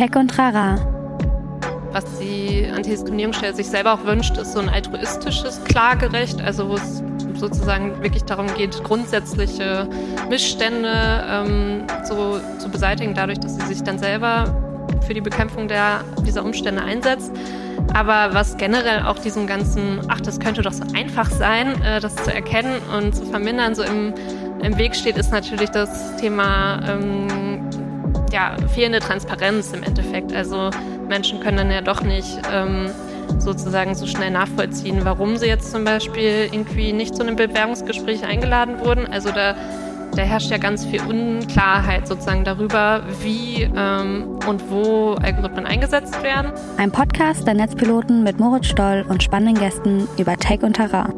Tech 0.00 0.16
und 0.16 0.38
Rara. 0.38 0.76
Was 1.92 2.06
die 2.18 2.66
Antidiskriminierungsstelle 2.74 3.54
sich 3.54 3.66
selber 3.66 3.92
auch 3.92 4.06
wünscht, 4.06 4.34
ist 4.38 4.54
so 4.54 4.58
ein 4.58 4.70
altruistisches 4.70 5.62
Klagerecht, 5.64 6.40
also 6.40 6.70
wo 6.70 6.76
es 6.76 7.02
sozusagen 7.34 8.02
wirklich 8.02 8.24
darum 8.24 8.46
geht, 8.54 8.82
grundsätzliche 8.82 9.86
Missstände 10.30 10.90
ähm, 11.28 11.82
so 12.04 12.40
zu 12.56 12.70
beseitigen, 12.70 13.12
dadurch, 13.12 13.40
dass 13.40 13.56
sie 13.56 13.66
sich 13.66 13.82
dann 13.82 13.98
selber 13.98 14.46
für 15.06 15.12
die 15.12 15.20
Bekämpfung 15.20 15.68
der, 15.68 16.02
dieser 16.24 16.46
Umstände 16.46 16.82
einsetzt. 16.82 17.32
Aber 17.92 18.32
was 18.32 18.56
generell 18.56 19.02
auch 19.02 19.18
diesen 19.18 19.46
ganzen, 19.46 20.00
ach, 20.08 20.22
das 20.22 20.40
könnte 20.40 20.62
doch 20.62 20.72
so 20.72 20.84
einfach 20.94 21.28
sein, 21.30 21.78
äh, 21.82 22.00
das 22.00 22.16
zu 22.16 22.32
erkennen 22.32 22.80
und 22.96 23.14
zu 23.14 23.26
vermindern, 23.26 23.74
so 23.74 23.82
im, 23.82 24.14
im 24.62 24.78
Weg 24.78 24.96
steht, 24.96 25.18
ist 25.18 25.30
natürlich 25.30 25.68
das 25.68 26.16
Thema 26.16 26.80
ähm, 26.88 27.39
ja, 28.32 28.56
fehlende 28.74 29.00
Transparenz 29.00 29.72
im 29.72 29.82
Endeffekt. 29.82 30.32
Also 30.32 30.70
Menschen 31.08 31.40
können 31.40 31.56
dann 31.56 31.70
ja 31.70 31.80
doch 31.80 32.02
nicht 32.02 32.38
ähm, 32.52 32.90
sozusagen 33.38 33.94
so 33.94 34.06
schnell 34.06 34.30
nachvollziehen, 34.30 35.00
warum 35.04 35.36
sie 35.36 35.46
jetzt 35.46 35.70
zum 35.70 35.84
Beispiel 35.84 36.48
irgendwie 36.50 36.92
nicht 36.92 37.14
zu 37.14 37.22
einem 37.22 37.36
Bewerbungsgespräch 37.36 38.24
eingeladen 38.24 38.80
wurden. 38.80 39.06
Also 39.06 39.30
da, 39.30 39.54
da 40.14 40.22
herrscht 40.22 40.50
ja 40.50 40.58
ganz 40.58 40.84
viel 40.84 41.00
Unklarheit 41.02 42.06
sozusagen 42.06 42.44
darüber, 42.44 43.02
wie 43.22 43.70
ähm, 43.76 44.38
und 44.46 44.70
wo 44.70 45.14
Algorithmen 45.14 45.66
eingesetzt 45.66 46.22
werden. 46.22 46.52
Ein 46.76 46.90
Podcast 46.90 47.46
der 47.46 47.54
Netzpiloten 47.54 48.22
mit 48.22 48.38
Moritz 48.38 48.66
Stoll 48.66 49.04
und 49.08 49.22
spannenden 49.22 49.58
Gästen 49.58 50.08
über 50.18 50.36
Tech 50.36 50.62
und 50.62 50.74
Terrain. 50.74 51.12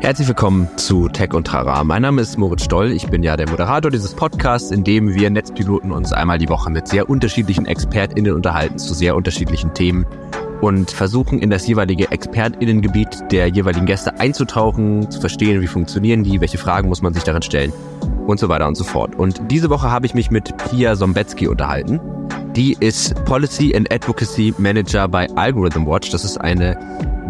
Herzlich 0.00 0.28
willkommen 0.28 0.68
zu 0.76 1.08
Tech 1.08 1.34
und 1.34 1.48
Trara. 1.48 1.82
Mein 1.82 2.02
Name 2.02 2.22
ist 2.22 2.38
Moritz 2.38 2.64
Stoll. 2.64 2.92
Ich 2.92 3.08
bin 3.08 3.24
ja 3.24 3.36
der 3.36 3.50
Moderator 3.50 3.90
dieses 3.90 4.14
Podcasts, 4.14 4.70
in 4.70 4.84
dem 4.84 5.12
wir 5.12 5.28
Netzpiloten 5.28 5.90
uns 5.90 6.12
einmal 6.12 6.38
die 6.38 6.48
Woche 6.48 6.70
mit 6.70 6.86
sehr 6.86 7.10
unterschiedlichen 7.10 7.66
ExpertInnen 7.66 8.32
unterhalten 8.32 8.78
zu 8.78 8.94
sehr 8.94 9.16
unterschiedlichen 9.16 9.74
Themen 9.74 10.06
und 10.60 10.92
versuchen 10.92 11.40
in 11.40 11.50
das 11.50 11.66
jeweilige 11.66 12.12
ExpertInnengebiet 12.12 13.24
der 13.32 13.48
jeweiligen 13.48 13.86
Gäste 13.86 14.18
einzutauchen, 14.20 15.10
zu 15.10 15.20
verstehen, 15.20 15.60
wie 15.60 15.66
funktionieren 15.66 16.22
die, 16.22 16.40
welche 16.40 16.58
Fragen 16.58 16.88
muss 16.88 17.02
man 17.02 17.12
sich 17.12 17.24
darin 17.24 17.42
stellen 17.42 17.72
und 18.28 18.38
so 18.38 18.48
weiter 18.48 18.68
und 18.68 18.76
so 18.76 18.84
fort. 18.84 19.16
Und 19.16 19.50
diese 19.50 19.68
Woche 19.68 19.90
habe 19.90 20.06
ich 20.06 20.14
mich 20.14 20.30
mit 20.30 20.56
Pia 20.70 20.94
Sombetzky 20.94 21.48
unterhalten. 21.48 22.00
Die 22.54 22.76
ist 22.78 23.16
Policy 23.24 23.74
and 23.74 23.92
Advocacy 23.92 24.54
Manager 24.58 25.08
bei 25.08 25.28
Algorithm 25.34 25.86
Watch. 25.86 26.10
Das 26.10 26.24
ist 26.24 26.38
eine 26.38 26.78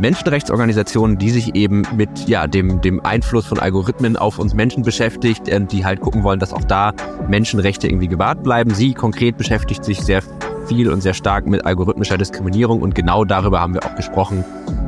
Menschenrechtsorganisation, 0.00 1.18
die 1.18 1.30
sich 1.30 1.54
eben 1.54 1.82
mit 1.96 2.28
ja, 2.28 2.46
dem, 2.46 2.80
dem 2.80 3.04
Einfluss 3.04 3.46
von 3.46 3.58
Algorithmen 3.58 4.16
auf 4.16 4.38
uns 4.38 4.54
Menschen 4.54 4.82
beschäftigt 4.82 5.52
und 5.52 5.72
die 5.72 5.84
halt 5.84 6.00
gucken 6.00 6.22
wollen, 6.22 6.38
dass 6.38 6.52
auch 6.52 6.64
da 6.64 6.92
Menschenrechte 7.28 7.88
irgendwie 7.88 8.08
gewahrt 8.08 8.42
bleiben. 8.42 8.72
Sie 8.74 8.94
konkret 8.94 9.36
beschäftigt 9.36 9.84
sich 9.84 10.00
sehr 10.00 10.22
viel 10.66 10.91
und 10.91 11.00
sehr 11.00 11.14
stark 11.14 11.46
mit 11.46 11.64
algorithmischer 11.64 12.19
Diskriminierung 12.19 12.82
und 12.82 12.94
genau 12.94 13.24
darüber 13.24 13.60
haben 13.60 13.74
wir 13.74 13.84
auch 13.84 13.94
gesprochen. 13.96 14.44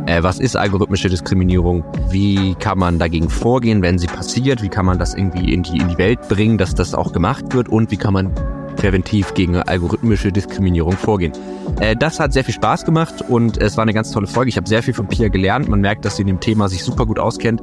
Äh, 0.07 0.23
was 0.23 0.39
ist 0.39 0.57
algorithmische 0.57 1.09
Diskriminierung? 1.09 1.85
Wie 2.11 2.55
kann 2.55 2.79
man 2.79 2.99
dagegen 2.99 3.31
vorgehen, 3.31 3.83
wenn 3.83 3.99
sie 3.99 4.07
passiert? 4.07 4.63
Wie 4.63 4.69
kann 4.69 4.87
man 4.87 4.99
das 4.99 5.15
irgendwie 5.15 5.53
in 5.53 5.63
die, 5.63 5.79
in 5.79 5.89
die 5.89 5.99
Welt 5.99 6.21
bringen, 6.29 6.59
dass 6.59 6.75
das 6.75 6.95
auch 6.95 7.13
gemacht 7.13 7.55
wird? 7.55 7.69
Und 7.69 7.91
wie 7.91 7.97
kann 7.97 8.15
man 8.15 8.33
präventiv 8.81 9.35
gegen 9.35 9.57
algorithmische 9.57 10.33
Diskriminierung 10.33 10.93
vorgehen. 10.93 11.33
Äh, 11.79 11.97
das 11.97 12.19
hat 12.19 12.33
sehr 12.33 12.45
viel 12.45 12.55
Spaß 12.55 12.85
gemacht 12.85 13.25
und 13.29 13.59
es 13.59 13.77
war 13.77 13.83
eine 13.83 13.95
ganz 13.95 14.11
tolle 14.11 14.27
Folge. 14.27 14.49
Ich 14.49 14.57
habe 14.57 14.69
sehr 14.69 14.83
viel 14.83 14.95
von 14.95 15.07
Pia 15.07 15.29
gelernt. 15.29 15.69
Man 15.69 15.81
merkt, 15.81 16.05
dass 16.05 16.17
sie 16.17 16.23
in 16.23 16.29
dem 16.29 16.41
Thema 16.41 16.69
sich 16.69 16.83
super 16.83 17.07
gut 17.07 17.19
auskennt. 17.19 17.63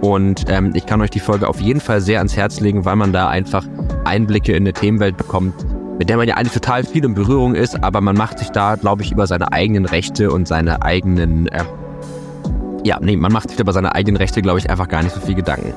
Und 0.00 0.44
ähm, 0.48 0.72
ich 0.74 0.84
kann 0.84 1.00
euch 1.00 1.10
die 1.10 1.20
Folge 1.20 1.48
auf 1.48 1.60
jeden 1.60 1.80
Fall 1.80 2.00
sehr 2.00 2.18
ans 2.18 2.36
Herz 2.36 2.60
legen, 2.60 2.84
weil 2.84 2.96
man 2.96 3.12
da 3.12 3.28
einfach 3.28 3.66
Einblicke 4.04 4.52
in 4.52 4.64
eine 4.64 4.74
Themenwelt 4.74 5.16
bekommt, 5.16 5.54
mit 5.98 6.10
der 6.10 6.18
man 6.18 6.28
ja 6.28 6.34
eigentlich 6.34 6.52
total 6.52 6.84
viel 6.84 7.04
in 7.04 7.14
Berührung 7.14 7.54
ist, 7.54 7.82
aber 7.82 8.02
man 8.02 8.14
macht 8.14 8.38
sich 8.38 8.50
da, 8.50 8.74
glaube 8.74 9.02
ich, 9.02 9.12
über 9.12 9.26
seine 9.26 9.52
eigenen 9.52 9.86
Rechte 9.86 10.30
und 10.30 10.46
seine 10.46 10.82
eigenen, 10.82 11.46
äh, 11.46 11.64
ja, 12.84 12.98
nee, 13.00 13.16
man 13.16 13.32
macht 13.32 13.48
sich 13.48 13.58
über 13.58 13.72
seine 13.72 13.94
eigenen 13.94 14.16
Rechte, 14.18 14.42
glaube 14.42 14.58
ich, 14.58 14.68
einfach 14.68 14.88
gar 14.88 15.02
nicht 15.02 15.14
so 15.14 15.20
viel 15.20 15.36
Gedanken. 15.36 15.72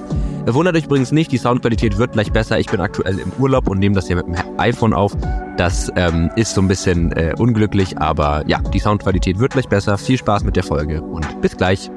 Wundert 0.46 0.76
euch 0.76 0.86
übrigens 0.86 1.12
nicht, 1.12 1.32
die 1.32 1.38
Soundqualität 1.38 1.98
wird 1.98 2.14
gleich 2.14 2.32
besser. 2.32 2.60
Ich 2.60 2.68
bin 2.68 2.82
aktuell 2.82 3.20
im 3.20 3.32
Urlaub 3.38 3.70
und 3.70 3.80
nehme 3.80 3.96
das 3.96 4.08
hier 4.08 4.16
mit 4.18 4.28
dem 4.28 4.36
iPhone 4.58 4.94
auf. 4.94 5.16
Das 5.58 5.92
ähm, 5.96 6.30
ist 6.36 6.54
so 6.54 6.62
ein 6.62 6.68
bisschen 6.68 7.12
äh, 7.14 7.34
unglücklich, 7.36 7.98
aber 7.98 8.44
ja, 8.46 8.60
die 8.60 8.78
Soundqualität 8.78 9.40
wird 9.40 9.54
gleich 9.54 9.68
besser. 9.68 9.98
Viel 9.98 10.20
Spaß 10.20 10.44
mit 10.44 10.56
der 10.56 10.62
Folge 10.62 11.02
und 11.02 11.42
bis 11.42 11.58
gleich. 11.58 11.90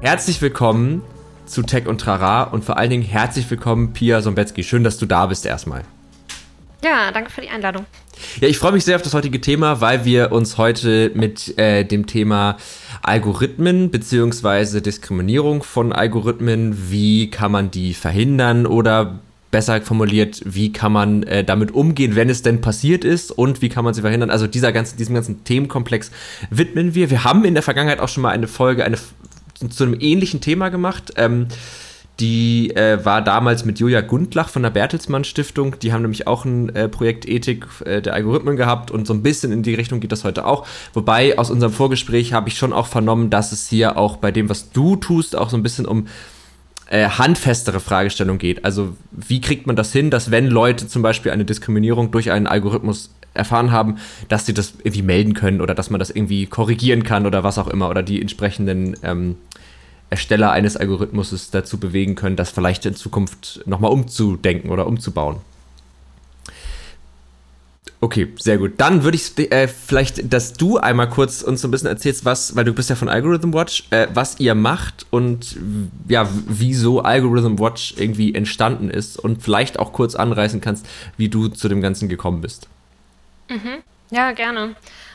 Herzlich 0.00 0.40
willkommen 0.40 1.02
zu 1.44 1.62
Tech 1.62 1.86
und 1.86 2.00
Trara 2.00 2.44
und 2.44 2.64
vor 2.64 2.78
allen 2.78 2.88
Dingen 2.88 3.02
herzlich 3.02 3.50
willkommen 3.50 3.92
Pia 3.92 4.22
Sombetzky. 4.22 4.64
Schön, 4.64 4.82
dass 4.82 4.96
du 4.96 5.04
da 5.04 5.26
bist 5.26 5.44
erstmal. 5.44 5.82
Ja, 6.82 7.12
danke 7.12 7.30
für 7.30 7.42
die 7.42 7.50
Einladung. 7.50 7.84
Ja, 8.40 8.48
ich 8.48 8.56
freue 8.56 8.72
mich 8.72 8.86
sehr 8.86 8.96
auf 8.96 9.02
das 9.02 9.12
heutige 9.12 9.42
Thema, 9.42 9.82
weil 9.82 10.06
wir 10.06 10.32
uns 10.32 10.56
heute 10.56 11.12
mit 11.14 11.58
äh, 11.58 11.84
dem 11.84 12.06
Thema 12.06 12.56
Algorithmen 13.02 13.90
beziehungsweise 13.90 14.80
Diskriminierung 14.80 15.62
von 15.62 15.92
Algorithmen, 15.92 16.90
wie 16.90 17.28
kann 17.28 17.52
man 17.52 17.70
die 17.70 17.92
verhindern 17.92 18.64
oder 18.64 19.20
besser 19.52 19.80
formuliert, 19.82 20.42
wie 20.44 20.72
kann 20.72 20.90
man 20.90 21.22
äh, 21.22 21.44
damit 21.44 21.72
umgehen, 21.72 22.16
wenn 22.16 22.28
es 22.28 22.42
denn 22.42 22.60
passiert 22.60 23.04
ist 23.04 23.30
und 23.30 23.62
wie 23.62 23.68
kann 23.68 23.84
man 23.84 23.94
sie 23.94 24.00
verhindern. 24.00 24.30
Also 24.30 24.48
dieser 24.48 24.72
ganzen, 24.72 24.96
diesem 24.96 25.14
ganzen 25.14 25.44
Themenkomplex 25.44 26.10
widmen 26.50 26.96
wir. 26.96 27.10
Wir 27.10 27.22
haben 27.22 27.44
in 27.44 27.54
der 27.54 27.62
Vergangenheit 27.62 28.00
auch 28.00 28.08
schon 28.08 28.24
mal 28.24 28.30
eine 28.30 28.48
Folge 28.48 28.84
eine, 28.84 28.96
zu 29.68 29.84
einem 29.84 29.96
ähnlichen 30.00 30.40
Thema 30.40 30.70
gemacht. 30.70 31.12
Ähm, 31.16 31.46
die 32.18 32.70
äh, 32.76 33.04
war 33.04 33.22
damals 33.22 33.64
mit 33.64 33.78
Julia 33.78 34.00
Gundlach 34.00 34.48
von 34.48 34.62
der 34.62 34.70
Bertelsmann 34.70 35.24
Stiftung. 35.24 35.78
Die 35.80 35.92
haben 35.92 36.02
nämlich 36.02 36.26
auch 36.26 36.44
ein 36.44 36.74
äh, 36.74 36.88
Projekt 36.88 37.28
Ethik 37.28 37.66
äh, 37.84 38.00
der 38.00 38.14
Algorithmen 38.14 38.56
gehabt 38.56 38.90
und 38.90 39.06
so 39.06 39.14
ein 39.14 39.22
bisschen 39.22 39.52
in 39.52 39.62
die 39.62 39.74
Richtung 39.74 40.00
geht 40.00 40.12
das 40.12 40.24
heute 40.24 40.46
auch. 40.46 40.66
Wobei 40.94 41.38
aus 41.38 41.50
unserem 41.50 41.72
Vorgespräch 41.72 42.32
habe 42.32 42.48
ich 42.48 42.56
schon 42.56 42.72
auch 42.72 42.86
vernommen, 42.86 43.28
dass 43.28 43.52
es 43.52 43.68
hier 43.68 43.98
auch 43.98 44.16
bei 44.16 44.30
dem, 44.30 44.48
was 44.48 44.70
du 44.70 44.96
tust, 44.96 45.36
auch 45.36 45.50
so 45.50 45.56
ein 45.56 45.62
bisschen 45.62 45.86
um 45.86 46.06
äh, 46.92 47.08
handfestere 47.08 47.80
Fragestellung 47.80 48.36
geht. 48.36 48.66
Also 48.66 48.94
wie 49.12 49.40
kriegt 49.40 49.66
man 49.66 49.76
das 49.76 49.92
hin, 49.92 50.10
dass 50.10 50.30
wenn 50.30 50.46
Leute 50.46 50.86
zum 50.86 51.00
Beispiel 51.00 51.32
eine 51.32 51.46
Diskriminierung 51.46 52.10
durch 52.10 52.30
einen 52.30 52.46
Algorithmus 52.46 53.14
erfahren 53.32 53.72
haben, 53.72 53.96
dass 54.28 54.44
sie 54.44 54.52
das 54.52 54.74
irgendwie 54.84 55.00
melden 55.00 55.32
können 55.32 55.62
oder 55.62 55.74
dass 55.74 55.88
man 55.88 55.98
das 55.98 56.10
irgendwie 56.10 56.44
korrigieren 56.44 57.02
kann 57.02 57.24
oder 57.24 57.42
was 57.42 57.56
auch 57.56 57.68
immer 57.68 57.88
oder 57.88 58.02
die 58.02 58.20
entsprechenden 58.20 58.94
ähm, 59.02 59.36
Ersteller 60.10 60.52
eines 60.52 60.76
Algorithmus 60.76 61.50
dazu 61.50 61.80
bewegen 61.80 62.14
können, 62.14 62.36
das 62.36 62.50
vielleicht 62.50 62.84
in 62.84 62.94
Zukunft 62.94 63.62
nochmal 63.64 63.90
umzudenken 63.90 64.68
oder 64.68 64.86
umzubauen. 64.86 65.36
Okay, 68.02 68.32
sehr 68.36 68.58
gut. 68.58 68.72
Dann 68.78 69.04
würde 69.04 69.16
ich 69.16 69.38
äh, 69.52 69.68
vielleicht, 69.68 70.32
dass 70.32 70.54
du 70.54 70.76
einmal 70.76 71.08
kurz 71.08 71.40
uns 71.40 71.60
so 71.60 71.68
ein 71.68 71.70
bisschen 71.70 71.86
erzählst, 71.86 72.24
was, 72.24 72.56
weil 72.56 72.64
du 72.64 72.72
bist 72.72 72.90
ja 72.90 72.96
von 72.96 73.08
Algorithm 73.08 73.54
Watch, 73.54 73.84
äh, 73.90 74.08
was 74.12 74.40
ihr 74.40 74.56
macht 74.56 75.06
und 75.10 75.56
ja, 76.08 76.28
wieso 76.48 77.02
Algorithm 77.02 77.60
Watch 77.60 77.94
irgendwie 77.96 78.34
entstanden 78.34 78.90
ist 78.90 79.20
und 79.20 79.40
vielleicht 79.40 79.78
auch 79.78 79.92
kurz 79.92 80.16
anreißen 80.16 80.60
kannst, 80.60 80.84
wie 81.16 81.28
du 81.28 81.46
zu 81.46 81.68
dem 81.68 81.80
Ganzen 81.80 82.08
gekommen 82.08 82.40
bist. 82.40 82.66
Mhm. 83.48 83.84
Ja, 84.10 84.32
gerne. 84.32 84.74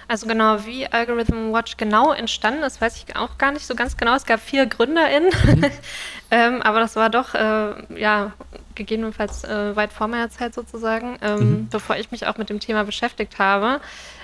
Also 0.10 0.26
genau, 0.26 0.66
wie 0.66 0.88
Algorithm 0.88 1.52
Watch 1.52 1.76
genau 1.76 2.14
entstanden 2.14 2.64
ist, 2.64 2.80
weiß 2.80 2.96
ich 2.96 3.16
auch 3.18 3.38
gar 3.38 3.52
nicht 3.52 3.68
so 3.68 3.76
ganz 3.76 3.98
genau. 3.98 4.16
Es 4.16 4.26
gab 4.26 4.40
vier 4.40 4.66
GründerInnen, 4.66 5.32
mhm. 5.46 5.66
ähm, 6.32 6.62
aber 6.62 6.80
das 6.80 6.96
war 6.96 7.10
doch, 7.10 7.34
äh, 7.34 8.00
ja, 8.00 8.32
gegebenenfalls 8.76 9.44
äh, 9.44 9.76
weit 9.76 9.92
vor 9.92 10.08
meiner 10.08 10.30
Zeit 10.30 10.54
sozusagen, 10.54 11.18
ähm, 11.22 11.40
mhm. 11.40 11.70
bevor 11.70 11.98
ich 11.98 12.12
mich 12.12 12.26
auch 12.26 12.38
mit 12.38 12.50
dem 12.50 12.62
Thema 12.62 12.86
beschäftigt 12.86 13.38
habe. 13.38 13.82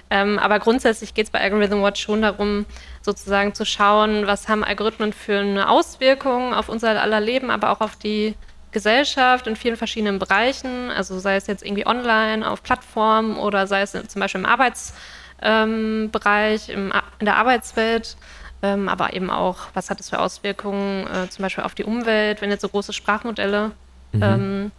Ähm, 0.09 0.39
aber 0.39 0.59
grundsätzlich 0.59 1.13
geht 1.13 1.25
es 1.25 1.31
bei 1.31 1.41
Algorithm 1.41 1.81
Watch 1.81 2.01
schon 2.01 2.21
darum, 2.21 2.65
sozusagen 3.01 3.53
zu 3.53 3.65
schauen, 3.65 4.25
was 4.25 4.47
haben 4.47 4.63
Algorithmen 4.63 5.11
für 5.11 5.39
eine 5.39 5.69
Auswirkung 5.69 6.53
auf 6.53 6.69
unser 6.69 7.01
aller 7.01 7.19
Leben, 7.19 7.49
aber 7.49 7.71
auch 7.71 7.81
auf 7.81 7.97
die 7.97 8.35
Gesellschaft 8.71 9.47
in 9.47 9.55
vielen 9.55 9.75
verschiedenen 9.75 10.17
Bereichen, 10.17 10.91
also 10.91 11.19
sei 11.19 11.35
es 11.35 11.47
jetzt 11.47 11.63
irgendwie 11.63 11.85
online, 11.85 12.49
auf 12.49 12.63
Plattformen 12.63 13.35
oder 13.35 13.67
sei 13.67 13.81
es 13.81 13.91
zum 13.91 14.19
Beispiel 14.19 14.41
im 14.41 14.47
Arbeits- 14.47 14.93
ähm, 15.41 16.09
Bereich, 16.11 16.69
im, 16.69 16.93
in 17.19 17.25
der 17.25 17.37
Arbeitswelt, 17.37 18.15
ähm, 18.61 18.87
aber 18.87 19.13
eben 19.13 19.29
auch, 19.29 19.67
was 19.73 19.89
hat 19.89 19.99
es 19.99 20.09
für 20.09 20.19
Auswirkungen 20.19 21.05
äh, 21.07 21.29
zum 21.29 21.43
Beispiel 21.43 21.63
auf 21.63 21.75
die 21.75 21.83
Umwelt, 21.83 22.41
wenn 22.41 22.49
jetzt 22.49 22.61
so 22.61 22.69
große 22.69 22.93
Sprachmodelle 22.93 23.71
mhm. 24.13 24.23
ähm, 24.23 24.71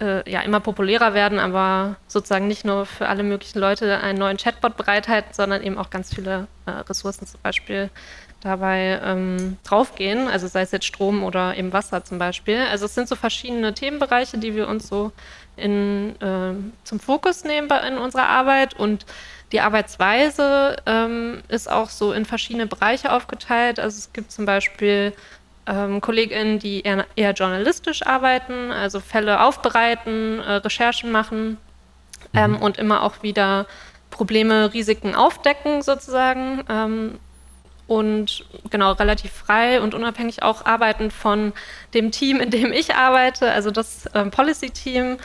äh, 0.00 0.30
ja 0.30 0.40
immer 0.40 0.60
populärer 0.60 1.14
werden, 1.14 1.38
aber 1.38 1.96
sozusagen 2.06 2.48
nicht 2.48 2.64
nur 2.64 2.86
für 2.86 3.08
alle 3.08 3.22
möglichen 3.22 3.58
Leute 3.58 3.98
einen 3.98 4.18
neuen 4.18 4.36
Chatbot 4.36 4.76
bereithalten, 4.76 5.32
sondern 5.32 5.62
eben 5.62 5.78
auch 5.78 5.90
ganz 5.90 6.14
viele 6.14 6.46
äh, 6.66 6.70
Ressourcen 6.70 7.26
zum 7.26 7.40
Beispiel 7.42 7.90
dabei 8.40 9.00
ähm, 9.02 9.56
draufgehen, 9.64 10.28
also 10.28 10.46
sei 10.46 10.62
es 10.62 10.70
jetzt 10.70 10.86
Strom 10.86 11.24
oder 11.24 11.56
eben 11.56 11.72
Wasser 11.72 12.04
zum 12.04 12.18
Beispiel. 12.18 12.58
Also 12.70 12.84
es 12.84 12.94
sind 12.94 13.08
so 13.08 13.16
verschiedene 13.16 13.74
Themenbereiche, 13.74 14.38
die 14.38 14.54
wir 14.54 14.68
uns 14.68 14.88
so 14.88 15.10
in, 15.56 16.14
äh, 16.20 16.54
zum 16.84 17.00
Fokus 17.00 17.42
nehmen 17.42 17.68
in 17.86 17.98
unserer 17.98 18.28
Arbeit 18.28 18.74
und 18.74 19.06
die 19.52 19.60
Arbeitsweise 19.60 20.76
ähm, 20.86 21.42
ist 21.48 21.70
auch 21.70 21.88
so 21.88 22.12
in 22.12 22.24
verschiedene 22.24 22.66
Bereiche 22.66 23.12
aufgeteilt. 23.12 23.80
Also 23.80 23.98
es 23.98 24.12
gibt 24.12 24.30
zum 24.30 24.44
Beispiel 24.44 25.14
ähm, 25.66 26.00
KollegInnen, 26.00 26.58
die 26.58 26.82
eher, 26.82 27.06
eher, 27.16 27.32
journalistisch 27.32 28.06
arbeiten, 28.06 28.72
also 28.72 29.00
Fälle 29.00 29.42
aufbereiten, 29.42 30.40
äh, 30.40 30.52
Recherchen 30.54 31.10
machen 31.10 31.58
ähm, 32.34 32.52
mhm. 32.52 32.56
und 32.58 32.78
immer 32.78 33.02
auch 33.02 33.22
wieder 33.22 33.66
Probleme, 34.10 34.72
Risiken 34.72 35.14
aufdecken 35.14 35.82
sozusagen. 35.82 36.64
Ähm, 36.68 37.18
und 37.86 38.44
genau 38.68 38.92
relativ 38.92 39.32
frei 39.32 39.80
und 39.80 39.94
unabhängig 39.94 40.42
auch 40.42 40.66
arbeiten 40.66 41.10
von 41.10 41.54
dem 41.94 42.10
Team, 42.10 42.38
in 42.38 42.50
dem 42.50 42.70
ich 42.70 42.94
arbeite, 42.94 43.50
also 43.50 43.70
das 43.70 44.04
ähm, 44.14 44.30
Policy-Team. 44.30 45.16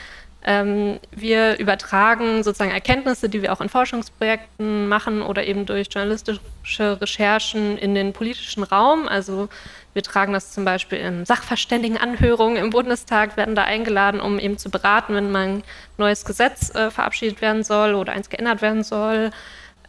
Ähm, 0.46 1.00
wir 1.12 1.58
übertragen 1.58 2.44
sozusagen 2.44 2.72
Erkenntnisse, 2.72 3.30
die 3.30 3.42
wir 3.42 3.54
auch 3.54 3.62
in 3.62 3.70
Forschungsprojekten 3.70 4.90
machen 4.90 5.22
oder 5.22 5.46
eben 5.46 5.66
durch 5.66 5.88
journalistische 5.90 7.02
Recherchen 7.02 7.78
in 7.78 7.96
den 7.96 8.12
politischen 8.12 8.64
Raum. 8.64 9.08
Also 9.08 9.48
wir 9.94 10.04
tragen 10.04 10.34
das 10.34 10.52
zum 10.52 10.66
Beispiel 10.66 10.98
in 10.98 11.26
Sachverständigenanhörungen 11.26 12.58
im 12.58 12.72
Bundestag, 12.72 13.38
werden 13.38 13.56
da 13.56 13.64
eingeladen, 13.64 14.20
um 14.20 14.38
eben 14.38 14.58
zu 14.58 14.70
beraten, 14.70 15.16
wenn 15.16 15.32
mal 15.32 15.48
ein 15.48 15.64
neues 15.98 16.26
Gesetz 16.26 16.76
äh, 16.76 16.92
verabschiedet 16.92 17.42
werden 17.42 17.64
soll 17.64 17.94
oder 17.94 18.12
eins 18.12 18.30
geändert 18.30 18.62
werden 18.62 18.84
soll 18.84 19.32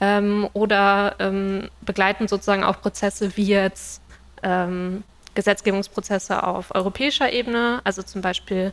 ähm, 0.01 0.49
oder 0.53 1.17
ähm, 1.19 1.69
begleiten 1.81 2.29
sozusagen 2.29 2.63
auch 2.63 2.81
Prozesse 2.81 3.37
wie 3.37 3.47
jetzt 3.47 4.03
ähm, 4.45 5.03
Gesetzgebungsprozesse 5.35 6.45
auf 6.45 6.73
europäischer 6.75 7.33
Ebene. 7.33 7.81
Also 7.83 8.03
zum 8.03 8.21
Beispiel 8.21 8.73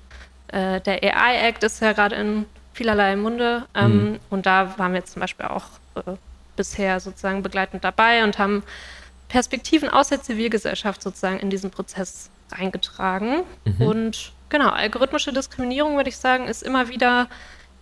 äh, 0.52 0.82
der 0.82 1.04
AI 1.04 1.48
Act 1.48 1.64
ist 1.64 1.82
ja 1.82 1.94
gerade 1.94 2.16
in 2.16 2.46
vielerlei 2.74 3.16
Munde 3.16 3.66
ähm, 3.76 4.12
mhm. 4.12 4.20
und 4.30 4.46
da 4.46 4.78
waren 4.78 4.94
wir 4.94 5.00
jetzt 5.00 5.14
zum 5.14 5.20
Beispiel 5.20 5.46
auch 5.46 5.66
äh, 5.96 6.14
bisher 6.56 7.00
sozusagen 7.00 7.44
begleitend 7.44 7.84
dabei 7.84 8.24
und 8.24 8.38
haben 8.38 8.64
Perspektiven 9.28 9.90
aus 9.90 10.10
der 10.10 10.22
Zivilgesellschaft 10.22 11.02
sozusagen 11.02 11.40
in 11.40 11.50
diesen 11.50 11.72
Prozess 11.72 12.30
eingetragen. 12.52 13.44
Mhm. 13.64 13.82
Und 13.82 14.32
genau, 14.50 14.70
algorithmische 14.70 15.32
Diskriminierung, 15.32 15.96
würde 15.96 16.10
ich 16.10 16.18
sagen, 16.18 16.48
ist 16.48 16.64
immer 16.64 16.90
wieder 16.90 17.28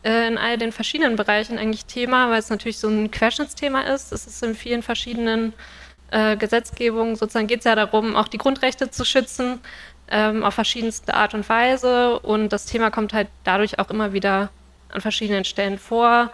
äh, 0.03 0.27
in 0.27 0.37
all 0.37 0.57
den 0.57 0.71
verschiedenen 0.71 1.15
Bereichen 1.15 1.57
eigentlich 1.57 1.85
Thema, 1.85 2.29
weil 2.29 2.39
es 2.39 2.49
natürlich 2.49 2.77
so 2.77 2.87
ein 2.87 3.09
Querschnittsthema 3.09 3.81
ist. 3.81 4.11
Es 4.11 4.27
ist 4.27 4.43
in 4.43 4.55
vielen 4.55 4.83
verschiedenen 4.83 5.53
äh, 6.11 6.37
Gesetzgebungen, 6.37 7.15
sozusagen 7.15 7.47
geht 7.47 7.59
es 7.59 7.65
ja 7.65 7.75
darum, 7.75 8.15
auch 8.15 8.27
die 8.27 8.37
Grundrechte 8.37 8.89
zu 8.89 9.03
schützen 9.05 9.59
ähm, 10.11 10.43
auf 10.43 10.53
verschiedenste 10.53 11.13
Art 11.13 11.33
und 11.33 11.47
Weise. 11.47 12.19
Und 12.19 12.49
das 12.49 12.65
Thema 12.65 12.91
kommt 12.91 13.13
halt 13.13 13.27
dadurch 13.43 13.79
auch 13.79 13.89
immer 13.89 14.13
wieder 14.13 14.49
an 14.89 15.01
verschiedenen 15.01 15.45
Stellen 15.45 15.77
vor. 15.77 16.31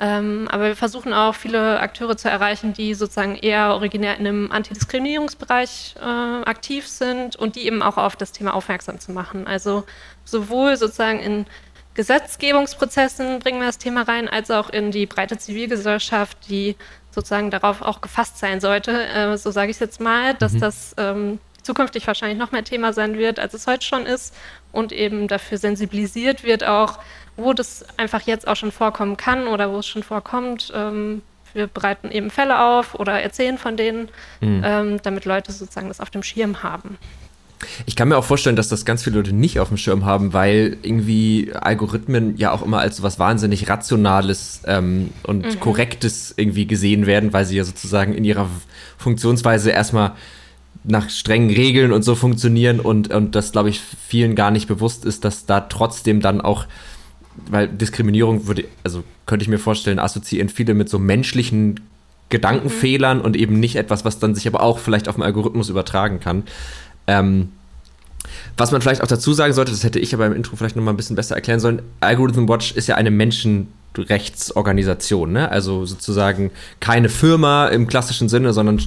Ähm, 0.00 0.46
aber 0.50 0.66
wir 0.66 0.76
versuchen 0.76 1.12
auch 1.12 1.34
viele 1.34 1.80
Akteure 1.80 2.16
zu 2.16 2.30
erreichen, 2.30 2.72
die 2.72 2.94
sozusagen 2.94 3.34
eher 3.34 3.70
originär 3.70 4.16
in 4.16 4.26
einem 4.26 4.52
Antidiskriminierungsbereich 4.52 5.96
äh, 6.00 6.48
aktiv 6.48 6.86
sind 6.86 7.34
und 7.34 7.56
die 7.56 7.66
eben 7.66 7.82
auch 7.82 7.96
auf 7.96 8.14
das 8.14 8.30
Thema 8.30 8.54
aufmerksam 8.54 9.00
zu 9.00 9.10
machen. 9.10 9.48
Also 9.48 9.84
sowohl 10.24 10.76
sozusagen 10.76 11.18
in 11.18 11.46
Gesetzgebungsprozessen 11.94 13.40
bringen 13.40 13.58
wir 13.58 13.66
das 13.66 13.78
Thema 13.78 14.02
rein, 14.02 14.28
als 14.28 14.52
auch 14.52 14.70
in 14.70 14.92
die 14.92 15.06
breite 15.06 15.36
Zivilgesellschaft, 15.36 16.48
die 16.48 16.76
sozusagen 17.10 17.50
darauf 17.50 17.82
auch 17.82 18.00
gefasst 18.00 18.38
sein 18.38 18.60
sollte, 18.60 18.92
äh, 19.08 19.36
so 19.36 19.50
sage 19.50 19.72
ich 19.72 19.76
es 19.78 19.80
jetzt 19.80 20.00
mal, 20.00 20.34
dass 20.34 20.52
mhm. 20.52 20.60
das 20.60 20.94
ähm, 20.96 21.40
zukünftig 21.68 22.06
wahrscheinlich 22.06 22.38
noch 22.38 22.50
mehr 22.50 22.64
Thema 22.64 22.94
sein 22.94 23.18
wird, 23.18 23.38
als 23.38 23.52
es 23.52 23.66
heute 23.66 23.84
schon 23.84 24.06
ist 24.06 24.34
und 24.72 24.90
eben 24.90 25.28
dafür 25.28 25.58
sensibilisiert 25.58 26.42
wird 26.42 26.64
auch, 26.64 26.98
wo 27.36 27.52
das 27.52 27.84
einfach 27.98 28.22
jetzt 28.22 28.48
auch 28.48 28.56
schon 28.56 28.72
vorkommen 28.72 29.18
kann 29.18 29.46
oder 29.46 29.70
wo 29.70 29.80
es 29.80 29.86
schon 29.86 30.02
vorkommt. 30.02 30.72
Ähm, 30.74 31.20
wir 31.52 31.66
bereiten 31.66 32.10
eben 32.10 32.30
Fälle 32.30 32.58
auf 32.62 32.94
oder 32.94 33.20
erzählen 33.20 33.58
von 33.58 33.76
denen, 33.76 34.08
mhm. 34.40 35.00
damit 35.02 35.24
Leute 35.24 35.50
sozusagen 35.50 35.88
das 35.88 35.98
auf 35.98 36.10
dem 36.10 36.22
Schirm 36.22 36.62
haben. 36.62 36.98
Ich 37.86 37.96
kann 37.96 38.08
mir 38.08 38.16
auch 38.16 38.24
vorstellen, 38.24 38.54
dass 38.54 38.68
das 38.68 38.84
ganz 38.84 39.02
viele 39.02 39.16
Leute 39.16 39.32
nicht 39.34 39.58
auf 39.58 39.68
dem 39.68 39.76
Schirm 39.76 40.04
haben, 40.04 40.32
weil 40.32 40.76
irgendwie 40.82 41.52
Algorithmen 41.54 42.36
ja 42.36 42.52
auch 42.52 42.62
immer 42.62 42.78
als 42.78 43.02
was 43.02 43.18
wahnsinnig 43.18 43.68
Rationales 43.68 44.62
ähm, 44.66 45.10
und 45.24 45.44
mhm. 45.44 45.60
Korrektes 45.60 46.34
irgendwie 46.36 46.66
gesehen 46.66 47.06
werden, 47.06 47.32
weil 47.32 47.44
sie 47.46 47.56
ja 47.56 47.64
sozusagen 47.64 48.14
in 48.14 48.24
ihrer 48.24 48.48
Funktionsweise 48.98 49.70
erstmal 49.70 50.12
nach 50.84 51.10
strengen 51.10 51.50
Regeln 51.50 51.92
und 51.92 52.02
so 52.02 52.14
funktionieren 52.14 52.80
und, 52.80 53.12
und 53.12 53.34
das, 53.34 53.52
glaube 53.52 53.68
ich, 53.68 53.80
vielen 53.80 54.34
gar 54.34 54.50
nicht 54.50 54.68
bewusst 54.68 55.04
ist, 55.04 55.24
dass 55.24 55.46
da 55.46 55.60
trotzdem 55.60 56.20
dann 56.20 56.40
auch, 56.40 56.66
weil 57.50 57.68
Diskriminierung 57.68 58.46
würde, 58.46 58.64
also 58.84 59.04
könnte 59.26 59.42
ich 59.42 59.48
mir 59.48 59.58
vorstellen, 59.58 59.98
assoziieren 59.98 60.48
viele 60.48 60.74
mit 60.74 60.88
so 60.88 60.98
menschlichen 60.98 61.80
Gedankenfehlern 62.30 63.18
mhm. 63.18 63.24
und 63.24 63.36
eben 63.36 63.60
nicht 63.60 63.76
etwas, 63.76 64.04
was 64.04 64.18
dann 64.18 64.34
sich 64.34 64.46
aber 64.46 64.62
auch 64.62 64.78
vielleicht 64.78 65.08
auf 65.08 65.16
den 65.16 65.24
Algorithmus 65.24 65.68
übertragen 65.68 66.20
kann. 66.20 66.44
Ähm, 67.06 67.50
was 68.56 68.72
man 68.72 68.80
vielleicht 68.82 69.02
auch 69.02 69.08
dazu 69.08 69.32
sagen 69.32 69.52
sollte, 69.52 69.72
das 69.72 69.82
hätte 69.84 69.98
ich 69.98 70.14
aber 70.14 70.26
im 70.26 70.34
Intro 70.34 70.54
vielleicht 70.56 70.76
noch 70.76 70.82
mal 70.82 70.92
ein 70.92 70.96
bisschen 70.96 71.16
besser 71.16 71.34
erklären 71.34 71.60
sollen. 71.60 71.82
Algorithm 72.00 72.48
Watch 72.48 72.72
ist 72.72 72.88
ja 72.88 72.96
eine 72.96 73.10
Menschenrechtsorganisation, 73.10 75.32
ne? 75.32 75.50
Also 75.50 75.86
sozusagen 75.86 76.50
keine 76.80 77.08
Firma 77.08 77.68
im 77.68 77.86
klassischen 77.86 78.28
Sinne, 78.28 78.52
sondern 78.52 78.82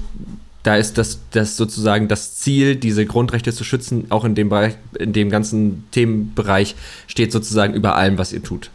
da 0.64 0.76
ist 0.76 0.98
das, 0.98 1.20
das 1.32 1.58
sozusagen 1.58 2.08
das 2.08 2.36
Ziel, 2.36 2.76
diese 2.76 3.06
Grundrechte 3.06 3.52
zu 3.54 3.64
schützen, 3.64 4.06
auch 4.10 4.26
in 4.26 4.36
dem 4.36 4.50
Bereich, 4.50 4.76
in 5.00 5.14
dem 5.14 5.30
ganzen 5.30 5.86
Themenbereich, 5.92 6.76
steht 7.08 7.32
sozusagen 7.32 7.74
über 7.74 7.96
allem, 7.96 8.18
was 8.18 8.32
ihr 8.34 8.44
tut. 8.44 8.70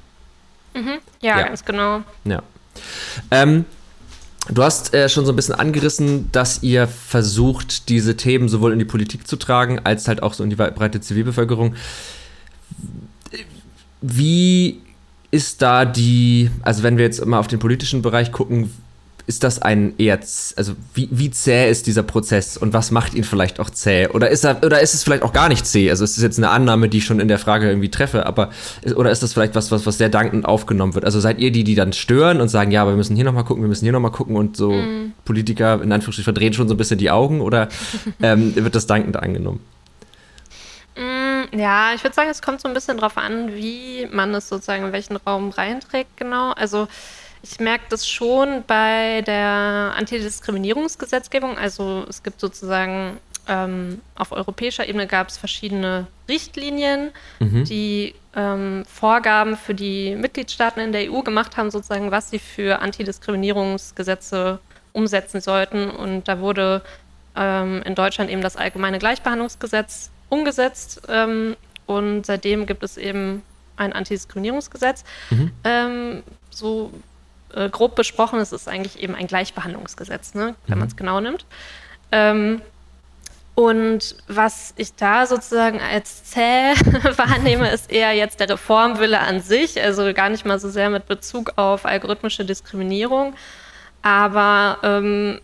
Mhm. 0.75 0.99
Ja, 1.21 1.39
ja, 1.39 1.47
ganz 1.47 1.65
genau. 1.65 2.03
Ja. 2.25 2.43
Ähm, 3.31 3.65
Du 4.49 4.63
hast 4.63 4.95
äh, 4.95 5.09
schon 5.09 5.27
so 5.27 5.33
ein 5.33 5.37
bisschen 5.37 5.57
angerissen, 5.57 6.31
dass 6.31 6.63
ihr 6.63 6.87
versucht, 6.87 7.89
diese 7.89 8.17
Themen 8.17 8.49
sowohl 8.49 8.73
in 8.73 8.79
die 8.79 8.85
Politik 8.85 9.27
zu 9.27 9.37
tragen, 9.37 9.81
als 9.83 10.07
halt 10.07 10.23
auch 10.23 10.35
so 10.35 10.45
in 10.45 10.51
die 10.51 10.57
breite 10.57 11.01
Zivilbevölkerung. 11.01 11.75
Wie 14.01 14.83
ist 15.33 15.63
da 15.63 15.85
die, 15.85 16.51
also 16.63 16.85
wenn 16.85 16.97
wir 16.97 17.05
jetzt 17.05 17.25
mal 17.27 17.41
auf 17.41 17.49
den 17.49 17.59
politischen 17.59 18.03
Bereich 18.03 18.31
gucken, 18.31 18.71
ist 19.27 19.43
das 19.43 19.61
ein 19.61 19.95
eher, 19.99 20.21
also 20.57 20.75
wie, 20.95 21.09
wie 21.11 21.31
zäh 21.33 21.69
ist 21.69 21.89
dieser 21.89 22.05
Prozess 22.05 22.57
und 22.57 22.73
was 22.73 22.93
macht 22.93 23.15
ihn 23.15 23.25
vielleicht 23.25 23.59
auch 23.59 23.71
zäh? 23.71 24.07
Oder 24.09 24.31
ist, 24.31 24.45
er, 24.45 24.63
oder 24.65 24.81
ist 24.81 24.95
es 24.95 25.03
vielleicht 25.03 25.25
auch 25.25 25.33
gar 25.33 25.49
nicht 25.49 25.67
zäh? 25.67 25.91
Also 25.91 26.05
ist 26.05 26.17
das 26.17 26.23
jetzt 26.23 26.39
eine 26.39 26.51
Annahme, 26.51 26.89
die 26.89 26.99
ich 26.99 27.05
schon 27.05 27.19
in 27.19 27.27
der 27.27 27.41
Frage 27.41 27.69
irgendwie 27.69 27.91
treffe, 27.91 28.25
aber 28.25 28.51
oder 28.95 29.11
ist 29.11 29.25
das 29.25 29.33
vielleicht 29.33 29.57
was, 29.57 29.73
was, 29.73 29.85
was 29.85 29.99
sehr 29.99 30.11
dankend 30.11 30.47
aufgenommen 30.47 30.95
wird? 30.95 31.05
Also 31.05 31.19
seid 31.19 31.41
ihr 31.41 31.51
die, 31.51 31.65
die 31.65 31.75
dann 31.75 31.93
stören 31.93 32.41
und 32.41 32.49
sagen, 32.49 32.71
ja, 32.71 32.83
aber 32.83 32.93
wir 32.93 32.97
müssen 32.97 33.17
hier 33.17 33.25
nochmal 33.25 33.45
gucken, 33.45 33.65
wir 33.65 33.69
müssen 33.69 33.85
hier 33.85 33.93
nochmal 33.93 34.13
gucken 34.13 34.37
und 34.37 34.57
so 34.57 34.71
mm. 34.71 35.13
Politiker 35.25 35.83
in 35.83 35.91
Anführungsstrichen 35.91 36.33
verdrehen 36.33 36.53
schon 36.53 36.69
so 36.69 36.75
ein 36.75 36.79
bisschen 36.79 36.99
die 36.99 37.11
Augen 37.11 37.41
oder 37.41 37.69
ähm, 38.23 38.55
wird 38.55 38.77
das 38.77 38.87
dankend 38.87 39.17
angenommen? 39.17 39.59
Mm, 40.97 41.59
ja, 41.59 41.95
ich 41.97 42.05
würde 42.05 42.15
sagen, 42.15 42.31
es 42.31 42.43
kommt 42.43 42.61
so 42.61 42.69
ein 42.69 42.75
bisschen 42.75 42.97
drauf 42.97 43.17
an, 43.17 43.53
wie 43.57 44.07
man 44.13 44.33
es 44.35 44.49
sozusagen 44.49 44.85
in 44.85 44.93
welchen 44.93 45.17
Raum 45.17 45.51
reinträgt, 45.51 46.17
genau. 46.17 46.53
Also 46.53 46.87
ich 47.51 47.61
merke 47.61 47.85
das 47.89 48.09
schon 48.09 48.65
bei 48.67 49.23
der 49.23 49.95
Antidiskriminierungsgesetzgebung. 49.97 51.57
Also 51.57 52.05
es 52.09 52.23
gibt 52.23 52.41
sozusagen 52.41 53.19
ähm, 53.49 54.01
auf 54.17 54.33
europäischer 54.33 54.89
Ebene 54.89 55.07
gab 55.07 55.29
es 55.29 55.39
verschiedene 55.39 56.09
Richtlinien, 56.29 57.11
mhm. 57.39 57.65
die 57.65 58.15
ähm, 58.35 58.85
Vorgaben 58.87 59.57
für 59.57 59.75
die 59.75 60.17
Mitgliedstaaten 60.17 60.81
in 60.81 60.93
der 60.93 61.13
EU 61.13 61.23
gemacht 61.23 61.57
haben, 61.57 61.71
sozusagen, 61.71 62.11
was 62.11 62.31
sie 62.31 62.41
für 62.41 62.81
Antidiskriminierungsgesetze 62.81 64.59
umsetzen 64.93 65.41
sollten. 65.41 65.91
Und 65.91 66.27
da 66.27 66.41
wurde 66.41 66.83
ähm, 67.37 67.83
in 67.85 67.95
Deutschland 67.95 68.31
eben 68.31 68.43
das 68.43 68.57
allgemeine 68.57 68.99
Gleichbehandlungsgesetz 68.99 70.11
umgesetzt. 70.29 71.03
Ähm, 71.09 71.57
und 71.87 72.27
seitdem 72.27 72.67
gibt 72.67 72.83
es 72.83 72.97
eben 72.97 73.43
ein 73.77 73.93
Antidiskriminierungsgesetz. 73.93 75.05
Mhm. 75.31 75.53
Ähm, 75.63 76.23
so 76.51 76.91
äh, 77.57 77.69
grob 77.69 77.97
besprochen, 77.97 78.39
es 78.39 78.53
ist 78.53 78.69
eigentlich 78.69 79.03
eben 79.03 79.15
ein 79.15 79.27
Gleichbehandlungsgesetz, 79.27 80.35
ne, 80.35 80.55
wenn 80.67 80.77
mhm. 80.77 80.81
man 80.81 80.89
es 80.89 80.97
genau 80.97 81.21
nimmt. 81.21 81.45
Ähm, 82.13 82.61
und 83.57 84.17
was 84.29 84.75
ich 84.77 84.95
da 84.97 85.25
sozusagen 85.25 85.81
als 85.81 86.25
zäh 86.25 86.75
wahrnehme, 87.17 87.71
ist 87.71 87.91
eher 87.91 88.13
jetzt 88.13 88.39
der 88.39 88.51
Reformwille 88.51 89.19
an 89.19 89.41
sich, 89.41 89.83
also 89.83 90.13
gar 90.13 90.29
nicht 90.29 90.45
mal 90.45 90.59
so 90.59 90.69
sehr 90.69 90.91
mit 90.91 91.07
Bezug 91.07 91.55
auf 91.57 91.87
algorithmische 91.87 92.45
Diskriminierung. 92.45 93.35
Aber 94.03 94.79
ähm, 94.83 95.41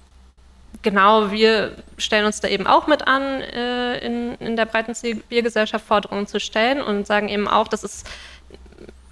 genau, 0.83 1.31
wir 1.31 1.75
stellen 1.97 2.27
uns 2.27 2.41
da 2.41 2.49
eben 2.49 2.67
auch 2.67 2.87
mit 2.87 3.07
an, 3.07 3.23
äh, 3.23 3.97
in, 4.05 4.35
in 4.35 4.57
der 4.57 4.67
breiten 4.67 4.95
Zivilgesellschaft 4.95 5.87
Forderungen 5.87 6.27
zu 6.27 6.39
stellen 6.39 6.83
und 6.83 7.07
sagen 7.07 7.31
eben 7.31 7.49
auch, 7.49 7.67
dass 7.67 7.83
es 7.83 8.05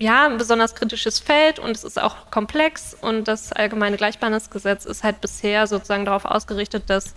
ja, 0.00 0.26
ein 0.26 0.38
besonders 0.38 0.74
kritisches 0.74 1.20
Feld 1.20 1.58
und 1.58 1.76
es 1.76 1.84
ist 1.84 2.00
auch 2.00 2.30
komplex 2.30 2.96
und 2.98 3.28
das 3.28 3.52
allgemeine 3.52 3.98
Gleichbehandlungsgesetz 3.98 4.86
ist 4.86 5.04
halt 5.04 5.20
bisher 5.20 5.66
sozusagen 5.66 6.06
darauf 6.06 6.24
ausgerichtet, 6.24 6.84
dass 6.88 7.14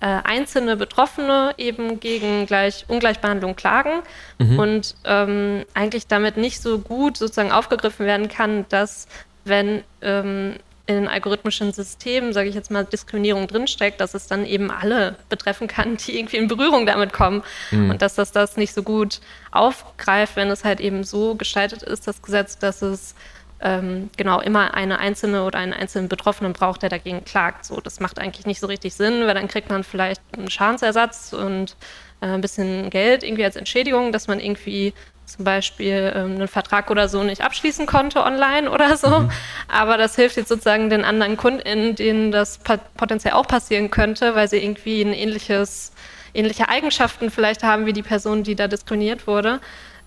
äh, 0.00 0.06
einzelne 0.22 0.76
Betroffene 0.76 1.52
eben 1.58 1.98
gegen 1.98 2.46
gleich 2.46 2.84
Ungleichbehandlung 2.86 3.56
klagen 3.56 4.02
mhm. 4.38 4.58
und 4.58 4.94
ähm, 5.04 5.64
eigentlich 5.74 6.06
damit 6.06 6.36
nicht 6.36 6.62
so 6.62 6.78
gut 6.78 7.16
sozusagen 7.16 7.50
aufgegriffen 7.50 8.06
werden 8.06 8.28
kann, 8.28 8.66
dass 8.68 9.08
wenn 9.44 9.82
ähm, 10.00 10.54
in 10.86 11.06
algorithmischen 11.06 11.72
Systemen, 11.72 12.32
sage 12.32 12.48
ich 12.48 12.54
jetzt 12.54 12.70
mal, 12.70 12.84
Diskriminierung 12.84 13.46
drinsteckt, 13.46 14.00
dass 14.00 14.14
es 14.14 14.26
dann 14.26 14.44
eben 14.44 14.70
alle 14.70 15.16
betreffen 15.28 15.68
kann, 15.68 15.96
die 15.96 16.18
irgendwie 16.18 16.38
in 16.38 16.48
Berührung 16.48 16.86
damit 16.86 17.12
kommen. 17.12 17.42
Mhm. 17.70 17.90
Und 17.90 18.02
dass 18.02 18.14
das 18.16 18.32
das 18.32 18.56
nicht 18.56 18.74
so 18.74 18.82
gut 18.82 19.20
aufgreift, 19.52 20.36
wenn 20.36 20.50
es 20.50 20.64
halt 20.64 20.80
eben 20.80 21.04
so 21.04 21.36
gestaltet 21.36 21.82
ist, 21.82 22.08
das 22.08 22.20
Gesetz, 22.20 22.58
dass 22.58 22.82
es 22.82 23.14
ähm, 23.60 24.10
genau 24.16 24.40
immer 24.40 24.74
eine 24.74 24.98
einzelne 24.98 25.44
oder 25.44 25.60
einen 25.60 25.72
einzelnen 25.72 26.08
Betroffenen 26.08 26.52
braucht, 26.52 26.82
der 26.82 26.88
dagegen 26.88 27.24
klagt. 27.24 27.64
So, 27.64 27.80
das 27.80 28.00
macht 28.00 28.18
eigentlich 28.18 28.44
nicht 28.44 28.58
so 28.58 28.66
richtig 28.66 28.94
Sinn, 28.94 29.26
weil 29.26 29.34
dann 29.34 29.46
kriegt 29.46 29.70
man 29.70 29.84
vielleicht 29.84 30.20
einen 30.36 30.50
Schadensersatz 30.50 31.32
und 31.32 31.76
äh, 32.20 32.26
ein 32.26 32.40
bisschen 32.40 32.90
Geld 32.90 33.22
irgendwie 33.22 33.44
als 33.44 33.56
Entschädigung, 33.56 34.10
dass 34.10 34.26
man 34.26 34.40
irgendwie 34.40 34.94
zum 35.32 35.44
Beispiel 35.44 36.12
ähm, 36.14 36.34
einen 36.34 36.48
Vertrag 36.48 36.90
oder 36.90 37.08
so 37.08 37.22
nicht 37.22 37.42
abschließen 37.42 37.86
konnte 37.86 38.22
online 38.22 38.70
oder 38.70 38.96
so. 38.96 39.20
Mhm. 39.20 39.30
Aber 39.68 39.96
das 39.96 40.16
hilft 40.16 40.36
jetzt 40.36 40.48
sozusagen 40.48 40.90
den 40.90 41.04
anderen 41.04 41.36
KundInnen, 41.36 41.94
denen 41.94 42.32
das 42.32 42.60
potenziell 42.96 43.34
auch 43.34 43.46
passieren 43.46 43.90
könnte, 43.90 44.34
weil 44.34 44.48
sie 44.48 44.62
irgendwie 44.62 45.02
ein 45.02 45.12
ähnliches, 45.12 45.92
ähnliche 46.34 46.68
Eigenschaften 46.68 47.30
vielleicht 47.30 47.62
haben 47.62 47.86
wie 47.86 47.92
die 47.92 48.02
Person, 48.02 48.42
die 48.42 48.54
da 48.54 48.68
diskriminiert 48.68 49.26
wurde. 49.26 49.60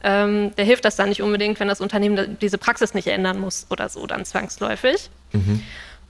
Ähm, 0.03 0.55
der 0.55 0.65
hilft 0.65 0.85
das 0.85 0.95
dann 0.95 1.09
nicht 1.09 1.23
unbedingt, 1.23 1.59
wenn 1.59 1.67
das 1.67 1.81
Unternehmen 1.81 2.37
diese 2.39 2.59
Praxis 2.59 2.93
nicht 2.93 3.07
ändern 3.07 3.39
muss 3.39 3.65
oder 3.71 3.89
so 3.89 4.05
dann 4.05 4.23
zwangsläufig. 4.25 5.09
Mhm. 5.31 5.63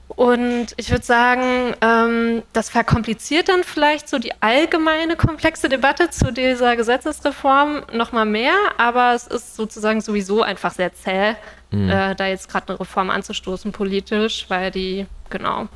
Und 0.08 0.68
ich 0.76 0.90
würde 0.90 1.04
sagen, 1.04 1.74
ähm, 1.80 2.42
das 2.52 2.70
verkompliziert 2.70 3.48
dann 3.48 3.64
vielleicht 3.64 4.08
so 4.08 4.18
die 4.18 4.32
allgemeine 4.40 5.16
komplexe 5.16 5.68
Debatte 5.68 6.10
zu 6.10 6.32
dieser 6.32 6.76
Gesetzesreform 6.76 7.82
nochmal 7.92 8.24
mehr, 8.24 8.54
aber 8.78 9.14
es 9.14 9.26
ist 9.26 9.56
sozusagen 9.56 10.00
sowieso 10.00 10.42
einfach 10.42 10.72
sehr 10.72 10.94
zäh, 10.94 11.34
mhm. 11.72 11.90
äh, 11.90 12.14
da 12.14 12.26
jetzt 12.28 12.48
gerade 12.48 12.68
eine 12.68 12.80
Reform 12.80 13.10
anzustoßen 13.10 13.72
politisch, 13.72 14.46
weil 14.48 14.70
die, 14.70 15.06
genau, 15.28 15.66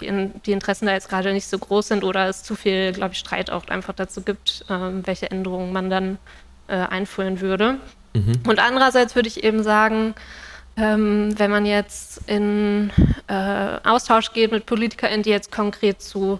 die, 0.00 0.06
in, 0.06 0.34
die 0.42 0.52
Interessen 0.52 0.86
da 0.86 0.92
jetzt 0.92 1.08
gerade 1.08 1.32
nicht 1.32 1.46
so 1.46 1.58
groß 1.58 1.88
sind 1.88 2.02
oder 2.02 2.28
es 2.28 2.42
zu 2.42 2.56
viel, 2.56 2.92
glaube 2.92 3.12
ich, 3.12 3.18
Streit 3.18 3.50
auch 3.50 3.68
einfach 3.68 3.94
dazu 3.94 4.22
gibt, 4.22 4.64
ähm, 4.68 5.06
welche 5.06 5.30
Änderungen 5.30 5.72
man 5.72 5.88
dann 5.88 6.18
äh, 6.66 6.74
einführen 6.74 7.40
würde. 7.40 7.78
Mhm. 8.12 8.40
Und 8.46 8.58
andererseits 8.58 9.14
würde 9.14 9.28
ich 9.28 9.44
eben 9.44 9.62
sagen, 9.62 10.14
ähm, 10.78 11.38
wenn 11.38 11.50
man 11.50 11.66
jetzt 11.66 12.20
in 12.26 12.90
äh, 13.26 13.78
Austausch 13.84 14.32
geht 14.32 14.52
mit 14.52 14.66
PolitikerInnen, 14.66 15.22
die 15.22 15.30
jetzt 15.30 15.50
konkret 15.50 16.00
zu 16.00 16.38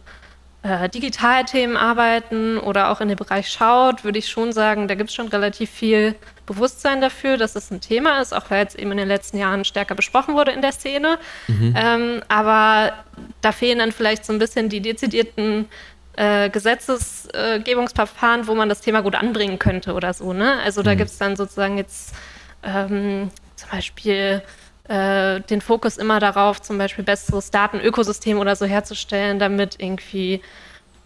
äh, 0.62 0.88
Digitalthemen 0.88 1.76
arbeiten 1.76 2.58
oder 2.58 2.90
auch 2.90 3.00
in 3.00 3.08
den 3.08 3.16
Bereich 3.16 3.48
schaut, 3.48 4.04
würde 4.04 4.18
ich 4.18 4.28
schon 4.28 4.52
sagen, 4.52 4.86
da 4.86 4.94
gibt 4.94 5.10
es 5.10 5.16
schon 5.16 5.28
relativ 5.28 5.70
viel 5.70 6.14
Bewusstsein 6.46 7.00
dafür, 7.00 7.36
dass 7.36 7.56
es 7.56 7.70
ein 7.70 7.80
Thema 7.80 8.20
ist, 8.20 8.32
auch 8.32 8.50
weil 8.50 8.66
es 8.66 8.74
eben 8.74 8.92
in 8.92 8.98
den 8.98 9.08
letzten 9.08 9.38
Jahren 9.38 9.64
stärker 9.64 9.94
besprochen 9.94 10.34
wurde 10.34 10.52
in 10.52 10.62
der 10.62 10.72
Szene. 10.72 11.18
Mhm. 11.48 11.74
Ähm, 11.76 12.22
aber 12.28 12.92
da 13.40 13.52
fehlen 13.52 13.78
dann 13.78 13.92
vielleicht 13.92 14.24
so 14.24 14.32
ein 14.32 14.38
bisschen 14.38 14.68
die 14.68 14.80
dezidierten 14.80 15.68
äh, 16.16 16.48
Gesetzesgebungsverfahren, 16.50 18.46
wo 18.46 18.54
man 18.54 18.68
das 18.68 18.80
Thema 18.80 19.02
gut 19.02 19.14
anbringen 19.14 19.58
könnte 19.58 19.94
oder 19.94 20.12
so. 20.12 20.32
Ne? 20.32 20.58
Also 20.64 20.82
da 20.82 20.94
mhm. 20.94 20.98
gibt 20.98 21.10
es 21.10 21.18
dann 21.18 21.36
sozusagen 21.36 21.76
jetzt 21.76 22.14
ähm, 22.62 23.30
zum 23.58 23.70
Beispiel 23.70 24.42
äh, 24.88 25.40
den 25.40 25.60
Fokus 25.60 25.98
immer 25.98 26.20
darauf, 26.20 26.62
zum 26.62 26.78
Beispiel 26.78 27.04
besseres 27.04 27.50
Datenökosystem 27.50 28.38
oder 28.38 28.56
so 28.56 28.64
herzustellen, 28.64 29.38
damit 29.38 29.76
irgendwie 29.78 30.40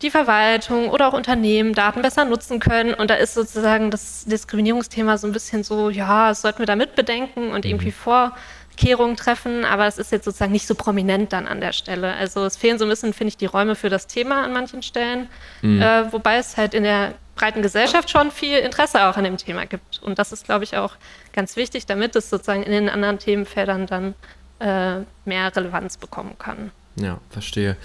die 0.03 0.11
Verwaltung 0.11 0.89
oder 0.91 1.09
auch 1.09 1.13
Unternehmen 1.13 1.75
Daten 1.75 2.03
besser 2.03 2.25
nutzen 2.25 2.61
können. 2.61 2.95
Und 2.95 3.11
da 3.11 3.15
ist 3.15 3.35
sozusagen 3.35 3.91
das 3.91 4.25
Diskriminierungsthema 4.25 5.17
so 5.17 5.27
ein 5.27 5.33
bisschen 5.33 5.63
so, 5.65 5.91
ja, 5.91 6.29
das 6.29 6.43
sollten 6.43 6.59
wir 6.61 6.67
da 6.67 6.77
mitbedenken 6.77 7.51
und 7.51 7.65
mhm. 7.65 7.71
irgendwie 7.71 7.93
Vorkehrungen 7.93 9.17
treffen, 9.17 9.65
aber 9.65 9.87
es 9.87 9.99
ist 9.99 10.13
jetzt 10.13 10.25
sozusagen 10.25 10.53
nicht 10.53 10.67
so 10.67 10.75
prominent 10.75 11.33
dann 11.33 11.47
an 11.47 11.61
der 11.61 11.73
Stelle. 11.73 12.15
Also 12.15 12.45
es 12.45 12.57
fehlen 12.57 12.79
so 12.79 12.85
ein 12.85 12.89
bisschen, 12.89 13.13
finde 13.13 13.29
ich, 13.29 13.37
die 13.37 13.47
Räume 13.47 13.75
für 13.75 13.89
das 13.89 14.07
Thema 14.07 14.45
an 14.45 14.53
manchen 14.53 14.83
Stellen, 14.83 15.29
mhm. 15.63 15.81
äh, 15.81 16.13
wobei 16.13 16.37
es 16.37 16.57
halt 16.57 16.75
in 16.75 16.83
der 16.83 17.15
breiten 17.35 17.63
Gesellschaft 17.63 18.11
schon 18.11 18.31
viel 18.31 18.59
Interesse 18.59 19.07
auch 19.07 19.17
an 19.17 19.25
dem 19.25 19.37
Thema 19.37 19.67
gibt. 19.67 20.03
Und 20.03 20.19
das 20.19 20.33
ist, 20.33 20.45
glaube 20.45 20.65
ich, 20.65 20.77
auch 20.77 20.97
ganz 21.33 21.57
wichtig, 21.57 21.87
damit 21.87 22.17
es 22.17 22.31
sozusagen 22.31 22.63
in 22.63 22.73
den 22.73 22.89
anderen 22.89 23.19
Themenfeldern 23.19 23.87
dann 23.87 24.15
äh, 24.61 25.05
mehr 25.25 25.55
Relevanz 25.55 25.97
bekommen 25.97 26.37
kann. 26.39 26.71
Ja, 26.97 27.21
verstehe. 27.31 27.77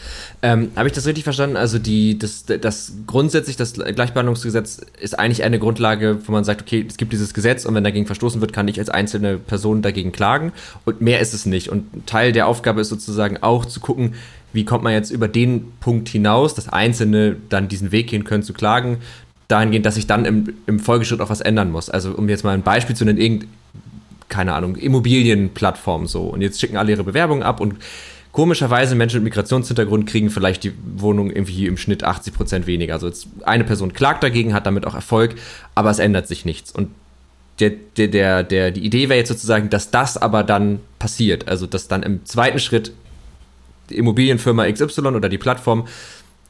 Ähm, 0.42 0.72
Habe 0.76 0.90
ich 0.90 0.94
das 0.94 1.06
richtig 1.06 1.24
verstanden? 1.24 1.56
Also 1.56 1.80
die, 1.80 2.20
das, 2.20 2.44
das 2.46 2.92
grundsätzlich 3.08 3.56
das 3.56 3.74
Gleichbehandlungsgesetz 3.74 4.82
ist 5.00 5.18
eigentlich 5.18 5.44
eine 5.44 5.60
Grundlage, 5.60 6.20
wo 6.28 6.34
man 6.34 6.44
sagt, 6.44 6.62
okay, 6.62 6.86
es 6.88 6.98
gibt 6.98 7.14
dieses 7.14 7.34
Gesetz 7.34 7.66
und 7.66 7.74
wenn 7.74 7.86
dagegen 7.86 8.06
verstoßen 8.06 8.42
wird, 8.42 8.52
kann 8.52 8.68
ich 8.68 8.80
als 8.80 8.90
einzelne 8.90 9.38
Person 9.38 9.82
dagegen 9.82 10.12
klagen 10.12 10.52
und 10.84 11.00
mehr 11.00 11.22
ist 11.22 11.34
es 11.34 11.46
nicht. 11.46 11.70
Und 11.70 12.06
Teil 12.06 12.34
der 12.34 12.48
Aufgabe 12.48 12.82
ist 12.82 12.90
sozusagen 12.90 13.38
auch 13.42 13.66
zu 13.66 13.80
gucken, 13.80 14.16
wie 14.52 14.66
kommt 14.66 14.84
man 14.84 14.94
jetzt 14.94 15.12
über 15.12 15.30
den 15.30 15.72
Punkt 15.80 16.10
hinaus, 16.10 16.54
dass 16.54 16.68
Einzelne 16.68 17.38
dann 17.48 17.70
diesen 17.70 17.94
Weg 17.94 18.08
gehen 18.08 18.26
können 18.26 18.44
zu 18.44 18.54
klagen, 18.54 18.98
dahingehend, 19.48 19.86
dass 19.86 19.98
ich 19.98 20.08
dann 20.08 20.26
im, 20.26 20.54
im 20.66 20.80
Folgeschritt 20.80 21.22
auch 21.22 21.30
was 21.30 21.42
ändern 21.42 21.72
muss. 21.72 21.90
Also 21.90 22.12
um 22.12 22.28
jetzt 22.30 22.44
mal 22.44 22.54
ein 22.54 22.64
Beispiel 22.64 22.96
zu 22.96 23.06
nennen, 23.06 23.20
irgend, 23.20 23.48
keine 24.30 24.54
Ahnung, 24.54 24.76
Immobilienplattform 24.76 26.08
so. 26.08 26.24
Und 26.24 26.42
jetzt 26.42 26.60
schicken 26.60 26.78
alle 26.78 26.92
ihre 26.92 27.04
Bewerbungen 27.04 27.44
ab 27.44 27.62
und 27.62 27.76
komischerweise 28.34 28.96
Menschen 28.96 29.24
mit 29.24 29.34
Migrationshintergrund 29.34 30.06
kriegen 30.06 30.30
vielleicht 30.30 30.64
die 30.64 30.74
Wohnung 30.98 31.32
irgendwie 31.32 31.66
im 31.66 31.78
Schnitt 31.78 32.04
80 32.04 32.34
Prozent 32.34 32.68
weniger. 32.68 32.94
Also 32.94 33.10
eine 33.44 33.64
Person 33.64 33.94
klagt 33.94 34.22
dagegen, 34.22 34.54
hat 34.54 34.66
damit 34.66 34.86
auch 34.86 34.96
Erfolg, 34.96 35.36
aber 35.76 35.90
es 35.90 36.00
ändert 36.00 36.28
sich 36.28 36.46
nichts. 36.46 36.72
Und 36.72 36.90
der, 37.60 37.72
der, 37.72 38.08
der, 38.08 38.44
der, 38.44 38.72
die 38.72 38.86
Idee 38.86 39.10
wäre 39.10 39.18
jetzt 39.18 39.30
sozusagen, 39.30 39.70
dass 39.70 39.92
das 39.92 40.18
aber 40.18 40.44
dann 40.44 40.80
passiert. 41.00 41.48
Also 41.48 41.66
dass 41.66 41.88
dann 41.88 42.04
im 42.04 42.26
zweiten 42.26 42.60
Schritt 42.60 42.92
die 43.90 43.98
Immobilienfirma 43.98 44.70
XY 44.70 45.08
oder 45.08 45.30
die 45.30 45.38
Plattform 45.38 45.88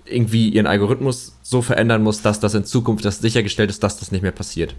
irgendwie 0.10 0.50
ihren 0.50 0.68
Algorithmus 0.68 1.36
so 1.42 1.62
verändern 1.62 2.04
muss, 2.04 2.22
dass 2.22 2.40
das 2.40 2.54
in 2.54 2.66
Zukunft 2.66 3.06
das 3.06 3.20
sichergestellt 3.20 3.70
ist, 3.70 3.84
dass 3.84 4.00
das 4.00 4.12
nicht 4.12 4.22
mehr 4.22 4.32
passiert. 4.32 4.76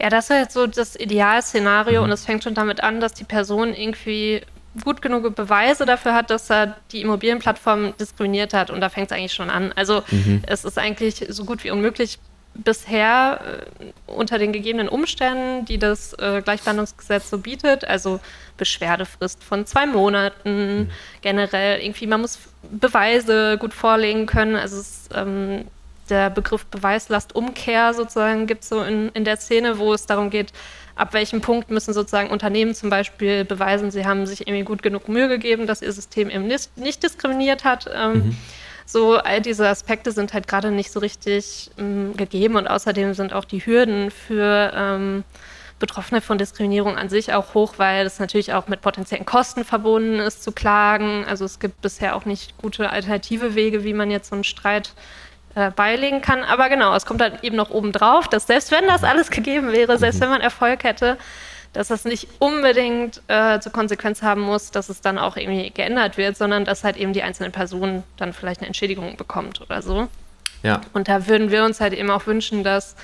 Ja, 0.00 0.10
das 0.10 0.30
ist 0.30 0.36
jetzt 0.36 0.54
so 0.54 0.66
das 0.66 0.96
Idealszenario 0.96 2.00
mhm. 2.00 2.04
und 2.04 2.12
es 2.12 2.24
fängt 2.24 2.44
schon 2.44 2.54
damit 2.54 2.82
an, 2.82 3.00
dass 3.00 3.14
die 3.14 3.24
Person 3.24 3.74
irgendwie 3.74 4.42
gut 4.84 5.00
genug 5.00 5.34
Beweise 5.34 5.86
dafür 5.86 6.14
hat, 6.14 6.30
dass 6.30 6.50
er 6.50 6.76
die 6.92 7.00
Immobilienplattform 7.00 7.94
diskriminiert 7.98 8.52
hat 8.52 8.70
und 8.70 8.80
da 8.80 8.88
fängt 8.88 9.10
es 9.10 9.16
eigentlich 9.16 9.32
schon 9.32 9.50
an. 9.50 9.72
Also 9.72 10.02
mhm. 10.10 10.42
es 10.46 10.64
ist 10.64 10.78
eigentlich 10.78 11.24
so 11.28 11.44
gut 11.44 11.64
wie 11.64 11.70
unmöglich 11.70 12.18
bisher 12.56 13.40
äh, 13.80 13.84
unter 14.06 14.38
den 14.38 14.52
gegebenen 14.52 14.88
Umständen, 14.88 15.64
die 15.64 15.78
das 15.78 16.12
äh, 16.14 16.42
Gleichbehandlungsgesetz 16.42 17.30
so 17.30 17.38
bietet, 17.38 17.84
also 17.84 18.20
Beschwerdefrist 18.56 19.42
von 19.44 19.66
zwei 19.66 19.86
Monaten, 19.86 20.78
mhm. 20.78 20.90
generell 21.22 21.80
irgendwie, 21.80 22.06
man 22.06 22.22
muss 22.22 22.38
Beweise 22.70 23.58
gut 23.58 23.74
vorlegen 23.74 24.26
können, 24.26 24.56
also 24.56 24.78
es, 24.78 25.08
ähm, 25.14 25.66
der 26.08 26.30
Begriff 26.30 26.64
Beweislastumkehr 26.66 27.92
sozusagen 27.92 28.46
gibt 28.46 28.62
es 28.62 28.68
so 28.68 28.82
in, 28.82 29.08
in 29.10 29.24
der 29.24 29.36
Szene, 29.36 29.78
wo 29.78 29.92
es 29.92 30.06
darum 30.06 30.30
geht, 30.30 30.52
ab 30.94 31.12
welchem 31.12 31.40
Punkt 31.40 31.70
müssen 31.70 31.92
sozusagen 31.92 32.30
Unternehmen 32.30 32.74
zum 32.74 32.90
Beispiel 32.90 33.44
beweisen, 33.44 33.90
sie 33.90 34.06
haben 34.06 34.24
sich 34.24 34.46
irgendwie 34.46 34.64
gut 34.64 34.82
genug 34.82 35.08
Mühe 35.08 35.28
gegeben, 35.28 35.66
dass 35.66 35.82
ihr 35.82 35.92
System 35.92 36.30
eben 36.30 36.46
nicht, 36.46 36.76
nicht 36.76 37.02
diskriminiert 37.02 37.64
hat. 37.64 37.90
Ähm, 37.94 38.12
mhm 38.12 38.36
so 38.86 39.16
all 39.16 39.40
diese 39.40 39.68
Aspekte 39.68 40.12
sind 40.12 40.32
halt 40.32 40.46
gerade 40.48 40.70
nicht 40.70 40.92
so 40.92 41.00
richtig 41.00 41.70
ähm, 41.76 42.16
gegeben 42.16 42.56
und 42.56 42.68
außerdem 42.68 43.14
sind 43.14 43.32
auch 43.32 43.44
die 43.44 43.64
Hürden 43.66 44.10
für 44.10 44.72
ähm, 44.74 45.24
Betroffene 45.78 46.22
von 46.22 46.38
Diskriminierung 46.38 46.96
an 46.96 47.10
sich 47.10 47.34
auch 47.34 47.52
hoch, 47.52 47.74
weil 47.76 48.06
es 48.06 48.18
natürlich 48.18 48.54
auch 48.54 48.68
mit 48.68 48.80
potenziellen 48.80 49.26
Kosten 49.26 49.64
verbunden 49.64 50.20
ist 50.20 50.42
zu 50.42 50.52
klagen. 50.52 51.24
Also 51.28 51.44
es 51.44 51.58
gibt 51.58 51.82
bisher 51.82 52.16
auch 52.16 52.24
nicht 52.24 52.56
gute 52.56 52.88
alternative 52.88 53.54
Wege, 53.54 53.84
wie 53.84 53.92
man 53.92 54.10
jetzt 54.10 54.30
so 54.30 54.36
einen 54.36 54.44
Streit 54.44 54.94
äh, 55.54 55.70
beilegen 55.70 56.22
kann. 56.22 56.44
Aber 56.44 56.70
genau, 56.70 56.94
es 56.94 57.04
kommt 57.04 57.20
halt 57.20 57.44
eben 57.44 57.56
noch 57.56 57.70
oben 57.70 57.92
drauf, 57.92 58.28
dass 58.28 58.46
selbst 58.46 58.70
wenn 58.70 58.86
das 58.86 59.04
alles 59.04 59.30
gegeben 59.30 59.72
wäre, 59.72 59.98
selbst 59.98 60.20
wenn 60.20 60.30
man 60.30 60.40
Erfolg 60.40 60.84
hätte, 60.84 61.18
dass 61.76 61.88
das 61.88 62.04
nicht 62.04 62.26
unbedingt 62.38 63.20
äh, 63.28 63.60
zur 63.60 63.70
Konsequenz 63.70 64.22
haben 64.22 64.40
muss, 64.40 64.70
dass 64.70 64.88
es 64.88 65.02
dann 65.02 65.18
auch 65.18 65.36
irgendwie 65.36 65.70
geändert 65.70 66.16
wird, 66.16 66.36
sondern 66.36 66.64
dass 66.64 66.84
halt 66.84 66.96
eben 66.96 67.12
die 67.12 67.22
einzelne 67.22 67.50
Person 67.50 68.02
dann 68.16 68.32
vielleicht 68.32 68.60
eine 68.60 68.68
Entschädigung 68.68 69.16
bekommt 69.16 69.60
oder 69.60 69.82
so. 69.82 70.08
Ja. 70.62 70.80
Und 70.94 71.08
da 71.08 71.26
würden 71.26 71.50
wir 71.50 71.64
uns 71.64 71.80
halt 71.80 71.92
eben 71.92 72.10
auch 72.10 72.26
wünschen, 72.26 72.64
dass, 72.64 72.96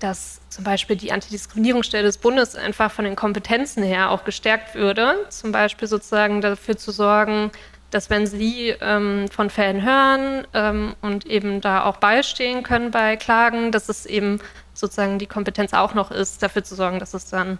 dass 0.00 0.42
zum 0.50 0.64
Beispiel 0.64 0.96
die 0.96 1.12
Antidiskriminierungsstelle 1.12 2.04
des 2.04 2.18
Bundes 2.18 2.56
einfach 2.56 2.92
von 2.92 3.06
den 3.06 3.16
Kompetenzen 3.16 3.82
her 3.82 4.10
auch 4.10 4.24
gestärkt 4.24 4.74
würde. 4.74 5.24
Zum 5.30 5.50
Beispiel 5.50 5.88
sozusagen 5.88 6.42
dafür 6.42 6.76
zu 6.76 6.92
sorgen, 6.92 7.52
dass 7.90 8.10
wenn 8.10 8.26
Sie 8.26 8.74
ähm, 8.82 9.28
von 9.30 9.48
Fällen 9.48 9.82
hören 9.82 10.46
ähm, 10.52 10.94
und 11.00 11.24
eben 11.24 11.62
da 11.62 11.84
auch 11.84 11.96
beistehen 11.96 12.64
können 12.64 12.90
bei 12.90 13.16
Klagen, 13.16 13.72
dass 13.72 13.88
es 13.88 14.04
eben 14.04 14.40
sozusagen 14.74 15.18
die 15.18 15.26
Kompetenz 15.26 15.72
auch 15.72 15.94
noch 15.94 16.10
ist, 16.10 16.42
dafür 16.42 16.64
zu 16.64 16.74
sorgen, 16.74 16.98
dass 16.98 17.14
es 17.14 17.30
dann 17.30 17.58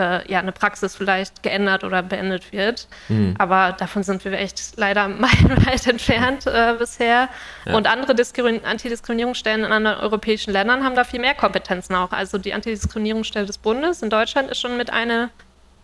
äh, 0.00 0.32
ja, 0.32 0.38
eine 0.38 0.52
Praxis 0.52 0.96
vielleicht 0.96 1.42
geändert 1.42 1.84
oder 1.84 2.02
beendet 2.02 2.52
wird. 2.52 2.88
Mhm. 3.08 3.34
Aber 3.38 3.72
davon 3.72 4.02
sind 4.02 4.24
wir 4.24 4.32
echt 4.32 4.76
leider 4.76 5.08
meilenweit 5.08 5.86
entfernt 5.86 6.46
äh, 6.46 6.74
bisher. 6.78 7.28
Ja. 7.66 7.76
Und 7.76 7.86
andere 7.86 8.14
Diskrimin 8.14 8.64
Antidiskriminierungsstellen 8.64 9.64
in 9.64 9.72
anderen 9.72 9.98
europäischen 9.98 10.52
Ländern 10.52 10.84
haben 10.84 10.94
da 10.94 11.04
viel 11.04 11.20
mehr 11.20 11.34
Kompetenzen 11.34 11.94
auch. 11.94 12.12
Also 12.12 12.38
die 12.38 12.54
Antidiskriminierungsstelle 12.54 13.46
des 13.46 13.58
Bundes 13.58 14.02
in 14.02 14.10
Deutschland 14.10 14.50
ist 14.50 14.60
schon 14.60 14.76
mit 14.76 14.90
einer 14.90 15.30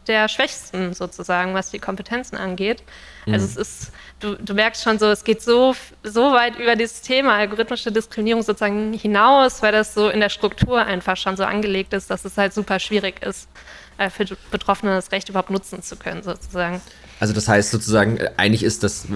der 0.07 0.29
Schwächsten 0.29 0.95
sozusagen, 0.95 1.55
was 1.55 1.71
die 1.71 1.79
Kompetenzen 1.79 2.37
angeht. 2.37 2.83
Also 3.27 3.39
mhm. 3.39 3.45
es 3.45 3.57
ist, 3.57 3.93
du, 4.21 4.35
du 4.37 4.55
merkst 4.55 4.83
schon 4.83 4.99
so, 4.99 5.07
es 5.07 5.25
geht 5.25 5.43
so, 5.43 5.75
so 6.03 6.33
weit 6.33 6.59
über 6.59 6.77
dieses 6.77 7.03
Thema 7.03 7.35
algorithmische 7.35 7.91
Diskriminierung 7.91 8.43
sozusagen 8.43 8.93
hinaus, 8.93 9.63
weil 9.63 9.73
das 9.73 9.95
so 9.95 10.09
in 10.09 10.21
der 10.21 10.29
Struktur 10.29 10.85
einfach 10.85 11.17
schon 11.17 11.37
so 11.37 11.45
angelegt 11.45 11.93
ist, 11.93 12.11
dass 12.11 12.25
es 12.25 12.37
halt 12.39 12.55
super 12.55 12.79
schwierig 12.79 13.23
ist, 13.23 13.49
für 14.11 14.27
Betroffene 14.51 14.93
das 14.93 15.13
Recht 15.13 15.29
überhaupt 15.29 15.51
nutzen 15.51 15.83
zu 15.83 15.97
können, 15.97 16.23
sozusagen. 16.23 16.81
Also 17.19 17.33
das 17.33 17.49
heißt 17.49 17.71
sozusagen, 17.71 18.19
äh, 18.19 18.31
eigentlich 18.37 18.63
ist 18.63 18.83
das 18.83 19.07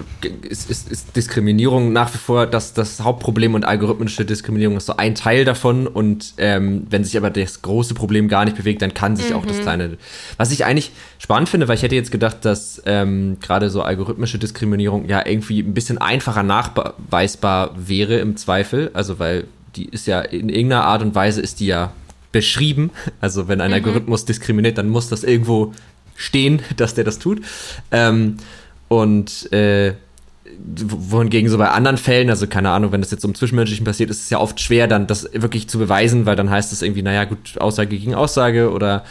ist, 0.41 0.69
ist, 0.69 0.91
ist 0.91 1.15
Diskriminierung 1.15 1.93
nach 1.93 2.11
wie 2.13 2.17
vor 2.17 2.47
das, 2.47 2.73
das 2.73 3.01
Hauptproblem 3.01 3.53
und 3.53 3.63
algorithmische 3.63 4.25
Diskriminierung 4.25 4.77
ist 4.77 4.87
so 4.87 4.97
ein 4.97 5.13
Teil 5.13 5.45
davon. 5.45 5.85
Und 5.85 6.33
ähm, 6.37 6.87
wenn 6.89 7.03
sich 7.03 7.15
aber 7.15 7.29
das 7.29 7.61
große 7.61 7.93
Problem 7.93 8.27
gar 8.27 8.45
nicht 8.45 8.57
bewegt, 8.57 8.81
dann 8.81 8.93
kann 8.93 9.15
sich 9.15 9.29
mhm. 9.29 9.35
auch 9.35 9.45
das 9.45 9.57
mhm. 9.57 9.61
kleine. 9.61 9.97
Was 10.37 10.51
ich 10.51 10.65
eigentlich 10.65 10.91
spannend 11.19 11.49
finde, 11.49 11.67
weil 11.67 11.75
ich 11.75 11.83
hätte 11.83 11.95
jetzt 11.95 12.11
gedacht, 12.11 12.37
dass 12.43 12.81
ähm, 12.85 13.37
gerade 13.39 13.69
so 13.69 13.83
algorithmische 13.83 14.39
Diskriminierung 14.39 15.07
ja 15.07 15.23
irgendwie 15.25 15.59
ein 15.59 15.75
bisschen 15.75 15.99
einfacher 15.99 16.43
nachweisbar 16.43 17.75
wäre 17.75 18.17
im 18.17 18.35
Zweifel. 18.35 18.89
Also 18.93 19.19
weil 19.19 19.45
die 19.75 19.85
ist 19.85 20.07
ja 20.07 20.21
in 20.21 20.49
irgendeiner 20.49 20.85
Art 20.85 21.01
und 21.01 21.15
Weise 21.15 21.39
ist 21.41 21.59
die 21.59 21.67
ja 21.67 21.93
beschrieben. 22.31 22.91
Also 23.19 23.47
wenn 23.47 23.61
ein 23.61 23.69
mhm. 23.69 23.75
Algorithmus 23.75 24.25
diskriminiert, 24.25 24.77
dann 24.77 24.89
muss 24.89 25.09
das 25.09 25.23
irgendwo 25.23 25.73
stehen, 26.15 26.61
dass 26.77 26.93
der 26.93 27.03
das 27.03 27.19
tut. 27.19 27.41
Ähm, 27.91 28.37
und 28.87 29.51
äh, 29.53 29.93
wohingegen 30.65 31.49
so 31.49 31.57
bei 31.57 31.69
anderen 31.69 31.97
Fällen, 31.97 32.29
also 32.29 32.45
keine 32.47 32.71
Ahnung, 32.71 32.91
wenn 32.91 33.01
das 33.01 33.11
jetzt 33.11 33.23
um 33.23 33.33
Zwischenmenschlichen 33.33 33.85
passiert, 33.85 34.09
ist 34.09 34.21
es 34.21 34.29
ja 34.29 34.39
oft 34.39 34.59
schwer, 34.59 34.87
dann 34.87 35.07
das 35.07 35.29
wirklich 35.33 35.69
zu 35.69 35.77
beweisen, 35.79 36.25
weil 36.25 36.35
dann 36.35 36.49
heißt 36.49 36.73
es 36.73 36.81
irgendwie, 36.81 37.01
naja, 37.01 37.23
gut, 37.23 37.57
Aussage 37.59 37.97
gegen 37.97 38.15
Aussage 38.15 38.71
oder 38.71 39.05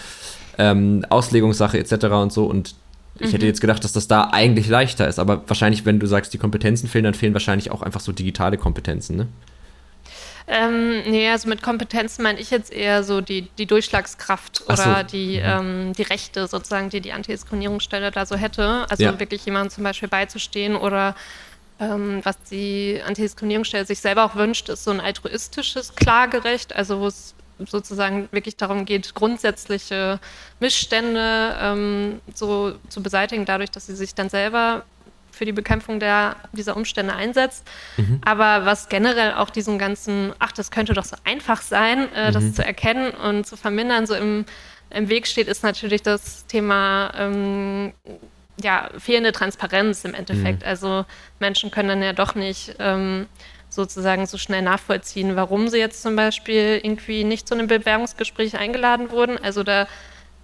ähm, 0.59 1.07
Auslegungssache 1.09 1.79
etc. 1.79 2.07
und 2.07 2.33
so. 2.33 2.45
Und 2.45 2.75
ich 3.19 3.29
mhm. 3.29 3.33
hätte 3.33 3.47
jetzt 3.47 3.61
gedacht, 3.61 3.83
dass 3.85 3.93
das 3.93 4.07
da 4.07 4.31
eigentlich 4.33 4.69
leichter 4.69 5.09
ist, 5.09 5.19
aber 5.19 5.43
wahrscheinlich, 5.47 5.87
wenn 5.87 5.99
du 5.99 6.07
sagst, 6.07 6.33
die 6.35 6.39
Kompetenzen 6.39 6.89
fehlen, 6.89 7.05
dann 7.05 7.15
fehlen 7.15 7.33
wahrscheinlich 7.33 7.71
auch 7.71 7.83
einfach 7.83 8.01
so 8.01 8.13
digitale 8.13 8.59
Kompetenzen, 8.59 9.17
ne? 9.17 9.27
Ähm, 10.53 11.03
nee, 11.09 11.31
also 11.31 11.49
mit 11.49 11.63
Kompetenzen 11.63 12.25
meine 12.25 12.41
ich 12.41 12.51
jetzt 12.51 12.73
eher 12.73 13.05
so 13.05 13.21
die, 13.21 13.43
die 13.57 13.67
Durchschlagskraft 13.67 14.65
oder 14.67 14.77
so. 14.77 15.03
die, 15.05 15.39
mhm. 15.39 15.45
ähm, 15.45 15.93
die 15.93 16.03
Rechte 16.03 16.49
sozusagen, 16.49 16.91
die 16.91 17.01
die 17.01 17.13
Antidiskriminierungsstelle 17.13 18.11
da 18.11 18.27
so 18.27 18.35
hätte. 18.35 18.85
Also 18.91 19.05
ja. 19.05 19.21
wirklich 19.21 19.45
jemandem 19.45 19.71
zum 19.71 19.85
Beispiel 19.85 20.09
beizustehen 20.09 20.75
oder 20.75 21.15
ähm, 21.79 22.19
was 22.25 22.37
die 22.51 23.01
Antidiskriminierungsstelle 23.07 23.87
sich 23.87 24.01
selber 24.01 24.25
auch 24.25 24.35
wünscht, 24.35 24.69
ist 24.69 24.83
so 24.83 24.91
ein 24.91 25.01
altruistisches 25.01 25.95
Klagerecht, 25.95 26.75
also 26.75 26.99
wo 26.99 27.07
es 27.07 27.37
sozusagen 27.69 28.29
wirklich 28.33 28.57
darum 28.57 28.87
geht, 28.87 29.15
grundsätzliche 29.15 30.19
Missstände 30.59 31.57
ähm, 31.61 32.21
so 32.35 32.75
zu 32.89 33.05
beseitigen, 33.05 33.45
dadurch, 33.45 33.71
dass 33.71 33.87
sie 33.87 33.95
sich 33.95 34.17
dann 34.17 34.31
selber 34.31 34.83
für 35.41 35.47
die 35.47 35.53
Bekämpfung 35.53 36.01
der, 36.01 36.37
dieser 36.53 36.77
Umstände 36.77 37.15
einsetzt. 37.15 37.67
Mhm. 37.97 38.21
Aber 38.27 38.67
was 38.67 38.91
generell 38.91 39.33
auch 39.33 39.49
diesen 39.49 39.79
ganzen, 39.79 40.35
ach, 40.39 40.53
das 40.53 40.71
könnte 40.71 40.93
doch 40.93 41.07
so 41.07 41.17
einfach 41.25 41.63
sein, 41.63 42.13
äh, 42.15 42.29
mhm. 42.29 42.35
das 42.35 42.53
zu 42.53 42.63
erkennen 42.63 43.13
und 43.13 43.47
zu 43.47 43.57
vermindern, 43.57 44.07
so 44.07 44.15
im, 44.15 44.45
im 44.91 45.09
Weg 45.09 45.27
steht, 45.27 45.49
ist 45.49 45.63
natürlich 45.63 46.03
das 46.03 46.45
Thema 46.45 47.11
ähm, 47.17 47.95
ja, 48.63 48.91
fehlende 48.99 49.33
Transparenz 49.33 50.05
im 50.05 50.13
Endeffekt. 50.13 50.61
Mhm. 50.61 50.69
Also 50.69 51.07
Menschen 51.39 51.71
können 51.71 51.89
dann 51.89 52.03
ja 52.03 52.13
doch 52.13 52.35
nicht 52.35 52.75
ähm, 52.79 53.27
sozusagen 53.71 54.27
so 54.27 54.37
schnell 54.37 54.61
nachvollziehen, 54.61 55.37
warum 55.37 55.69
sie 55.69 55.79
jetzt 55.79 56.03
zum 56.03 56.17
Beispiel 56.17 56.81
irgendwie 56.83 57.25
nicht 57.25 57.49
zu 57.49 57.55
einem 57.55 57.67
Bewerbungsgespräch 57.67 58.59
eingeladen 58.59 59.11
wurden. 59.11 59.39
Also 59.39 59.63
da 59.63 59.87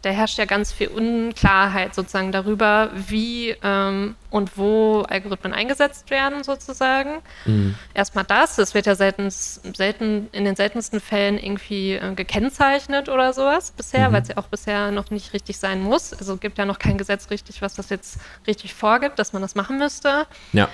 da 0.02 0.10
herrscht 0.10 0.38
ja 0.38 0.44
ganz 0.44 0.72
viel 0.72 0.88
Unklarheit 0.88 1.94
sozusagen 1.94 2.30
darüber, 2.30 2.90
wie 2.94 3.56
ähm, 3.62 4.14
und 4.30 4.56
wo 4.56 5.02
Algorithmen 5.02 5.52
eingesetzt 5.52 6.10
werden 6.10 6.44
sozusagen. 6.44 7.22
Mhm. 7.44 7.74
Erstmal 7.94 8.24
das, 8.24 8.58
es 8.58 8.74
wird 8.74 8.86
ja 8.86 8.94
selten, 8.94 9.30
selten 9.30 10.28
in 10.32 10.44
den 10.44 10.54
seltensten 10.54 11.00
Fällen 11.00 11.38
irgendwie 11.38 11.94
äh, 11.94 12.14
gekennzeichnet 12.14 13.08
oder 13.08 13.32
sowas 13.32 13.72
bisher, 13.72 14.08
mhm. 14.08 14.12
weil 14.12 14.22
es 14.22 14.28
ja 14.28 14.36
auch 14.36 14.48
bisher 14.48 14.90
noch 14.90 15.10
nicht 15.10 15.32
richtig 15.32 15.58
sein 15.58 15.82
muss. 15.82 16.12
Also 16.12 16.36
gibt 16.36 16.58
ja 16.58 16.66
noch 16.66 16.78
kein 16.78 16.98
Gesetz 16.98 17.30
richtig, 17.30 17.62
was 17.62 17.74
das 17.74 17.88
jetzt 17.90 18.18
richtig 18.46 18.74
vorgibt, 18.74 19.18
dass 19.18 19.32
man 19.32 19.42
das 19.42 19.54
machen 19.54 19.78
müsste. 19.78 20.26
Ja. 20.52 20.68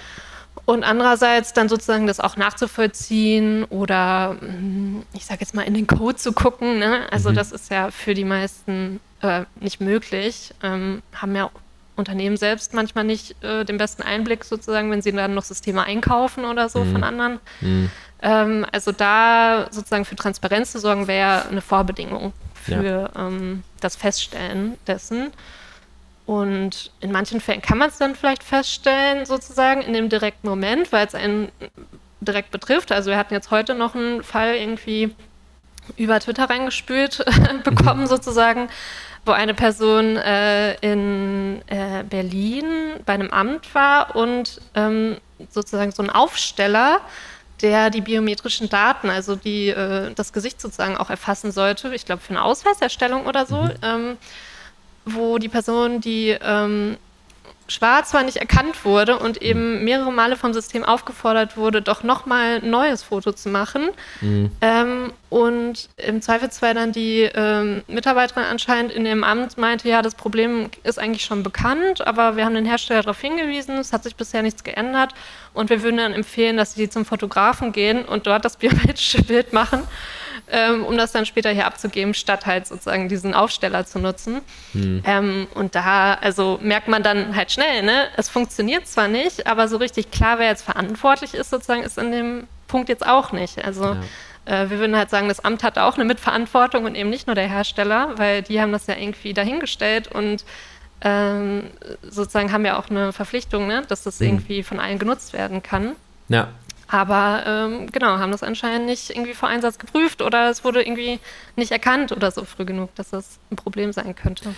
Und 0.64 0.84
andererseits 0.84 1.52
dann 1.52 1.68
sozusagen 1.68 2.06
das 2.06 2.20
auch 2.20 2.36
nachzuvollziehen 2.36 3.64
oder 3.64 4.34
mm, 4.34 5.02
ich 5.12 5.24
sage 5.24 5.40
jetzt 5.40 5.54
mal 5.54 5.62
in 5.62 5.74
den 5.74 5.86
Code 5.86 6.16
zu 6.16 6.32
gucken. 6.32 6.78
Ne? 6.78 7.06
Also 7.10 7.30
mhm. 7.30 7.34
das 7.34 7.52
ist 7.52 7.70
ja 7.70 7.90
für 7.90 8.14
die 8.14 8.24
meisten 8.24 9.00
äh, 9.22 9.42
nicht 9.60 9.80
möglich. 9.80 10.54
Ähm, 10.62 11.02
haben 11.14 11.34
ja 11.34 11.50
Unternehmen 11.96 12.36
selbst 12.36 12.74
manchmal 12.74 13.04
nicht 13.04 13.42
äh, 13.42 13.64
den 13.64 13.76
besten 13.76 14.02
Einblick 14.02 14.44
sozusagen, 14.44 14.90
wenn 14.90 15.02
sie 15.02 15.12
dann 15.12 15.34
noch 15.34 15.42
Systeme 15.42 15.82
einkaufen 15.82 16.44
oder 16.44 16.68
so 16.68 16.84
mhm. 16.84 16.92
von 16.92 17.04
anderen. 17.04 17.40
Mhm. 17.60 17.90
Ähm, 18.22 18.66
also 18.70 18.92
da 18.92 19.66
sozusagen 19.70 20.04
für 20.04 20.16
Transparenz 20.16 20.72
zu 20.72 20.78
sorgen, 20.78 21.08
wäre 21.08 21.48
eine 21.48 21.60
Vorbedingung 21.60 22.32
für 22.54 23.10
ja. 23.14 23.26
ähm, 23.26 23.64
das 23.80 23.96
Feststellen 23.96 24.76
dessen. 24.86 25.32
Und 26.24 26.92
in 27.00 27.10
manchen 27.10 27.40
Fällen 27.40 27.62
kann 27.62 27.78
man 27.78 27.88
es 27.88 27.98
dann 27.98 28.14
vielleicht 28.14 28.44
feststellen, 28.44 29.26
sozusagen 29.26 29.82
in 29.82 29.92
dem 29.92 30.08
direkten 30.08 30.48
Moment, 30.48 30.92
weil 30.92 31.06
es 31.06 31.14
einen 31.14 31.50
direkt 32.20 32.50
betrifft. 32.50 32.92
Also 32.92 33.10
wir 33.10 33.18
hatten 33.18 33.34
jetzt 33.34 33.50
heute 33.50 33.74
noch 33.74 33.94
einen 33.94 34.22
Fall 34.22 34.54
irgendwie 34.54 35.14
über 35.96 36.20
Twitter 36.20 36.48
reingespült 36.48 37.24
bekommen, 37.64 38.02
mhm. 38.02 38.06
sozusagen, 38.06 38.68
wo 39.24 39.32
eine 39.32 39.54
Person 39.54 40.16
äh, 40.16 40.74
in 40.76 41.62
äh, 41.66 42.04
Berlin 42.08 42.64
bei 43.04 43.14
einem 43.14 43.30
Amt 43.30 43.74
war 43.74 44.16
und 44.16 44.60
ähm, 44.74 45.16
sozusagen 45.50 45.92
so 45.92 46.02
ein 46.02 46.10
Aufsteller, 46.10 47.00
der 47.62 47.90
die 47.90 48.00
biometrischen 48.00 48.68
Daten, 48.68 49.08
also 49.08 49.36
die 49.36 49.68
äh, 49.68 50.12
das 50.14 50.32
Gesicht 50.32 50.60
sozusagen 50.60 50.96
auch 50.96 51.10
erfassen 51.10 51.52
sollte, 51.52 51.94
ich 51.94 52.04
glaube 52.04 52.22
für 52.22 52.30
eine 52.30 52.42
Ausweiserstellung 52.42 53.26
oder 53.26 53.46
so, 53.46 53.62
mhm. 53.62 53.72
ähm, 53.82 54.16
wo 55.04 55.38
die 55.38 55.48
Person, 55.48 56.00
die 56.00 56.36
ähm, 56.40 56.96
schwarz 57.72 58.10
zwar 58.10 58.22
nicht 58.22 58.36
erkannt 58.36 58.84
wurde 58.84 59.18
und 59.18 59.40
eben 59.40 59.84
mehrere 59.84 60.12
Male 60.12 60.36
vom 60.36 60.52
System 60.52 60.84
aufgefordert 60.84 61.56
wurde, 61.56 61.80
doch 61.80 62.02
nochmal 62.02 62.60
ein 62.62 62.70
neues 62.70 63.02
Foto 63.02 63.32
zu 63.32 63.48
machen. 63.48 63.90
Mhm. 64.20 64.50
Ähm, 64.60 65.12
und 65.30 65.88
im 65.96 66.20
Zweifelsfall 66.20 66.74
dann 66.74 66.92
die 66.92 67.30
ähm, 67.34 67.82
Mitarbeiterin 67.86 68.44
anscheinend 68.44 68.92
in 68.92 69.04
dem 69.04 69.24
Amt 69.24 69.56
meinte, 69.56 69.88
ja, 69.88 70.02
das 70.02 70.14
Problem 70.14 70.70
ist 70.82 70.98
eigentlich 70.98 71.24
schon 71.24 71.42
bekannt, 71.42 72.06
aber 72.06 72.36
wir 72.36 72.44
haben 72.44 72.54
den 72.54 72.66
Hersteller 72.66 73.02
darauf 73.02 73.20
hingewiesen, 73.20 73.78
es 73.78 73.92
hat 73.92 74.02
sich 74.02 74.16
bisher 74.16 74.42
nichts 74.42 74.64
geändert 74.64 75.14
und 75.54 75.70
wir 75.70 75.82
würden 75.82 75.96
dann 75.96 76.12
empfehlen, 76.12 76.56
dass 76.58 76.74
sie 76.74 76.90
zum 76.90 77.04
Fotografen 77.04 77.72
gehen 77.72 78.04
und 78.04 78.26
dort 78.26 78.44
das 78.44 78.56
biometrische 78.58 79.22
Bild 79.22 79.52
machen 79.52 79.82
ähm, 80.52 80.84
um 80.84 80.96
das 80.98 81.12
dann 81.12 81.24
später 81.24 81.50
hier 81.50 81.66
abzugeben, 81.66 82.12
statt 82.12 82.44
halt 82.44 82.66
sozusagen 82.66 83.08
diesen 83.08 83.32
Aufsteller 83.32 83.86
zu 83.86 83.98
nutzen. 83.98 84.42
Hm. 84.72 85.02
Ähm, 85.06 85.46
und 85.54 85.74
da, 85.74 86.14
also 86.14 86.58
merkt 86.62 86.88
man 86.88 87.02
dann 87.02 87.34
halt 87.34 87.50
schnell, 87.50 87.82
ne, 87.82 88.08
es 88.16 88.28
funktioniert 88.28 88.86
zwar 88.86 89.08
nicht, 89.08 89.46
aber 89.46 89.66
so 89.66 89.78
richtig 89.78 90.10
klar, 90.10 90.38
wer 90.38 90.48
jetzt 90.48 90.62
verantwortlich 90.62 91.32
ist, 91.32 91.50
sozusagen, 91.50 91.82
ist 91.82 91.96
in 91.96 92.12
dem 92.12 92.46
Punkt 92.68 92.90
jetzt 92.90 93.06
auch 93.06 93.32
nicht. 93.32 93.64
Also 93.64 93.96
ja. 94.46 94.64
äh, 94.64 94.70
wir 94.70 94.78
würden 94.78 94.94
halt 94.94 95.08
sagen, 95.08 95.28
das 95.28 95.42
Amt 95.42 95.62
hat 95.62 95.78
auch 95.78 95.94
eine 95.94 96.04
Mitverantwortung 96.04 96.84
und 96.84 96.94
eben 96.96 97.08
nicht 97.08 97.26
nur 97.26 97.34
der 97.34 97.48
Hersteller, 97.48 98.18
weil 98.18 98.42
die 98.42 98.60
haben 98.60 98.72
das 98.72 98.86
ja 98.86 98.96
irgendwie 98.96 99.32
dahingestellt 99.32 100.08
und 100.08 100.44
ähm, 101.00 101.64
sozusagen 102.02 102.52
haben 102.52 102.66
ja 102.66 102.78
auch 102.78 102.90
eine 102.90 103.12
Verpflichtung, 103.12 103.66
ne, 103.66 103.84
dass 103.88 104.02
das 104.02 104.20
hm. 104.20 104.26
irgendwie 104.26 104.62
von 104.62 104.78
allen 104.78 104.98
genutzt 104.98 105.32
werden 105.32 105.62
kann. 105.62 105.96
Ja. 106.28 106.48
Aber 106.92 107.42
ähm, 107.46 107.86
genau, 107.90 108.18
haben 108.18 108.32
das 108.32 108.42
anscheinend 108.42 108.84
nicht 108.84 109.08
irgendwie 109.08 109.32
vor 109.32 109.48
Einsatz 109.48 109.78
geprüft 109.78 110.20
oder 110.20 110.50
es 110.50 110.62
wurde 110.62 110.82
irgendwie 110.82 111.20
nicht 111.56 111.72
erkannt 111.72 112.12
oder 112.12 112.30
so 112.30 112.44
früh 112.44 112.66
genug, 112.66 112.94
dass 112.96 113.08
das 113.08 113.38
ein 113.50 113.56
Problem 113.56 113.94
sein 113.94 114.14
könnte. 114.14 114.54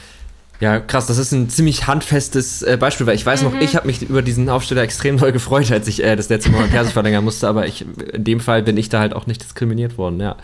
Ja, 0.58 0.80
krass, 0.80 1.06
das 1.06 1.18
ist 1.18 1.30
ein 1.30 1.48
ziemlich 1.48 1.86
handfestes 1.86 2.62
äh, 2.62 2.76
Beispiel, 2.76 3.06
weil 3.06 3.14
ich 3.14 3.24
weiß 3.24 3.42
mhm. 3.42 3.50
noch, 3.50 3.60
ich 3.60 3.76
habe 3.76 3.86
mich 3.86 4.02
über 4.02 4.20
diesen 4.20 4.48
Aufsteller 4.48 4.82
extrem 4.82 5.16
doll 5.16 5.30
gefreut, 5.30 5.70
als 5.70 5.86
ich 5.86 6.02
äh, 6.02 6.16
das 6.16 6.28
letzte 6.28 6.50
Mal 6.50 6.66
Persisch 6.66 6.92
verlängern 6.92 7.22
musste, 7.22 7.46
aber 7.46 7.68
ich, 7.68 7.84
in 8.12 8.24
dem 8.24 8.40
Fall 8.40 8.64
bin 8.64 8.76
ich 8.76 8.88
da 8.88 8.98
halt 8.98 9.14
auch 9.14 9.28
nicht 9.28 9.40
diskriminiert 9.40 9.96
worden, 9.96 10.20
ja. 10.20 10.34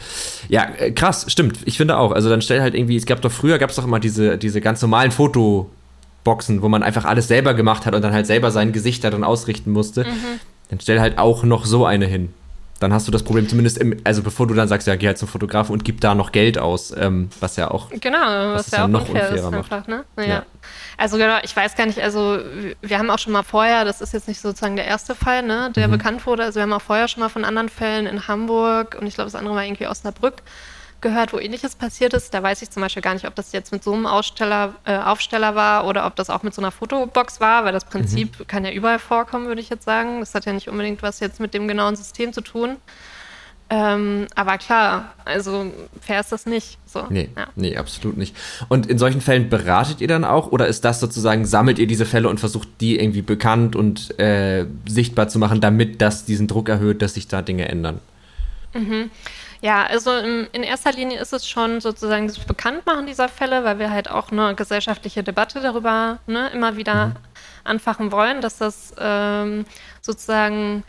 Ja, 0.48 0.68
äh, 0.78 0.92
krass, 0.92 1.26
stimmt, 1.26 1.58
ich 1.64 1.76
finde 1.76 1.96
auch. 1.96 2.12
Also 2.12 2.28
dann 2.28 2.40
stell 2.40 2.60
halt 2.60 2.76
irgendwie, 2.76 2.96
es 2.96 3.06
gab 3.06 3.20
doch 3.20 3.32
früher, 3.32 3.58
gab 3.58 3.70
es 3.70 3.76
doch 3.76 3.84
immer 3.84 3.98
diese, 3.98 4.38
diese 4.38 4.60
ganz 4.60 4.80
normalen 4.80 5.10
Fotoboxen, 5.10 6.62
wo 6.62 6.68
man 6.68 6.84
einfach 6.84 7.04
alles 7.04 7.26
selber 7.26 7.54
gemacht 7.54 7.84
hat 7.84 7.96
und 7.96 8.02
dann 8.02 8.12
halt 8.12 8.26
selber 8.28 8.52
sein 8.52 8.70
Gesicht 8.70 9.02
darin 9.02 9.24
ausrichten 9.24 9.72
musste. 9.72 10.04
Mhm. 10.04 10.40
Dann 10.70 10.80
stell 10.80 11.00
halt 11.00 11.18
auch 11.18 11.42
noch 11.42 11.66
so 11.66 11.84
eine 11.84 12.06
hin. 12.06 12.32
Dann 12.80 12.94
hast 12.94 13.06
du 13.06 13.12
das 13.12 13.22
Problem 13.22 13.46
zumindest, 13.46 13.76
im, 13.76 14.00
also 14.04 14.22
bevor 14.22 14.46
du 14.46 14.54
dann 14.54 14.66
sagst, 14.66 14.86
ja, 14.86 14.96
geh 14.96 15.06
halt 15.06 15.18
zum 15.18 15.28
Fotografen 15.28 15.74
und 15.74 15.84
gib 15.84 16.00
da 16.00 16.14
noch 16.14 16.32
Geld 16.32 16.56
aus, 16.56 16.94
ähm, 16.96 17.28
was 17.38 17.56
ja 17.56 17.70
auch. 17.70 17.90
Genau, 17.90 18.18
was, 18.54 18.66
was 18.66 18.70
ja 18.70 18.84
auch 18.84 18.88
noch 18.88 19.06
unfair 19.06 19.30
ist 19.32 19.42
macht. 19.42 19.54
einfach, 19.54 19.86
ne? 19.86 20.04
Ja. 20.16 20.24
ja. 20.24 20.42
Also 20.96 21.18
genau, 21.18 21.36
ich 21.42 21.54
weiß 21.54 21.76
gar 21.76 21.84
nicht, 21.84 22.00
also 22.00 22.38
wir 22.80 22.98
haben 22.98 23.10
auch 23.10 23.18
schon 23.18 23.34
mal 23.34 23.42
vorher, 23.42 23.84
das 23.84 24.00
ist 24.00 24.14
jetzt 24.14 24.28
nicht 24.28 24.40
sozusagen 24.40 24.76
der 24.76 24.86
erste 24.86 25.14
Fall, 25.14 25.42
ne, 25.42 25.70
der 25.76 25.88
mhm. 25.88 25.92
bekannt 25.92 26.26
wurde, 26.26 26.44
also 26.44 26.56
wir 26.56 26.62
haben 26.62 26.72
auch 26.72 26.80
vorher 26.80 27.06
schon 27.08 27.20
mal 27.20 27.28
von 27.28 27.44
anderen 27.44 27.68
Fällen 27.68 28.06
in 28.06 28.28
Hamburg 28.28 28.96
und 28.98 29.06
ich 29.06 29.14
glaube, 29.14 29.30
das 29.30 29.38
andere 29.38 29.54
war 29.54 29.64
irgendwie 29.64 29.86
Osnabrück, 29.86 30.36
gehört, 31.00 31.32
wo 31.32 31.38
ähnliches 31.38 31.74
passiert 31.74 32.14
ist. 32.14 32.34
Da 32.34 32.42
weiß 32.42 32.62
ich 32.62 32.70
zum 32.70 32.82
Beispiel 32.82 33.02
gar 33.02 33.14
nicht, 33.14 33.26
ob 33.26 33.34
das 33.34 33.52
jetzt 33.52 33.72
mit 33.72 33.82
so 33.82 33.92
einem 33.92 34.06
Aussteller, 34.06 34.74
äh, 34.84 34.96
Aufsteller 34.96 35.54
war 35.54 35.86
oder 35.86 36.06
ob 36.06 36.16
das 36.16 36.30
auch 36.30 36.42
mit 36.42 36.54
so 36.54 36.62
einer 36.62 36.70
Fotobox 36.70 37.40
war, 37.40 37.64
weil 37.64 37.72
das 37.72 37.84
Prinzip 37.84 38.38
mhm. 38.38 38.46
kann 38.46 38.64
ja 38.64 38.72
überall 38.72 38.98
vorkommen, 38.98 39.46
würde 39.46 39.60
ich 39.60 39.70
jetzt 39.70 39.84
sagen. 39.84 40.20
Das 40.20 40.34
hat 40.34 40.44
ja 40.46 40.52
nicht 40.52 40.68
unbedingt 40.68 41.02
was 41.02 41.20
jetzt 41.20 41.40
mit 41.40 41.54
dem 41.54 41.68
genauen 41.68 41.96
System 41.96 42.32
zu 42.32 42.40
tun. 42.40 42.76
Ähm, 43.72 44.26
aber 44.34 44.58
klar, 44.58 45.14
also 45.24 45.72
fair 46.00 46.18
ist 46.18 46.32
das 46.32 46.44
nicht. 46.44 46.78
So, 46.86 47.06
nee, 47.08 47.30
ja. 47.36 47.46
nee, 47.54 47.76
absolut 47.76 48.16
nicht. 48.16 48.36
Und 48.68 48.86
in 48.86 48.98
solchen 48.98 49.20
Fällen 49.20 49.48
beratet 49.48 50.00
ihr 50.00 50.08
dann 50.08 50.24
auch 50.24 50.50
oder 50.50 50.66
ist 50.66 50.84
das 50.84 50.98
sozusagen, 50.98 51.46
sammelt 51.46 51.78
ihr 51.78 51.86
diese 51.86 52.04
Fälle 52.04 52.28
und 52.28 52.40
versucht 52.40 52.68
die 52.80 52.98
irgendwie 52.98 53.22
bekannt 53.22 53.76
und 53.76 54.18
äh, 54.18 54.66
sichtbar 54.88 55.28
zu 55.28 55.38
machen, 55.38 55.60
damit 55.60 56.02
das 56.02 56.24
diesen 56.24 56.48
Druck 56.48 56.68
erhöht, 56.68 57.00
dass 57.00 57.14
sich 57.14 57.28
da 57.28 57.42
Dinge 57.42 57.68
ändern? 57.68 58.00
Mhm. 58.74 59.10
Ja, 59.62 59.84
also 59.84 60.16
in, 60.16 60.48
in, 60.52 60.62
erster 60.62 60.92
Linie 60.92 61.20
ist 61.20 61.34
es 61.34 61.46
schon 61.46 61.82
sozusagen 61.82 62.26
das 62.26 62.38
Bekanntmachen 62.38 63.06
dieser 63.06 63.28
Fälle, 63.28 63.62
weil 63.62 63.78
wir 63.78 63.90
halt 63.90 64.10
auch 64.10 64.32
eine 64.32 64.54
gesellschaftliche 64.54 65.22
Debatte 65.22 65.60
darüber 65.60 66.18
ne, 66.26 66.48
immer 66.50 66.76
wieder 66.76 67.08
mhm. 67.08 67.14
anfachen 67.64 68.10
wollen, 68.10 68.40
dass 68.40 68.56
das 68.56 68.94
ähm, 68.98 69.66
sozusagen 70.00 70.82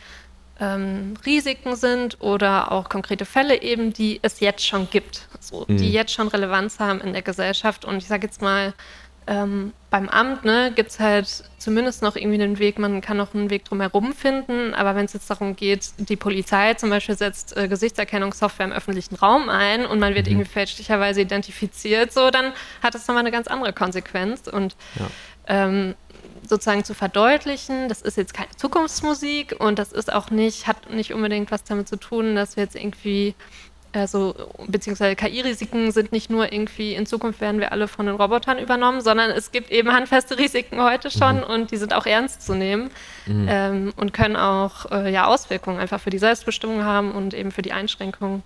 ähm, 0.62 1.16
Risiken 1.26 1.76
sind 1.76 2.22
oder 2.22 2.72
auch 2.72 2.88
konkrete 2.88 3.26
Fälle 3.26 3.62
eben, 3.62 3.92
die 3.92 4.20
es 4.22 4.40
jetzt 4.40 4.66
schon 4.66 4.90
gibt, 4.90 5.28
so, 5.40 5.66
mhm. 5.68 5.78
die 5.78 5.92
jetzt 5.92 6.14
schon 6.14 6.30
Relevanz 6.30 6.80
haben 6.80 7.02
in 7.02 7.12
der 7.12 7.24
Gesellschaft. 7.24 7.84
Und 7.84 7.98
ich 7.98 8.08
sage 8.08 8.28
jetzt 8.28 8.42
mal, 8.42 8.74
ähm, 9.28 9.74
beim 9.90 10.10
Amt 10.10 10.46
ne, 10.46 10.72
gibt 10.74 10.92
es 10.92 11.00
halt 11.00 11.28
zumindest 11.58 12.02
noch 12.02 12.16
irgendwie 12.16 12.42
einen 12.42 12.60
Weg, 12.60 12.80
man 12.80 13.02
kann 13.02 13.18
noch 13.18 13.34
einen 13.34 13.50
Weg 13.50 13.66
drumherum 13.66 14.14
finden, 14.14 14.74
aber 14.74 14.96
wenn 14.96 15.06
es 15.06 15.14
jetzt 15.14 15.30
darum 15.30 15.56
geht, 15.56 15.92
die 15.98 16.16
Polizei 16.16 16.74
zum 16.74 16.90
Beispiel 16.90 17.18
setzt 17.18 17.56
äh, 17.56 17.68
Gesichtserkennungssoftware 17.68 18.68
im 18.68 18.72
öffentlichen 18.72 19.16
Raum 19.16 19.50
ein 19.50 19.86
und 19.86 20.00
man 20.00 20.16
wird 20.16 20.26
mhm. 20.26 20.34
irgendwie 20.34 20.50
fälschlicherweise 20.50 21.22
identifiziert, 21.22 22.14
so, 22.14 22.32
dann 22.32 22.54
hat 22.82 22.96
das 22.96 23.08
nochmal 23.08 23.22
eine 23.24 23.32
ganz 23.32 23.48
andere 23.48 23.74
Konsequenz. 23.74 24.48
Und 24.48 24.76
ja. 24.98 25.08
ähm, 25.48 25.96
sozusagen 26.48 26.84
zu 26.84 26.94
verdeutlichen, 26.94 27.88
das 27.88 28.02
ist 28.02 28.18
jetzt 28.18 28.34
keine 28.34 28.50
Zukunftsmusik 28.56 29.56
und 29.60 29.78
das 29.80 29.92
ist 29.92 30.12
auch 30.12 30.32
nicht, 30.32 30.68
hat 30.68 30.90
nicht 30.90 31.14
unbedingt 31.14 31.52
was 31.52 31.64
damit 31.64 31.88
zu 31.88 31.98
tun, 31.98 32.36
dass 32.36 32.56
wir 32.56 32.64
jetzt 32.64 32.76
irgendwie 32.76 33.36
also 33.94 34.36
beziehungsweise 34.68 35.16
KI-Risiken 35.16 35.92
sind 35.92 36.12
nicht 36.12 36.30
nur 36.30 36.52
irgendwie, 36.52 36.94
in 36.94 37.06
Zukunft 37.06 37.42
werden 37.42 37.60
wir 37.60 37.72
alle 37.72 37.88
von 37.88 38.06
den 38.06 38.16
Robotern 38.16 38.58
übernommen, 38.58 39.02
sondern 39.02 39.32
es 39.32 39.52
gibt 39.52 39.70
eben 39.70 39.92
handfeste 39.92 40.38
Risiken 40.38 40.82
heute 40.82 41.12
schon 41.12 41.38
mhm. 41.38 41.44
und 41.44 41.72
die 41.72 41.78
sind 41.78 41.94
auch 41.94 42.06
ernst 42.06 42.42
zu 42.42 42.54
nehmen 42.56 42.90
mhm. 43.26 43.48
ähm, 43.50 43.94
und 43.98 44.14
können 44.14 44.38
auch 44.38 44.90
äh, 44.92 45.12
ja, 45.12 45.28
Auswirkungen 45.28 45.80
einfach 45.80 46.00
für 46.00 46.10
die 46.10 46.20
Selbstbestimmung 46.20 46.84
haben 46.84 47.12
und 47.12 47.34
eben 47.34 47.52
für 47.52 47.62
die 47.62 47.74
Einschränkung 47.74 48.44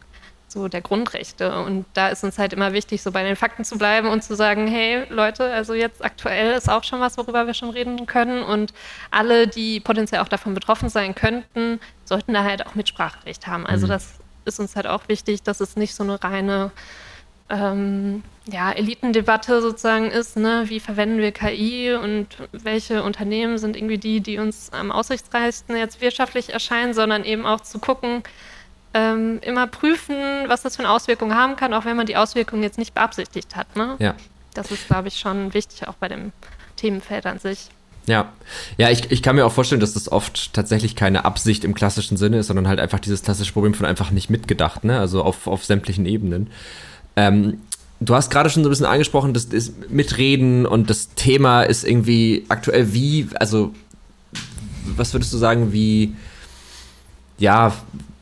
so 0.47 0.67
der 0.67 0.81
Grundrechte. 0.81 1.63
Und 1.63 1.86
da 1.93 2.08
ist 2.08 2.23
uns 2.23 2.38
halt 2.38 2.53
immer 2.53 2.73
wichtig, 2.73 3.03
so 3.03 3.12
bei 3.12 3.23
den 3.23 3.36
Fakten 3.36 3.65
zu 3.65 3.77
bleiben 3.77 4.08
und 4.08 4.23
zu 4.23 4.36
sagen, 4.36 4.67
hey 4.67 5.03
Leute, 5.10 5.51
also 5.51 5.73
jetzt 5.73 6.03
aktuell 6.03 6.53
ist 6.53 6.69
auch 6.69 6.84
schon 6.84 6.99
was, 6.99 7.17
worüber 7.17 7.45
wir 7.45 7.53
schon 7.53 7.69
reden 7.69 8.05
können. 8.05 8.41
Und 8.41 8.73
alle, 9.12 9.47
die 9.47 9.79
potenziell 9.79 10.21
auch 10.21 10.27
davon 10.27 10.53
betroffen 10.53 10.89
sein 10.89 11.13
könnten, 11.13 11.79
sollten 12.03 12.34
da 12.34 12.43
halt 12.43 12.65
auch 12.65 12.75
Mitspracherecht 12.75 13.47
haben. 13.47 13.65
Also 13.65 13.86
mhm. 13.86 13.91
das 13.91 14.19
ist 14.45 14.60
uns 14.60 14.75
halt 14.75 14.88
auch 14.88 15.08
wichtig, 15.08 15.43
dass 15.43 15.60
es 15.60 15.75
nicht 15.75 15.95
so 15.95 16.03
eine 16.03 16.23
reine 16.23 16.71
ähm, 17.49 18.23
ja, 18.47 18.71
Elitendebatte 18.71 19.62
sozusagen 19.62 20.10
ist, 20.10 20.38
ne? 20.38 20.63
wie 20.67 20.79
verwenden 20.79 21.19
wir 21.19 21.31
KI 21.31 21.93
und 21.93 22.27
welche 22.51 23.03
Unternehmen 23.03 23.58
sind 23.58 23.75
irgendwie 23.75 23.97
die, 23.97 24.21
die 24.21 24.38
uns 24.38 24.71
am 24.71 24.91
aussichtsreichsten 24.91 25.75
jetzt 25.75 26.01
wirtschaftlich 26.01 26.53
erscheinen, 26.53 26.93
sondern 26.93 27.23
eben 27.23 27.45
auch 27.45 27.62
zu 27.62 27.79
gucken, 27.79 28.23
ähm, 28.93 29.39
immer 29.41 29.67
prüfen, 29.67 30.15
was 30.47 30.62
das 30.62 30.77
für 30.77 30.84
eine 30.84 30.91
Auswirkung 30.91 31.36
haben 31.36 31.55
kann, 31.55 31.73
auch 31.73 31.86
wenn 31.86 31.97
man 31.97 32.05
die 32.05 32.15
Auswirkungen 32.15 32.63
jetzt 32.63 32.77
nicht 32.77 32.93
beabsichtigt 32.93 33.55
hat. 33.55 33.75
Ne? 33.75 33.95
Ja. 33.99 34.15
Das 34.53 34.71
ist, 34.71 34.88
glaube 34.88 35.10
ich, 35.10 35.19
schon 35.19 35.53
wichtig, 35.53 35.88
auch 35.88 35.95
bei 35.95 36.08
dem 36.08 36.31
Themenfeld 36.77 37.25
an 37.25 37.39
sich. 37.39 37.69
Ja, 38.08 38.32
ja, 38.78 38.91
ich, 38.91 39.12
ich 39.12 39.24
kann 39.24 39.36
mir 39.36 39.46
auch 39.46 39.52
vorstellen, 39.52 39.82
dass 39.82 39.94
das 39.94 40.12
oft 40.12 40.54
tatsächlich 40.54 40.96
keine 40.96 41.26
Absicht 41.26 41.63
im 41.63 41.74
klassischen 41.74 42.18
Sinne 42.18 42.39
ist, 42.39 42.48
sondern 42.48 42.68
halt 42.68 42.80
einfach 42.80 43.00
dieses 43.00 43.24
klassische 43.24 43.54
Problem 43.54 43.74
von 43.74 43.86
einfach 43.86 44.12
nicht 44.12 44.30
mitgedacht, 44.30 44.84
ne? 44.84 45.00
Also 45.00 45.24
auf, 45.24 45.48
auf 45.48 45.65
sämtlichen 45.65 46.06
Ebenen. 46.06 46.48
Ähm, 47.15 47.62
du 48.00 48.13
hast 48.13 48.30
gerade 48.30 48.50
schon 48.50 48.63
so 48.63 48.70
ein 48.70 48.72
bisschen 48.72 48.86
angesprochen, 48.86 49.34
das 49.34 49.46
ist 49.46 49.89
Mitreden 49.89 50.65
und 50.65 50.89
das 50.89 51.15
Thema 51.15 51.63
ist 51.63 51.84
irgendwie 51.84 52.46
aktuell 52.50 52.94
wie, 52.94 53.28
also 53.39 53.74
was 54.86 55.13
würdest 55.13 55.34
du 55.34 55.38
sagen, 55.38 55.74
wie, 55.74 56.13
ja, 57.38 57.74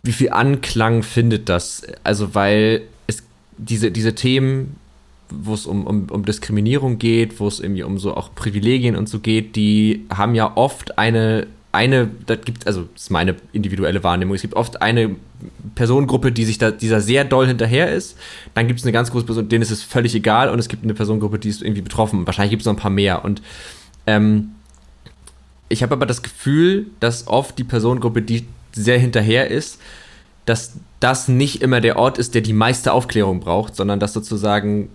wie 0.04 0.12
viel 0.12 0.32
Anklang 0.32 1.04
findet 1.04 1.50
das? 1.50 1.84
Also, 2.04 2.36
weil 2.36 2.84
es 3.08 3.24
diese, 3.58 3.92
diese 3.92 4.16
Themen, 4.16 4.76
wo 5.42 5.54
es 5.54 5.66
um, 5.66 5.86
um, 5.86 6.08
um 6.10 6.26
Diskriminierung 6.26 7.00
geht, 7.00 7.40
wo 7.40 7.48
es 7.48 7.60
irgendwie 7.60 7.84
um 7.84 7.98
so 7.98 8.16
auch 8.16 8.34
Privilegien 8.36 8.96
und 8.96 9.10
so 9.10 9.20
geht, 9.20 9.56
die 9.56 10.06
haben 10.14 10.36
ja 10.36 10.56
oft 10.56 10.98
eine, 10.98 11.48
eine, 11.72 12.10
das 12.26 12.42
gibt, 12.42 12.68
also 12.68 12.84
das 12.94 13.04
ist 13.04 13.10
meine 13.10 13.36
individuelle 13.52 14.04
Wahrnehmung, 14.04 14.36
es 14.36 14.42
gibt 14.42 14.56
oft 14.56 14.82
eine 14.82 15.16
Personengruppe, 15.76 16.32
die 16.32 16.46
sich 16.46 16.58
da, 16.58 16.72
dieser 16.72 17.02
sehr 17.02 17.26
doll 17.26 17.48
hinterher 17.48 17.92
ist. 17.92 18.18
Dann 18.54 18.68
gibt 18.68 18.80
es 18.80 18.86
eine 18.86 18.92
ganz 18.92 19.12
große 19.12 19.26
Person, 19.26 19.50
denen 19.50 19.62
ist 19.62 19.72
es 19.72 19.84
völlig 19.84 20.16
egal 20.16 20.50
und 20.50 20.60
es 20.60 20.68
gibt 20.68 20.84
eine 20.84 20.94
Personengruppe, 20.94 21.40
die 21.40 21.50
ist 21.50 21.62
irgendwie 21.62 21.82
betroffen. 21.82 22.26
Wahrscheinlich 22.26 22.52
gibt 22.52 22.62
es 22.62 22.66
noch 22.66 22.74
ein 22.74 22.78
paar 22.78 22.92
mehr. 22.92 23.26
Und 23.26 23.42
ähm, 24.08 24.52
ich 25.70 25.84
habe 25.84 25.94
aber 25.94 26.06
das 26.06 26.22
Gefühl, 26.22 26.88
dass 27.00 27.28
oft 27.28 27.58
die 27.58 27.64
Personengruppe, 27.64 28.22
die 28.22 28.46
sehr 28.74 29.00
hinterher 29.00 29.50
ist, 29.50 29.80
dass 30.46 30.74
das 31.00 31.28
nicht 31.28 31.62
immer 31.62 31.82
der 31.82 31.98
Ort 31.98 32.18
ist, 32.18 32.36
der 32.36 32.42
die 32.42 32.54
meiste 32.54 32.94
Aufklärung 32.94 33.40
braucht, 33.40 33.76
sondern 33.76 34.00
dass 34.00 34.14
sozusagen, 34.14 34.90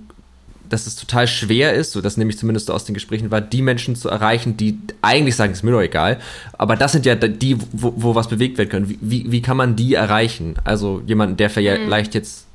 dass 0.69 0.87
es 0.87 0.97
total 0.97 1.27
schwer 1.27 1.75
ist, 1.75 1.93
so 1.93 2.01
das 2.01 2.17
nehme 2.17 2.31
ich 2.31 2.39
zumindest 2.39 2.71
aus 2.71 2.85
den 2.85 2.95
Gesprächen 2.95 3.31
war, 3.31 3.41
die 3.41 3.63
Menschen 3.63 3.97
zu 3.97 4.09
erreichen, 4.09 4.57
die 4.57 4.79
eigentlich 5.03 5.37
sagen, 5.37 5.53
ist 5.53 5.63
mir 5.63 5.73
doch 5.73 5.81
egal, 5.81 6.19
aber 6.57 6.77
das 6.77 6.93
sind 6.93 7.07
ja 7.07 7.15
die, 7.15 7.57
wo, 7.73 7.93
wo 7.97 8.15
was 8.15 8.29
bewegt 8.29 8.59
werden 8.59 8.69
können. 8.69 8.99
Wie, 9.01 9.31
wie 9.31 9.43
kann 9.43 9.57
man 9.57 9.77
die 9.77 9.95
erreichen? 9.95 10.57
Also 10.65 11.03
jemanden, 11.07 11.37
der 11.37 11.51
vielleicht 11.51 12.15
mhm. 12.15 12.21
jetzt 12.21 12.47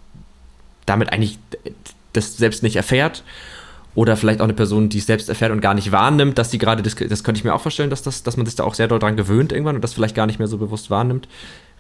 damit 0.86 1.12
eigentlich 1.12 1.40
das 2.14 2.38
selbst 2.38 2.64
nicht 2.64 2.76
erfährt 2.76 3.24
oder 3.96 4.18
vielleicht 4.18 4.40
auch 4.40 4.46
eine 4.46 4.54
Person, 4.54 4.90
die 4.90 5.00
es 5.00 5.06
selbst 5.06 5.30
erfährt 5.30 5.52
und 5.52 5.62
gar 5.62 5.74
nicht 5.74 5.92
wahrnimmt, 5.92 6.38
dass 6.38 6.52
sie 6.52 6.58
gerade, 6.58 6.82
das, 6.82 6.96
das 6.96 7.24
könnte 7.24 7.40
ich 7.40 7.44
mir 7.44 7.54
auch 7.54 7.62
vorstellen, 7.62 7.90
dass, 7.90 8.02
das, 8.02 8.24
dass 8.24 8.38
man 8.38 8.46
sich 8.46 8.56
da 8.56 8.64
auch 8.64 8.74
sehr 8.74 8.88
doll 8.88 9.00
dran 9.00 9.18
gewöhnt 9.18 9.52
irgendwann 9.52 9.76
und 9.76 9.84
das 9.84 9.94
vielleicht 9.94 10.16
gar 10.16 10.26
nicht 10.26 10.40
mehr 10.40 10.48
so 10.48 10.58
bewusst 10.58 10.90
wahrnimmt. 10.90 11.28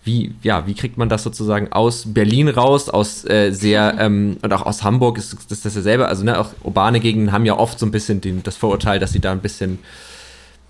Wie, 0.05 0.35
ja, 0.43 0.67
wie 0.67 0.73
kriegt 0.73 0.97
man 0.97 1.07
das 1.07 1.23
sozusagen 1.23 1.71
aus 1.71 2.13
Berlin 2.13 2.49
raus, 2.49 2.89
aus 2.89 3.23
äh, 3.25 3.51
sehr, 3.51 3.95
ähm, 3.99 4.37
und 4.41 4.51
auch 4.51 4.65
aus 4.65 4.83
Hamburg 4.83 5.17
ist, 5.17 5.33
ist 5.33 5.51
das 5.51 5.61
dasselbe, 5.61 6.07
also 6.07 6.25
ne, 6.25 6.39
auch 6.39 6.49
urbane 6.61 6.99
Gegenden 6.99 7.31
haben 7.31 7.45
ja 7.45 7.57
oft 7.57 7.79
so 7.79 7.85
ein 7.85 7.91
bisschen 7.91 8.19
den, 8.19 8.43
das 8.43 8.57
Vorurteil, 8.57 8.99
dass 8.99 9.13
sie 9.13 9.21
da 9.21 9.31
ein 9.31 9.39
bisschen 9.39 9.79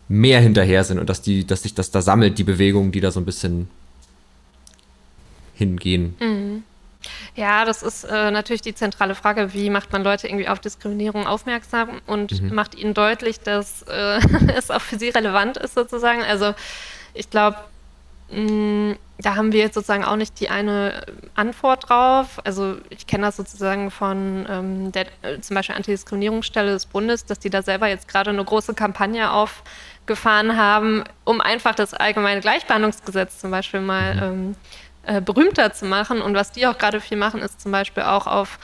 mehr 0.07 0.39
hinterher 0.39 0.83
sind 0.83 0.99
und 0.99 1.09
dass 1.09 1.21
die, 1.21 1.47
dass 1.47 1.63
sich 1.63 1.73
das 1.73 1.89
da 1.89 2.01
sammelt, 2.01 2.37
die 2.37 2.43
Bewegungen, 2.43 2.91
die 2.91 2.99
da 2.99 3.09
so 3.09 3.19
ein 3.19 3.25
bisschen 3.25 3.69
hingehen. 5.55 6.15
Mhm. 6.19 6.63
Ja, 7.35 7.65
das 7.65 7.83
ist 7.83 8.03
äh, 8.03 8.31
natürlich 8.31 8.61
die 8.61 8.75
zentrale 8.75 9.15
Frage, 9.15 9.53
wie 9.53 9.69
macht 9.69 9.91
man 9.91 10.03
Leute 10.03 10.27
irgendwie 10.27 10.47
auf 10.47 10.59
Diskriminierung 10.59 11.27
aufmerksam 11.27 12.01
und 12.05 12.41
mhm. 12.41 12.53
macht 12.53 12.75
ihnen 12.75 12.93
deutlich, 12.93 13.39
dass 13.39 13.83
äh, 13.83 14.19
es 14.55 14.71
auch 14.71 14.81
für 14.81 14.97
sie 14.97 15.09
relevant 15.09 15.57
ist 15.57 15.75
sozusagen. 15.75 16.21
Also 16.21 16.53
ich 17.13 17.29
glaube, 17.29 17.57
da 19.19 19.35
haben 19.35 19.51
wir 19.51 19.59
jetzt 19.59 19.75
sozusagen 19.75 20.03
auch 20.03 20.15
nicht 20.15 20.39
die 20.39 20.49
eine 20.49 21.05
Antwort 21.35 21.89
drauf. 21.89 22.39
Also 22.43 22.77
ich 22.89 23.07
kenne 23.07 23.25
das 23.25 23.37
sozusagen 23.37 23.91
von 23.91 24.45
ähm, 24.49 24.91
der 24.91 25.05
äh, 25.21 25.39
zum 25.39 25.55
Beispiel 25.55 25.75
Antidiskriminierungsstelle 25.75 26.71
des 26.71 26.85
Bundes, 26.85 27.25
dass 27.25 27.39
die 27.39 27.49
da 27.49 27.61
selber 27.61 27.87
jetzt 27.87 28.07
gerade 28.07 28.31
eine 28.31 28.43
große 28.43 28.73
Kampagne 28.73 29.31
aufgefahren 29.31 30.57
haben, 30.57 31.03
um 31.23 31.41
einfach 31.41 31.75
das 31.75 31.93
allgemeine 31.93 32.41
Gleichbehandlungsgesetz 32.41 33.39
zum 33.39 33.51
Beispiel 33.51 33.81
mal 33.81 34.15
mhm. 34.15 34.21
ähm, 34.23 34.55
äh, 35.17 35.21
berühmter 35.21 35.71
zu 35.73 35.85
machen. 35.85 36.21
Und 36.21 36.33
was 36.33 36.51
die 36.51 36.65
auch 36.67 36.77
gerade 36.77 36.99
viel 36.99 37.17
machen, 37.17 37.41
ist 37.41 37.61
zum 37.61 37.71
Beispiel 37.71 38.03
auch 38.03 38.27
auf 38.27 38.59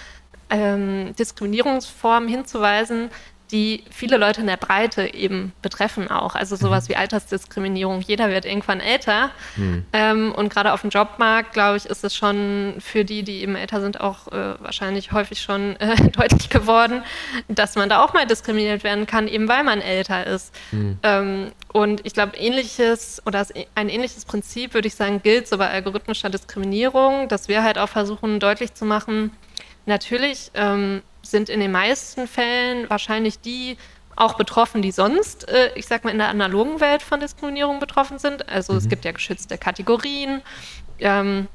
ähm, 0.50 1.16
Diskriminierungsformen 1.16 2.28
hinzuweisen, 2.28 3.10
die 3.52 3.84
viele 3.90 4.18
Leute 4.18 4.42
in 4.42 4.48
der 4.48 4.58
Breite 4.58 5.14
eben 5.14 5.54
betreffen 5.62 6.10
auch. 6.10 6.36
Also 6.36 6.56
sowas 6.56 6.86
mhm. 6.86 6.90
wie 6.90 6.96
Altersdiskriminierung. 6.98 8.02
Jeder 8.02 8.30
wird 8.30 8.46
irgendwann 8.46 8.80
älter. 8.80 9.32
Mhm. 9.56 9.86
Ähm, 9.92 10.32
und 10.36 10.54
gerade 10.54 10.72
auf 10.74 10.82
dem 10.82 10.92
Jobmarkt, 10.92 11.54
glaube 11.54 11.78
ich, 11.78 11.86
ist 11.86 12.04
es 12.04 12.16
schon 12.16 12.76
für 12.80 13.04
die, 13.06 13.24
die 13.24 13.42
eben 13.42 13.56
älter 13.56 13.82
sind, 13.82 14.02
auch 14.02 14.28
äh, 14.28 14.56
wahrscheinlich 14.60 15.12
häufig 15.12 15.42
schon 15.42 15.76
äh, 15.78 15.96
deutlich 16.12 16.50
geworden, 16.50 17.04
dass 17.48 17.76
man 17.76 17.90
da 17.90 18.04
auch 18.04 18.14
mal 18.14 18.28
diskriminiert 18.28 18.84
werden 18.84 19.08
kann, 19.08 19.28
eben 19.28 19.48
weil 19.48 19.64
man 19.64 19.82
älter 19.82 20.28
ist. 20.28 20.54
Mhm. 20.72 21.00
Ähm, 21.02 21.52
und 21.72 22.06
ich 22.06 22.14
glaube, 22.14 22.38
ähnliches 22.38 23.22
oder 23.26 23.46
ein 23.76 23.90
ähnliches 23.90 24.26
Prinzip, 24.26 24.74
würde 24.74 24.88
ich 24.88 24.96
sagen, 24.96 25.22
gilt 25.22 25.48
so 25.48 25.58
bei 25.58 25.70
algorithmischer 25.70 26.30
Diskriminierung, 26.30 27.28
dass 27.28 27.48
wir 27.48 27.64
halt 27.64 27.78
auch 27.78 27.90
versuchen, 27.90 28.40
deutlich 28.40 28.74
zu 28.74 28.86
machen, 28.86 29.32
natürlich 29.86 30.52
ähm, 30.54 31.02
sind 31.30 31.50
in 31.50 31.60
den 31.60 31.72
meisten 31.72 32.28
Fällen 32.28 32.90
wahrscheinlich 32.90 33.40
die 33.40 33.78
auch 34.16 34.36
betroffen, 34.36 34.82
die 34.82 34.92
sonst, 34.92 35.48
äh, 35.48 35.72
ich 35.76 35.88
sag 35.88 36.04
mal, 36.04 36.12
in 36.12 36.18
der 36.18 36.30
analogen 36.30 36.82
Welt 36.82 37.02
von 37.02 37.20
Diskriminierung 37.20 37.80
betroffen 37.80 38.20
sind. 38.20 38.50
Also 38.50 38.74
mhm. 38.74 38.80
es 38.80 38.90
gibt 38.90 39.06
ja 39.06 39.12
geschützte 39.12 39.58
Kategorien. 39.58 40.42
Ähm, 41.00 41.48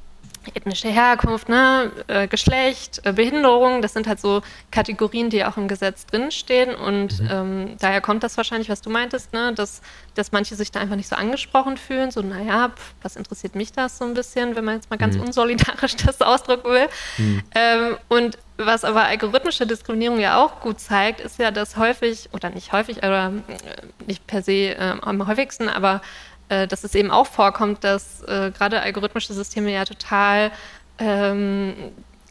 ethnische 0.55 0.89
Herkunft, 0.89 1.49
ne, 1.49 1.91
äh, 2.09 2.29
Geschlecht, 2.29 3.01
äh, 3.05 3.13
Behinderung, 3.13 3.83
das 3.83 3.93
sind 3.93 4.07
halt 4.07 4.21
so 4.21 4.43
Kategorien, 4.71 5.31
die 5.31 5.45
auch 5.45 5.57
im 5.57 5.69
Gesetz 5.69 6.07
drinstehen 6.07 6.75
und 6.75 7.21
mhm. 7.21 7.29
ähm, 7.31 7.77
daher 7.81 8.01
kommt 8.01 8.23
das 8.23 8.37
wahrscheinlich, 8.37 8.69
was 8.69 8.83
du 8.83 8.91
meintest, 8.91 9.33
ne, 9.33 9.53
dass, 9.55 9.83
dass 10.15 10.33
manche 10.33 10.55
sich 10.55 10.71
da 10.71 10.81
einfach 10.81 10.97
nicht 10.97 11.09
so 11.09 11.17
angesprochen 11.17 11.77
fühlen, 11.77 12.11
so 12.11 12.23
naja, 12.23 12.71
pf, 12.71 12.95
was 13.03 13.17
interessiert 13.17 13.55
mich 13.55 13.73
das 13.73 13.99
so 13.99 14.05
ein 14.05 14.15
bisschen, 14.15 14.57
wenn 14.57 14.65
man 14.65 14.77
jetzt 14.77 14.91
mal 14.91 14.97
ganz 14.97 15.17
mhm. 15.17 15.23
unsolidarisch 15.23 15.97
das 16.05 16.21
ausdrücken 16.21 16.69
will. 16.69 16.89
Mhm. 17.19 17.43
Ähm, 17.55 17.97
und 18.09 18.39
was 18.57 18.85
aber 18.85 19.05
algorithmische 19.05 19.67
Diskriminierung 19.67 20.21
ja 20.21 20.43
auch 20.43 20.61
gut 20.61 20.79
zeigt, 20.79 21.21
ist 21.21 21.39
ja, 21.39 21.51
dass 21.51 21.77
häufig, 21.77 22.29
oder 22.33 22.51
nicht 22.51 22.73
häufig, 22.73 22.99
oder 22.99 23.33
äh, 23.49 24.07
nicht 24.07 24.27
per 24.27 24.43
se 24.43 24.77
äh, 24.77 24.95
am 25.03 25.27
häufigsten, 25.27 25.69
aber 25.69 26.03
äh, 26.49 26.67
dass 26.67 26.85
es 26.85 26.95
eben 26.95 27.11
auch 27.11 27.27
vorkommt, 27.27 27.85
dass 27.85 28.23
äh, 28.23 28.51
gerade 28.51 28.81
algorithmische 28.83 29.33
Systeme 29.33 29.73
ja 29.73 29.85
total 29.85 30.51
ähm, 30.99 31.75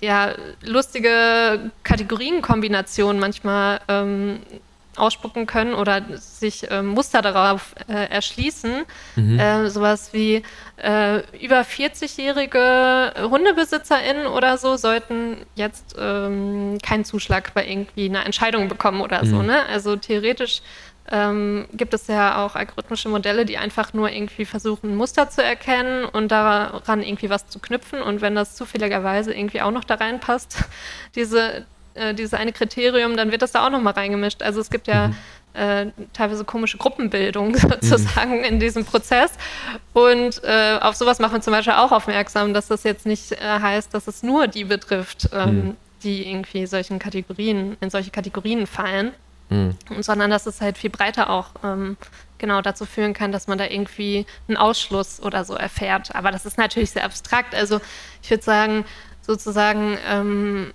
ja, 0.02 0.34
lustige 0.62 1.71
Kategorienkombinationen 1.84 3.19
manchmal 3.19 3.80
ähm, 3.88 4.39
ausspucken 4.95 5.47
können 5.47 5.73
oder 5.73 6.02
sich 6.17 6.69
äh, 6.69 6.84
Muster 6.84 7.21
darauf 7.21 7.73
äh, 7.88 8.10
erschließen. 8.10 8.84
Mhm. 9.15 9.39
Äh, 9.39 9.69
sowas 9.69 10.13
wie 10.13 10.43
äh, 10.78 11.21
über 11.43 11.62
40-jährige 11.62 13.13
HundebesitzerInnen 13.30 14.28
oder 14.28 14.58
so 14.58 14.78
sollten 14.78 15.38
jetzt 15.56 15.95
ähm, 15.97 16.78
keinen 16.84 17.06
Zuschlag 17.06 17.54
bei 17.54 17.67
irgendwie 17.67 18.06
einer 18.06 18.26
Entscheidung 18.26 18.67
bekommen 18.67 19.02
oder 19.02 19.23
mhm. 19.23 19.30
so. 19.30 19.41
Ne? 19.41 19.65
Also 19.65 19.95
theoretisch 19.95 20.62
ähm, 21.11 21.65
gibt 21.73 21.93
es 21.93 22.07
ja 22.07 22.43
auch 22.43 22.55
algorithmische 22.55 23.09
Modelle, 23.09 23.45
die 23.45 23.57
einfach 23.57 23.93
nur 23.93 24.09
irgendwie 24.09 24.45
versuchen, 24.45 24.95
Muster 24.95 25.29
zu 25.29 25.43
erkennen 25.43 26.05
und 26.05 26.31
daran 26.31 27.03
irgendwie 27.03 27.29
was 27.29 27.47
zu 27.47 27.59
knüpfen. 27.59 28.01
Und 28.01 28.21
wenn 28.21 28.35
das 28.35 28.55
zufälligerweise 28.55 29.33
irgendwie 29.33 29.61
auch 29.61 29.71
noch 29.71 29.83
da 29.83 29.95
reinpasst, 29.95 30.57
diese, 31.15 31.65
äh, 31.93 32.13
dieses 32.13 32.33
eine 32.33 32.53
Kriterium, 32.53 33.17
dann 33.17 33.31
wird 33.31 33.41
das 33.41 33.51
da 33.51 33.65
auch 33.65 33.69
noch 33.69 33.81
mal 33.81 33.91
reingemischt. 33.91 34.41
Also 34.41 34.61
es 34.61 34.69
gibt 34.69 34.87
ja 34.87 35.09
mhm. 35.09 35.15
äh, 35.53 35.85
teilweise 36.13 36.45
komische 36.45 36.77
Gruppenbildung 36.77 37.55
sozusagen 37.57 38.37
mhm. 38.37 38.45
in 38.45 38.59
diesem 38.61 38.85
Prozess. 38.85 39.33
Und 39.91 40.41
äh, 40.45 40.79
auf 40.79 40.95
sowas 40.95 41.19
machen 41.19 41.33
wir 41.33 41.41
zum 41.41 41.51
Beispiel 41.51 41.73
auch 41.73 41.91
aufmerksam, 41.91 42.53
dass 42.53 42.69
das 42.69 42.83
jetzt 42.83 43.05
nicht 43.05 43.33
äh, 43.33 43.37
heißt, 43.41 43.93
dass 43.93 44.07
es 44.07 44.23
nur 44.23 44.47
die 44.47 44.63
betrifft, 44.63 45.29
ähm, 45.33 45.55
mhm. 45.55 45.77
die 46.03 46.29
irgendwie 46.29 46.65
solchen 46.65 46.97
Kategorien, 46.97 47.75
in 47.81 47.89
solche 47.89 48.09
Kategorien 48.09 48.67
fallen. 48.67 49.11
Mhm. 49.49 49.75
Sondern 49.99 50.29
dass 50.29 50.45
es 50.45 50.62
halt 50.62 50.77
viel 50.77 50.89
breiter 50.89 51.29
auch 51.29 51.51
ähm, 51.63 51.97
genau 52.38 52.62
dazu 52.62 52.86
führen 52.86 53.13
kann, 53.13 53.32
dass 53.32 53.47
man 53.47 53.58
da 53.58 53.65
irgendwie 53.65 54.25
einen 54.47 54.58
Ausschluss 54.58 55.21
oder 55.21 55.45
so 55.45 55.53
erfährt. 55.53 56.13
Aber 56.15 56.32
das 56.32 56.45
ist 56.45 56.58
natürlich 56.58 56.91
sehr 56.91 57.06
abstrakt. 57.06 57.56
Also 57.56 57.79
ich 58.21 58.29
würde 58.29 58.43
sagen, 58.43 58.86
sozusagen 59.21 59.97
ähm, 60.08 60.73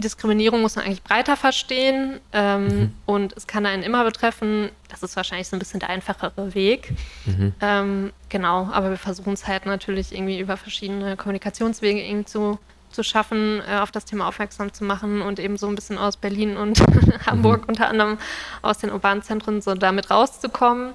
Diskriminierung 0.00 0.62
muss 0.62 0.76
man 0.76 0.84
eigentlich 0.84 1.02
breiter 1.04 1.36
verstehen 1.36 2.20
ähm, 2.32 2.64
mhm. 2.64 2.94
und 3.06 3.36
es 3.36 3.46
kann 3.46 3.66
einen 3.66 3.82
immer 3.82 4.02
betreffen. 4.04 4.70
Das 4.88 5.02
ist 5.02 5.14
wahrscheinlich 5.16 5.48
so 5.48 5.56
ein 5.56 5.58
bisschen 5.58 5.80
der 5.80 5.90
einfachere 5.90 6.54
Weg. 6.54 6.92
Mhm. 7.26 7.54
Ähm, 7.60 8.12
genau, 8.28 8.68
aber 8.72 8.90
wir 8.90 8.96
versuchen 8.96 9.34
es 9.34 9.46
halt 9.46 9.66
natürlich 9.66 10.12
irgendwie 10.12 10.40
über 10.40 10.56
verschiedene 10.56 11.16
Kommunikationswege 11.16 12.00
irgendwie 12.00 12.24
zu 12.24 12.58
zu 12.90 13.02
schaffen, 13.02 13.62
äh, 13.68 13.78
auf 13.78 13.90
das 13.90 14.04
Thema 14.04 14.28
aufmerksam 14.28 14.72
zu 14.72 14.84
machen 14.84 15.22
und 15.22 15.38
eben 15.38 15.56
so 15.56 15.68
ein 15.68 15.74
bisschen 15.74 15.98
aus 15.98 16.16
Berlin 16.16 16.56
und 16.56 16.80
Hamburg 17.26 17.62
mhm. 17.62 17.68
unter 17.68 17.88
anderem 17.88 18.18
aus 18.62 18.78
den 18.78 18.90
urbanen 18.90 19.22
Zentren 19.22 19.62
so 19.62 19.74
damit 19.74 20.10
rauszukommen. 20.10 20.94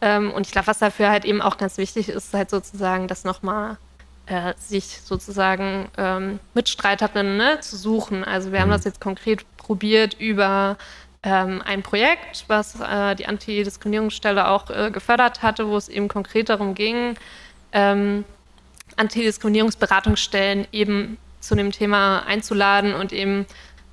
Ähm, 0.00 0.30
und 0.32 0.46
ich 0.46 0.52
glaube, 0.52 0.68
was 0.68 0.78
dafür 0.78 1.10
halt 1.10 1.24
eben 1.24 1.42
auch 1.42 1.58
ganz 1.58 1.78
wichtig 1.78 2.08
ist, 2.08 2.26
ist 2.26 2.34
halt 2.34 2.50
sozusagen 2.50 3.08
das 3.08 3.24
nochmal 3.24 3.78
äh, 4.26 4.54
sich 4.58 5.00
sozusagen 5.02 5.88
ähm, 5.96 6.38
Mitstreiterinnen 6.54 7.36
ne, 7.36 7.60
zu 7.60 7.76
suchen. 7.76 8.24
Also 8.24 8.52
wir 8.52 8.58
mhm. 8.58 8.62
haben 8.64 8.70
das 8.70 8.84
jetzt 8.84 9.00
konkret 9.00 9.44
probiert 9.56 10.14
über 10.18 10.76
ähm, 11.22 11.62
ein 11.64 11.82
Projekt, 11.82 12.44
was 12.46 12.80
äh, 12.80 13.16
die 13.16 13.26
Antidiskriminierungsstelle 13.26 14.48
auch 14.48 14.70
äh, 14.70 14.90
gefördert 14.90 15.42
hatte, 15.42 15.68
wo 15.68 15.76
es 15.76 15.88
eben 15.88 16.08
konkret 16.08 16.48
darum 16.48 16.74
ging, 16.74 17.16
ähm, 17.72 18.24
Antidiskriminierungsberatungsstellen 18.96 20.66
eben 20.72 21.18
zu 21.40 21.54
dem 21.54 21.72
Thema 21.72 22.20
einzuladen 22.26 22.94
und 22.94 23.12
eben 23.12 23.46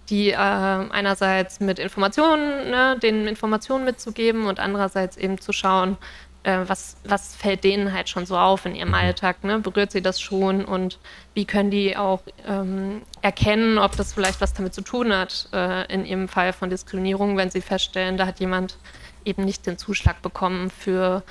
die 0.10 0.30
äh, 0.30 0.36
einerseits 0.36 1.60
mit 1.60 1.80
Informationen, 1.80 2.70
ne, 2.70 2.98
denen 3.02 3.28
Informationen 3.28 3.86
mitzugeben 3.86 4.46
und 4.46 4.60
andererseits 4.60 5.18
eben 5.18 5.40
zu 5.40 5.52
schauen, 5.52 5.98
äh, 6.46 6.60
was, 6.68 6.98
was 7.04 7.36
fällt 7.36 7.64
denen 7.64 7.92
halt 7.92 8.08
schon 8.08 8.28
so 8.28 8.38
auf 8.38 8.66
in 8.66 8.76
ihrem 8.76 8.90
mhm. 8.90 8.96
Alltag, 8.96 9.44
ne? 9.44 9.60
berührt 9.60 9.92
sie 9.92 10.02
das 10.02 10.22
schon 10.22 10.64
und 10.64 11.00
wie 11.34 11.46
können 11.46 11.72
die 11.72 11.98
auch 11.98 12.22
ähm, 12.46 13.02
erkennen, 13.24 13.80
ob 13.80 13.96
das 13.98 14.14
vielleicht 14.14 14.42
was 14.42 14.54
damit 14.54 14.76
zu 14.76 14.82
tun 14.82 15.12
hat, 15.12 15.50
äh, 15.54 15.92
in 15.92 16.06
ihrem 16.06 16.28
Fall 16.28 16.54
von 16.54 16.70
Diskriminierung, 16.70 17.36
wenn 17.36 17.50
sie 17.50 17.62
feststellen, 17.62 18.18
da 18.18 18.28
hat 18.28 18.40
jemand 18.40 18.78
eben 19.26 19.44
nicht 19.44 19.66
den 19.66 19.80
Zuschlag 19.80 20.22
bekommen 20.22 20.70
für 20.70 21.24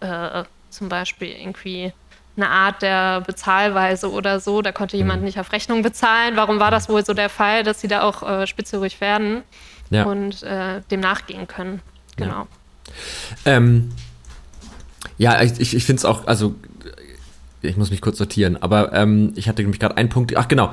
äh, 0.00 0.44
zum 0.68 0.90
Beispiel 0.90 1.28
irgendwie 1.28 1.94
eine 2.38 2.48
Art 2.48 2.82
der 2.82 3.20
Bezahlweise 3.20 4.10
oder 4.10 4.40
so. 4.40 4.62
Da 4.62 4.72
konnte 4.72 4.96
jemand 4.96 5.20
mhm. 5.20 5.26
nicht 5.26 5.38
auf 5.38 5.52
Rechnung 5.52 5.82
bezahlen. 5.82 6.36
Warum 6.36 6.60
war 6.60 6.70
das 6.70 6.88
wohl 6.88 7.04
so 7.04 7.12
der 7.12 7.28
Fall, 7.28 7.64
dass 7.64 7.80
sie 7.80 7.88
da 7.88 8.02
auch 8.02 8.22
äh, 8.22 8.46
spitzhörig 8.46 9.00
werden 9.00 9.42
ja. 9.90 10.04
und 10.04 10.42
äh, 10.42 10.80
dem 10.90 11.00
nachgehen 11.00 11.46
können? 11.46 11.80
Genau. 12.16 12.46
Ja, 13.44 13.56
ähm, 13.56 13.90
ja 15.18 15.42
ich, 15.42 15.74
ich 15.74 15.84
finde 15.84 15.98
es 15.98 16.04
auch, 16.04 16.26
also 16.26 16.54
ich 17.60 17.76
muss 17.76 17.90
mich 17.90 18.00
kurz 18.00 18.18
sortieren, 18.18 18.56
aber 18.56 18.92
ähm, 18.92 19.32
ich 19.34 19.48
hatte 19.48 19.62
nämlich 19.62 19.80
gerade 19.80 19.96
einen 19.96 20.08
Punkt. 20.08 20.34
Ach 20.36 20.48
genau, 20.48 20.72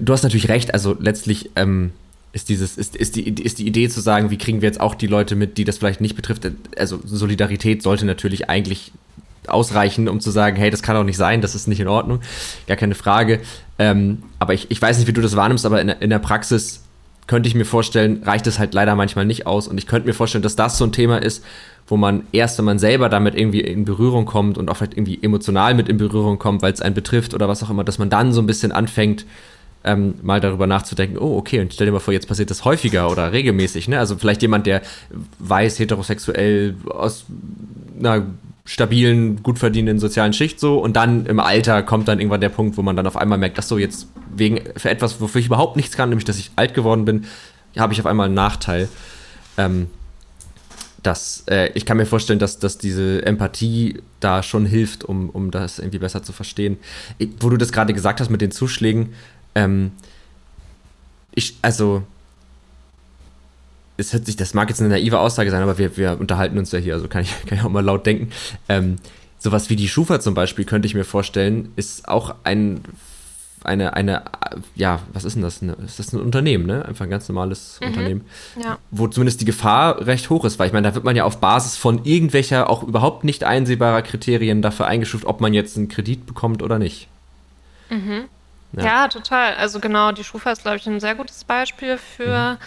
du 0.00 0.12
hast 0.12 0.22
natürlich 0.22 0.48
recht. 0.48 0.72
Also 0.72 0.96
letztlich 0.98 1.50
ähm, 1.56 1.92
ist 2.32 2.48
dieses 2.48 2.78
ist, 2.78 2.96
ist 2.96 3.16
die 3.16 3.28
ist 3.28 3.58
die 3.58 3.66
Idee 3.66 3.88
zu 3.88 4.00
sagen, 4.00 4.30
wie 4.30 4.38
kriegen 4.38 4.62
wir 4.62 4.68
jetzt 4.68 4.80
auch 4.80 4.94
die 4.94 5.06
Leute 5.06 5.34
mit, 5.34 5.58
die 5.58 5.64
das 5.64 5.78
vielleicht 5.78 6.00
nicht 6.00 6.16
betrifft. 6.16 6.48
Also 6.78 7.00
Solidarität 7.04 7.82
sollte 7.82 8.06
natürlich 8.06 8.48
eigentlich 8.48 8.92
ausreichen, 9.48 10.08
um 10.08 10.20
zu 10.20 10.30
sagen, 10.30 10.56
hey, 10.56 10.70
das 10.70 10.82
kann 10.82 10.96
doch 10.96 11.04
nicht 11.04 11.16
sein, 11.16 11.40
das 11.40 11.54
ist 11.54 11.66
nicht 11.68 11.80
in 11.80 11.88
Ordnung. 11.88 12.20
Gar 12.66 12.76
keine 12.76 12.94
Frage. 12.94 13.40
Ähm, 13.78 14.22
aber 14.38 14.54
ich, 14.54 14.70
ich 14.70 14.80
weiß 14.80 14.98
nicht, 14.98 15.08
wie 15.08 15.12
du 15.12 15.20
das 15.20 15.36
wahrnimmst, 15.36 15.66
aber 15.66 15.80
in, 15.80 15.88
in 15.88 16.10
der 16.10 16.18
Praxis 16.18 16.82
könnte 17.26 17.48
ich 17.48 17.54
mir 17.54 17.64
vorstellen, 17.64 18.22
reicht 18.24 18.46
es 18.46 18.58
halt 18.58 18.74
leider 18.74 18.94
manchmal 18.94 19.24
nicht 19.24 19.46
aus. 19.46 19.68
Und 19.68 19.78
ich 19.78 19.86
könnte 19.86 20.08
mir 20.08 20.14
vorstellen, 20.14 20.42
dass 20.42 20.56
das 20.56 20.78
so 20.78 20.84
ein 20.84 20.92
Thema 20.92 21.18
ist, 21.18 21.44
wo 21.86 21.96
man 21.96 22.24
erst, 22.32 22.58
wenn 22.58 22.64
man 22.64 22.78
selber 22.78 23.08
damit 23.08 23.34
irgendwie 23.34 23.60
in 23.60 23.84
Berührung 23.84 24.24
kommt 24.24 24.58
und 24.58 24.70
auch 24.70 24.76
vielleicht 24.76 24.96
irgendwie 24.96 25.18
emotional 25.22 25.74
mit 25.74 25.88
in 25.88 25.96
Berührung 25.96 26.38
kommt, 26.38 26.62
weil 26.62 26.72
es 26.72 26.82
einen 26.82 26.94
betrifft 26.94 27.34
oder 27.34 27.48
was 27.48 27.62
auch 27.62 27.70
immer, 27.70 27.84
dass 27.84 27.98
man 27.98 28.10
dann 28.10 28.32
so 28.32 28.40
ein 28.40 28.46
bisschen 28.46 28.72
anfängt, 28.72 29.24
ähm, 29.84 30.14
mal 30.22 30.40
darüber 30.40 30.66
nachzudenken, 30.66 31.18
oh, 31.18 31.36
okay, 31.36 31.60
und 31.60 31.72
stell 31.72 31.86
dir 31.86 31.92
mal 31.92 31.98
vor, 31.98 32.14
jetzt 32.14 32.28
passiert 32.28 32.50
das 32.50 32.64
häufiger 32.64 33.10
oder 33.10 33.32
regelmäßig, 33.32 33.88
ne? 33.88 33.98
Also 33.98 34.16
vielleicht 34.16 34.42
jemand, 34.42 34.66
der 34.66 34.82
weiß, 35.40 35.78
heterosexuell 35.80 36.76
aus 36.88 37.26
einer 37.98 38.26
stabilen, 38.64 39.42
gut 39.42 39.58
verdienenden 39.58 39.98
sozialen 39.98 40.32
Schicht 40.32 40.60
so 40.60 40.78
und 40.78 40.94
dann 40.94 41.26
im 41.26 41.40
Alter 41.40 41.82
kommt 41.82 42.06
dann 42.08 42.20
irgendwann 42.20 42.40
der 42.40 42.48
Punkt, 42.48 42.76
wo 42.76 42.82
man 42.82 42.94
dann 42.94 43.06
auf 43.06 43.16
einmal 43.16 43.38
merkt, 43.38 43.58
dass 43.58 43.68
so 43.68 43.76
jetzt 43.76 44.06
wegen 44.34 44.60
für 44.76 44.88
etwas, 44.88 45.20
wofür 45.20 45.40
ich 45.40 45.46
überhaupt 45.46 45.76
nichts 45.76 45.96
kann, 45.96 46.10
nämlich 46.10 46.24
dass 46.24 46.38
ich 46.38 46.52
alt 46.54 46.74
geworden 46.74 47.04
bin, 47.04 47.26
habe 47.76 47.92
ich 47.92 48.00
auf 48.00 48.06
einmal 48.06 48.26
einen 48.26 48.34
Nachteil. 48.34 48.88
Ähm, 49.58 49.88
dass 51.02 51.44
äh, 51.48 51.70
ich 51.74 51.84
kann 51.84 51.96
mir 51.96 52.06
vorstellen, 52.06 52.38
dass, 52.38 52.58
dass 52.58 52.78
diese 52.78 53.26
Empathie 53.26 54.00
da 54.20 54.42
schon 54.42 54.66
hilft, 54.66 55.04
um, 55.04 55.30
um 55.30 55.50
das 55.50 55.78
irgendwie 55.78 55.98
besser 55.98 56.22
zu 56.22 56.32
verstehen. 56.32 56.78
Ich, 57.18 57.30
wo 57.40 57.50
du 57.50 57.56
das 57.56 57.72
gerade 57.72 57.92
gesagt 57.92 58.20
hast 58.20 58.30
mit 58.30 58.40
den 58.40 58.52
Zuschlägen, 58.52 59.12
ähm, 59.54 59.92
ich, 61.34 61.56
also 61.62 62.04
es 64.02 64.12
hört 64.12 64.26
sich, 64.26 64.36
das 64.36 64.52
mag 64.52 64.68
jetzt 64.68 64.80
eine 64.80 64.90
naive 64.90 65.18
Aussage 65.18 65.50
sein, 65.50 65.62
aber 65.62 65.78
wir, 65.78 65.96
wir 65.96 66.18
unterhalten 66.20 66.58
uns 66.58 66.72
ja 66.72 66.78
hier, 66.78 66.94
also 66.94 67.08
kann 67.08 67.22
ich, 67.22 67.30
kann 67.46 67.58
ich 67.58 67.64
auch 67.64 67.70
mal 67.70 67.84
laut 67.84 68.04
denken. 68.04 68.30
Ähm, 68.68 68.96
sowas 69.38 69.70
wie 69.70 69.76
die 69.76 69.88
Schufa 69.88 70.20
zum 70.20 70.34
Beispiel, 70.34 70.64
könnte 70.64 70.86
ich 70.86 70.94
mir 70.94 71.04
vorstellen, 71.04 71.72
ist 71.76 72.08
auch 72.08 72.34
ein, 72.44 72.82
eine, 73.64 73.94
eine, 73.94 74.24
ja, 74.74 75.00
was 75.12 75.24
ist 75.24 75.34
denn 75.34 75.42
das? 75.42 75.62
Ist 75.62 75.98
das 75.98 76.12
ein 76.12 76.20
Unternehmen, 76.20 76.66
ne? 76.66 76.84
Einfach 76.84 77.04
ein 77.04 77.10
ganz 77.10 77.28
normales 77.28 77.78
mhm. 77.80 77.86
Unternehmen. 77.88 78.26
Ja. 78.62 78.78
Wo 78.90 79.06
zumindest 79.08 79.40
die 79.40 79.44
Gefahr 79.44 80.06
recht 80.06 80.30
hoch 80.30 80.44
ist, 80.44 80.58
weil 80.58 80.66
ich 80.66 80.72
meine, 80.72 80.88
da 80.88 80.94
wird 80.94 81.04
man 81.04 81.16
ja 81.16 81.24
auf 81.24 81.38
Basis 81.38 81.76
von 81.76 82.04
irgendwelcher 82.04 82.68
auch 82.68 82.82
überhaupt 82.82 83.24
nicht 83.24 83.44
einsehbarer 83.44 84.02
Kriterien 84.02 84.62
dafür 84.62 84.86
eingestuft, 84.86 85.24
ob 85.24 85.40
man 85.40 85.54
jetzt 85.54 85.76
einen 85.76 85.88
Kredit 85.88 86.26
bekommt 86.26 86.62
oder 86.62 86.78
nicht. 86.78 87.08
Mhm. 87.88 88.24
Ja. 88.72 88.84
ja. 88.84 89.08
total. 89.08 89.54
Also 89.54 89.80
genau, 89.80 90.12
die 90.12 90.24
Schufa 90.24 90.52
ist, 90.52 90.62
glaube 90.62 90.78
ich, 90.78 90.86
ein 90.86 91.00
sehr 91.00 91.14
gutes 91.14 91.44
Beispiel 91.44 91.98
für 91.98 92.54
mhm 92.54 92.58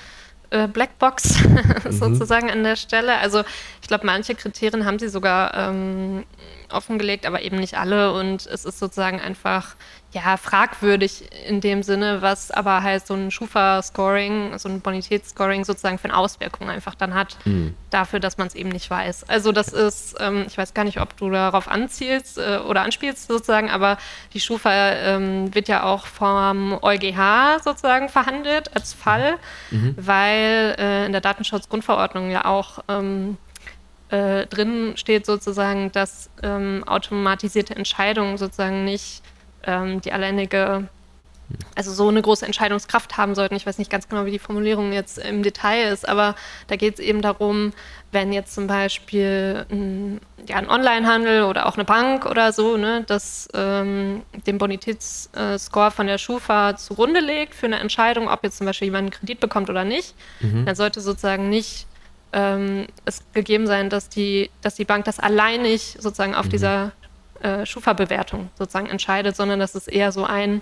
äh, 0.49 0.67
Blackbox 0.67 1.43
mhm. 1.86 1.91
sozusagen 1.91 2.49
an 2.49 2.63
der 2.63 2.75
Stelle. 2.75 3.17
Also 3.17 3.43
ich 3.81 3.88
glaube, 3.88 4.05
manche 4.05 4.36
Kriterien 4.36 4.86
haben 4.86 4.99
sie 4.99 5.10
sogar 5.10 5.53
ähm, 5.53 6.25
offengelegt, 6.69 7.25
aber 7.25 7.41
eben 7.41 7.58
nicht 7.58 7.78
alle. 7.78 8.13
Und 8.13 8.45
es 8.45 8.65
ist 8.65 8.80
sozusagen 8.80 9.19
einfach 9.19 9.75
ja, 10.15 10.38
fragwürdig 10.38 11.30
in 11.45 11.60
dem 11.60 11.84
Sinne, 11.84 12.21
was 12.21 12.49
aber 12.49 12.84
halt 12.84 13.06
so 13.06 13.13
ein 13.13 13.32
Schufa-Scoring, 13.32 14.58
so 14.58 14.69
ein 14.69 14.80
Bonitätsscoring 14.80 15.65
sozusagen 15.65 15.97
für 15.97 16.06
eine 16.06 16.15
Auswirkung 16.15 16.69
einfach 16.69 16.95
dann 16.95 17.13
hat, 17.13 17.36
mhm. 17.43 17.75
dafür, 17.89 18.21
dass 18.21 18.38
man 18.38 18.47
es 18.47 18.56
eben 18.56 18.69
nicht 18.69 18.89
weiß. 18.89 19.28
Also 19.28 19.51
das 19.51 19.73
ist, 19.73 20.15
ähm, 20.21 20.45
ich 20.47 20.58
weiß 20.58 20.73
gar 20.73 20.86
nicht, 20.86 21.01
ob 21.01 21.17
du 21.17 21.30
darauf 21.30 21.67
anzielst 21.67 22.38
äh, 22.38 22.60
oder 22.65 22.84
anspielst 22.84 23.28
sozusagen, 23.28 23.69
aber 23.69 23.97
die 24.34 24.39
Schufa 24.39 24.71
ähm, 24.71 25.54
wird 25.54 25.67
ja 25.67 25.84
auch 25.84 26.06
vom 26.06 26.80
EuGH 26.82 27.60
sozusagen 27.62 28.08
verhandelt 28.08 28.73
als 28.73 28.93
Fall, 28.93 29.36
mhm. 29.69 29.95
weil 29.97 30.75
äh, 30.80 31.06
in 31.08 31.12
der 31.12 31.21
Datenschutzgrundverordnung 31.21 32.32
ja 32.32 32.45
auch 32.45 32.80
ähm, 32.88 33.38
äh, 34.10 34.46
drin 34.48 34.94
steht 34.96 35.26
sozusagen, 35.26 35.91
dass 35.91 36.30
ähm, 36.44 36.84
automatisierte 36.86 37.76
Entscheidungen 37.76 38.38
sozusagen 38.38 38.86
nicht 38.86 39.24
ähm, 39.65 40.00
die 40.02 40.12
alleinige, 40.12 40.88
also 41.76 41.91
so 41.91 42.08
eine 42.08 42.22
große 42.22 42.46
Entscheidungskraft 42.46 43.18
haben 43.18 43.34
sollten. 43.34 43.56
Ich 43.56 43.65
weiß 43.65 43.80
nicht 43.80 43.89
ganz 43.89 44.08
genau, 44.08 44.26
wie 44.26 44.32
die 44.32 44.39
Formulierung 44.39 44.94
jetzt 44.94 45.18
im 45.18 45.41
Detail 45.41 45.91
ist, 45.91 46.08
aber 46.08 46.36
da 46.68 46.76
geht 46.76 46.96
es 46.96 47.00
eben 47.00 47.22
darum, 47.22 47.74
wenn 48.12 48.32
jetzt 48.32 48.54
zum 48.54 48.68
Beispiel 48.68 49.65
ein, 49.72 50.22
ja, 50.48 50.58
ein 50.58 50.70
Onlinehandel 50.70 51.44
oder 51.44 51.65
auch 51.65 51.74
eine 51.74 51.84
Bank 51.84 52.28
oder 52.28 52.54
so, 52.54 52.78
ne, 52.78 53.04
das 53.08 53.48
ähm, 53.56 54.22
den 54.46 54.60
Bonitätsscore 54.60 55.89
von 55.89 56.06
der 56.06 56.20
Schufa 56.20 56.78
zugrunde 56.78 57.22
legt 57.22 57.56
für 57.56 57.65
eine 57.65 57.80
Entscheidung, 57.80 58.30
ob 58.30 58.44
jetzt 58.44 58.58
zum 58.58 58.68
Beispiel 58.68 58.86
jemand 58.86 59.06
einen 59.06 59.12
Kredit 59.12 59.39
bekommt 59.39 59.70
oder 59.72 59.84
nicht, 59.84 60.13
mhm. 60.41 60.65
dann 60.65 60.76
sollte 60.76 61.02
sozusagen 61.02 61.50
nicht 61.50 61.88
ähm, 62.36 62.88
es 63.06 63.24
gegeben 63.34 63.65
sein, 63.65 63.89
dass 63.89 64.10
die, 64.10 64.52
dass 64.62 64.76
die 64.76 64.86
Bank 64.86 65.06
das 65.06 65.19
alleinig 65.19 65.95
sozusagen 66.00 66.36
auf 66.36 66.48
mhm. 66.48 66.50
dieser 66.50 66.91
äh, 67.41 67.65
Schufa-Bewertung 67.65 68.50
sozusagen 68.58 68.88
entscheidet, 68.88 69.36
sondern 69.38 69.60
dass 69.60 69.74
es 69.74 69.88
eher 69.88 70.12
so 70.12 70.26
ein, 70.26 70.62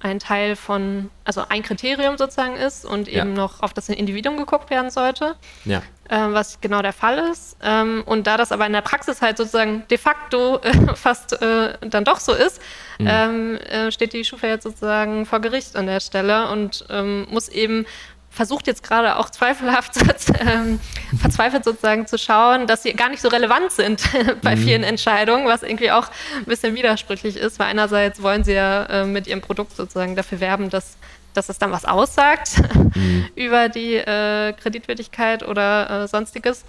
ein 0.00 0.18
Teil 0.18 0.56
von, 0.56 1.10
also 1.24 1.44
ein 1.48 1.62
Kriterium 1.62 2.18
sozusagen 2.18 2.56
ist 2.56 2.84
und 2.84 3.06
ja. 3.06 3.22
eben 3.22 3.34
noch 3.34 3.62
auf 3.62 3.72
das 3.72 3.88
Individuum 3.88 4.36
geguckt 4.36 4.68
werden 4.70 4.90
sollte, 4.90 5.36
ja. 5.64 5.78
äh, 6.08 6.32
was 6.32 6.60
genau 6.60 6.82
der 6.82 6.92
Fall 6.92 7.18
ist. 7.30 7.56
Ähm, 7.62 8.02
und 8.04 8.26
da 8.26 8.36
das 8.36 8.50
aber 8.50 8.66
in 8.66 8.72
der 8.72 8.80
Praxis 8.80 9.22
halt 9.22 9.36
sozusagen 9.36 9.84
de 9.90 9.98
facto 9.98 10.58
äh, 10.58 10.72
fast 10.96 11.40
äh, 11.40 11.78
dann 11.82 12.04
doch 12.04 12.18
so 12.18 12.32
ist, 12.32 12.60
mhm. 12.98 13.06
ähm, 13.08 13.56
äh, 13.58 13.92
steht 13.92 14.12
die 14.12 14.24
Schufa 14.24 14.48
jetzt 14.48 14.64
sozusagen 14.64 15.24
vor 15.24 15.38
Gericht 15.38 15.76
an 15.76 15.86
der 15.86 16.00
Stelle 16.00 16.50
und 16.50 16.84
ähm, 16.90 17.28
muss 17.30 17.48
eben 17.48 17.86
versucht 18.32 18.66
jetzt 18.66 18.82
gerade 18.82 19.18
auch 19.18 19.30
zweifelhaft, 19.30 19.96
ähm, 20.40 20.80
verzweifelt 21.18 21.64
sozusagen 21.64 22.06
zu 22.06 22.16
schauen, 22.18 22.66
dass 22.66 22.82
sie 22.82 22.94
gar 22.94 23.10
nicht 23.10 23.20
so 23.20 23.28
relevant 23.28 23.70
sind 23.70 24.02
bei 24.42 24.56
mhm. 24.56 24.60
vielen 24.60 24.82
Entscheidungen, 24.82 25.46
was 25.46 25.62
irgendwie 25.62 25.90
auch 25.90 26.08
ein 26.36 26.46
bisschen 26.46 26.74
widersprüchlich 26.74 27.36
ist, 27.36 27.58
weil 27.58 27.68
einerseits 27.68 28.22
wollen 28.22 28.42
sie 28.42 28.54
ja 28.54 28.84
äh, 28.86 29.04
mit 29.04 29.26
ihrem 29.26 29.42
Produkt 29.42 29.76
sozusagen 29.76 30.16
dafür 30.16 30.40
werben, 30.40 30.70
dass, 30.70 30.96
dass 31.34 31.50
es 31.50 31.58
dann 31.58 31.70
was 31.70 31.84
aussagt 31.84 32.62
mhm. 32.94 33.28
über 33.34 33.68
die 33.68 33.96
äh, 33.96 34.54
Kreditwürdigkeit 34.54 35.46
oder 35.46 36.04
äh, 36.04 36.08
sonstiges. 36.08 36.64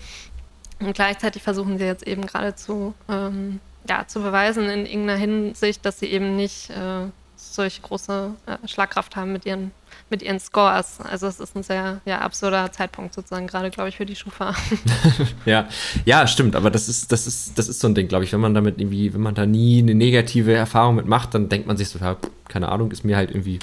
Und 0.80 0.93
gleichzeitig 0.93 1.43
versuchen 1.43 1.78
sie 1.78 1.86
jetzt 1.86 2.06
eben 2.06 2.26
gerade 2.28 2.56
zu, 2.56 2.93
ähm, 3.08 3.62
ja, 3.88 4.06
zu 4.06 4.21
beweisen 4.21 4.69
in 4.69 4.86
irgendeiner 4.86 5.17
Hinsicht, 5.17 5.86
dass 5.86 5.99
sie 5.99 6.08
eben 6.08 6.36
nicht 6.36 6.71
äh, 6.71 7.08
solch 7.38 7.82
große 7.82 8.34
äh, 8.47 8.67
Schlagkraft 8.67 9.15
haben 9.15 9.32
mit 9.32 9.45
ihren 9.45 9.71
mit 10.10 10.22
ihren 10.22 10.39
Scores. 10.39 11.00
Also 11.02 11.28
es 11.28 11.39
ist 11.39 11.56
ein 11.56 11.63
sehr 11.63 12.02
ja, 12.06 12.20
absurder 12.20 12.72
Zeitpunkt 12.72 13.13
sozusagen, 13.13 13.48
gerade 13.48 13.72
glaube 13.72 13.89
ich 13.89 13.98
für 13.98 14.06
die 14.06 14.16
Schufa. 14.16 14.54
ja, 15.46 15.68
ja, 16.06 16.28
stimmt, 16.28 16.56
aber 16.56 16.70
das 16.70 16.88
ist, 16.89 17.12
das 17.12 17.28
ist, 17.28 17.58
das 17.58 17.68
ist 17.68 17.80
so 17.80 17.88
ein 17.88 17.96
Ding, 17.96 18.08
glaube 18.08 18.24
ich, 18.24 18.34
wenn 18.34 18.39
man 18.39 18.54
damit 18.54 18.80
irgendwie, 18.80 19.13
wenn 19.13 19.22
man 19.22 19.36
da 19.36 19.46
nie 19.46 19.80
eine 19.80 19.96
negative 19.96 20.54
Erfahrung 20.54 20.96
mit 20.96 21.08
macht, 21.08 21.34
dann 21.34 21.50
denkt 21.50 21.68
man 21.68 21.78
sich 21.78 21.89
so, 21.89 22.00
ja, 22.00 22.18
keine 22.48 22.70
Ahnung, 22.70 22.92
ist 22.92 23.04
mir 23.04 23.18
halt 23.18 23.32
irgendwie 23.32 23.60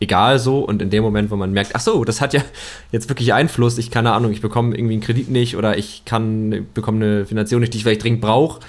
egal 0.00 0.38
so 0.38 0.60
und 0.60 0.80
in 0.80 0.90
dem 0.90 1.02
Moment, 1.02 1.30
wo 1.30 1.36
man 1.36 1.52
merkt, 1.52 1.74
ach 1.74 1.80
so, 1.80 2.04
das 2.04 2.20
hat 2.20 2.32
ja 2.32 2.42
jetzt 2.92 3.08
wirklich 3.08 3.32
Einfluss, 3.32 3.78
ich 3.78 3.90
keine 3.90 4.12
Ahnung, 4.12 4.32
ich 4.32 4.40
bekomme 4.40 4.74
irgendwie 4.76 4.94
einen 4.94 5.02
Kredit 5.02 5.28
nicht 5.28 5.56
oder 5.56 5.76
ich 5.76 6.04
kann 6.04 6.66
bekomme 6.74 7.04
eine 7.04 7.26
Finanzierung 7.26 7.60
nicht, 7.60 7.74
die 7.74 7.78
ich 7.78 7.84
vielleicht 7.84 8.02
dringend 8.02 8.20
brauche, 8.20 8.60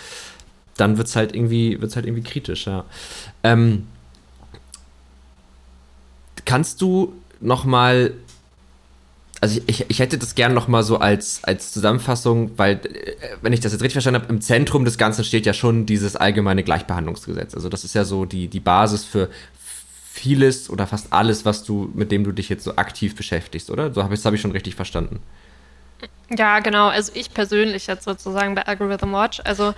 dann 0.77 0.97
wird 0.97 1.07
es 1.07 1.15
halt 1.15 1.35
irgendwie 1.35 1.79
wird's 1.81 1.95
halt 1.95 2.05
irgendwie 2.05 2.23
kritisch, 2.23 2.65
ja. 2.67 2.85
Ähm, 3.43 3.87
Kannst 6.49 6.81
du 6.81 7.13
noch 7.39 7.63
mal 7.63 8.13
also 9.41 9.61
ich, 9.67 9.89
ich 9.89 9.99
hätte 9.99 10.17
das 10.17 10.35
gern 10.35 10.53
noch 10.53 10.67
mal 10.67 10.83
so 10.83 10.97
als, 10.97 11.43
als 11.43 11.71
Zusammenfassung, 11.71 12.57
weil, 12.57 12.81
äh, 12.85 13.15
wenn 13.41 13.53
ich 13.53 13.59
das 13.59 13.71
jetzt 13.71 13.81
richtig 13.81 13.93
verstanden 13.93 14.21
habe, 14.21 14.33
im 14.33 14.41
Zentrum 14.41 14.83
des 14.83 14.97
Ganzen 14.97 15.23
steht 15.23 15.45
ja 15.45 15.53
schon 15.53 15.85
dieses 15.85 16.15
allgemeine 16.15 16.63
Gleichbehandlungsgesetz. 16.63 17.53
Also 17.55 17.69
das 17.69 17.83
ist 17.83 17.95
ja 17.95 18.03
so 18.03 18.25
die, 18.25 18.47
die 18.47 18.59
Basis 18.59 19.05
für 19.05 19.29
vieles 20.11 20.69
oder 20.69 20.87
fast 20.87 21.13
alles, 21.13 21.45
was 21.45 21.63
du, 21.63 21.89
mit 21.93 22.11
dem 22.11 22.23
du 22.23 22.31
dich 22.31 22.49
jetzt 22.49 22.63
so 22.63 22.75
aktiv 22.75 23.15
beschäftigst, 23.15 23.69
oder? 23.69 23.93
So 23.93 24.03
habe 24.03 24.13
ich, 24.13 24.19
das 24.19 24.25
habe 24.25 24.35
ich 24.35 24.41
schon 24.41 24.51
richtig 24.51 24.75
verstanden. 24.75 25.21
Ja, 26.29 26.59
genau. 26.59 26.87
Also 26.87 27.11
ich 27.15 27.33
persönlich 27.33 27.87
jetzt 27.87 28.03
sozusagen 28.03 28.55
bei 28.55 28.63
Algorithm 28.63 29.13
Watch. 29.13 29.41
Also 29.45 29.73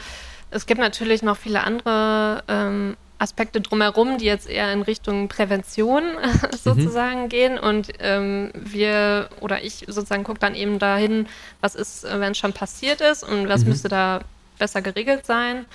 es 0.49 0.65
gibt 0.65 0.79
natürlich 0.79 1.21
noch 1.21 1.37
viele 1.37 1.63
andere 1.63 2.43
ähm, 2.47 2.97
Aspekte 3.21 3.61
drumherum, 3.61 4.17
die 4.17 4.25
jetzt 4.25 4.49
eher 4.49 4.73
in 4.73 4.81
Richtung 4.81 5.27
Prävention 5.27 6.03
mhm. 6.15 6.57
sozusagen 6.57 7.23
mhm. 7.23 7.29
gehen. 7.29 7.59
Und 7.59 7.89
ähm, 7.99 8.51
wir 8.55 9.29
oder 9.39 9.63
ich 9.63 9.85
sozusagen 9.87 10.23
gucke 10.23 10.39
dann 10.39 10.55
eben 10.55 10.79
dahin, 10.79 11.27
was 11.61 11.75
ist, 11.75 12.03
äh, 12.03 12.19
wenn 12.19 12.31
es 12.31 12.39
schon 12.39 12.53
passiert 12.53 12.99
ist 12.99 13.23
und 13.23 13.47
was 13.47 13.61
mhm. 13.61 13.69
müsste 13.69 13.89
da 13.89 14.21
besser 14.57 14.81
geregelt 14.81 15.25
sein. 15.25 15.65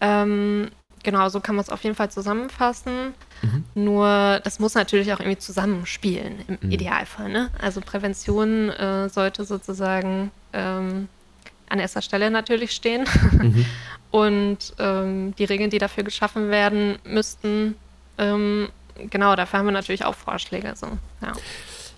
Ähm, 0.00 0.70
genau, 1.02 1.28
so 1.28 1.40
kann 1.40 1.56
man 1.56 1.64
es 1.64 1.70
auf 1.70 1.84
jeden 1.84 1.96
Fall 1.96 2.10
zusammenfassen. 2.10 3.14
Mhm. 3.42 3.64
Nur 3.74 4.40
das 4.42 4.58
muss 4.58 4.74
natürlich 4.74 5.12
auch 5.12 5.20
irgendwie 5.20 5.38
zusammenspielen 5.38 6.44
im 6.48 6.58
mhm. 6.62 6.70
Idealfall. 6.70 7.28
Ne? 7.28 7.50
Also 7.60 7.82
Prävention 7.82 8.70
äh, 8.70 9.10
sollte 9.10 9.44
sozusagen 9.44 10.30
ähm, 10.54 11.08
an 11.68 11.78
erster 11.78 12.02
Stelle 12.02 12.30
natürlich 12.30 12.72
stehen. 12.72 13.04
Mhm. 13.32 13.66
Und 14.10 14.74
ähm, 14.78 15.34
die 15.36 15.44
Regeln, 15.44 15.68
die 15.68 15.78
dafür 15.78 16.04
geschaffen 16.04 16.48
werden 16.48 16.96
müssten, 17.04 17.74
ähm, 18.18 18.68
genau, 19.10 19.36
dafür 19.36 19.58
haben 19.58 19.66
wir 19.66 19.72
natürlich 19.72 20.04
auch 20.04 20.14
Vorschläge. 20.14 20.72
So, 20.76 20.86
ja. 21.20 21.32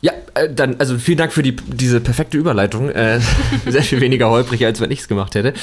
Ja, 0.00 0.12
äh, 0.34 0.52
dann, 0.52 0.76
also 0.78 0.96
vielen 0.98 1.18
Dank 1.18 1.32
für 1.32 1.42
die, 1.42 1.56
diese 1.56 2.00
perfekte 2.00 2.38
Überleitung. 2.38 2.88
Äh, 2.90 3.20
sehr 3.66 3.82
viel 3.82 4.00
weniger 4.00 4.30
holprig, 4.30 4.64
als 4.64 4.80
wenn 4.80 4.90
ich 4.90 5.00
es 5.00 5.08
gemacht 5.08 5.34
hätte. 5.34 5.54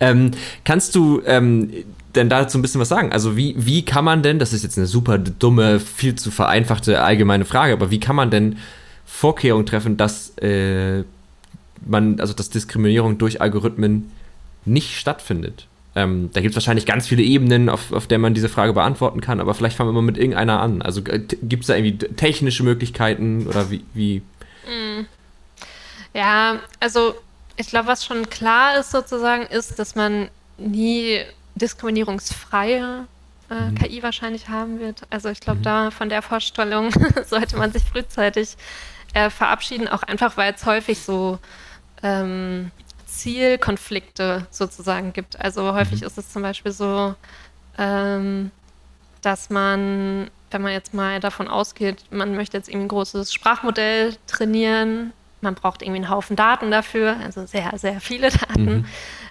Ähm, 0.00 0.32
kannst 0.64 0.94
du 0.94 1.22
ähm, 1.26 1.70
denn 2.14 2.28
dazu 2.28 2.58
ein 2.58 2.62
bisschen 2.62 2.80
was 2.80 2.88
sagen? 2.88 3.12
Also, 3.12 3.36
wie, 3.36 3.54
wie 3.56 3.84
kann 3.84 4.04
man 4.04 4.22
denn, 4.22 4.38
das 4.38 4.52
ist 4.52 4.62
jetzt 4.62 4.78
eine 4.78 4.86
super 4.86 5.18
dumme, 5.18 5.78
viel 5.80 6.16
zu 6.16 6.30
vereinfachte 6.30 7.02
allgemeine 7.02 7.44
Frage, 7.44 7.72
aber 7.72 7.90
wie 7.90 8.00
kann 8.00 8.16
man 8.16 8.30
denn 8.30 8.58
Vorkehrungen 9.04 9.66
treffen, 9.66 9.96
dass 9.96 10.36
äh, 10.38 11.04
man, 11.86 12.20
also 12.20 12.34
dass 12.34 12.50
Diskriminierung 12.50 13.18
durch 13.18 13.40
Algorithmen 13.40 14.10
nicht 14.64 14.96
stattfindet? 14.98 15.66
Ähm, 15.96 16.30
da 16.32 16.40
gibt 16.40 16.52
es 16.52 16.56
wahrscheinlich 16.56 16.86
ganz 16.86 17.06
viele 17.06 17.22
Ebenen, 17.22 17.68
auf, 17.68 17.92
auf 17.92 18.06
der 18.06 18.18
man 18.18 18.34
diese 18.34 18.48
Frage 18.48 18.72
beantworten 18.72 19.20
kann, 19.20 19.40
aber 19.40 19.54
vielleicht 19.54 19.76
fangen 19.76 19.90
wir 19.90 19.94
mal 19.94 20.02
mit 20.02 20.18
irgendeiner 20.18 20.60
an. 20.60 20.82
Also 20.82 21.00
äh, 21.02 21.20
gibt 21.20 21.62
es 21.62 21.66
da 21.68 21.76
irgendwie 21.76 21.98
technische 21.98 22.64
Möglichkeiten 22.64 23.46
oder 23.46 23.70
wie? 23.70 23.84
wie? 23.94 24.22
Mm. 24.66 25.06
Ja, 26.12 26.60
also 26.80 27.14
ich 27.56 27.68
glaube, 27.68 27.86
was 27.88 28.04
schon 28.04 28.28
klar 28.28 28.78
ist 28.78 28.90
sozusagen, 28.90 29.44
ist, 29.46 29.78
dass 29.78 29.94
man 29.94 30.28
nie 30.58 31.20
diskriminierungsfreie 31.54 33.06
äh, 33.50 33.54
mhm. 33.54 33.74
KI 33.76 34.02
wahrscheinlich 34.02 34.48
haben 34.48 34.80
wird. 34.80 35.02
Also 35.10 35.28
ich 35.28 35.40
glaube, 35.40 35.60
mhm. 35.60 35.64
da 35.64 35.90
von 35.90 36.08
der 36.08 36.22
Vorstellung 36.22 36.92
sollte 37.24 37.56
man 37.56 37.72
sich 37.72 37.84
frühzeitig 37.84 38.56
äh, 39.12 39.30
verabschieden, 39.30 39.86
auch 39.86 40.02
einfach, 40.02 40.36
weil 40.36 40.54
es 40.54 40.66
häufig 40.66 40.98
so 40.98 41.38
ähm, 42.04 42.70
Zielkonflikte 43.06 44.46
sozusagen 44.50 45.12
gibt. 45.12 45.40
Also 45.40 45.74
häufig 45.74 46.02
mhm. 46.02 46.06
ist 46.06 46.18
es 46.18 46.30
zum 46.30 46.42
Beispiel 46.42 46.70
so, 46.70 47.14
ähm, 47.78 48.50
dass 49.22 49.50
man, 49.50 50.30
wenn 50.50 50.62
man 50.62 50.72
jetzt 50.72 50.94
mal 50.94 51.18
davon 51.18 51.48
ausgeht, 51.48 52.04
man 52.10 52.36
möchte 52.36 52.56
jetzt 52.56 52.68
irgendwie 52.68 52.86
ein 52.86 52.88
großes 52.88 53.32
Sprachmodell 53.32 54.14
trainieren, 54.26 55.12
man 55.40 55.54
braucht 55.54 55.82
irgendwie 55.82 56.02
einen 56.02 56.10
Haufen 56.10 56.36
Daten 56.36 56.70
dafür, 56.70 57.16
also 57.22 57.46
sehr, 57.46 57.72
sehr 57.76 58.00
viele 58.00 58.30
Daten, 58.30 58.64
mhm. 58.64 58.86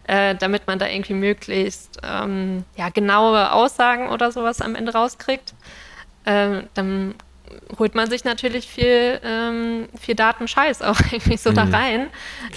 äh, 0.05 0.35
damit 0.35 0.67
man 0.67 0.79
da 0.79 0.87
irgendwie 0.87 1.13
möglichst 1.13 1.99
ähm, 2.03 2.65
ja, 2.75 2.89
genaue 2.89 3.51
Aussagen 3.51 4.09
oder 4.09 4.31
sowas 4.31 4.61
am 4.61 4.75
Ende 4.75 4.93
rauskriegt. 4.93 5.53
Äh, 6.25 6.63
dann 6.73 7.15
holt 7.79 7.95
man 7.95 8.09
sich 8.09 8.23
natürlich 8.23 8.67
viel, 8.67 9.19
ähm, 9.23 9.87
viel 9.99 10.15
Datenscheiß 10.15 10.81
auch 10.81 10.99
irgendwie 11.11 11.37
so 11.37 11.51
mhm. 11.51 11.55
da 11.55 11.63
rein. 11.63 12.07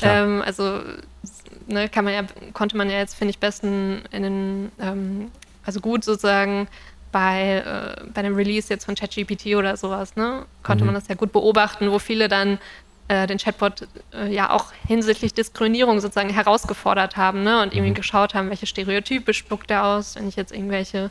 Ähm, 0.03 0.43
also 0.45 0.81
ne, 1.67 1.89
kann 1.89 2.05
man 2.05 2.15
ja, 2.15 2.23
konnte 2.53 2.77
man 2.77 2.91
ja 2.91 2.99
jetzt, 2.99 3.15
finde 3.15 3.31
ich, 3.31 3.39
besten 3.39 4.03
in 4.11 4.23
den, 4.23 4.73
ähm, 4.81 5.31
also 5.65 5.81
gut 5.81 6.05
sozusagen 6.05 6.69
bei, 7.13 7.97
äh, 7.99 8.05
bei 8.13 8.23
dem 8.23 8.35
Release 8.35 8.69
jetzt 8.69 8.85
von 8.85 8.94
ChatGPT 8.94 9.57
oder 9.57 9.77
sowas, 9.77 10.17
ne, 10.17 10.44
konnte 10.63 10.85
mhm. 10.85 10.88
man 10.88 10.94
das 10.94 11.09
ja 11.09 11.15
gut 11.15 11.33
beobachten, 11.33 11.90
wo 11.90 11.99
viele 11.99 12.29
dann 12.29 12.59
äh, 13.09 13.27
den 13.27 13.38
Chatbot 13.38 13.87
äh, 14.13 14.33
ja 14.33 14.51
auch 14.51 14.73
hinsichtlich 14.87 15.33
Diskriminierung 15.33 16.01
sozusagen 16.01 16.31
herausgefordert 16.31 17.17
haben 17.17 17.42
ne? 17.44 17.63
und 17.63 17.73
irgendwie 17.73 17.90
mhm. 17.90 17.94
geschaut 17.94 18.35
haben, 18.35 18.51
welche 18.51 18.67
Stereotype 18.67 19.33
spuckt 19.33 19.71
er 19.71 19.85
aus, 19.85 20.17
wenn 20.17 20.29
ich 20.29 20.37
jetzt 20.37 20.53
irgendwelche 20.53 21.11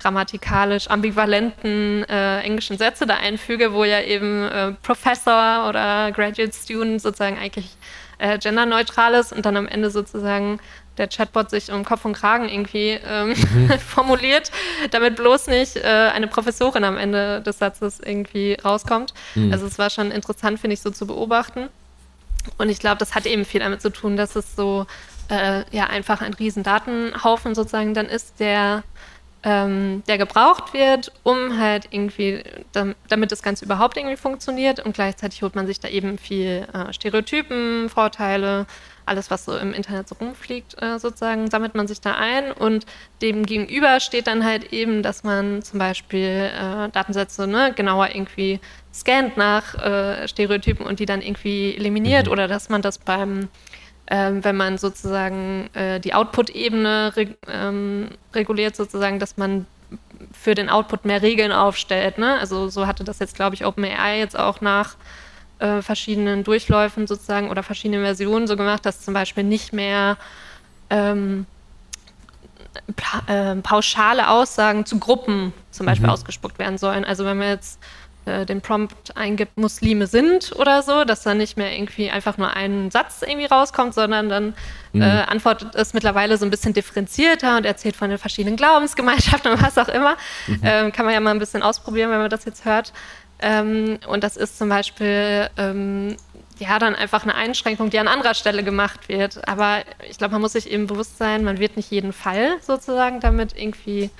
grammatikalisch 0.00 0.88
ambivalenten 0.88 2.04
äh, 2.08 2.40
englischen 2.40 2.78
Sätze 2.78 3.06
da 3.06 3.16
einfüge, 3.16 3.72
wo 3.72 3.84
ja 3.84 4.00
eben 4.00 4.44
äh, 4.44 4.72
Professor 4.82 5.68
oder 5.68 6.12
Graduate 6.12 6.52
Student 6.52 7.00
sozusagen 7.00 7.38
eigentlich 7.38 7.76
äh, 8.18 8.38
genderneutral 8.38 9.14
ist 9.14 9.32
und 9.32 9.46
dann 9.46 9.56
am 9.56 9.68
Ende 9.68 9.90
sozusagen 9.90 10.60
der 10.98 11.08
Chatbot 11.08 11.50
sich 11.50 11.72
um 11.72 11.84
Kopf 11.84 12.04
und 12.04 12.12
Kragen 12.12 12.48
irgendwie 12.48 12.98
ähm, 13.04 13.28
mhm. 13.28 13.70
formuliert, 13.86 14.50
damit 14.90 15.16
bloß 15.16 15.46
nicht 15.46 15.76
äh, 15.76 15.82
eine 15.82 16.26
Professorin 16.26 16.84
am 16.84 16.98
Ende 16.98 17.40
des 17.40 17.58
Satzes 17.58 18.00
irgendwie 18.00 18.54
rauskommt. 18.62 19.14
Mhm. 19.34 19.52
Also 19.52 19.66
es 19.66 19.78
war 19.78 19.90
schon 19.90 20.10
interessant, 20.10 20.60
finde 20.60 20.74
ich, 20.74 20.80
so 20.80 20.90
zu 20.90 21.06
beobachten. 21.06 21.68
Und 22.58 22.68
ich 22.68 22.78
glaube, 22.78 22.98
das 22.98 23.14
hat 23.14 23.26
eben 23.26 23.44
viel 23.44 23.60
damit 23.60 23.82
zu 23.82 23.90
tun, 23.90 24.16
dass 24.16 24.36
es 24.36 24.54
so 24.56 24.86
äh, 25.30 25.64
ja 25.70 25.86
einfach 25.86 26.20
ein 26.20 26.34
riesen 26.34 26.62
Datenhaufen 26.62 27.54
sozusagen 27.54 27.94
dann 27.94 28.06
ist, 28.06 28.40
der 28.40 28.82
ähm, 29.42 30.02
der 30.06 30.18
gebraucht 30.18 30.74
wird, 30.74 31.12
um 31.22 31.58
halt 31.58 31.88
irgendwie, 31.90 32.42
damit 32.72 33.32
das 33.32 33.42
Ganze 33.42 33.64
überhaupt 33.64 33.96
irgendwie 33.96 34.16
funktioniert 34.16 34.80
und 34.80 34.94
gleichzeitig 34.94 35.42
holt 35.42 35.54
man 35.54 35.66
sich 35.66 35.80
da 35.80 35.88
eben 35.88 36.18
viel 36.18 36.66
äh, 36.72 36.92
Stereotypen, 36.92 37.88
Vorteile, 37.88 38.66
alles, 39.06 39.30
was 39.30 39.46
so 39.46 39.56
im 39.56 39.72
Internet 39.72 40.08
so 40.08 40.14
rumfliegt, 40.14 40.80
äh, 40.82 40.98
sozusagen, 40.98 41.50
sammelt 41.50 41.74
man 41.74 41.88
sich 41.88 42.00
da 42.00 42.14
ein 42.14 42.52
und 42.52 42.84
dem 43.22 43.46
gegenüber 43.46 43.98
steht 43.98 44.26
dann 44.26 44.44
halt 44.44 44.72
eben, 44.72 45.02
dass 45.02 45.24
man 45.24 45.62
zum 45.62 45.78
Beispiel 45.78 46.50
äh, 46.54 46.88
Datensätze 46.90 47.46
ne, 47.46 47.72
genauer 47.74 48.14
irgendwie 48.14 48.60
scannt 48.92 49.36
nach 49.36 49.74
äh, 49.74 50.28
Stereotypen 50.28 50.84
und 50.84 51.00
die 51.00 51.06
dann 51.06 51.22
irgendwie 51.22 51.74
eliminiert 51.76 52.26
mhm. 52.26 52.32
oder 52.32 52.46
dass 52.46 52.68
man 52.68 52.82
das 52.82 52.98
beim 52.98 53.48
ähm, 54.10 54.44
wenn 54.44 54.56
man 54.56 54.76
sozusagen 54.76 55.70
äh, 55.74 56.00
die 56.00 56.14
Output-Ebene 56.14 57.12
reg 57.16 57.38
ähm, 57.48 58.10
reguliert, 58.34 58.74
sozusagen, 58.74 59.20
dass 59.20 59.36
man 59.36 59.66
für 60.32 60.54
den 60.54 60.68
Output 60.68 61.04
mehr 61.04 61.22
Regeln 61.22 61.52
aufstellt. 61.52 62.18
Ne? 62.18 62.38
Also 62.38 62.68
so 62.68 62.86
hatte 62.86 63.04
das 63.04 63.20
jetzt, 63.20 63.36
glaube 63.36 63.54
ich, 63.54 63.64
OpenAI 63.64 64.18
jetzt 64.18 64.38
auch 64.38 64.60
nach 64.60 64.96
äh, 65.60 65.80
verschiedenen 65.80 66.44
Durchläufen 66.44 67.06
sozusagen 67.06 67.50
oder 67.50 67.62
verschiedenen 67.62 68.02
Versionen 68.02 68.46
so 68.46 68.56
gemacht, 68.56 68.84
dass 68.84 69.00
zum 69.00 69.14
Beispiel 69.14 69.44
nicht 69.44 69.72
mehr 69.72 70.16
ähm, 70.90 71.46
pa 72.96 73.22
äh, 73.32 73.56
pauschale 73.56 74.28
Aussagen 74.28 74.86
zu 74.86 74.98
Gruppen 74.98 75.52
zum 75.70 75.86
Beispiel 75.86 76.06
mhm. 76.06 76.14
ausgespuckt 76.14 76.58
werden 76.58 76.78
sollen. 76.78 77.04
Also 77.04 77.24
wenn 77.24 77.38
wir 77.38 77.48
jetzt 77.48 77.80
äh, 78.30 78.46
den 78.46 78.60
Prompt 78.60 79.16
eingibt, 79.16 79.56
Muslime 79.56 80.06
sind 80.06 80.52
oder 80.56 80.82
so, 80.82 81.04
dass 81.04 81.22
dann 81.22 81.38
nicht 81.38 81.56
mehr 81.56 81.74
irgendwie 81.74 82.10
einfach 82.10 82.38
nur 82.38 82.54
ein 82.54 82.90
Satz 82.90 83.22
irgendwie 83.22 83.46
rauskommt, 83.46 83.94
sondern 83.94 84.28
dann 84.28 84.54
mhm. 84.92 85.02
äh, 85.02 85.22
antwortet 85.22 85.74
es 85.74 85.94
mittlerweile 85.94 86.36
so 86.36 86.44
ein 86.44 86.50
bisschen 86.50 86.72
differenzierter 86.72 87.56
und 87.56 87.66
erzählt 87.66 87.96
von 87.96 88.10
den 88.10 88.18
verschiedenen 88.18 88.56
Glaubensgemeinschaften 88.56 89.52
und 89.52 89.62
was 89.62 89.76
auch 89.78 89.88
immer. 89.88 90.16
Mhm. 90.46 90.60
Ähm, 90.62 90.92
kann 90.92 91.04
man 91.04 91.14
ja 91.14 91.20
mal 91.20 91.32
ein 91.32 91.38
bisschen 91.38 91.62
ausprobieren, 91.62 92.10
wenn 92.10 92.18
man 92.18 92.30
das 92.30 92.44
jetzt 92.44 92.64
hört. 92.64 92.92
Ähm, 93.40 93.98
und 94.06 94.22
das 94.22 94.36
ist 94.36 94.58
zum 94.58 94.68
Beispiel 94.68 95.48
ähm, 95.56 96.16
ja 96.58 96.78
dann 96.78 96.94
einfach 96.94 97.22
eine 97.22 97.34
Einschränkung, 97.34 97.90
die 97.90 97.98
an 97.98 98.08
anderer 98.08 98.34
Stelle 98.34 98.62
gemacht 98.62 99.08
wird. 99.08 99.46
Aber 99.48 99.78
ich 100.08 100.18
glaube, 100.18 100.32
man 100.32 100.42
muss 100.42 100.52
sich 100.52 100.70
eben 100.70 100.86
bewusst 100.86 101.18
sein, 101.18 101.42
man 101.42 101.58
wird 101.58 101.76
nicht 101.76 101.90
jeden 101.90 102.12
Fall 102.12 102.58
sozusagen 102.60 103.20
damit 103.20 103.56
irgendwie 103.56 104.10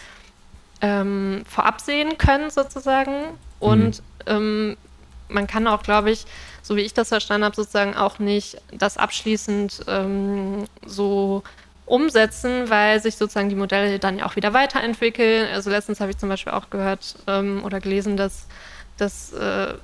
ähm, 0.80 1.42
vorab 1.48 1.80
sehen 1.80 2.18
können, 2.18 2.50
sozusagen. 2.50 3.12
Und 3.60 3.98
mhm. 3.98 4.02
ähm, 4.26 4.76
man 5.28 5.46
kann 5.46 5.66
auch, 5.68 5.82
glaube 5.82 6.10
ich, 6.10 6.24
so 6.62 6.76
wie 6.76 6.80
ich 6.80 6.94
das 6.94 7.08
verstanden 7.08 7.44
habe, 7.44 7.54
sozusagen 7.54 7.94
auch 7.94 8.18
nicht 8.18 8.56
das 8.72 8.96
abschließend 8.96 9.84
ähm, 9.86 10.64
so 10.84 11.42
umsetzen, 11.86 12.70
weil 12.70 13.00
sich 13.00 13.16
sozusagen 13.16 13.48
die 13.48 13.54
Modelle 13.54 13.98
dann 13.98 14.18
ja 14.18 14.26
auch 14.26 14.36
wieder 14.36 14.54
weiterentwickeln. 14.54 15.48
Also 15.52 15.70
letztens 15.70 16.00
habe 16.00 16.10
ich 16.10 16.18
zum 16.18 16.28
Beispiel 16.28 16.52
auch 16.52 16.70
gehört 16.70 17.16
ähm, 17.26 17.62
oder 17.64 17.80
gelesen, 17.80 18.16
dass, 18.16 18.46
dass 18.96 19.32
äh, 19.32 19.74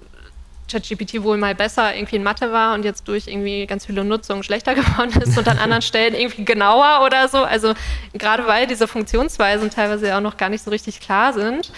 ChatGPT 0.71 1.23
wohl 1.23 1.37
mal 1.37 1.55
besser 1.55 1.95
irgendwie 1.95 2.17
in 2.17 2.23
Mathe 2.23 2.53
war 2.53 2.75
und 2.75 2.85
jetzt 2.85 3.07
durch 3.09 3.27
irgendwie 3.27 3.67
ganz 3.67 3.87
viele 3.87 4.05
Nutzungen 4.05 4.43
schlechter 4.43 4.75
geworden 4.77 5.21
ist 5.21 5.37
und 5.37 5.49
an 5.49 5.59
anderen 5.59 5.83
Stellen 5.83 6.15
irgendwie 6.15 6.45
genauer 6.45 7.05
oder 7.05 7.29
so. 7.29 7.39
Also 7.39 7.75
gerade 8.15 8.47
weil 8.47 8.67
diese 8.67 8.89
Funktionsweisen 8.89 9.71
teilweise 9.71 10.09
ja 10.09 10.19
auch 10.19 10.23
noch 10.23 10.37
gar 10.37 10.49
nicht 10.49 10.63
so 10.63 10.71
richtig 10.71 11.01
klar 11.01 11.33
sind, 11.33 11.73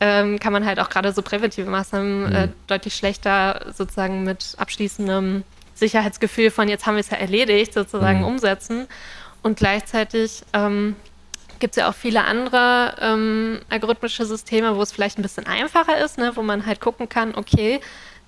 ähm, 0.00 0.38
kann 0.38 0.52
man 0.52 0.64
halt 0.64 0.80
auch 0.80 0.88
gerade 0.88 1.12
so 1.12 1.22
präventive 1.22 1.68
Maßnahmen 1.68 2.32
äh, 2.32 2.46
mhm. 2.46 2.52
deutlich 2.66 2.94
schlechter 2.94 3.72
sozusagen 3.72 4.24
mit 4.24 4.54
abschließendem 4.58 5.44
Sicherheitsgefühl 5.74 6.50
von 6.50 6.68
jetzt 6.68 6.86
haben 6.86 6.94
wir 6.94 7.00
es 7.00 7.10
ja 7.10 7.16
erledigt 7.16 7.72
sozusagen 7.72 8.20
mhm. 8.20 8.26
umsetzen. 8.26 8.86
Und 9.42 9.58
gleichzeitig 9.58 10.42
ähm, 10.52 10.96
gibt 11.58 11.76
es 11.76 11.80
ja 11.80 11.88
auch 11.88 11.94
viele 11.94 12.24
andere 12.24 12.96
ähm, 13.00 13.60
algorithmische 13.68 14.24
Systeme, 14.24 14.76
wo 14.76 14.82
es 14.82 14.92
vielleicht 14.92 15.18
ein 15.18 15.22
bisschen 15.22 15.46
einfacher 15.46 16.02
ist, 16.02 16.18
ne, 16.18 16.32
wo 16.34 16.42
man 16.42 16.66
halt 16.66 16.80
gucken 16.80 17.08
kann, 17.08 17.34
okay, 17.34 17.80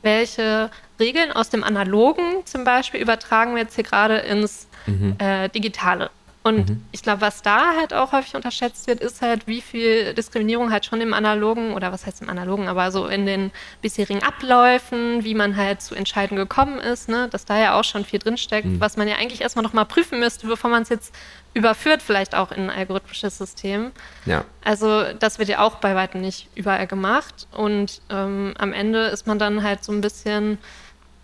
welche 0.02 0.70
Regeln 1.00 1.32
aus 1.32 1.50
dem 1.50 1.64
Analogen 1.64 2.44
zum 2.44 2.64
Beispiel 2.64 3.00
übertragen 3.00 3.54
wir 3.54 3.62
jetzt 3.62 3.74
hier 3.74 3.84
gerade 3.84 4.18
ins 4.18 4.68
mhm. 4.86 5.16
äh, 5.18 5.48
Digitale. 5.48 6.10
Und 6.46 6.70
mhm. 6.70 6.82
ich 6.92 7.02
glaube, 7.02 7.22
was 7.22 7.42
da 7.42 7.74
halt 7.76 7.92
auch 7.92 8.12
häufig 8.12 8.36
unterschätzt 8.36 8.86
wird, 8.86 9.00
ist 9.00 9.20
halt, 9.20 9.48
wie 9.48 9.60
viel 9.60 10.14
Diskriminierung 10.14 10.70
halt 10.70 10.86
schon 10.86 11.00
im 11.00 11.12
Analogen, 11.12 11.74
oder 11.74 11.90
was 11.90 12.06
heißt 12.06 12.22
im 12.22 12.28
Analogen, 12.28 12.68
aber 12.68 12.92
so 12.92 13.08
in 13.08 13.26
den 13.26 13.50
bisherigen 13.82 14.22
Abläufen, 14.22 15.24
wie 15.24 15.34
man 15.34 15.56
halt 15.56 15.82
zu 15.82 15.96
Entscheidungen 15.96 16.38
gekommen 16.38 16.78
ist, 16.78 17.08
ne? 17.08 17.26
dass 17.32 17.46
da 17.46 17.58
ja 17.58 17.76
auch 17.76 17.82
schon 17.82 18.04
viel 18.04 18.20
drinsteckt, 18.20 18.68
mhm. 18.68 18.80
was 18.80 18.96
man 18.96 19.08
ja 19.08 19.16
eigentlich 19.16 19.40
erstmal 19.40 19.64
nochmal 19.64 19.86
prüfen 19.86 20.20
müsste, 20.20 20.46
bevor 20.46 20.70
man 20.70 20.84
es 20.84 20.88
jetzt 20.88 21.12
überführt, 21.52 22.00
vielleicht 22.00 22.36
auch 22.36 22.52
in 22.52 22.70
ein 22.70 22.78
algorithmisches 22.78 23.38
System. 23.38 23.90
Ja. 24.24 24.44
Also 24.62 25.02
das 25.18 25.40
wird 25.40 25.48
ja 25.48 25.58
auch 25.58 25.78
bei 25.78 25.96
weitem 25.96 26.20
nicht 26.20 26.46
überall 26.54 26.86
gemacht. 26.86 27.48
Und 27.50 28.02
ähm, 28.08 28.54
am 28.56 28.72
Ende 28.72 29.06
ist 29.06 29.26
man 29.26 29.40
dann 29.40 29.64
halt 29.64 29.82
so 29.82 29.90
ein 29.90 30.00
bisschen, 30.00 30.58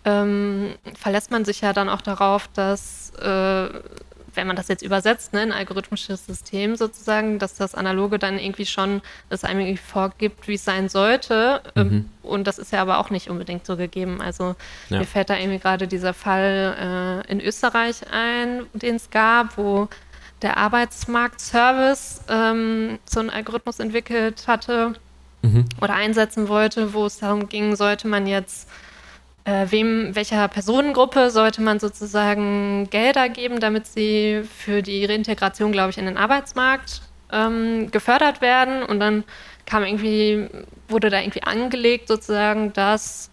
ähm, 0.03 0.73
verlässt 0.99 1.31
man 1.31 1.45
sich 1.45 1.61
ja 1.61 1.71
dann 1.71 1.87
auch 1.87 2.01
darauf, 2.01 2.49
dass 2.49 3.13
äh, 3.21 3.69
wenn 4.35 4.47
man 4.47 4.55
das 4.55 4.67
jetzt 4.67 4.81
übersetzt, 4.81 5.33
ne, 5.33 5.41
ein 5.41 5.51
algorithmisches 5.51 6.25
System 6.25 6.75
sozusagen, 6.75 7.39
dass 7.39 7.55
das 7.55 7.75
Analoge 7.75 8.19
dann 8.19 8.39
irgendwie 8.39 8.65
schon 8.65 9.01
das 9.29 9.43
einem 9.43 9.61
irgendwie 9.61 9.77
vorgibt, 9.77 10.47
wie 10.47 10.55
es 10.55 10.65
sein 10.65 10.89
sollte. 10.89 11.61
Ähm, 11.75 11.87
mhm. 11.87 12.09
Und 12.23 12.47
das 12.47 12.59
ist 12.59 12.71
ja 12.71 12.81
aber 12.81 12.99
auch 12.99 13.09
nicht 13.09 13.29
unbedingt 13.29 13.65
so 13.65 13.77
gegeben. 13.77 14.21
Also 14.21 14.55
ja. 14.89 14.99
mir 14.99 15.05
fällt 15.05 15.29
da 15.29 15.37
irgendwie 15.37 15.59
gerade 15.59 15.87
dieser 15.87 16.13
Fall 16.13 17.23
äh, 17.27 17.31
in 17.31 17.41
Österreich 17.41 18.01
ein, 18.11 18.65
den 18.73 18.95
es 18.95 19.09
gab, 19.09 19.57
wo 19.57 19.87
der 20.41 20.57
Arbeitsmarktservice 20.57 22.21
ähm, 22.29 22.99
so 23.05 23.19
einen 23.19 23.29
Algorithmus 23.29 23.79
entwickelt 23.79 24.43
hatte 24.47 24.93
mhm. 25.41 25.65
oder 25.81 25.93
einsetzen 25.93 26.47
wollte, 26.47 26.93
wo 26.93 27.05
es 27.05 27.19
darum 27.19 27.49
ging, 27.49 27.75
sollte 27.75 28.07
man 28.07 28.27
jetzt 28.27 28.69
äh, 29.45 29.67
wem, 29.69 30.15
welcher 30.15 30.47
Personengruppe 30.47 31.29
sollte 31.29 31.61
man 31.61 31.79
sozusagen 31.79 32.89
Gelder 32.89 33.29
geben, 33.29 33.59
damit 33.59 33.87
sie 33.87 34.43
für 34.43 34.81
die 34.81 35.05
Reintegration, 35.05 35.71
glaube 35.71 35.89
ich, 35.89 35.97
in 35.97 36.05
den 36.05 36.17
Arbeitsmarkt 36.17 37.01
ähm, 37.31 37.91
gefördert 37.91 38.41
werden. 38.41 38.83
Und 38.83 38.99
dann 38.99 39.23
kam 39.65 39.83
irgendwie, 39.83 40.47
wurde 40.87 41.09
da 41.09 41.19
irgendwie 41.19 41.43
angelegt 41.43 42.07
sozusagen, 42.07 42.73
dass 42.73 43.31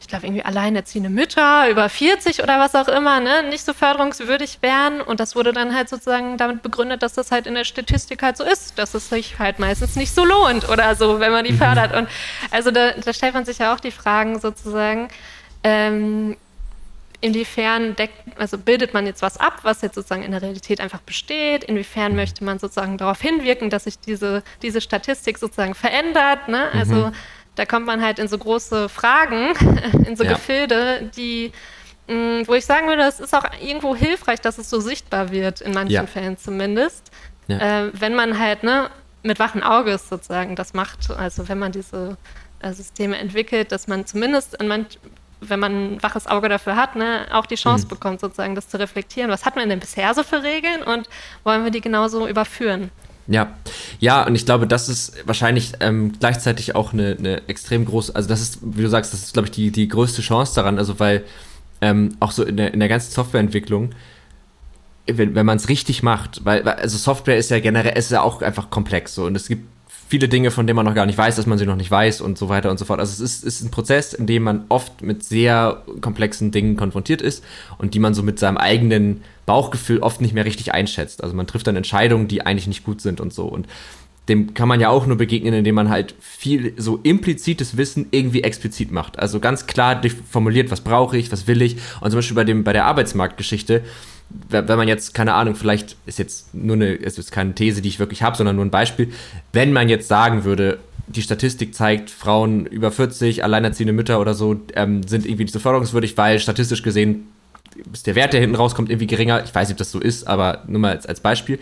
ich 0.00 0.08
glaube, 0.08 0.26
irgendwie 0.26 0.44
alleinerziehende 0.44 1.10
Mütter 1.10 1.68
über 1.68 1.88
40 1.90 2.42
oder 2.42 2.58
was 2.58 2.74
auch 2.74 2.88
immer, 2.88 3.20
ne, 3.20 3.42
nicht 3.42 3.64
so 3.66 3.74
förderungswürdig 3.74 4.58
wären. 4.62 5.02
Und 5.02 5.20
das 5.20 5.36
wurde 5.36 5.52
dann 5.52 5.74
halt 5.74 5.90
sozusagen 5.90 6.38
damit 6.38 6.62
begründet, 6.62 7.02
dass 7.02 7.12
das 7.12 7.30
halt 7.30 7.46
in 7.46 7.54
der 7.54 7.64
Statistik 7.64 8.22
halt 8.22 8.38
so 8.38 8.44
ist, 8.44 8.78
dass 8.78 8.94
es 8.94 9.10
sich 9.10 9.38
halt 9.38 9.58
meistens 9.58 9.96
nicht 9.96 10.14
so 10.14 10.24
lohnt 10.24 10.66
oder 10.70 10.94
so, 10.94 11.20
wenn 11.20 11.32
man 11.32 11.44
die 11.44 11.52
mhm. 11.52 11.58
fördert. 11.58 11.94
Und 11.94 12.08
also 12.50 12.70
da, 12.70 12.92
da 12.92 13.12
stellt 13.12 13.34
man 13.34 13.44
sich 13.44 13.58
ja 13.58 13.74
auch 13.74 13.80
die 13.80 13.90
Fragen 13.90 14.40
sozusagen, 14.40 15.08
ähm, 15.64 16.36
inwiefern 17.20 17.94
deckt, 17.96 18.14
also 18.38 18.56
bildet 18.58 18.94
man 18.94 19.06
jetzt 19.06 19.22
was 19.22 19.36
ab, 19.36 19.60
was 19.62 19.82
jetzt 19.82 19.94
sozusagen 19.94 20.22
in 20.22 20.30
der 20.30 20.42
Realität 20.42 20.80
einfach 20.80 21.00
besteht? 21.00 21.64
Inwiefern 21.64 22.16
möchte 22.16 22.44
man 22.44 22.58
sozusagen 22.58 22.96
darauf 22.96 23.20
hinwirken, 23.20 23.70
dass 23.70 23.84
sich 23.84 23.98
diese, 23.98 24.42
diese 24.62 24.80
Statistik 24.80 25.38
sozusagen 25.38 25.74
verändert? 25.74 26.48
Ne? 26.48 26.68
Mhm. 26.72 26.78
Also 26.78 27.12
da 27.56 27.66
kommt 27.66 27.86
man 27.86 28.02
halt 28.02 28.18
in 28.18 28.28
so 28.28 28.38
große 28.38 28.88
Fragen, 28.88 29.54
in 30.06 30.16
so 30.16 30.24
ja. 30.24 30.32
Gefilde, 30.32 31.10
die, 31.14 31.52
mh, 32.08 32.14
mm, 32.14 32.48
wo 32.48 32.54
ich 32.54 32.64
sagen 32.64 32.86
würde, 32.88 33.02
es 33.02 33.20
ist 33.20 33.34
auch 33.34 33.44
irgendwo 33.60 33.94
hilfreich, 33.94 34.40
dass 34.40 34.56
es 34.56 34.70
so 34.70 34.80
sichtbar 34.80 35.30
wird, 35.30 35.60
in 35.60 35.74
manchen 35.74 35.92
ja. 35.92 36.06
Fällen 36.06 36.38
zumindest. 36.38 37.10
Ja. 37.48 37.58
Äh, 37.86 37.90
wenn 37.92 38.14
man 38.14 38.38
halt 38.38 38.62
ne, 38.62 38.88
mit 39.22 39.38
wachen 39.38 39.62
Auges 39.62 40.08
sozusagen 40.08 40.56
das 40.56 40.72
macht, 40.72 41.10
also 41.10 41.48
wenn 41.48 41.58
man 41.58 41.72
diese 41.72 42.16
äh, 42.60 42.72
Systeme 42.72 43.18
entwickelt, 43.18 43.72
dass 43.72 43.88
man 43.88 44.06
zumindest 44.06 44.54
in 44.54 44.68
manch, 44.68 44.98
wenn 45.40 45.60
man 45.60 45.94
ein 45.94 46.02
waches 46.02 46.26
Auge 46.26 46.48
dafür 46.48 46.76
hat, 46.76 46.96
ne, 46.96 47.26
auch 47.32 47.46
die 47.46 47.56
Chance 47.56 47.86
mhm. 47.86 47.88
bekommt, 47.88 48.20
sozusagen 48.20 48.54
das 48.54 48.68
zu 48.68 48.78
reflektieren. 48.78 49.30
Was 49.30 49.44
hat 49.44 49.56
man 49.56 49.68
denn 49.68 49.80
bisher 49.80 50.14
so 50.14 50.22
für 50.22 50.42
Regeln 50.42 50.82
und 50.82 51.08
wollen 51.44 51.64
wir 51.64 51.70
die 51.70 51.80
genauso 51.80 52.28
überführen? 52.28 52.90
Ja, 53.26 53.54
ja, 54.00 54.26
und 54.26 54.34
ich 54.34 54.44
glaube, 54.44 54.66
das 54.66 54.88
ist 54.88 55.26
wahrscheinlich 55.26 55.74
ähm, 55.80 56.12
gleichzeitig 56.18 56.74
auch 56.74 56.92
eine, 56.92 57.16
eine 57.16 57.48
extrem 57.48 57.84
große, 57.84 58.14
also 58.14 58.28
das 58.28 58.40
ist, 58.40 58.58
wie 58.60 58.82
du 58.82 58.88
sagst, 58.88 59.12
das 59.12 59.22
ist, 59.22 59.32
glaube 59.34 59.46
ich, 59.46 59.52
die, 59.52 59.70
die 59.70 59.86
größte 59.86 60.20
Chance 60.20 60.54
daran, 60.56 60.78
also 60.78 60.98
weil 60.98 61.24
ähm, 61.80 62.16
auch 62.18 62.32
so 62.32 62.44
in 62.44 62.56
der, 62.56 62.74
in 62.74 62.80
der 62.80 62.88
ganzen 62.88 63.12
Softwareentwicklung, 63.12 63.90
wenn, 65.06 65.34
wenn 65.34 65.46
man 65.46 65.58
es 65.58 65.68
richtig 65.68 66.02
macht, 66.02 66.44
weil, 66.44 66.66
also 66.68 66.98
Software 66.98 67.36
ist 67.36 67.50
ja 67.50 67.60
generell, 67.60 67.96
ist 67.96 68.10
ja 68.10 68.20
auch 68.20 68.42
einfach 68.42 68.68
komplex 68.68 69.14
so 69.14 69.26
und 69.26 69.36
es 69.36 69.46
gibt 69.48 69.64
viele 70.10 70.28
Dinge, 70.28 70.50
von 70.50 70.66
denen 70.66 70.74
man 70.74 70.84
noch 70.84 70.94
gar 70.94 71.06
nicht 71.06 71.16
weiß, 71.16 71.36
dass 71.36 71.46
man 71.46 71.56
sie 71.56 71.66
noch 71.66 71.76
nicht 71.76 71.90
weiß 71.90 72.20
und 72.20 72.36
so 72.36 72.48
weiter 72.48 72.68
und 72.72 72.80
so 72.80 72.84
fort. 72.84 72.98
Also 72.98 73.12
es 73.12 73.20
ist, 73.20 73.44
ist 73.44 73.62
ein 73.62 73.70
Prozess, 73.70 74.12
in 74.12 74.26
dem 74.26 74.42
man 74.42 74.64
oft 74.68 75.02
mit 75.02 75.22
sehr 75.22 75.84
komplexen 76.00 76.50
Dingen 76.50 76.76
konfrontiert 76.76 77.22
ist 77.22 77.44
und 77.78 77.94
die 77.94 78.00
man 78.00 78.12
so 78.12 78.24
mit 78.24 78.40
seinem 78.40 78.56
eigenen 78.56 79.22
Bauchgefühl 79.46 80.00
oft 80.00 80.20
nicht 80.20 80.34
mehr 80.34 80.44
richtig 80.44 80.74
einschätzt. 80.74 81.22
Also 81.22 81.36
man 81.36 81.46
trifft 81.46 81.68
dann 81.68 81.76
Entscheidungen, 81.76 82.26
die 82.26 82.44
eigentlich 82.44 82.66
nicht 82.66 82.82
gut 82.82 83.00
sind 83.00 83.20
und 83.20 83.32
so. 83.32 83.44
Und 83.44 83.68
dem 84.28 84.52
kann 84.52 84.66
man 84.66 84.80
ja 84.80 84.88
auch 84.88 85.06
nur 85.06 85.16
begegnen, 85.16 85.54
indem 85.54 85.76
man 85.76 85.90
halt 85.90 86.16
viel 86.18 86.74
so 86.76 86.98
implizites 87.04 87.76
Wissen 87.76 88.08
irgendwie 88.10 88.42
explizit 88.42 88.90
macht. 88.90 89.16
Also 89.16 89.38
ganz 89.38 89.68
klar 89.68 90.02
formuliert, 90.28 90.72
was 90.72 90.80
brauche 90.80 91.16
ich, 91.16 91.30
was 91.30 91.46
will 91.46 91.62
ich. 91.62 91.76
Und 92.00 92.10
zum 92.10 92.18
Beispiel 92.18 92.34
bei, 92.34 92.44
dem, 92.44 92.64
bei 92.64 92.72
der 92.72 92.86
Arbeitsmarktgeschichte 92.86 93.84
wenn 94.48 94.66
man 94.66 94.88
jetzt, 94.88 95.14
keine 95.14 95.34
Ahnung, 95.34 95.54
vielleicht 95.54 95.96
ist 96.06 96.18
jetzt 96.18 96.54
nur 96.54 96.76
eine, 96.76 96.92
ist 96.92 97.18
jetzt 97.18 97.32
keine 97.32 97.54
These, 97.54 97.82
die 97.82 97.88
ich 97.88 97.98
wirklich 97.98 98.22
habe, 98.22 98.36
sondern 98.36 98.56
nur 98.56 98.64
ein 98.64 98.70
Beispiel, 98.70 99.12
wenn 99.52 99.72
man 99.72 99.88
jetzt 99.88 100.08
sagen 100.08 100.44
würde, 100.44 100.78
die 101.08 101.22
Statistik 101.22 101.74
zeigt, 101.74 102.10
Frauen 102.10 102.66
über 102.66 102.92
40, 102.92 103.42
alleinerziehende 103.42 103.92
Mütter 103.92 104.20
oder 104.20 104.34
so, 104.34 104.60
ähm, 104.74 105.02
sind 105.02 105.26
irgendwie 105.26 105.44
nicht 105.44 105.52
so 105.52 105.58
förderungswürdig, 105.58 106.16
weil 106.16 106.38
statistisch 106.38 106.82
gesehen 106.82 107.28
ist 107.92 108.06
der 108.06 108.14
Wert, 108.14 108.32
der 108.32 108.40
hinten 108.40 108.56
rauskommt, 108.56 108.90
irgendwie 108.90 109.06
geringer. 109.06 109.42
Ich 109.44 109.54
weiß 109.54 109.68
nicht, 109.68 109.74
ob 109.74 109.78
das 109.78 109.90
so 109.90 109.98
ist, 109.98 110.26
aber 110.26 110.62
nur 110.66 110.80
mal 110.80 110.92
als, 110.92 111.06
als 111.06 111.20
Beispiel. 111.20 111.58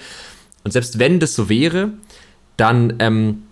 Und 0.65 0.73
selbst 0.73 0.99
wenn 0.99 1.21
das 1.21 1.35
so 1.35 1.49
wäre, 1.49 1.93
dann 2.57 2.95
ähm, 2.99 3.45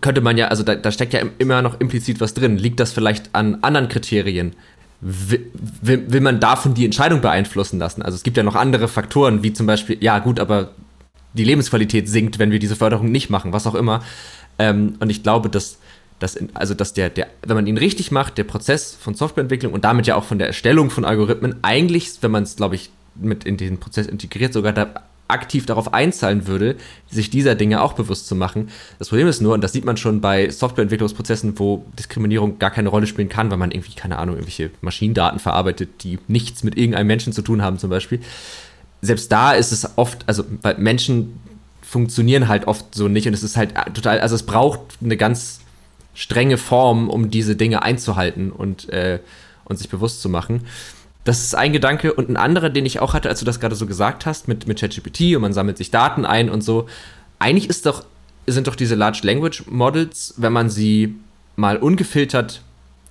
könnte 0.00 0.20
man 0.20 0.38
ja, 0.38 0.48
also 0.48 0.62
da, 0.62 0.74
da 0.76 0.90
steckt 0.90 1.12
ja 1.12 1.20
immer 1.38 1.60
noch 1.60 1.80
implizit 1.80 2.20
was 2.20 2.34
drin. 2.34 2.56
Liegt 2.56 2.80
das 2.80 2.92
vielleicht 2.92 3.34
an 3.34 3.58
anderen 3.62 3.88
Kriterien? 3.88 4.54
Will, 5.06 6.10
will, 6.10 6.20
man 6.22 6.40
davon 6.40 6.72
die 6.72 6.84
Entscheidung 6.84 7.20
beeinflussen 7.20 7.78
lassen? 7.78 8.00
Also 8.00 8.16
es 8.16 8.22
gibt 8.22 8.38
ja 8.38 8.42
noch 8.42 8.54
andere 8.54 8.88
Faktoren, 8.88 9.42
wie 9.42 9.52
zum 9.52 9.66
Beispiel, 9.66 9.98
ja 10.00 10.18
gut, 10.18 10.40
aber 10.40 10.70
die 11.34 11.44
Lebensqualität 11.44 12.08
sinkt, 12.08 12.38
wenn 12.38 12.50
wir 12.50 12.58
diese 12.58 12.74
Förderung 12.74 13.12
nicht 13.12 13.28
machen, 13.28 13.52
was 13.52 13.66
auch 13.66 13.74
immer. 13.74 14.02
Ähm, 14.58 14.94
und 15.00 15.10
ich 15.10 15.22
glaube, 15.22 15.50
dass, 15.50 15.78
dass 16.20 16.36
in, 16.36 16.48
also 16.54 16.72
dass 16.72 16.94
der, 16.94 17.10
der, 17.10 17.26
wenn 17.42 17.56
man 17.56 17.66
ihn 17.66 17.76
richtig 17.76 18.12
macht, 18.12 18.38
der 18.38 18.44
Prozess 18.44 18.96
von 18.98 19.14
Softwareentwicklung 19.14 19.74
und 19.74 19.84
damit 19.84 20.06
ja 20.06 20.16
auch 20.16 20.24
von 20.24 20.38
der 20.38 20.46
Erstellung 20.46 20.88
von 20.88 21.04
Algorithmen 21.04 21.56
eigentlich, 21.60 22.10
wenn 22.22 22.30
man 22.30 22.44
es, 22.44 22.56
glaube 22.56 22.76
ich, 22.76 22.90
mit 23.14 23.44
in 23.44 23.58
den 23.58 23.78
Prozess 23.78 24.06
integriert, 24.06 24.54
sogar 24.54 24.72
da 24.72 25.02
aktiv 25.28 25.66
darauf 25.66 25.94
einzahlen 25.94 26.46
würde, 26.46 26.76
sich 27.10 27.30
dieser 27.30 27.54
Dinge 27.54 27.82
auch 27.82 27.94
bewusst 27.94 28.26
zu 28.26 28.34
machen. 28.34 28.68
Das 28.98 29.08
Problem 29.08 29.26
ist 29.26 29.40
nur, 29.40 29.54
und 29.54 29.62
das 29.62 29.72
sieht 29.72 29.84
man 29.84 29.96
schon 29.96 30.20
bei 30.20 30.50
Softwareentwicklungsprozessen, 30.50 31.58
wo 31.58 31.84
Diskriminierung 31.98 32.58
gar 32.58 32.70
keine 32.70 32.90
Rolle 32.90 33.06
spielen 33.06 33.28
kann, 33.28 33.50
weil 33.50 33.56
man 33.56 33.70
irgendwie, 33.70 33.94
keine 33.94 34.18
Ahnung, 34.18 34.36
irgendwelche 34.36 34.70
Maschinendaten 34.82 35.38
verarbeitet, 35.38 36.04
die 36.04 36.18
nichts 36.28 36.62
mit 36.62 36.76
irgendeinem 36.76 37.06
Menschen 37.06 37.32
zu 37.32 37.42
tun 37.42 37.62
haben 37.62 37.78
zum 37.78 37.90
Beispiel. 37.90 38.20
Selbst 39.00 39.32
da 39.32 39.52
ist 39.52 39.72
es 39.72 39.96
oft, 39.96 40.24
also 40.26 40.44
weil 40.62 40.78
Menschen 40.78 41.40
funktionieren 41.82 42.48
halt 42.48 42.66
oft 42.66 42.94
so 42.94 43.08
nicht 43.08 43.26
und 43.26 43.34
es 43.34 43.42
ist 43.42 43.56
halt 43.56 43.74
total, 43.94 44.20
also 44.20 44.34
es 44.34 44.42
braucht 44.42 44.80
eine 45.02 45.16
ganz 45.16 45.60
strenge 46.14 46.58
Form, 46.58 47.10
um 47.10 47.30
diese 47.30 47.56
Dinge 47.56 47.82
einzuhalten 47.82 48.50
und, 48.50 48.88
äh, 48.90 49.20
und 49.64 49.76
sich 49.76 49.88
bewusst 49.88 50.22
zu 50.22 50.28
machen. 50.28 50.62
Das 51.24 51.42
ist 51.42 51.54
ein 51.54 51.72
Gedanke. 51.72 52.12
Und 52.12 52.28
ein 52.28 52.36
anderer, 52.36 52.70
den 52.70 52.86
ich 52.86 53.00
auch 53.00 53.14
hatte, 53.14 53.28
als 53.28 53.40
du 53.40 53.44
das 53.44 53.60
gerade 53.60 53.74
so 53.74 53.86
gesagt 53.86 54.26
hast, 54.26 54.46
mit, 54.46 54.66
mit 54.66 54.78
ChatGPT 54.78 55.34
und 55.34 55.42
man 55.42 55.52
sammelt 55.52 55.78
sich 55.78 55.90
Daten 55.90 56.24
ein 56.24 56.50
und 56.50 56.62
so. 56.62 56.86
Eigentlich 57.38 57.68
ist 57.68 57.86
doch, 57.86 58.04
sind 58.46 58.66
doch 58.66 58.76
diese 58.76 58.94
Large 58.94 59.20
Language 59.22 59.64
Models, 59.66 60.34
wenn 60.36 60.52
man 60.52 60.70
sie 60.70 61.16
mal 61.56 61.78
ungefiltert 61.78 62.62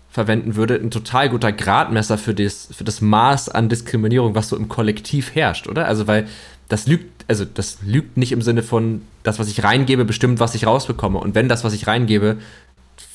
verwenden 0.09 0.55
würde, 0.55 0.76
ein 0.76 0.91
total 0.91 1.30
guter 1.30 1.51
Gradmesser 1.51 2.20
für 2.20 2.36
das, 2.36 2.70
für 2.72 2.84
das 2.84 3.01
Maß 3.01 3.49
an 3.49 3.68
Diskriminierung, 3.68 4.36
was 4.36 4.49
so 4.49 4.55
im 4.55 4.70
Kollektiv 4.70 5.34
herrscht, 5.34 5.68
oder? 5.68 5.88
Also, 5.88 6.05
weil 6.05 6.28
das 6.70 6.86
lügt, 6.86 7.26
also 7.28 7.45
das 7.45 7.80
lügt 7.84 8.16
nicht 8.16 8.32
im 8.32 8.43
Sinne 8.43 8.61
von, 8.61 9.01
das, 9.24 9.39
was 9.39 9.47
ich 9.47 9.64
reingebe, 9.64 10.05
bestimmt, 10.05 10.39
was 10.39 10.53
ich 10.53 10.68
rausbekomme. 10.68 11.18
Und 11.18 11.34
wenn 11.34 11.49
das, 11.49 11.64
was 11.64 11.74
ich 11.74 11.88
reingebe, 11.88 12.38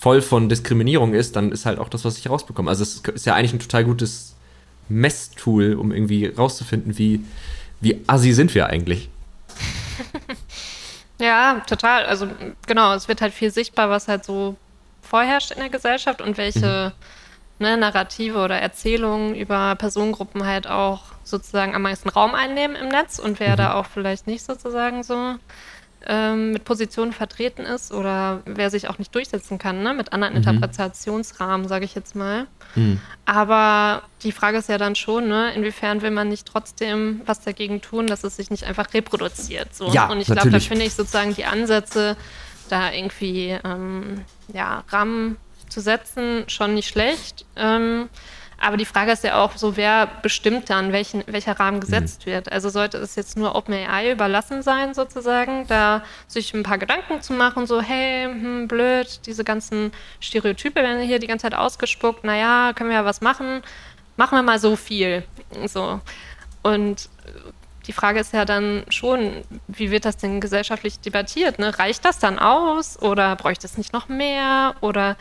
voll 0.00 0.22
von 0.22 0.48
Diskriminierung 0.48 1.14
ist, 1.14 1.36
dann 1.36 1.52
ist 1.52 1.66
halt 1.66 1.78
auch 1.78 1.88
das, 1.88 2.04
was 2.04 2.18
ich 2.18 2.28
rausbekomme. 2.28 2.68
Also 2.68 2.82
es 2.82 3.02
ist 3.14 3.26
ja 3.26 3.34
eigentlich 3.34 3.52
ein 3.52 3.60
total 3.60 3.84
gutes 3.84 4.34
Messtool, 4.88 5.74
um 5.74 5.92
irgendwie 5.92 6.26
rauszufinden, 6.26 6.98
wie, 6.98 7.24
wie 7.80 8.02
assi 8.06 8.32
sind 8.32 8.54
wir 8.54 8.66
eigentlich. 8.66 9.08
ja, 11.20 11.60
total. 11.66 12.06
Also 12.06 12.28
genau, 12.66 12.94
es 12.94 13.08
wird 13.08 13.20
halt 13.20 13.34
viel 13.34 13.50
sichtbar, 13.50 13.90
was 13.90 14.08
halt 14.08 14.24
so 14.24 14.56
vorherrscht 15.02 15.50
in 15.52 15.58
der 15.58 15.70
Gesellschaft 15.70 16.20
und 16.20 16.36
welche 16.36 16.92
mhm. 17.58 17.66
ne, 17.66 17.76
Narrative 17.76 18.38
oder 18.38 18.58
Erzählungen 18.60 19.34
über 19.34 19.74
Personengruppen 19.76 20.46
halt 20.46 20.66
auch 20.66 21.02
sozusagen 21.24 21.74
am 21.74 21.82
meisten 21.82 22.08
Raum 22.08 22.34
einnehmen 22.34 22.76
im 22.76 22.88
Netz 22.88 23.18
und 23.18 23.40
wer 23.40 23.52
mhm. 23.52 23.56
da 23.56 23.74
auch 23.74 23.86
vielleicht 23.86 24.26
nicht 24.26 24.44
sozusagen 24.44 25.02
so 25.02 25.36
ähm, 26.06 26.52
mit 26.52 26.64
Positionen 26.64 27.12
vertreten 27.12 27.62
ist 27.62 27.92
oder 27.92 28.42
wer 28.44 28.70
sich 28.70 28.88
auch 28.88 28.98
nicht 28.98 29.14
durchsetzen 29.14 29.58
kann, 29.58 29.82
ne? 29.82 29.94
mit 29.94 30.12
anderen 30.12 30.34
mhm. 30.34 30.38
Interpretationsrahmen, 30.38 31.68
sage 31.68 31.84
ich 31.84 31.94
jetzt 31.94 32.14
mal. 32.14 32.46
Mhm. 32.74 33.00
Aber 33.24 34.02
die 34.22 34.32
Frage 34.32 34.58
ist 34.58 34.68
ja 34.68 34.78
dann 34.78 34.94
schon, 34.94 35.28
ne? 35.28 35.52
inwiefern 35.54 36.02
will 36.02 36.10
man 36.10 36.28
nicht 36.28 36.46
trotzdem 36.46 37.20
was 37.26 37.40
dagegen 37.40 37.80
tun, 37.80 38.06
dass 38.06 38.24
es 38.24 38.36
sich 38.36 38.50
nicht 38.50 38.64
einfach 38.64 38.94
reproduziert. 38.94 39.74
So. 39.74 39.90
Ja, 39.92 40.10
Und 40.10 40.20
ich 40.20 40.26
glaube, 40.26 40.50
da 40.50 40.60
finde 40.60 40.84
ich 40.84 40.94
sozusagen 40.94 41.34
die 41.34 41.44
Ansätze, 41.44 42.16
da 42.68 42.92
irgendwie 42.92 43.58
ähm, 43.64 44.24
ja, 44.52 44.84
Rahmen 44.88 45.36
zu 45.68 45.80
setzen, 45.80 46.44
schon 46.48 46.74
nicht 46.74 46.88
schlecht. 46.88 47.44
Ähm, 47.56 48.08
aber 48.60 48.76
die 48.76 48.84
Frage 48.84 49.12
ist 49.12 49.22
ja 49.22 49.42
auch 49.42 49.56
so, 49.56 49.76
wer 49.76 50.06
bestimmt 50.22 50.68
dann, 50.68 50.92
welchen, 50.92 51.22
welcher 51.26 51.58
Rahmen 51.58 51.80
gesetzt 51.80 52.26
mhm. 52.26 52.30
wird. 52.30 52.52
Also 52.52 52.70
sollte 52.70 52.98
es 52.98 53.14
jetzt 53.14 53.36
nur 53.36 53.54
OpenAI 53.54 54.12
überlassen 54.12 54.62
sein, 54.62 54.94
sozusagen, 54.94 55.66
da 55.68 56.02
sich 56.26 56.52
ein 56.54 56.64
paar 56.64 56.78
Gedanken 56.78 57.22
zu 57.22 57.32
machen, 57.32 57.66
so, 57.66 57.80
hey, 57.80 58.24
hm, 58.24 58.66
blöd, 58.66 59.20
diese 59.26 59.44
ganzen 59.44 59.92
Stereotype 60.20 60.74
werden 60.74 61.02
hier 61.02 61.20
die 61.20 61.28
ganze 61.28 61.44
Zeit 61.44 61.54
ausgespuckt, 61.54 62.24
naja, 62.24 62.72
können 62.74 62.90
wir 62.90 62.96
ja 62.96 63.04
was 63.04 63.20
machen, 63.20 63.62
machen 64.16 64.36
wir 64.36 64.42
mal 64.42 64.58
so 64.58 64.74
viel. 64.74 65.22
So. 65.66 66.00
Und 66.62 67.08
die 67.88 67.92
Frage 67.94 68.20
ist 68.20 68.34
ja 68.34 68.44
dann 68.44 68.84
schon, 68.90 69.44
wie 69.66 69.90
wird 69.90 70.04
das 70.04 70.18
denn 70.18 70.40
gesellschaftlich 70.40 71.00
debattiert? 71.00 71.58
Ne? 71.58 71.76
Reicht 71.78 72.04
das 72.04 72.18
dann 72.18 72.38
aus 72.38 73.00
oder 73.00 73.34
bräuchte 73.34 73.66
es 73.66 73.78
nicht 73.78 73.94
noch 73.94 74.08
mehr? 74.08 74.74
Oder 74.82 75.16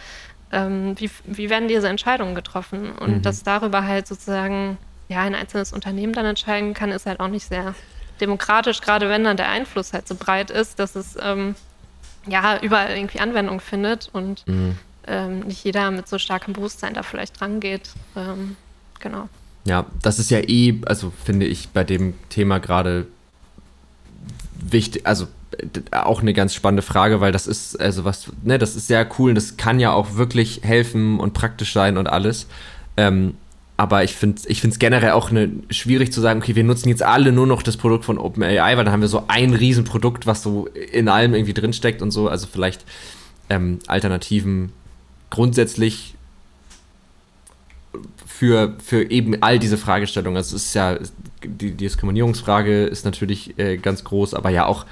ähm, 0.52 0.95
wie, 0.98 1.10
wie 1.26 1.50
werden 1.50 1.68
diese 1.68 1.88
Entscheidungen 1.88 2.36
getroffen? 2.36 2.91
Und 2.91 3.18
mhm. 3.18 3.22
dass 3.22 3.43
darüber 3.43 3.86
halt 3.86 4.08
sozusagen 4.08 4.78
ja 5.10 5.22
ein 5.22 5.36
einzelnes 5.36 5.74
Unternehmen 5.74 6.14
dann 6.14 6.26
entscheiden 6.26 6.74
kann, 6.74 6.91
ist 6.91 7.06
halt 7.06 7.20
auch 7.20 7.28
nicht 7.28 7.48
sehr 7.48 7.76
demokratisch, 8.20 8.82
gerade 8.82 9.10
wenn 9.10 9.24
dann 9.24 9.38
der 9.38 9.50
Einfluss 9.50 9.93
halt 9.93 10.08
so 10.08 10.16
breit 10.16 10.52
ist, 10.52 10.80
dass 10.80 10.95
es 10.95 11.18
ähm, 11.22 11.56
ja 12.28 12.60
überall 12.62 12.95
irgendwie 12.95 13.20
Anwendung 13.20 13.60
findet 13.60 14.10
und 14.12 14.45
mhm. 14.48 14.78
ähm, 15.06 15.39
nicht 15.41 15.64
jeder 15.64 15.91
mit 15.91 16.08
so 16.08 16.18
starkem 16.18 16.54
Bewusstsein 16.54 16.93
da 16.93 17.04
vielleicht 17.04 17.41
rangeht. 17.41 17.89
Ähm, 18.16 18.56
genau. 19.00 19.30
Ja, 19.66 19.86
das 20.02 20.18
ist 20.20 20.32
ja 20.32 20.39
eh, 20.39 20.82
also 20.86 21.12
finde 21.24 21.45
ich 21.45 21.70
bei 21.70 21.84
dem 21.84 22.16
Thema 22.30 22.60
gerade 22.60 23.08
wichtig, 24.60 25.05
also 25.05 25.28
auch 25.91 26.22
eine 26.22 26.34
ganz 26.34 26.53
spannende 26.53 26.82
Frage, 26.82 27.22
weil 27.22 27.32
das 27.32 27.47
ist, 27.47 27.80
also 27.80 28.05
was, 28.05 28.32
ne, 28.43 28.58
das 28.58 28.76
ist 28.76 28.88
sehr 28.88 29.08
cool 29.18 29.30
und 29.30 29.36
das 29.36 29.58
kann 29.58 29.80
ja 29.80 29.91
auch 29.91 30.16
wirklich 30.16 30.62
helfen 30.64 31.20
und 31.20 31.34
praktisch 31.34 31.74
sein 31.74 31.97
und 31.97 32.08
alles. 32.08 32.47
Ähm, 32.95 33.36
aber 33.78 34.03
ich 34.03 34.16
finde 34.16 34.38
es 34.38 34.45
ich 34.47 34.80
generell 34.80 35.12
auch 35.12 35.30
eine, 35.30 35.51
schwierig 35.70 36.12
zu 36.12 36.20
sagen, 36.20 36.41
okay, 36.41 36.55
wir 36.55 36.64
nutzen 36.64 36.89
jetzt 36.89 37.03
alle 37.03 37.32
nur 37.32 37.45
noch 37.45 37.62
das 37.62 37.78
Produkt 37.78 38.05
von 38.05 38.18
OpenAI, 38.18 38.76
weil 38.76 38.84
dann 38.84 38.91
haben 38.91 39.01
wir 39.01 39.08
so 39.08 39.26
ein 39.28 39.53
Riesenprodukt, 39.53 40.26
was 40.26 40.41
so 40.41 40.68
in 40.91 41.08
allem 41.08 41.36
irgendwie 41.36 41.53
drinsteckt 41.53 42.01
und 42.01 42.10
so. 42.10 42.28
Also 42.28 42.47
vielleicht 42.51 42.86
ähm, 43.49 43.78
Alternativen 43.86 44.74
grundsätzlich 45.30 46.16
für, 48.38 48.75
für 48.83 49.09
eben 49.09 49.41
all 49.41 49.57
diese 49.57 49.77
Fragestellungen. 49.77 50.38
Also 50.38 50.55
es 50.55 50.65
ist 50.65 50.73
ja, 50.75 50.99
die, 51.43 51.71
die 51.71 51.71
Diskriminierungsfrage 51.71 52.85
ist 52.85 53.03
natürlich 53.03 53.57
äh, 53.57 53.77
ganz 53.77 54.03
groß, 54.03 54.35
aber 54.35 54.51
ja 54.51 54.67
auch 54.67 54.85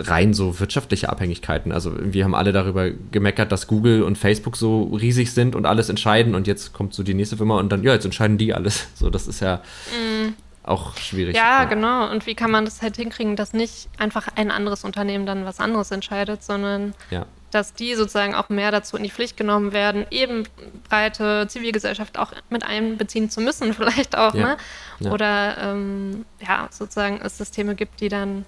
rein 0.00 0.34
so 0.34 0.58
wirtschaftliche 0.58 1.08
Abhängigkeiten. 1.08 1.70
Also 1.70 1.92
wir 1.96 2.24
haben 2.24 2.34
alle 2.34 2.50
darüber 2.50 2.90
gemeckert, 2.90 3.52
dass 3.52 3.68
Google 3.68 4.02
und 4.02 4.18
Facebook 4.18 4.56
so 4.56 4.82
riesig 4.92 5.32
sind 5.32 5.54
und 5.54 5.66
alles 5.66 5.88
entscheiden 5.88 6.34
und 6.34 6.48
jetzt 6.48 6.72
kommt 6.72 6.94
so 6.94 7.04
die 7.04 7.14
nächste 7.14 7.36
Firma 7.36 7.60
und 7.60 7.70
dann, 7.70 7.84
ja, 7.84 7.92
jetzt 7.92 8.04
entscheiden 8.04 8.38
die 8.38 8.52
alles. 8.52 8.88
So, 8.96 9.08
das 9.10 9.28
ist 9.28 9.40
ja 9.40 9.56
mm. 9.56 10.34
auch 10.64 10.96
schwierig. 10.96 11.36
Ja, 11.36 11.62
ja, 11.62 11.64
genau. 11.64 12.10
Und 12.10 12.26
wie 12.26 12.34
kann 12.34 12.50
man 12.50 12.64
das 12.64 12.82
halt 12.82 12.96
hinkriegen, 12.96 13.36
dass 13.36 13.52
nicht 13.52 13.88
einfach 13.98 14.26
ein 14.34 14.50
anderes 14.50 14.82
Unternehmen 14.82 15.26
dann 15.26 15.44
was 15.44 15.60
anderes 15.60 15.92
entscheidet, 15.92 16.42
sondern 16.42 16.94
ja. 17.10 17.26
Dass 17.54 17.74
die 17.74 17.94
sozusagen 17.94 18.34
auch 18.34 18.48
mehr 18.48 18.70
dazu 18.70 18.96
in 18.96 19.02
die 19.04 19.10
Pflicht 19.10 19.36
genommen 19.36 19.72
werden, 19.72 20.06
eben 20.10 20.44
breite 20.88 21.46
Zivilgesellschaft 21.48 22.18
auch 22.18 22.32
mit 22.50 22.64
einbeziehen 22.64 23.30
zu 23.30 23.40
müssen, 23.40 23.74
vielleicht 23.74 24.16
auch, 24.16 24.34
ja. 24.34 24.46
ne? 24.46 24.56
Ja. 25.00 25.10
Oder 25.12 25.58
ähm, 25.58 26.24
ja, 26.40 26.68
sozusagen 26.70 27.20
es 27.22 27.38
Systeme 27.38 27.74
gibt, 27.74 28.00
die 28.00 28.08
dann 28.08 28.44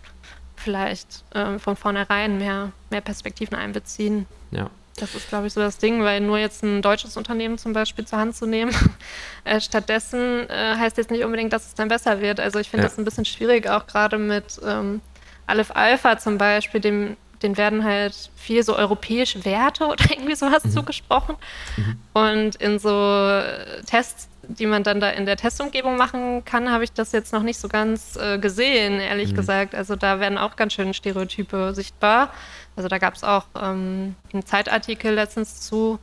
vielleicht 0.56 1.24
äh, 1.34 1.58
von 1.58 1.76
vornherein 1.76 2.38
mehr, 2.38 2.72
mehr 2.90 3.00
Perspektiven 3.00 3.56
einbeziehen. 3.56 4.26
Ja. 4.50 4.70
Das 4.98 5.14
ist, 5.14 5.28
glaube 5.28 5.46
ich, 5.46 5.52
so 5.52 5.60
das 5.60 5.76
Ding, 5.76 6.02
weil 6.02 6.20
nur 6.20 6.38
jetzt 6.38 6.62
ein 6.62 6.80
deutsches 6.80 7.16
Unternehmen 7.18 7.58
zum 7.58 7.74
Beispiel 7.74 8.06
zur 8.06 8.18
Hand 8.18 8.34
zu 8.34 8.46
nehmen, 8.46 8.74
äh, 9.44 9.60
stattdessen 9.60 10.48
äh, 10.48 10.76
heißt 10.76 10.96
jetzt 10.96 11.10
nicht 11.10 11.24
unbedingt, 11.24 11.52
dass 11.52 11.66
es 11.66 11.74
dann 11.74 11.88
besser 11.88 12.20
wird. 12.20 12.40
Also 12.40 12.58
ich 12.58 12.70
finde 12.70 12.84
ja. 12.84 12.88
das 12.88 12.98
ein 12.98 13.04
bisschen 13.04 13.26
schwierig, 13.26 13.68
auch 13.68 13.86
gerade 13.86 14.18
mit 14.18 14.58
ähm, 14.66 15.02
Aleph 15.46 15.70
Alpha 15.74 16.18
zum 16.18 16.38
Beispiel, 16.38 16.80
dem, 16.80 17.16
den 17.46 17.56
werden 17.56 17.84
halt 17.84 18.30
viel 18.34 18.62
so 18.62 18.76
europäische 18.76 19.44
Werte 19.44 19.86
oder 19.86 20.04
irgendwie 20.10 20.34
sowas 20.34 20.64
mhm. 20.64 20.70
zugesprochen. 20.70 21.36
Mhm. 21.76 21.98
Und 22.12 22.56
in 22.56 22.78
so 22.78 23.40
Tests, 23.86 24.28
die 24.42 24.66
man 24.66 24.82
dann 24.82 25.00
da 25.00 25.10
in 25.10 25.26
der 25.26 25.36
Testumgebung 25.36 25.96
machen 25.96 26.44
kann, 26.44 26.70
habe 26.70 26.84
ich 26.84 26.92
das 26.92 27.12
jetzt 27.12 27.32
noch 27.32 27.42
nicht 27.42 27.58
so 27.58 27.68
ganz 27.68 28.16
äh, 28.16 28.38
gesehen, 28.38 29.00
ehrlich 29.00 29.32
mhm. 29.32 29.36
gesagt. 29.36 29.74
Also 29.74 29.96
da 29.96 30.20
werden 30.20 30.38
auch 30.38 30.56
ganz 30.56 30.72
schön 30.72 30.92
Stereotype 30.92 31.74
sichtbar. 31.74 32.32
Also 32.74 32.88
da 32.88 32.98
gab 32.98 33.14
es 33.14 33.24
auch 33.24 33.46
ähm, 33.60 34.16
einen 34.32 34.44
Zeitartikel 34.44 35.14
letztens 35.14 35.62
zu, 35.62 35.98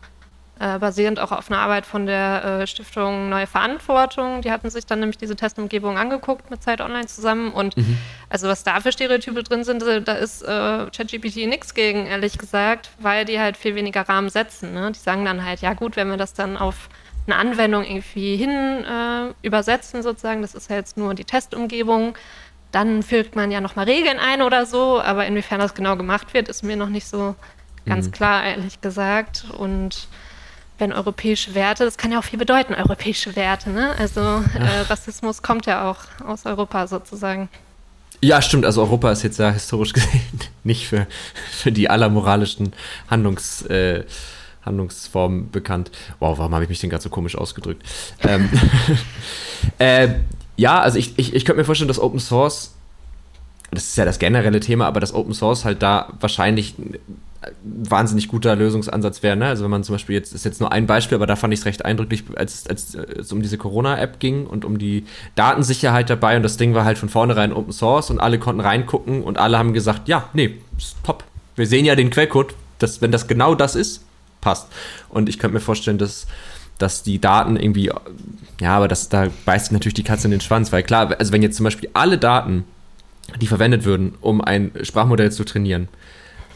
äh, 0.63 0.79
basierend 0.79 1.19
auch 1.19 1.33
auf 1.33 1.51
einer 1.51 1.59
Arbeit 1.59 1.85
von 1.85 2.05
der 2.05 2.61
äh, 2.61 2.67
Stiftung 2.67 3.27
Neue 3.27 3.47
Verantwortung. 3.47 4.41
Die 4.41 4.49
hatten 4.49 4.69
sich 4.69 4.85
dann 4.85 5.01
nämlich 5.01 5.17
diese 5.17 5.35
Testumgebung 5.35 5.97
angeguckt 5.97 6.49
mit 6.49 6.63
Zeit 6.63 6.79
Online 6.79 7.05
zusammen. 7.05 7.51
Und 7.51 7.75
mhm. 7.75 7.97
also 8.29 8.47
was 8.47 8.63
da 8.63 8.79
für 8.79 8.93
Stereotype 8.93 9.43
drin 9.43 9.65
sind, 9.65 9.83
äh, 9.83 10.01
da 10.01 10.13
ist 10.13 10.41
äh, 10.41 10.45
ChatGPT 10.95 11.47
nichts 11.47 11.73
gegen, 11.73 12.05
ehrlich 12.05 12.37
gesagt, 12.37 12.91
weil 12.99 13.25
die 13.25 13.41
halt 13.41 13.57
viel 13.57 13.75
weniger 13.75 14.07
Rahmen 14.07 14.29
setzen. 14.29 14.73
Ne? 14.73 14.93
Die 14.93 14.99
sagen 14.99 15.25
dann 15.25 15.43
halt, 15.43 15.59
ja 15.59 15.73
gut, 15.73 15.97
wenn 15.97 16.09
wir 16.09 16.17
das 16.17 16.33
dann 16.33 16.55
auf 16.55 16.87
eine 17.27 17.35
Anwendung 17.35 17.83
irgendwie 17.83 18.37
hin 18.37 18.85
äh, 18.85 19.33
übersetzen 19.45 20.01
sozusagen, 20.01 20.41
das 20.41 20.55
ist 20.55 20.69
ja 20.69 20.77
jetzt 20.77 20.95
nur 20.95 21.13
die 21.13 21.25
Testumgebung, 21.25 22.17
dann 22.71 23.03
führt 23.03 23.35
man 23.35 23.51
ja 23.51 23.59
nochmal 23.59 23.85
Regeln 23.85 24.17
ein 24.17 24.41
oder 24.41 24.65
so, 24.65 25.01
aber 25.01 25.25
inwiefern 25.25 25.59
das 25.59 25.73
genau 25.73 25.97
gemacht 25.97 26.33
wird, 26.33 26.47
ist 26.47 26.63
mir 26.63 26.77
noch 26.77 26.89
nicht 26.89 27.07
so 27.07 27.35
ganz 27.85 28.07
mhm. 28.07 28.11
klar, 28.11 28.43
ehrlich 28.45 28.79
gesagt. 28.79 29.45
Und 29.57 30.07
wenn 30.83 30.91
europäische 30.91 31.55
Werte, 31.55 31.85
das 31.85 31.97
kann 31.97 32.11
ja 32.11 32.19
auch 32.19 32.23
viel 32.25 32.37
bedeuten, 32.37 32.73
europäische 32.73 33.37
Werte, 33.37 33.69
ne? 33.69 33.95
Also 33.97 34.19
äh, 34.19 34.81
Rassismus 34.89 35.41
kommt 35.41 35.65
ja 35.65 35.89
auch 35.89 35.97
aus 36.27 36.45
Europa 36.45 36.87
sozusagen. 36.87 37.47
Ja, 38.21 38.41
stimmt. 38.41 38.65
Also 38.65 38.81
Europa 38.81 39.11
ist 39.11 39.23
jetzt 39.23 39.39
ja 39.39 39.49
historisch 39.49 39.93
gesehen 39.93 40.39
nicht 40.65 40.87
für, 40.87 41.07
für 41.51 41.71
die 41.71 41.89
allermoralischsten 41.89 42.73
Handlungs, 43.09 43.61
äh, 43.63 44.03
Handlungsformen 44.65 45.51
bekannt. 45.51 45.89
Wow, 46.19 46.37
warum 46.37 46.53
habe 46.53 46.65
ich 46.65 46.69
mich 46.69 46.79
denn 46.79 46.89
gerade 46.89 47.03
so 47.03 47.09
komisch 47.09 47.37
ausgedrückt? 47.37 47.83
ähm, 48.23 48.49
äh, 49.79 50.15
ja, 50.57 50.81
also 50.81 50.99
ich, 50.99 51.17
ich, 51.17 51.33
ich 51.33 51.45
könnte 51.45 51.59
mir 51.59 51.65
vorstellen, 51.65 51.87
dass 51.87 51.99
Open 51.99 52.19
Source, 52.19 52.73
das 53.71 53.85
ist 53.85 53.95
ja 53.95 54.03
das 54.03 54.19
generelle 54.19 54.59
Thema, 54.59 54.85
aber 54.87 54.99
dass 54.99 55.13
Open 55.13 55.33
Source 55.33 55.63
halt 55.63 55.81
da 55.81 56.11
wahrscheinlich 56.19 56.77
ein 56.77 56.99
wahnsinnig 57.63 58.27
guter 58.27 58.55
Lösungsansatz 58.55 59.23
wäre. 59.23 59.35
Ne? 59.35 59.47
Also 59.47 59.63
wenn 59.63 59.71
man 59.71 59.83
zum 59.83 59.95
Beispiel 59.95 60.15
jetzt, 60.15 60.33
ist 60.33 60.45
jetzt 60.45 60.59
nur 60.59 60.71
ein 60.71 60.87
Beispiel, 60.87 61.15
aber 61.15 61.27
da 61.27 61.35
fand 61.35 61.53
ich 61.53 61.61
es 61.61 61.65
recht 61.65 61.85
eindrücklich, 61.85 62.23
als, 62.35 62.67
als 62.67 62.95
es 62.95 63.31
um 63.31 63.41
diese 63.41 63.57
Corona-App 63.57 64.19
ging 64.19 64.45
und 64.45 64.65
um 64.65 64.77
die 64.77 65.05
Datensicherheit 65.35 66.09
dabei 66.09 66.37
und 66.37 66.43
das 66.43 66.57
Ding 66.57 66.73
war 66.73 66.85
halt 66.85 66.97
von 66.97 67.09
vornherein 67.09 67.53
Open 67.53 67.73
Source 67.73 68.09
und 68.09 68.19
alle 68.19 68.39
konnten 68.39 68.61
reingucken 68.61 69.23
und 69.23 69.37
alle 69.37 69.57
haben 69.57 69.73
gesagt, 69.73 70.07
ja, 70.07 70.29
nee, 70.33 70.59
ist 70.77 70.97
top. 71.03 71.23
Wir 71.55 71.67
sehen 71.67 71.85
ja 71.85 71.95
den 71.95 72.09
Quellcode, 72.09 72.53
dass, 72.79 73.01
wenn 73.01 73.11
das 73.11 73.27
genau 73.27 73.55
das 73.55 73.75
ist, 73.75 74.03
passt. 74.41 74.67
Und 75.09 75.29
ich 75.29 75.39
könnte 75.39 75.53
mir 75.55 75.61
vorstellen, 75.61 75.97
dass 75.97 76.27
dass 76.77 77.03
die 77.03 77.19
Daten 77.19 77.55
irgendwie, 77.55 77.91
ja, 78.59 78.75
aber 78.75 78.87
das, 78.87 79.09
da 79.09 79.27
beißt 79.45 79.71
natürlich 79.71 79.93
die 79.93 80.03
Katze 80.03 80.27
in 80.27 80.31
den 80.31 80.41
Schwanz, 80.41 80.71
weil 80.71 80.83
klar, 80.83 81.15
also 81.17 81.31
wenn 81.31 81.41
jetzt 81.41 81.55
zum 81.55 81.63
Beispiel 81.63 81.89
alle 81.93 82.17
Daten, 82.17 82.65
die 83.39 83.47
verwendet 83.47 83.85
würden, 83.85 84.15
um 84.21 84.41
ein 84.41 84.71
Sprachmodell 84.81 85.31
zu 85.31 85.43
trainieren, 85.45 85.87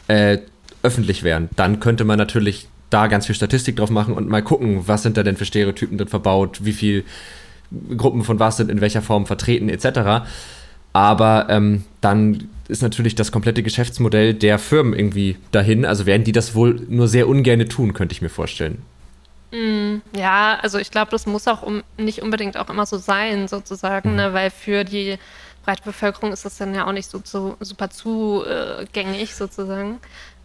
äh, 0.08 0.38
öffentlich 0.82 1.22
wären, 1.22 1.48
dann 1.56 1.80
könnte 1.80 2.04
man 2.04 2.18
natürlich 2.18 2.68
da 2.90 3.06
ganz 3.06 3.26
viel 3.26 3.34
Statistik 3.34 3.76
drauf 3.76 3.90
machen 3.90 4.14
und 4.14 4.28
mal 4.28 4.42
gucken, 4.42 4.86
was 4.86 5.02
sind 5.02 5.16
da 5.16 5.22
denn 5.22 5.36
für 5.36 5.44
Stereotypen 5.44 5.98
drin 5.98 6.08
verbaut, 6.08 6.64
wie 6.64 6.72
viel 6.72 7.04
Gruppen 7.96 8.24
von 8.24 8.38
was 8.38 8.56
sind 8.56 8.70
in 8.70 8.80
welcher 8.80 9.02
Form 9.02 9.26
vertreten, 9.26 9.68
etc. 9.68 10.26
Aber 10.92 11.46
ähm, 11.50 11.84
dann 12.00 12.48
ist 12.68 12.82
natürlich 12.82 13.14
das 13.14 13.32
komplette 13.32 13.62
Geschäftsmodell 13.62 14.34
der 14.34 14.58
Firmen 14.58 14.94
irgendwie 14.94 15.36
dahin. 15.52 15.84
Also 15.84 16.06
werden 16.06 16.24
die 16.24 16.32
das 16.32 16.54
wohl 16.54 16.80
nur 16.88 17.08
sehr 17.08 17.28
ungern 17.28 17.68
tun, 17.68 17.92
könnte 17.94 18.12
ich 18.12 18.22
mir 18.22 18.28
vorstellen. 18.28 18.82
Mm, 19.50 19.96
ja, 20.16 20.58
also 20.60 20.78
ich 20.78 20.90
glaube, 20.90 21.10
das 21.10 21.26
muss 21.26 21.48
auch 21.48 21.62
um, 21.62 21.82
nicht 21.96 22.22
unbedingt 22.22 22.56
auch 22.56 22.68
immer 22.68 22.84
so 22.84 22.98
sein, 22.98 23.48
sozusagen, 23.48 24.10
mhm. 24.10 24.16
ne? 24.16 24.32
weil 24.34 24.50
für 24.50 24.84
die 24.84 25.18
breite 25.64 25.82
Bevölkerung 25.82 26.32
ist 26.32 26.44
das 26.44 26.58
dann 26.58 26.74
ja 26.74 26.86
auch 26.86 26.92
nicht 26.92 27.10
so, 27.10 27.20
so 27.24 27.56
super 27.60 27.90
zugängig, 27.90 29.34
sozusagen 29.34 29.98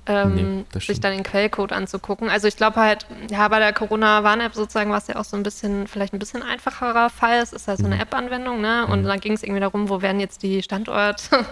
ähm, 0.05 0.65
nee, 0.73 0.79
sich 0.79 0.99
dann 0.99 1.13
den 1.13 1.23
Quellcode 1.23 1.71
anzugucken. 1.71 2.29
Also 2.29 2.47
ich 2.47 2.57
glaube 2.57 2.75
halt, 2.75 3.05
ja, 3.29 3.47
bei 3.47 3.59
der 3.59 3.71
Corona-Warn-App 3.71 4.53
sozusagen 4.53 4.91
war 4.91 4.97
es 4.97 5.07
ja 5.07 5.15
auch 5.15 5.23
so 5.23 5.37
ein 5.37 5.43
bisschen, 5.43 5.87
vielleicht 5.87 6.13
ein 6.13 6.19
bisschen 6.19 6.43
einfacherer 6.43 7.09
Fall. 7.09 7.39
Es 7.39 7.53
ist 7.53 7.67
ja 7.67 7.77
so 7.77 7.85
eine 7.85 7.95
mhm. 7.95 8.01
App-Anwendung, 8.01 8.59
ne? 8.59 8.85
Und 8.87 9.03
mhm. 9.03 9.07
dann 9.07 9.19
ging 9.21 9.33
es 9.33 9.43
irgendwie 9.43 9.61
darum, 9.61 9.87
wo 9.87 10.01
werden 10.01 10.19
jetzt 10.19 10.43
die 10.43 10.61
Standortdaten 10.61 11.45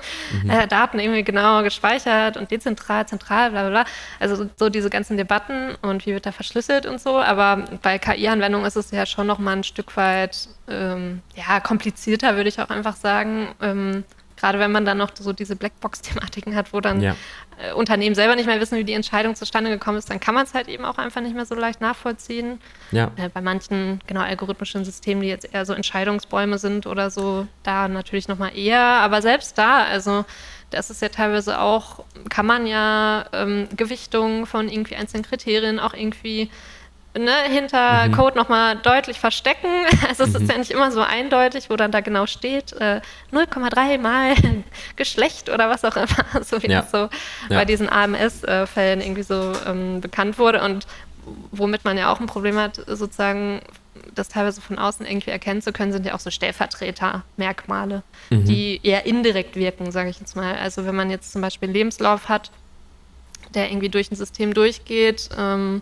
mhm. 0.43 0.49
äh, 0.49 1.03
irgendwie 1.03 1.23
genau 1.23 1.63
gespeichert 1.63 2.35
und 2.35 2.51
dezentral, 2.51 3.07
zentral, 3.07 3.51
bla 3.51 3.61
bla 3.61 3.69
bla. 3.69 3.85
Also 4.19 4.49
so 4.57 4.69
diese 4.69 4.89
ganzen 4.89 5.15
Debatten 5.15 5.75
und 5.81 6.05
wie 6.05 6.13
wird 6.13 6.25
da 6.25 6.33
verschlüsselt 6.33 6.85
und 6.85 6.99
so. 6.99 7.19
Aber 7.19 7.65
bei 7.81 7.99
KI-Anwendungen 7.99 8.67
ist 8.67 8.75
es 8.75 8.91
ja 8.91 9.05
schon 9.05 9.27
noch 9.27 9.39
mal 9.39 9.57
ein 9.57 9.63
Stück 9.63 9.95
weit 9.95 10.49
ähm, 10.67 11.21
ja, 11.35 11.61
komplizierter, 11.61 12.35
würde 12.35 12.49
ich 12.49 12.59
auch 12.59 12.69
einfach 12.69 12.97
sagen. 12.97 13.47
Ähm, 13.61 14.03
Gerade 14.41 14.57
wenn 14.57 14.71
man 14.71 14.85
dann 14.85 14.97
noch 14.97 15.11
so 15.13 15.33
diese 15.33 15.55
Blackbox-Thematiken 15.55 16.55
hat, 16.55 16.73
wo 16.73 16.81
dann 16.81 16.99
ja. 16.99 17.15
äh, 17.59 17.73
Unternehmen 17.73 18.15
selber 18.15 18.35
nicht 18.35 18.47
mehr 18.47 18.59
wissen, 18.59 18.75
wie 18.77 18.83
die 18.83 18.93
Entscheidung 18.93 19.35
zustande 19.35 19.69
gekommen 19.69 19.99
ist, 19.99 20.09
dann 20.09 20.19
kann 20.19 20.33
man 20.33 20.45
es 20.45 20.55
halt 20.55 20.67
eben 20.67 20.83
auch 20.83 20.97
einfach 20.97 21.21
nicht 21.21 21.35
mehr 21.35 21.45
so 21.45 21.53
leicht 21.53 21.79
nachvollziehen. 21.79 22.59
Ja. 22.91 23.11
Äh, 23.17 23.29
bei 23.29 23.39
manchen, 23.39 23.99
genau, 24.07 24.21
algorithmischen 24.21 24.83
Systemen, 24.83 25.21
die 25.21 25.29
jetzt 25.29 25.53
eher 25.53 25.63
so 25.65 25.73
Entscheidungsbäume 25.73 26.57
sind 26.57 26.87
oder 26.87 27.11
so, 27.11 27.45
da 27.61 27.87
natürlich 27.87 28.27
nochmal 28.27 28.57
eher. 28.57 28.81
Aber 28.81 29.21
selbst 29.21 29.59
da, 29.59 29.83
also 29.83 30.25
das 30.71 30.89
ist 30.89 31.03
ja 31.03 31.09
teilweise 31.09 31.59
auch, 31.59 32.03
kann 32.29 32.47
man 32.47 32.65
ja 32.65 33.25
ähm, 33.33 33.67
Gewichtungen 33.77 34.47
von 34.47 34.69
irgendwie 34.69 34.95
einzelnen 34.95 35.23
Kriterien 35.23 35.79
auch 35.79 35.93
irgendwie 35.93 36.49
ne, 37.17 37.33
hinter 37.49 38.07
mhm. 38.07 38.11
Code 38.13 38.37
nochmal 38.37 38.77
deutlich 38.77 39.19
verstecken. 39.19 39.69
Also 40.07 40.23
es 40.23 40.33
mhm. 40.33 40.43
ist 40.43 40.51
ja 40.51 40.57
nicht 40.57 40.71
immer 40.71 40.91
so 40.91 41.01
eindeutig, 41.01 41.69
wo 41.69 41.75
dann 41.75 41.91
da 41.91 42.01
genau 42.01 42.25
steht, 42.25 42.73
äh, 42.73 43.01
0,3 43.31 43.97
mal 43.97 44.35
Geschlecht 44.95 45.49
oder 45.49 45.69
was 45.69 45.85
auch 45.85 45.95
immer, 45.95 46.07
so 46.43 46.61
wie 46.61 46.67
ja. 46.67 46.81
das 46.81 46.91
so 46.91 46.97
ja. 46.97 47.09
bei 47.49 47.65
diesen 47.65 47.89
AMS-Fällen 47.89 49.01
irgendwie 49.01 49.23
so 49.23 49.53
ähm, 49.65 50.01
bekannt 50.01 50.37
wurde 50.37 50.61
und 50.63 50.85
womit 51.51 51.85
man 51.85 51.97
ja 51.97 52.11
auch 52.11 52.19
ein 52.19 52.25
Problem 52.25 52.57
hat, 52.57 52.75
sozusagen 52.87 53.61
das 54.15 54.27
teilweise 54.27 54.59
von 54.59 54.79
außen 54.79 55.05
irgendwie 55.05 55.31
erkennen 55.31 55.61
zu 55.61 55.71
können, 55.71 55.91
sind 55.91 56.05
ja 56.05 56.13
auch 56.13 56.19
so 56.19 56.31
Stellvertretermerkmale, 56.31 58.03
mhm. 58.29 58.45
die 58.45 58.79
eher 58.83 59.05
indirekt 59.05 59.55
wirken, 59.55 59.91
sage 59.91 60.09
ich 60.09 60.19
jetzt 60.19 60.35
mal. 60.35 60.55
Also 60.55 60.85
wenn 60.85 60.95
man 60.95 61.09
jetzt 61.09 61.31
zum 61.31 61.41
Beispiel 61.41 61.67
einen 61.67 61.75
Lebenslauf 61.75 62.27
hat, 62.27 62.51
der 63.53 63.69
irgendwie 63.69 63.89
durch 63.89 64.11
ein 64.11 64.15
System 64.15 64.53
durchgeht, 64.53 65.29
ähm, 65.37 65.81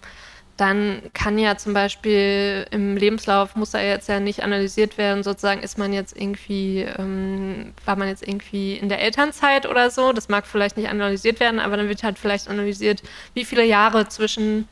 dann 0.59 1.01
kann 1.13 1.37
ja 1.37 1.55
zum 1.55 1.73
Beispiel 1.73 2.65
im 2.71 2.97
Lebenslauf 2.97 3.55
muss 3.55 3.73
er 3.73 3.87
jetzt 3.87 4.09
ja 4.09 4.19
nicht 4.19 4.43
analysiert 4.43 4.97
werden, 4.97 5.23
sozusagen 5.23 5.61
ist 5.61 5.77
man 5.77 5.93
jetzt 5.93 6.17
irgendwie, 6.17 6.81
ähm, 6.81 7.73
war 7.85 7.95
man 7.95 8.09
jetzt 8.09 8.27
irgendwie 8.27 8.73
in 8.73 8.89
der 8.89 8.99
Elternzeit 8.99 9.65
oder 9.65 9.89
so, 9.89 10.11
das 10.11 10.27
mag 10.27 10.45
vielleicht 10.45 10.75
nicht 10.75 10.89
analysiert 10.89 11.39
werden, 11.39 11.61
aber 11.61 11.77
dann 11.77 11.87
wird 11.87 12.03
halt 12.03 12.19
vielleicht 12.19 12.49
analysiert, 12.49 13.01
wie 13.33 13.45
viele 13.45 13.63
Jahre 13.63 14.09
zwischen 14.09 14.67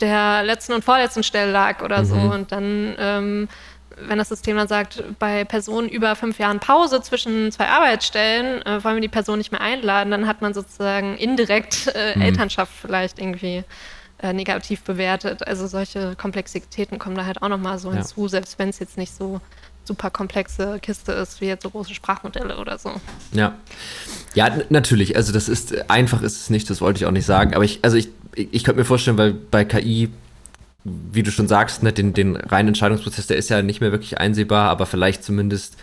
der 0.00 0.44
letzten 0.44 0.74
und 0.74 0.84
vorletzten 0.84 1.24
Stelle 1.24 1.50
lag 1.50 1.82
oder 1.82 2.00
mhm. 2.00 2.04
so 2.04 2.16
und 2.16 2.52
dann 2.52 2.94
ähm, 2.98 3.48
wenn 3.98 4.18
das 4.18 4.28
System 4.28 4.58
dann 4.58 4.68
sagt, 4.68 5.02
bei 5.18 5.44
Personen 5.44 5.88
über 5.88 6.14
fünf 6.16 6.38
Jahren 6.38 6.60
Pause 6.60 7.00
zwischen 7.00 7.50
zwei 7.50 7.66
Arbeitsstellen 7.66 8.60
äh, 8.66 8.84
wollen 8.84 8.96
wir 8.96 9.00
die 9.00 9.08
Person 9.08 9.38
nicht 9.38 9.52
mehr 9.52 9.62
einladen, 9.62 10.10
dann 10.10 10.26
hat 10.26 10.42
man 10.42 10.54
sozusagen 10.54 11.16
indirekt 11.16 11.90
äh, 11.94 12.14
mhm. 12.14 12.22
Elternschaft 12.22 12.72
vielleicht 12.80 13.18
irgendwie 13.18 13.64
äh, 14.18 14.32
negativ 14.32 14.82
bewertet. 14.82 15.46
Also 15.46 15.66
solche 15.66 16.16
Komplexitäten 16.16 16.98
kommen 16.98 17.16
da 17.16 17.26
halt 17.26 17.42
auch 17.42 17.48
nochmal 17.48 17.78
so 17.78 17.90
ja. 17.90 17.96
hinzu, 17.96 18.28
selbst 18.28 18.58
wenn 18.58 18.68
es 18.68 18.78
jetzt 18.78 18.96
nicht 18.96 19.14
so 19.14 19.40
super 19.84 20.10
komplexe 20.10 20.78
Kiste 20.80 21.12
ist, 21.12 21.40
wie 21.40 21.46
jetzt 21.46 21.62
so 21.62 21.70
große 21.70 21.94
Sprachmodelle 21.94 22.58
oder 22.58 22.78
so. 22.78 22.92
Ja. 23.32 23.54
Ja, 24.34 24.50
natürlich. 24.68 25.16
Also 25.16 25.32
das 25.32 25.48
ist 25.48 25.90
einfach 25.90 26.22
ist 26.22 26.40
es 26.40 26.50
nicht, 26.50 26.68
das 26.68 26.80
wollte 26.80 26.98
ich 26.98 27.06
auch 27.06 27.12
nicht 27.12 27.26
sagen. 27.26 27.54
Aber 27.54 27.64
ich, 27.64 27.80
also 27.82 27.96
ich, 27.96 28.08
ich 28.34 28.64
könnte 28.64 28.80
mir 28.80 28.84
vorstellen, 28.84 29.18
weil 29.18 29.32
bei 29.32 29.64
KI, 29.64 30.10
wie 30.84 31.22
du 31.22 31.30
schon 31.30 31.48
sagst, 31.48 31.82
ne, 31.82 31.92
den, 31.92 32.12
den 32.12 32.36
reinen 32.36 32.68
Entscheidungsprozess, 32.68 33.26
der 33.26 33.36
ist 33.36 33.48
ja 33.48 33.62
nicht 33.62 33.80
mehr 33.80 33.92
wirklich 33.92 34.18
einsehbar, 34.18 34.70
aber 34.70 34.86
vielleicht 34.86 35.24
zumindest 35.24 35.76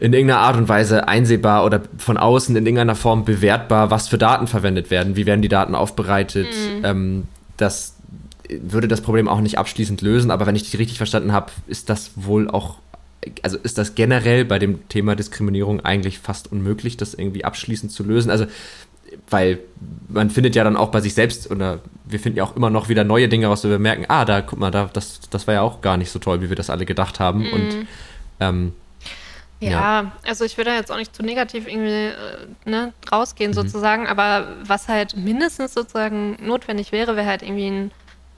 in 0.00 0.14
irgendeiner 0.14 0.40
Art 0.40 0.56
und 0.56 0.68
Weise 0.68 1.06
einsehbar 1.08 1.64
oder 1.64 1.82
von 1.98 2.16
außen 2.16 2.56
in 2.56 2.64
irgendeiner 2.64 2.96
Form 2.96 3.24
bewertbar, 3.26 3.90
was 3.90 4.08
für 4.08 4.16
Daten 4.16 4.46
verwendet 4.46 4.90
werden, 4.90 5.14
wie 5.14 5.26
werden 5.26 5.42
die 5.42 5.48
Daten 5.48 5.74
aufbereitet. 5.74 6.48
Mhm. 6.48 6.84
Ähm, 6.84 7.22
das 7.58 7.96
würde 8.48 8.88
das 8.88 9.02
Problem 9.02 9.28
auch 9.28 9.40
nicht 9.40 9.58
abschließend 9.58 10.00
lösen, 10.00 10.30
aber 10.30 10.46
wenn 10.46 10.56
ich 10.56 10.64
dich 10.64 10.78
richtig 10.78 10.96
verstanden 10.96 11.32
habe, 11.32 11.52
ist 11.66 11.90
das 11.90 12.12
wohl 12.16 12.48
auch, 12.48 12.78
also 13.42 13.58
ist 13.58 13.76
das 13.76 13.94
generell 13.94 14.46
bei 14.46 14.58
dem 14.58 14.88
Thema 14.88 15.14
Diskriminierung 15.14 15.80
eigentlich 15.84 16.18
fast 16.18 16.50
unmöglich, 16.50 16.96
das 16.96 17.12
irgendwie 17.12 17.44
abschließend 17.44 17.92
zu 17.92 18.02
lösen. 18.02 18.30
Also 18.30 18.46
weil 19.28 19.58
man 20.08 20.30
findet 20.30 20.56
ja 20.56 20.64
dann 20.64 20.76
auch 20.76 20.88
bei 20.88 21.00
sich 21.00 21.14
selbst 21.14 21.50
oder 21.50 21.80
wir 22.04 22.20
finden 22.20 22.38
ja 22.38 22.44
auch 22.44 22.56
immer 22.56 22.70
noch 22.70 22.88
wieder 22.88 23.04
neue 23.04 23.28
Dinge 23.28 23.48
raus, 23.48 23.64
wo 23.64 23.68
wir 23.68 23.78
merken, 23.78 24.06
ah, 24.08 24.24
da, 24.24 24.40
guck 24.40 24.58
mal, 24.58 24.70
da, 24.70 24.88
das, 24.92 25.20
das 25.30 25.46
war 25.46 25.54
ja 25.54 25.62
auch 25.62 25.80
gar 25.82 25.96
nicht 25.96 26.10
so 26.10 26.18
toll, 26.18 26.40
wie 26.42 26.48
wir 26.48 26.56
das 26.56 26.70
alle 26.70 26.86
gedacht 26.86 27.20
haben. 27.20 27.40
Mhm. 27.40 27.52
Und 27.52 27.86
ähm, 28.40 28.72
ja, 29.60 29.70
ja, 29.70 30.12
also 30.26 30.44
ich 30.44 30.56
will 30.56 30.64
da 30.64 30.74
jetzt 30.74 30.90
auch 30.90 30.96
nicht 30.96 31.14
zu 31.14 31.22
negativ 31.22 31.68
irgendwie 31.68 32.06
äh, 32.06 32.14
ne, 32.64 32.92
rausgehen 33.12 33.50
mhm. 33.50 33.54
sozusagen, 33.54 34.06
aber 34.06 34.56
was 34.64 34.88
halt 34.88 35.16
mindestens 35.16 35.74
sozusagen 35.74 36.36
notwendig 36.40 36.92
wäre, 36.92 37.14
wäre 37.14 37.26
halt 37.26 37.42
irgendwie 37.42 37.68
ein 37.68 37.90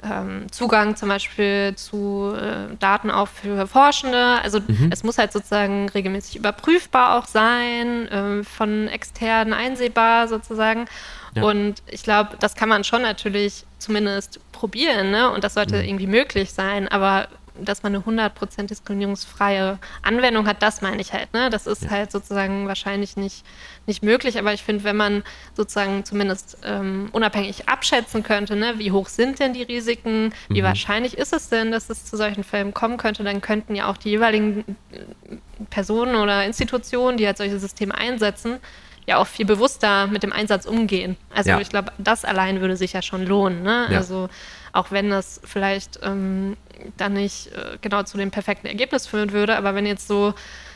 ähm, 0.03 0.51
Zugang 0.51 0.97
zum 0.97 1.09
Beispiel 1.09 1.75
zu 1.77 2.35
äh, 2.37 2.75
Daten 2.79 3.11
auch 3.11 3.29
für 3.29 3.67
Forschende. 3.67 4.43
Also 4.43 4.59
mhm. 4.61 4.91
es 4.91 5.05
muss 5.05 5.19
halt 5.19 5.33
sozusagen 5.33 5.89
regelmäßig 5.89 6.37
überprüfbar 6.37 7.19
auch 7.19 7.27
sein, 7.27 8.09
äh, 8.09 8.43
von 8.43 8.89
externen 8.89 9.55
einsehbar 9.55 10.27
sozusagen. 10.29 10.87
Ja. 11.35 11.45
Und 11.45 11.83
ich 11.87 12.03
glaube, 12.03 12.37
das 12.41 12.57
kann 12.57 12.69
man 12.69 12.85
schon 12.85 13.03
natürlich 13.03 13.65
zumindest 13.79 14.41
probieren, 14.53 15.11
ne? 15.11 15.31
Und 15.31 15.45
das 15.45 15.55
sollte 15.55 15.77
mhm. 15.77 15.85
irgendwie 15.85 16.07
möglich 16.07 16.53
sein. 16.53 16.89
Aber 16.89 17.29
dass 17.61 17.83
man 17.83 17.95
eine 17.95 18.05
100% 18.05 18.67
diskriminierungsfreie 18.67 19.79
Anwendung 20.03 20.47
hat, 20.47 20.63
das 20.63 20.83
meine 20.83 21.01
ich 21.01 21.13
halt. 21.13 21.33
Ne? 21.33 21.51
Das 21.51 21.67
ist 21.67 21.85
ja. 21.85 21.91
halt 21.91 22.13
sozusagen 22.13 22.67
wahrscheinlich 22.69 23.17
nicht, 23.17 23.45
nicht 23.87 24.03
möglich, 24.03 24.39
aber 24.39 24.53
ich 24.53 24.63
finde, 24.63 24.85
wenn 24.85 24.97
man 24.97 25.23
sozusagen 25.55 26.05
zumindest 26.05 26.59
ähm, 26.65 27.09
unabhängig 27.13 27.69
abschätzen 27.69 28.23
könnte, 28.23 28.57
ne, 28.57 28.75
wie 28.79 28.93
hoch 28.93 29.09
sind 29.09 29.39
denn 29.39 29.53
die 29.53 29.63
Risiken, 29.63 30.33
wie 30.49 30.61
mhm. 30.61 30.67
wahrscheinlich 30.67 31.19
ist 31.19 31.33
es 31.33 31.49
denn, 31.49 31.73
dass 31.73 31.91
es 31.91 32.05
zu 32.05 32.17
solchen 32.17 32.45
Fällen 32.45 32.75
kommen 32.75 32.97
könnte, 32.97 33.25
dann 33.25 33.41
könnten 33.41 33.75
ja 33.75 33.89
auch 33.89 33.97
die 33.97 34.11
jeweiligen 34.11 34.77
äh, 34.93 35.37
Personen 35.71 36.17
oder 36.17 36.45
Institutionen, 36.45 37.17
die 37.19 37.27
halt 37.27 37.37
solche 37.37 37.59
Systeme 37.59 37.95
einsetzen, 37.95 38.59
ja 39.07 39.19
auch 39.19 39.27
viel 39.27 39.47
bewusster 39.47 40.07
mit 40.07 40.23
dem 40.23 40.33
Einsatz 40.33 40.67
umgehen. 40.67 41.17
Also 41.35 41.51
ja. 41.51 41.61
ich 41.61 41.69
glaube, 41.69 41.93
das 41.99 42.25
allein 42.25 42.61
würde 42.61 42.77
sich 42.77 42.93
ja 42.93 43.03
schon 43.03 43.27
lohnen. 43.27 43.63
Ne? 43.63 43.89
Ja. 43.91 43.99
Also 43.99 44.29
auch 44.73 44.91
wenn 44.91 45.11
das 45.11 45.41
vielleicht 45.45 46.01
ähm, 46.03 46.57
dann 46.97 47.15
nicht 47.15 47.49
äh, 47.49 47.79
genau 47.81 48.03
zu 48.03 48.17
dem 48.17 48.31
perfekten 48.31 48.67
Ergebnis 48.67 49.07
führen 49.07 49.33
würde, 49.33 49.57
aber 49.57 49.75
wenn 49.75 49.87
jetzt 49.87 50.09
so, 50.09 50.35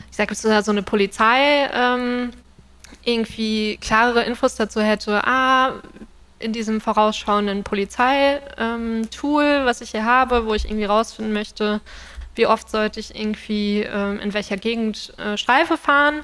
ich 0.09 0.17
sage 0.17 0.33
jetzt 0.33 0.65
so 0.65 0.71
eine 0.71 0.83
Polizei 0.83 1.69
ähm, 1.73 2.31
irgendwie 3.03 3.77
klarere 3.77 4.23
Infos 4.23 4.55
dazu 4.55 4.81
hätte, 4.81 5.25
ah, 5.25 5.73
in 6.39 6.53
diesem 6.53 6.81
vorausschauenden 6.81 7.63
Polizeitool, 7.63 9.43
ähm, 9.43 9.65
was 9.65 9.81
ich 9.81 9.91
hier 9.91 10.05
habe, 10.05 10.45
wo 10.45 10.53
ich 10.53 10.65
irgendwie 10.65 10.85
rausfinden 10.85 11.33
möchte, 11.33 11.81
wie 12.35 12.45
oft 12.45 12.69
sollte 12.69 12.99
ich 12.99 13.15
irgendwie 13.15 13.81
ähm, 13.81 14.19
in 14.19 14.33
welcher 14.33 14.57
Gegend 14.57 15.13
äh, 15.17 15.37
Streife 15.37 15.77
fahren, 15.77 16.23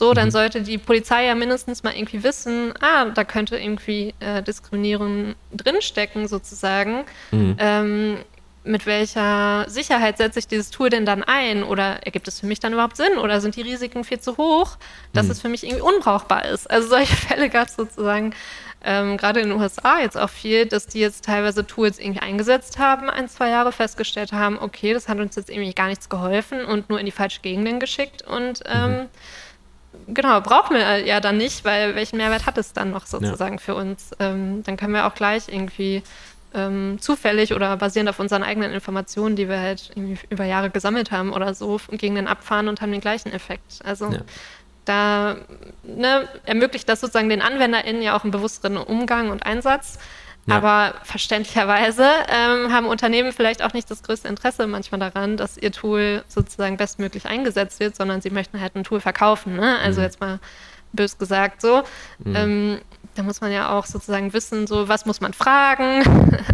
so, 0.00 0.14
dann 0.14 0.28
mhm. 0.28 0.30
sollte 0.30 0.62
die 0.62 0.78
Polizei 0.78 1.26
ja 1.26 1.34
mindestens 1.34 1.82
mal 1.82 1.94
irgendwie 1.94 2.22
wissen, 2.22 2.72
ah, 2.80 3.06
da 3.06 3.22
könnte 3.22 3.58
irgendwie 3.58 4.14
äh, 4.20 4.42
Diskriminierung 4.42 5.34
drinstecken, 5.52 6.26
sozusagen. 6.26 7.04
Mhm. 7.30 7.56
Ähm, 7.58 8.16
mit 8.62 8.84
welcher 8.86 9.64
Sicherheit 9.68 10.18
setze 10.18 10.38
ich 10.38 10.46
dieses 10.46 10.70
Tool 10.70 10.90
denn 10.90 11.06
dann 11.06 11.22
ein? 11.22 11.62
Oder 11.62 12.04
ergibt 12.04 12.28
es 12.28 12.40
für 12.40 12.46
mich 12.46 12.60
dann 12.60 12.72
überhaupt 12.72 12.96
Sinn? 12.96 13.18
Oder 13.18 13.40
sind 13.40 13.56
die 13.56 13.62
Risiken 13.62 14.04
viel 14.04 14.20
zu 14.20 14.36
hoch, 14.36 14.76
dass 15.12 15.26
mhm. 15.26 15.32
es 15.32 15.40
für 15.40 15.48
mich 15.48 15.64
irgendwie 15.64 15.82
unbrauchbar 15.82 16.44
ist? 16.44 16.70
Also 16.70 16.88
solche 16.88 17.16
Fälle 17.28 17.48
gab 17.48 17.68
es 17.68 17.76
sozusagen 17.76 18.34
ähm, 18.82 19.16
gerade 19.16 19.40
in 19.40 19.50
den 19.50 19.60
USA 19.60 20.00
jetzt 20.00 20.16
auch 20.16 20.30
viel, 20.30 20.66
dass 20.66 20.86
die 20.86 21.00
jetzt 21.00 21.24
teilweise 21.24 21.66
Tools 21.66 21.98
irgendwie 21.98 22.20
eingesetzt 22.20 22.78
haben, 22.78 23.10
ein, 23.10 23.28
zwei 23.28 23.50
Jahre 23.50 23.72
festgestellt 23.72 24.32
haben, 24.32 24.58
okay, 24.58 24.94
das 24.94 25.08
hat 25.08 25.18
uns 25.18 25.36
jetzt 25.36 25.50
irgendwie 25.50 25.74
gar 25.74 25.88
nichts 25.88 26.08
geholfen 26.08 26.64
und 26.64 26.88
nur 26.88 26.98
in 26.98 27.04
die 27.04 27.12
falsche 27.12 27.40
Gegenden 27.42 27.78
geschickt 27.78 28.22
und 28.22 28.62
ähm, 28.66 28.90
mhm 28.90 29.08
genau, 30.08 30.40
brauchen 30.40 30.76
wir 30.76 31.04
ja 31.04 31.20
dann 31.20 31.36
nicht, 31.36 31.64
weil 31.64 31.94
welchen 31.94 32.16
Mehrwert 32.16 32.46
hat 32.46 32.58
es 32.58 32.72
dann 32.72 32.90
noch 32.90 33.06
sozusagen 33.06 33.56
ja. 33.56 33.60
für 33.60 33.74
uns? 33.74 34.10
Ähm, 34.18 34.62
dann 34.64 34.76
können 34.76 34.94
wir 34.94 35.06
auch 35.06 35.14
gleich 35.14 35.48
irgendwie 35.48 36.02
ähm, 36.54 36.98
zufällig 37.00 37.54
oder 37.54 37.76
basierend 37.76 38.10
auf 38.10 38.18
unseren 38.18 38.42
eigenen 38.42 38.72
Informationen, 38.72 39.36
die 39.36 39.48
wir 39.48 39.60
halt 39.60 39.90
über 40.30 40.44
Jahre 40.44 40.70
gesammelt 40.70 41.10
haben 41.10 41.32
oder 41.32 41.54
so, 41.54 41.80
gegen 41.90 42.14
den 42.14 42.26
abfahren 42.26 42.68
und 42.68 42.80
haben 42.80 42.92
den 42.92 43.00
gleichen 43.00 43.32
Effekt. 43.32 43.80
Also 43.84 44.10
ja. 44.10 44.20
da 44.84 45.36
ne, 45.82 46.28
ermöglicht 46.44 46.88
das 46.88 47.00
sozusagen 47.00 47.28
den 47.28 47.42
AnwenderInnen 47.42 48.02
ja 48.02 48.16
auch 48.16 48.24
einen 48.24 48.32
bewussteren 48.32 48.76
Umgang 48.76 49.30
und 49.30 49.44
Einsatz. 49.44 49.98
Ja. 50.46 50.56
Aber 50.56 50.94
verständlicherweise 51.04 52.06
ähm, 52.28 52.72
haben 52.72 52.86
Unternehmen 52.86 53.32
vielleicht 53.32 53.62
auch 53.62 53.74
nicht 53.74 53.90
das 53.90 54.02
größte 54.02 54.26
Interesse 54.26 54.66
manchmal 54.66 54.98
daran, 54.98 55.36
dass 55.36 55.58
ihr 55.58 55.70
Tool 55.70 56.24
sozusagen 56.28 56.76
bestmöglich 56.76 57.26
eingesetzt 57.26 57.78
wird, 57.78 57.94
sondern 57.94 58.22
sie 58.22 58.30
möchten 58.30 58.60
halt 58.60 58.74
ein 58.74 58.84
Tool 58.84 59.00
verkaufen. 59.00 59.56
Ne? 59.56 59.78
Also 59.78 60.00
mhm. 60.00 60.06
jetzt 60.06 60.20
mal 60.20 60.40
bös 60.92 61.18
gesagt 61.18 61.60
so. 61.60 61.82
Mhm. 62.24 62.36
Ähm, 62.36 62.80
da 63.20 63.24
muss 63.24 63.42
man 63.42 63.52
ja 63.52 63.76
auch 63.76 63.84
sozusagen 63.84 64.32
wissen, 64.32 64.66
so 64.66 64.88
was 64.88 65.04
muss 65.04 65.20
man 65.20 65.34
fragen, 65.34 66.02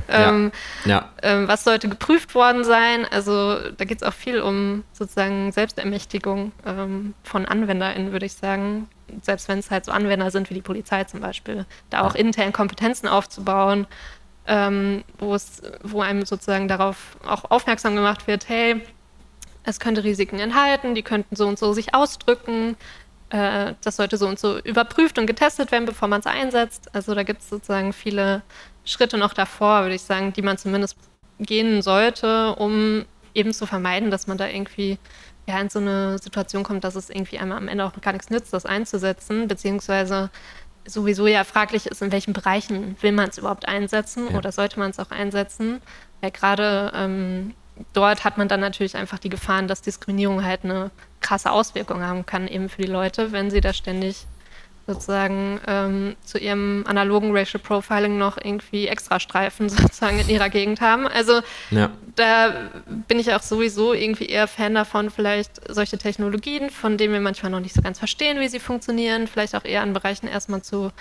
ähm, 0.09 0.51
ja. 0.85 0.93
Ja. 0.93 1.09
Ähm, 1.23 1.47
was 1.47 1.63
sollte 1.63 1.89
geprüft 1.89 2.35
worden 2.35 2.65
sein. 2.65 3.07
Also 3.09 3.71
da 3.71 3.85
geht 3.85 4.03
es 4.03 4.03
auch 4.03 4.13
viel 4.13 4.41
um 4.41 4.83
sozusagen 4.93 5.53
Selbstermächtigung 5.53 6.51
ähm, 6.67 7.15
von 7.23 7.47
AnwenderInnen, 7.47 8.11
würde 8.11 8.27
ich 8.27 8.33
sagen. 8.33 8.89
Selbst 9.23 9.49
wenn 9.49 9.61
es 9.61 9.71
halt 9.71 9.85
so 9.85 9.93
Anwender 9.93 10.33
sind 10.33 10.51
wie 10.51 10.55
die 10.55 10.61
Polizei 10.61 11.05
zum 11.05 11.21
Beispiel, 11.21 11.67
da 11.91 12.01
auch 12.01 12.17
intern 12.17 12.53
Kompetenzen 12.53 13.07
aufzubauen, 13.07 13.87
ähm, 14.49 15.05
wo 15.19 15.37
es, 15.37 15.63
wo 15.85 16.01
einem 16.01 16.25
sozusagen 16.25 16.67
darauf 16.67 17.17
auch 17.25 17.49
aufmerksam 17.49 17.95
gemacht 17.95 18.27
wird, 18.27 18.49
hey, 18.49 18.83
es 19.63 19.79
könnte 19.79 20.03
Risiken 20.03 20.41
enthalten, 20.41 20.97
die 20.97 21.03
könnten 21.03 21.37
so 21.37 21.47
und 21.47 21.61
so 21.61 21.73
sich 21.73 21.95
ausdrücken 21.95 22.77
äh, 23.31 23.75
das 23.83 23.97
sollte 23.97 24.17
so 24.17 24.29
und 24.29 24.39
so 24.39 24.59
überprüft 24.61 25.19
und 25.19 25.27
getestet 25.27 25.73
werden, 25.73 25.87
bevor 25.87 26.09
man 26.09 26.21
es 26.21 26.27
einsetzt. 26.27 26.95
Also 26.95 27.15
da 27.15 27.23
gibt 27.23 27.41
es 27.41 27.49
sozusagen 27.49 27.93
viele 27.93 28.43
Schritte 28.85 29.19
noch 29.19 29.35
davor, 29.35 29.83
würde 29.83 29.95
ich 29.97 30.03
sagen, 30.03 30.33
die 30.33 30.43
man 30.43 30.59
zumindest 30.59 30.97
gehen 31.41 31.83
sollte, 31.83 32.55
um 32.55 33.05
eben 33.35 33.53
zu 33.53 33.67
vermeiden, 33.67 34.11
dass 34.11 34.27
man 34.27 34.39
da 34.39 34.49
irgendwie 34.49 34.99
ja, 35.47 35.61
in 35.61 35.69
so 35.69 35.79
eine 35.79 36.19
Situation 36.19 36.63
kommt, 36.63 36.85
dass 36.85 36.95
es 36.95 37.11
irgendwie 37.11 37.39
einmal 37.39 37.59
am 37.59 37.69
Ende 37.69 37.85
auch 37.85 37.93
gar 38.01 38.13
nichts 38.13 38.31
nützt, 38.31 38.53
das 38.53 38.67
einzusetzen, 38.67 39.47
beziehungsweise 39.49 40.31
sowieso 40.87 41.27
ja 41.27 41.45
fraglich 41.45 41.87
ist, 41.87 42.03
in 42.03 42.13
welchen 42.13 42.33
Bereichen 42.33 42.97
will 43.01 43.13
man 43.13 43.29
es 43.29 43.39
überhaupt 43.39 43.67
einsetzen 43.69 44.29
ja. 44.31 44.39
oder 44.39 44.53
sollte 44.53 44.79
man 44.79 44.91
es 44.91 44.99
auch 44.99 45.11
einsetzen. 45.11 45.81
Weil 46.21 46.31
gerade 46.31 46.93
ähm, 46.95 47.55
dort 47.93 48.25
hat 48.25 48.39
man 48.39 48.49
dann 48.49 48.61
natürlich 48.61 48.97
einfach 48.97 49.19
die 49.19 49.29
Gefahren, 49.29 49.69
dass 49.69 49.83
Diskriminierung 49.83 50.45
halt 50.45 50.65
eine 50.65 50.91
krasse 51.21 51.51
Auswirkung 51.51 52.03
haben 52.03 52.27
kann, 52.27 52.49
eben 52.49 52.69
für 52.69 52.83
die 52.83 52.89
Leute, 52.89 53.33
wenn 53.33 53.51
sie 53.51 53.61
da 53.61 53.73
ständig 53.73 54.27
sozusagen 54.87 55.61
ähm, 55.67 56.17
zu 56.25 56.39
ihrem 56.39 56.85
analogen 56.87 57.37
Racial 57.37 57.61
Profiling 57.61 58.19
noch 58.19 58.37
irgendwie 58.37 58.87
Extrastreifen 58.87 59.69
sozusagen 59.69 60.21
in 60.21 60.29
ihrer 60.29 60.49
Gegend 60.49 60.81
haben. 60.81 61.09
Also 61.09 61.41
ja. 61.71 61.91
da 62.15 62.71
bin 63.09 63.19
ich 63.19 63.33
auch 63.35 63.43
sowieso 63.43 63.95
irgendwie 63.95 64.27
eher 64.27 64.47
Fan 64.47 64.75
davon, 64.75 65.11
vielleicht 65.11 65.61
solche 65.69 65.99
Technologien, 65.99 66.71
von 66.71 66.97
denen 66.97 67.13
wir 67.13 67.21
manchmal 67.21 67.51
noch 67.51 67.61
nicht 67.61 67.75
so 67.75 67.83
ganz 67.83 67.99
verstehen, 67.99 68.39
wie 68.39 68.49
sie 68.49 68.61
funktionieren, 68.61 69.27
vielleicht 69.27 69.57
auch 69.57 69.65
eher 69.65 69.83
an 69.83 69.93
Bereichen 69.93 70.29
erstmal 70.29 70.63
zu 70.63 70.93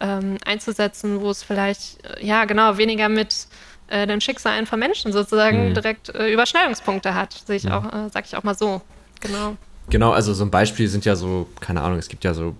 ähm, 0.00 0.36
einzusetzen, 0.44 1.20
wo 1.20 1.30
es 1.30 1.42
vielleicht, 1.42 2.04
äh, 2.04 2.24
ja 2.24 2.44
genau, 2.44 2.76
weniger 2.76 3.08
mit 3.08 3.46
äh, 3.90 4.06
den 4.06 4.20
Schicksalen 4.20 4.66
von 4.66 4.78
Menschen 4.78 5.12
sozusagen 5.12 5.70
mhm. 5.70 5.74
direkt 5.74 6.14
äh, 6.14 6.32
Überschneidungspunkte 6.32 7.14
hat, 7.14 7.32
sehe 7.46 7.56
ich 7.56 7.64
mhm. 7.64 7.72
auch, 7.72 7.84
äh, 7.84 8.08
sag 8.12 8.26
ich 8.26 8.36
auch 8.36 8.42
mal 8.42 8.54
so. 8.54 8.80
Genau. 9.20 9.56
Genau, 9.90 10.12
also 10.12 10.32
so 10.32 10.44
ein 10.44 10.50
Beispiel 10.50 10.88
sind 10.88 11.04
ja 11.04 11.16
so, 11.16 11.48
keine 11.60 11.82
Ahnung, 11.82 11.98
es 11.98 12.08
gibt 12.08 12.24
ja 12.24 12.32
so 12.32 12.54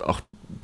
auch 0.00 0.20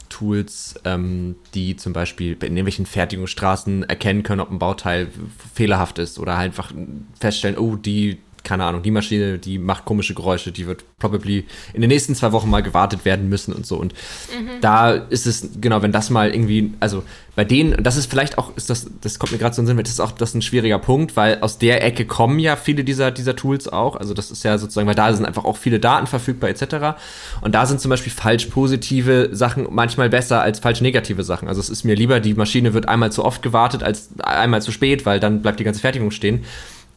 Tools, 0.09 0.77
ähm, 0.85 1.35
die 1.55 1.77
zum 1.77 1.93
Beispiel 1.93 2.33
in 2.35 2.57
irgendwelchen 2.57 2.87
Fertigungsstraßen 2.87 3.83
erkennen 3.85 4.23
können, 4.23 4.41
ob 4.41 4.51
ein 4.51 4.59
Bauteil 4.61 5.09
fehlerhaft 5.55 5.99
ist 5.99 6.19
oder 6.19 6.37
einfach 6.37 6.73
feststellen, 7.19 7.59
oh, 7.59 7.75
die 7.75 8.19
keine 8.45 8.65
Ahnung, 8.65 8.83
die 8.83 8.91
Maschine, 8.91 9.39
die 9.39 9.59
macht 9.59 9.85
komische 9.85 10.15
Geräusche, 10.15 10.53
die 10.53 10.67
wird 10.67 10.85
probably 10.99 11.47
in 11.73 11.81
den 11.81 11.89
nächsten 11.89 12.15
zwei 12.15 12.33
Wochen 12.33 12.49
mal 12.49 12.63
gewartet 12.63 13.05
werden 13.05 13.29
müssen 13.29 13.53
und 13.53 13.67
so. 13.67 13.77
Und 13.77 13.95
mhm. 13.95 14.61
da 14.61 14.93
ist 14.93 15.27
es, 15.27 15.49
genau, 15.61 15.83
wenn 15.83 15.93
das 15.93 16.11
mal 16.11 16.33
irgendwie, 16.33 16.75
also 16.81 17.03
bei 17.37 17.45
denen, 17.45 17.83
das 17.83 17.97
ist 17.97 18.09
vielleicht 18.09 18.39
auch, 18.39 18.57
ist 18.57 18.71
das, 18.71 18.87
das 19.01 19.19
kommt 19.19 19.33
mir 19.33 19.39
gerade 19.39 19.55
so 19.55 19.63
in 19.63 19.67
den 19.67 19.77
Sinn, 19.77 19.83
das 19.83 19.93
ist 19.93 20.01
auch 20.01 20.13
das 20.13 20.31
ist 20.31 20.35
ein 20.37 20.43
schwieriger 20.43 20.79
Punkt, 20.79 21.17
weil 21.17 21.39
aus 21.41 21.59
der 21.59 21.83
Ecke 21.83 22.05
kommen 22.05 22.39
ja 22.39 22.55
viele 22.55 22.85
dieser, 22.85 23.11
dieser 23.11 23.35
Tools 23.35 23.67
auch. 23.67 23.97
Also 23.97 24.15
das 24.15 24.31
ist 24.31 24.45
ja 24.45 24.57
sozusagen, 24.59 24.87
weil 24.87 24.95
da 24.95 25.13
sind 25.13 25.25
einfach 25.25 25.45
auch 25.45 25.57
viele 25.57 25.81
Daten 25.81 26.07
verfügbar 26.07 26.51
etc. 26.51 26.97
Und 27.41 27.55
da 27.55 27.67
sind 27.67 27.81
zum 27.81 27.89
Beispiel 27.89 28.13
falsch 28.13 28.47
positive 28.47 29.31
Sachen 29.33 29.67
manchmal 29.71 30.11
besser 30.11 30.43
als 30.43 30.61
falsch 30.61 30.81
negative 30.81 31.25
Sachen. 31.25 31.49
Also 31.49 31.61
es 31.61 31.71
ist 31.71 31.85
mir 31.85 31.97
lieber, 31.97 32.21
die 32.21 32.35
Maschine 32.35 32.75
wird 32.75 32.89
einmal 32.89 33.11
zu 33.11 33.25
oft 33.25 33.43
gewartet 33.43 33.83
als 33.83 34.11
einmal 34.23 34.63
zu 34.63 34.71
spät, 34.71 35.05
weil 35.07 35.19
dann 35.19 35.43
bleibt 35.43 35.59
die 35.59 35.65
ganze 35.65 35.81
Fertigung 35.81 36.11
stehen. 36.11 36.45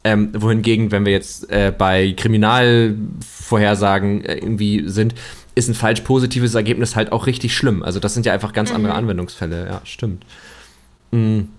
Ähm, 0.08 0.32
wohingegen, 0.34 0.92
wenn 0.92 1.04
wir 1.04 1.12
jetzt 1.12 1.52
äh, 1.52 1.74
bei 1.78 2.14
Kriminalvorhersagen 2.16 4.24
äh, 4.24 4.36
irgendwie 4.36 4.88
sind, 4.88 5.14
ist 5.54 5.68
ein 5.68 5.74
falsch 5.74 6.00
positives 6.02 6.56
Ergebnis 6.56 6.96
halt 6.96 7.12
auch 7.12 7.26
richtig 7.26 7.58
schlimm. 7.58 7.84
Also 7.84 8.00
das 8.00 8.14
sind 8.14 8.26
ja 8.26 8.32
einfach 8.32 8.54
ganz 8.54 8.70
mhm. 8.70 8.78
andere 8.78 8.94
Anwendungsfälle. 8.94 9.68
Ja, 9.68 9.82
stimmt. 9.84 10.24
Mhm. 11.12 11.50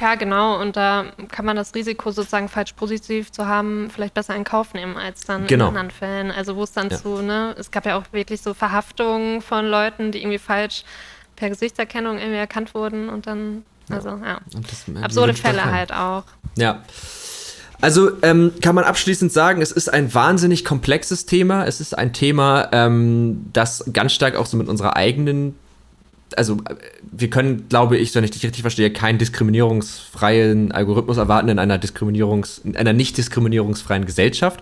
Ja, 0.00 0.16
genau. 0.16 0.60
Und 0.60 0.74
da 0.74 1.12
kann 1.30 1.44
man 1.44 1.54
das 1.54 1.76
Risiko 1.76 2.10
sozusagen 2.10 2.48
falsch 2.48 2.72
positiv 2.72 3.30
zu 3.30 3.46
haben, 3.46 3.88
vielleicht 3.88 4.14
besser 4.14 4.34
in 4.34 4.42
Kauf 4.42 4.74
nehmen 4.74 4.96
als 4.96 5.20
dann 5.20 5.46
genau. 5.46 5.66
in 5.66 5.68
anderen 5.68 5.92
Fällen. 5.92 6.32
Also 6.32 6.56
wo 6.56 6.64
es 6.64 6.72
dann 6.72 6.90
ja. 6.90 6.96
zu, 6.96 7.22
ne, 7.22 7.54
es 7.56 7.70
gab 7.70 7.86
ja 7.86 7.96
auch 7.96 8.02
wirklich 8.10 8.42
so 8.42 8.52
Verhaftungen 8.52 9.42
von 9.42 9.64
Leuten, 9.66 10.10
die 10.10 10.22
irgendwie 10.22 10.38
falsch 10.38 10.82
per 11.36 11.50
Gesichtserkennung 11.50 12.18
irgendwie 12.18 12.38
erkannt 12.38 12.74
wurden 12.74 13.08
und 13.08 13.28
dann, 13.28 13.64
also 13.88 14.08
ja. 14.08 14.40
ja. 14.40 15.02
Absurde 15.02 15.34
Fälle 15.34 15.64
halt 15.64 15.92
auch. 15.92 16.24
Ja. 16.56 16.82
Also 17.84 18.12
ähm, 18.22 18.52
kann 18.62 18.74
man 18.74 18.84
abschließend 18.84 19.30
sagen, 19.30 19.60
es 19.60 19.70
ist 19.70 19.92
ein 19.92 20.14
wahnsinnig 20.14 20.64
komplexes 20.64 21.26
Thema. 21.26 21.66
Es 21.66 21.82
ist 21.82 21.92
ein 21.92 22.14
Thema, 22.14 22.70
ähm, 22.72 23.44
das 23.52 23.84
ganz 23.92 24.14
stark 24.14 24.36
auch 24.36 24.46
so 24.46 24.56
mit 24.56 24.68
unserer 24.68 24.96
eigenen 24.96 25.54
also 26.34 26.56
wir 27.12 27.28
können, 27.28 27.68
glaube 27.68 27.98
ich, 27.98 28.14
wenn 28.14 28.24
ich 28.24 28.30
dich 28.30 28.42
richtig 28.42 28.62
verstehe, 28.62 28.90
keinen 28.90 29.18
diskriminierungsfreien 29.18 30.72
Algorithmus 30.72 31.18
erwarten 31.18 31.50
in 31.50 31.58
einer 31.58 31.76
Diskriminierungs, 31.76 32.62
in 32.64 32.74
einer 32.74 32.94
nicht 32.94 33.18
diskriminierungsfreien 33.18 34.06
Gesellschaft. 34.06 34.60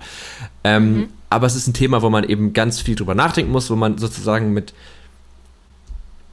Ähm, 0.64 0.96
mhm. 0.96 1.08
Aber 1.30 1.46
es 1.46 1.54
ist 1.54 1.68
ein 1.68 1.74
Thema, 1.74 2.02
wo 2.02 2.10
man 2.10 2.24
eben 2.24 2.52
ganz 2.52 2.80
viel 2.80 2.96
drüber 2.96 3.14
nachdenken 3.14 3.52
muss, 3.52 3.70
wo 3.70 3.76
man 3.76 3.98
sozusagen 3.98 4.52
mit 4.52 4.74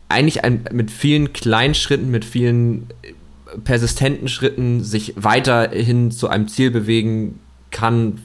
eigentlich 0.10 0.44
ein, 0.44 0.66
mit 0.72 0.90
vielen 0.90 1.34
kleinen 1.34 1.76
Schritten, 1.76 2.10
mit 2.10 2.26
vielen 2.26 2.88
persistenten 3.64 4.28
Schritten 4.28 4.84
sich 4.84 5.14
weiterhin 5.16 6.12
zu 6.12 6.28
einem 6.28 6.48
Ziel 6.48 6.72
bewegen 6.72 7.40
kann, 7.72 8.22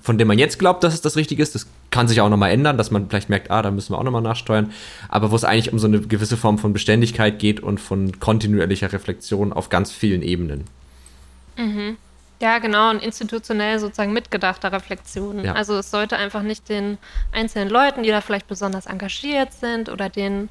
von 0.00 0.18
dem 0.18 0.28
man 0.28 0.38
jetzt 0.38 0.58
glaubt, 0.58 0.84
dass 0.84 0.94
es 0.94 1.00
das 1.00 1.16
Richtige 1.16 1.42
ist. 1.42 1.54
Das 1.54 1.66
kann 1.90 2.08
sich 2.08 2.20
auch 2.20 2.28
nochmal 2.28 2.50
ändern, 2.50 2.76
dass 2.76 2.90
man 2.90 3.08
vielleicht 3.08 3.28
merkt, 3.28 3.50
ah, 3.50 3.62
da 3.62 3.70
müssen 3.70 3.92
wir 3.92 3.98
auch 3.98 4.02
nochmal 4.02 4.22
nachsteuern. 4.22 4.72
Aber 5.08 5.30
wo 5.30 5.36
es 5.36 5.44
eigentlich 5.44 5.72
um 5.72 5.78
so 5.78 5.86
eine 5.86 6.00
gewisse 6.00 6.36
Form 6.36 6.58
von 6.58 6.72
Beständigkeit 6.72 7.38
geht 7.38 7.60
und 7.60 7.80
von 7.80 8.18
kontinuierlicher 8.20 8.92
Reflexion 8.92 9.52
auf 9.52 9.68
ganz 9.68 9.92
vielen 9.92 10.22
Ebenen. 10.22 10.64
Mhm. 11.56 11.96
Ja, 12.42 12.58
genau, 12.58 12.90
und 12.90 13.02
institutionell 13.02 13.78
sozusagen 13.78 14.12
mitgedachter 14.12 14.72
Reflexion. 14.72 15.44
Ja. 15.44 15.54
Also 15.54 15.78
es 15.78 15.90
sollte 15.90 16.16
einfach 16.16 16.42
nicht 16.42 16.68
den 16.68 16.98
einzelnen 17.32 17.70
Leuten, 17.70 18.02
die 18.02 18.10
da 18.10 18.20
vielleicht 18.20 18.48
besonders 18.48 18.86
engagiert 18.86 19.52
sind 19.52 19.88
oder 19.88 20.10
denen 20.10 20.50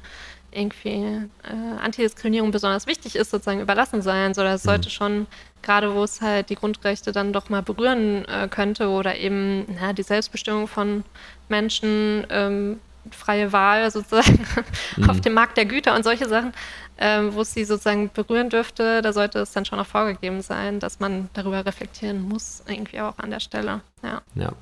irgendwie 0.54 1.28
äh, 1.42 1.78
Antidiskriminierung 1.82 2.50
besonders 2.50 2.86
wichtig 2.86 3.16
ist, 3.16 3.30
sozusagen 3.30 3.60
überlassen 3.60 4.02
sein, 4.02 4.34
sondern 4.34 4.54
es 4.54 4.64
mhm. 4.64 4.68
sollte 4.68 4.90
schon, 4.90 5.26
gerade 5.62 5.94
wo 5.94 6.04
es 6.04 6.20
halt 6.20 6.50
die 6.50 6.54
Grundrechte 6.54 7.12
dann 7.12 7.32
doch 7.32 7.48
mal 7.48 7.62
berühren 7.62 8.24
äh, 8.26 8.48
könnte 8.48 8.88
oder 8.88 9.16
eben 9.16 9.66
na, 9.80 9.92
die 9.92 10.02
Selbstbestimmung 10.02 10.68
von 10.68 11.04
Menschen, 11.48 12.26
ähm, 12.30 12.80
freie 13.10 13.52
Wahl 13.52 13.90
sozusagen 13.90 14.46
mhm. 14.96 15.10
auf 15.10 15.20
dem 15.20 15.34
Markt 15.34 15.56
der 15.56 15.66
Güter 15.66 15.94
und 15.94 16.04
solche 16.04 16.28
Sachen, 16.28 16.52
ähm, 16.98 17.34
wo 17.34 17.42
es 17.42 17.52
sie 17.52 17.64
sozusagen 17.64 18.10
berühren 18.12 18.50
dürfte, 18.50 19.02
da 19.02 19.12
sollte 19.12 19.40
es 19.40 19.52
dann 19.52 19.64
schon 19.64 19.78
auch 19.78 19.86
vorgegeben 19.86 20.42
sein, 20.42 20.80
dass 20.80 21.00
man 21.00 21.28
darüber 21.34 21.66
reflektieren 21.66 22.22
muss, 22.22 22.62
irgendwie 22.66 23.00
auch 23.00 23.18
an 23.18 23.30
der 23.30 23.40
Stelle. 23.40 23.80
Ja. 24.02 24.22
ja. 24.34 24.52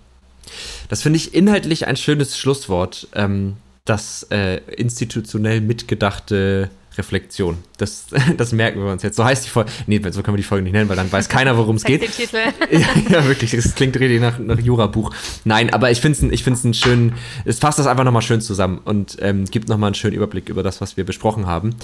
Das 0.88 1.02
finde 1.02 1.18
ich 1.18 1.34
inhaltlich 1.34 1.86
ein 1.86 1.96
schönes 1.96 2.36
Schlusswort. 2.36 3.08
Ähm, 3.14 3.56
das 3.84 4.24
äh, 4.30 4.58
institutionell 4.76 5.60
mitgedachte 5.60 6.70
Reflexion. 6.98 7.58
Das, 7.78 8.06
das 8.36 8.52
merken 8.52 8.84
wir 8.84 8.92
uns 8.92 9.02
jetzt. 9.02 9.16
So 9.16 9.24
heißt 9.24 9.44
die 9.46 9.48
Folge. 9.48 9.70
Nee, 9.86 10.00
so 10.10 10.22
können 10.22 10.34
wir 10.34 10.42
die 10.42 10.42
Folge 10.42 10.62
nicht 10.62 10.72
nennen, 10.72 10.88
weil 10.88 10.96
dann 10.96 11.10
weiß 11.10 11.28
keiner, 11.28 11.56
worum 11.56 11.76
es 11.76 11.84
geht. 11.84 12.02
Titel. 12.12 12.36
ja, 12.70 12.86
ja, 13.08 13.26
wirklich. 13.26 13.52
Das 13.52 13.74
klingt 13.74 13.98
richtig 13.98 14.20
nach, 14.20 14.38
nach 14.38 14.58
Jura-Buch. 14.58 15.14
Nein, 15.44 15.72
aber 15.72 15.90
ich 15.90 16.00
finde 16.00 16.26
es 16.26 16.32
ich 16.32 16.44
find's 16.44 16.64
einen 16.64 16.74
schönen. 16.74 17.14
Es 17.44 17.58
fasst 17.58 17.78
das 17.78 17.86
einfach 17.86 18.04
nochmal 18.04 18.22
schön 18.22 18.40
zusammen 18.40 18.78
und 18.84 19.16
ähm, 19.20 19.46
gibt 19.46 19.68
nochmal 19.68 19.88
einen 19.88 19.94
schönen 19.94 20.14
Überblick 20.14 20.48
über 20.48 20.62
das, 20.62 20.80
was 20.80 20.96
wir 20.96 21.04
besprochen 21.04 21.46
haben. 21.46 21.74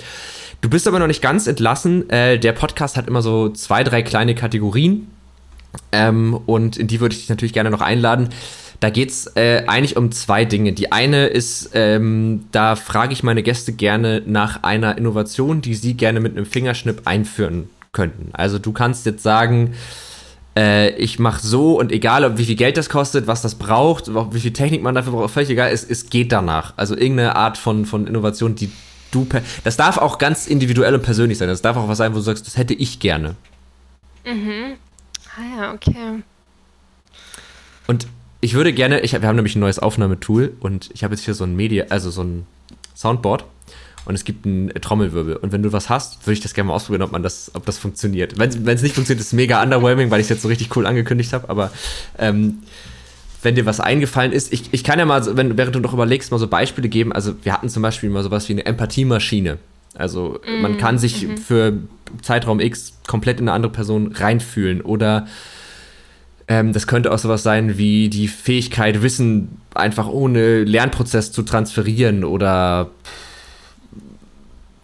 Du 0.61 0.69
bist 0.69 0.87
aber 0.87 0.99
noch 0.99 1.07
nicht 1.07 1.23
ganz 1.23 1.47
entlassen. 1.47 2.09
Äh, 2.11 2.39
der 2.39 2.53
Podcast 2.53 2.97
hat 2.97 3.07
immer 3.07 3.23
so 3.23 3.49
zwei, 3.51 3.85
drei 3.85 4.03
kleine 4.03 4.35
Kategorien. 4.35 5.09
Ähm, 5.93 6.35
und 6.47 6.77
in 6.77 6.87
die 6.87 7.01
würde 7.01 7.15
ich 7.15 7.21
dich 7.21 7.29
natürlich 7.29 7.53
gerne 7.53 7.71
noch 7.71 7.81
einladen. 7.81 8.31
Da 8.81 8.91
geht 8.91 9.11
es 9.11 9.27
äh, 9.37 9.65
eigentlich 9.67 9.97
um 9.97 10.13
zwei 10.13 10.45
Dinge. 10.45 10.73
Die 10.73 10.93
eine 10.93 11.27
ist, 11.27 11.71
ähm, 11.75 12.45
da 12.53 12.77
frage 12.77 13.13
ich 13.13 13.23
meine 13.23 13.43
Gäste 13.43 13.73
gerne 13.73 14.23
nach 14.25 14.63
einer 14.63 14.97
Innovation, 14.97 15.61
die 15.61 15.75
sie 15.75 15.95
gerne 15.95 16.21
mit 16.21 16.37
einem 16.37 16.47
Fingerschnipp 16.47 17.03
einführen 17.05 17.69
könnten. 17.93 18.31
Also 18.35 18.61
du 18.61 18.73
kannst 18.73 19.05
jetzt 19.05 19.25
sagen, 19.25 19.75
äh, 20.57 20.91
ich 20.91 21.19
mache 21.19 21.45
so 21.45 21.79
und 21.79 21.91
egal, 21.91 22.25
ob 22.25 22.39
wie 22.39 22.45
viel 22.45 22.55
Geld 22.55 22.77
das 22.77 22.89
kostet, 22.89 23.27
was 23.27 23.43
das 23.43 23.57
braucht, 23.57 24.09
wie 24.33 24.41
viel 24.41 24.53
Technik 24.53 24.83
man 24.83 24.95
dafür 24.95 25.13
braucht, 25.13 25.35
völlig 25.35 25.51
egal, 25.51 25.71
es, 25.73 25.83
es 25.83 26.09
geht 26.09 26.31
danach. 26.31 26.75
Also 26.77 26.97
irgendeine 26.97 27.35
Art 27.35 27.59
von, 27.59 27.85
von 27.85 28.07
Innovation, 28.07 28.55
die 28.55 28.71
du. 29.11 29.27
Das 29.65 29.77
darf 29.77 29.99
auch 29.99 30.19
ganz 30.19 30.47
individuell 30.47 30.95
und 30.95 31.03
persönlich 31.03 31.39
sein. 31.39 31.49
Das 31.49 31.63
darf 31.63 31.77
auch 31.77 31.89
was 31.89 31.99
sein, 31.99 32.13
wo 32.13 32.17
du 32.17 32.23
sagst, 32.23 32.47
das 32.47 32.57
hätte 32.57 32.75
ich 32.75 33.01
gerne. 33.01 33.37
Mhm. 34.25 34.75
Ah 35.37 35.61
ja, 35.61 35.73
okay. 35.73 36.23
Und 37.87 38.07
ich 38.41 38.55
würde 38.55 38.73
gerne, 38.73 39.01
ich, 39.01 39.13
wir 39.13 39.27
haben 39.27 39.37
nämlich 39.37 39.57
ein 39.57 39.61
neues 39.61 39.79
Aufnahmetool 39.79 40.53
und 40.61 40.91
ich 40.95 41.05
habe 41.05 41.15
jetzt 41.15 41.25
hier 41.25 41.35
so 41.35 41.45
ein 41.45 41.57
Media, 41.57 41.87
also 41.89 42.11
so 42.11 42.23
ein 42.23 42.47
Soundboard 42.95 43.45
und 44.05 44.15
es 44.15 44.25
gibt 44.25 44.47
einen 44.47 44.69
Trommelwirbel. 44.69 45.37
Und 45.37 45.53
wenn 45.53 45.63
du 45.63 45.73
was 45.73 45.89
hast, 45.89 46.27
würde 46.27 46.35
ich 46.35 46.41
das 46.41 46.55
gerne 46.55 46.69
mal 46.69 46.75
ausprobieren, 46.75 47.03
ob 47.03 47.13
man 47.13 47.23
das, 47.23 47.51
ob 47.55 47.67
das 47.67 47.79
funktioniert. 47.79 48.39
Wenn 48.39 48.51
es 48.51 48.83
nicht 48.83 48.95
funktioniert, 48.95 49.21
ist 49.21 49.29
es 49.29 49.33
mega 49.33 49.63
underwhelming, 49.63 50.11
weil 50.11 50.21
ich 50.21 50.25
es 50.25 50.31
jetzt 50.31 50.43
so 50.43 50.49
richtig 50.49 50.75
cool 50.77 50.87
angekündigt 50.87 51.33
habe, 51.33 51.49
aber 51.49 51.71
ähm, 52.19 52.61
wenn 53.43 53.55
dir 53.55 53.67
was 53.67 53.81
eingefallen 53.81 54.33
ist, 54.33 54.53
ich, 54.53 54.73
ich 54.73 54.85
kann 54.85 54.99
ja 54.99 55.05
mal, 55.05 55.37
wenn, 55.37 55.57
während 55.57 55.75
du 55.75 55.81
noch 55.81 55.93
überlegst, 55.93 56.31
mal 56.31 56.39
so 56.39 56.49
Beispiele 56.49 56.89
geben. 56.89 57.13
Also 57.13 57.35
wir 57.43 57.53
hatten 57.53 57.69
zum 57.69 57.83
Beispiel 57.83 58.11
mal 58.11 58.23
sowas 58.23 58.49
wie 58.49 58.53
eine 58.53 58.67
Empathiemaschine. 58.67 59.59
Also 59.95 60.41
mm, 60.45 60.61
man 60.61 60.79
kann 60.79 60.99
sich 60.99 61.27
mm 61.27 61.31
-hmm. 61.31 61.39
für 61.39 61.73
Zeitraum 62.23 62.61
X 62.61 62.95
komplett 63.07 63.41
in 63.41 63.49
eine 63.49 63.55
andere 63.55 63.73
Person 63.73 64.13
reinfühlen 64.13 64.81
oder 64.81 65.27
ähm, 66.49 66.73
das 66.73 66.87
könnte 66.87 67.13
auch 67.13 67.19
sowas 67.19 67.43
sein 67.43 67.79
wie 67.79 68.09
die 68.09 68.27
Fähigkeit, 68.27 69.03
Wissen 69.03 69.61
einfach 69.75 70.09
ohne 70.09 70.65
Lernprozess 70.65 71.31
zu 71.31 71.43
transferieren 71.43 72.25
oder 72.25 72.91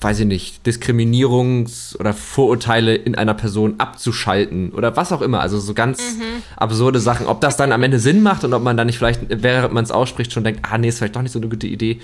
weiß 0.04 0.20
ich 0.20 0.26
nicht, 0.26 0.66
Diskriminierungs- 0.66 1.96
oder 1.96 2.12
Vorurteile 2.12 2.94
in 2.94 3.14
einer 3.14 3.32
Person 3.32 3.76
abzuschalten 3.78 4.70
oder 4.72 4.94
was 4.96 5.12
auch 5.12 5.22
immer. 5.22 5.40
Also 5.40 5.58
so 5.58 5.72
ganz 5.72 6.16
mhm. 6.16 6.42
absurde 6.56 7.00
Sachen. 7.00 7.26
Ob 7.26 7.40
das 7.40 7.56
dann 7.56 7.72
am 7.72 7.82
Ende 7.82 7.98
Sinn 7.98 8.22
macht 8.22 8.44
und 8.44 8.52
ob 8.52 8.62
man 8.62 8.76
dann 8.76 8.86
nicht 8.86 8.98
vielleicht, 8.98 9.22
während 9.30 9.72
man 9.72 9.82
es 9.82 9.90
ausspricht, 9.90 10.30
schon 10.30 10.44
denkt, 10.44 10.60
ah 10.70 10.76
nee, 10.76 10.88
ist 10.88 10.98
vielleicht 10.98 11.16
doch 11.16 11.22
nicht 11.22 11.32
so 11.32 11.38
eine 11.38 11.48
gute 11.48 11.66
Idee, 11.66 12.00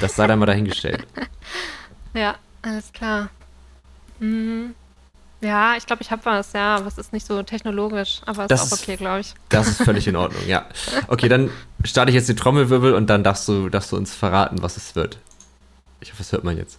das 0.00 0.16
sei 0.16 0.26
dann 0.26 0.40
mal 0.40 0.46
dahingestellt. 0.46 1.06
ja, 2.14 2.34
alles 2.62 2.92
klar. 2.92 3.30
Mhm. 4.18 4.74
Ja, 5.42 5.76
ich 5.76 5.84
glaube, 5.86 6.02
ich 6.02 6.10
habe 6.10 6.24
was, 6.24 6.54
ja, 6.54 6.76
aber 6.76 6.86
es 6.86 6.96
ist 6.96 7.12
nicht 7.12 7.26
so 7.26 7.42
technologisch, 7.42 8.22
aber 8.24 8.46
es 8.48 8.62
ist 8.62 8.72
auch 8.72 8.78
okay, 8.78 8.96
glaube 8.96 9.20
ich. 9.20 9.34
Das 9.50 9.68
ist 9.68 9.82
völlig 9.82 10.08
in 10.08 10.16
Ordnung, 10.16 10.42
ja. 10.46 10.64
Okay, 11.08 11.28
dann 11.28 11.50
starte 11.84 12.10
ich 12.10 12.14
jetzt 12.14 12.28
die 12.28 12.34
Trommelwirbel 12.34 12.94
und 12.94 13.08
dann 13.08 13.22
darfst 13.22 13.46
du, 13.46 13.68
darfst 13.68 13.92
du 13.92 13.96
uns 13.96 14.14
verraten, 14.14 14.62
was 14.62 14.78
es 14.78 14.96
wird. 14.96 15.18
Ich 16.00 16.10
hoffe, 16.10 16.22
das 16.22 16.32
hört 16.32 16.44
man 16.44 16.56
jetzt. 16.56 16.78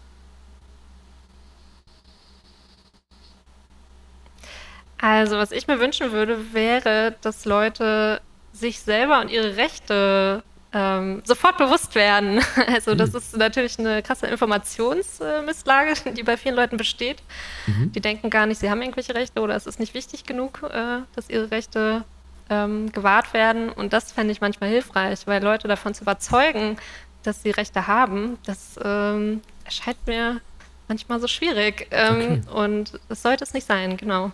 Also, 5.00 5.38
was 5.38 5.52
ich 5.52 5.68
mir 5.68 5.80
wünschen 5.80 6.12
würde, 6.12 6.54
wäre, 6.54 7.16
dass 7.22 7.46
Leute 7.46 8.22
sich 8.54 8.80
selber 8.80 9.22
und 9.22 9.30
ihre 9.30 9.56
Rechte 9.56 10.44
ähm, 10.74 11.22
sofort 11.26 11.58
bewusst 11.58 11.96
werden. 11.96 12.42
Also 12.68 12.96
das 12.96 13.12
mhm. 13.12 13.18
ist 13.18 13.38
natürlich 13.38 13.80
eine 13.80 14.04
krasse 14.04 14.28
Informationsmisslage, 14.28 15.94
die 16.18 16.24
bei 16.24 16.38
vielen 16.38 16.56
Leuten 16.56 16.78
besteht. 16.78 17.24
Mhm. 17.66 17.92
Die 17.94 18.02
denken 18.02 18.30
gar 18.30 18.46
nicht, 18.46 18.60
sie 18.60 18.70
haben 18.70 18.82
irgendwelche 18.82 19.16
Rechte 19.16 19.42
oder 19.42 19.56
es 19.56 19.66
ist 19.66 19.80
nicht 19.80 19.94
wichtig 19.94 20.26
genug, 20.26 20.62
äh, 20.64 21.00
dass 21.16 21.30
ihre 21.30 21.50
Rechte 21.52 22.04
ähm, 22.50 22.92
gewahrt 22.92 23.34
werden. 23.34 23.70
Und 23.70 23.94
das 23.94 24.12
fände 24.12 24.32
ich 24.32 24.42
manchmal 24.42 24.70
hilfreich, 24.70 25.26
weil 25.26 25.44
Leute 25.44 25.68
davon 25.68 25.94
zu 25.94 26.04
überzeugen, 26.04 26.78
dass 27.24 27.44
sie 27.44 27.52
Rechte 27.52 27.88
haben, 27.88 28.38
das 28.46 28.80
ähm, 28.84 29.42
erscheint 29.66 29.98
mir 30.08 30.42
manchmal 30.88 31.20
so 31.20 31.28
schwierig. 31.28 31.88
Ähm, 31.92 32.16
okay. 32.18 32.42
Und 32.54 33.00
das 33.10 33.22
sollte 33.22 33.44
es 33.44 33.54
nicht 33.54 33.68
sein, 33.68 33.98
genau. 33.98 34.32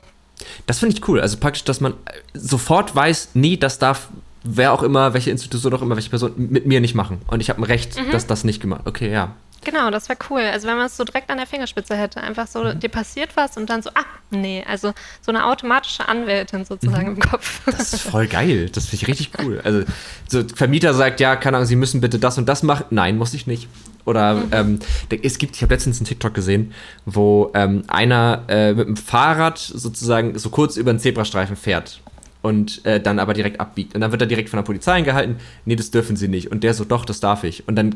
Das 0.66 0.80
finde 0.80 0.96
ich 0.96 1.08
cool. 1.08 1.20
Also 1.20 1.38
praktisch, 1.38 1.64
dass 1.64 1.80
man 1.80 1.94
sofort 2.34 2.96
weiß, 2.96 3.30
nee, 3.34 3.58
das 3.58 3.80
darf 3.80 4.10
wer 4.44 4.74
auch 4.74 4.84
immer, 4.84 5.14
welche 5.14 5.32
Institution 5.32 5.74
auch 5.74 5.82
immer, 5.82 5.96
welche 5.96 6.10
Person 6.10 6.34
mit 6.38 6.66
mir 6.66 6.82
nicht 6.82 6.96
machen. 6.96 7.22
Und 7.28 7.40
ich 7.40 7.50
habe 7.50 7.62
ein 7.62 7.66
Recht, 7.66 7.98
mhm. 7.98 8.12
dass 8.12 8.28
das 8.28 8.44
nicht 8.44 8.62
gemacht 8.62 8.82
Okay, 8.86 9.12
ja. 9.12 9.36
Genau, 9.66 9.90
das 9.92 10.10
wäre 10.10 10.20
cool. 10.30 10.42
Also 10.42 10.68
wenn 10.68 10.76
man 10.76 10.88
es 10.88 10.98
so 10.98 11.04
direkt 11.04 11.30
an 11.30 11.38
der 11.38 11.48
Fingerspitze 11.48 11.96
hätte, 11.96 12.22
einfach 12.22 12.48
so, 12.48 12.64
mhm. 12.64 12.80
dir 12.80 12.90
passiert 12.90 13.30
was 13.36 13.56
und 13.56 13.70
dann 13.70 13.82
so, 13.82 13.90
ah, 13.92 14.04
nee, 14.30 14.64
also 14.68 14.94
so 15.22 15.32
eine 15.32 15.46
automatische 15.46 16.08
Anwältin 16.08 16.66
sozusagen 16.66 17.12
mhm. 17.12 17.16
im 17.16 17.20
Kopf. 17.22 17.62
Das 17.66 17.94
ist 17.94 18.02
voll 18.02 18.28
geil. 18.28 18.70
Das 18.70 18.88
finde 18.88 19.04
ich 19.04 19.08
richtig 19.08 19.32
cool. 19.42 19.62
Also 19.64 19.84
so 20.28 20.44
Vermieter 20.54 20.94
sagt, 20.94 21.20
ja, 21.20 21.36
keine 21.36 21.58
Ahnung, 21.58 21.68
Sie 21.68 21.76
müssen 21.76 22.02
bitte 22.02 22.20
das 22.20 22.38
und 22.38 22.48
das 22.48 22.64
machen. 22.64 22.86
Nein, 22.90 23.18
muss 23.18 23.34
ich 23.34 23.48
nicht. 23.48 23.70
Oder 24.06 24.36
mhm. 24.36 24.50
ähm, 24.52 24.80
es 25.22 25.38
gibt, 25.38 25.56
ich 25.56 25.62
habe 25.62 25.74
letztens 25.74 26.00
einen 26.00 26.08
TikTok 26.08 26.34
gesehen, 26.34 26.74
wo 27.06 27.52
ähm, 27.54 27.84
einer 27.88 28.44
äh, 28.50 28.74
mit 28.74 28.88
dem 28.88 28.98
Fahrrad 28.98 29.60
sozusagen 29.60 30.38
so 30.38 30.50
kurz 30.50 30.76
über 30.76 30.92
den 30.92 31.00
Zebrastreifen 31.00 31.56
fährt 31.56 32.02
und 32.44 32.86
äh, 32.86 33.00
dann 33.00 33.18
aber 33.18 33.34
direkt 33.34 33.60
abbiegt. 33.60 33.96
Und 33.96 34.02
dann 34.02 34.12
wird 34.12 34.22
er 34.22 34.28
direkt 34.28 34.50
von 34.50 34.58
der 34.58 34.64
Polizei 34.64 34.92
eingehalten, 34.92 35.38
nee, 35.66 35.76
das 35.76 35.90
dürfen 35.90 36.16
sie 36.16 36.28
nicht. 36.28 36.52
Und 36.52 36.64
der 36.64 36.74
so, 36.74 36.84
doch, 36.84 37.06
das 37.06 37.20
darf 37.20 37.44
ich. 37.46 37.68
Und 37.68 37.76
dann 37.76 37.96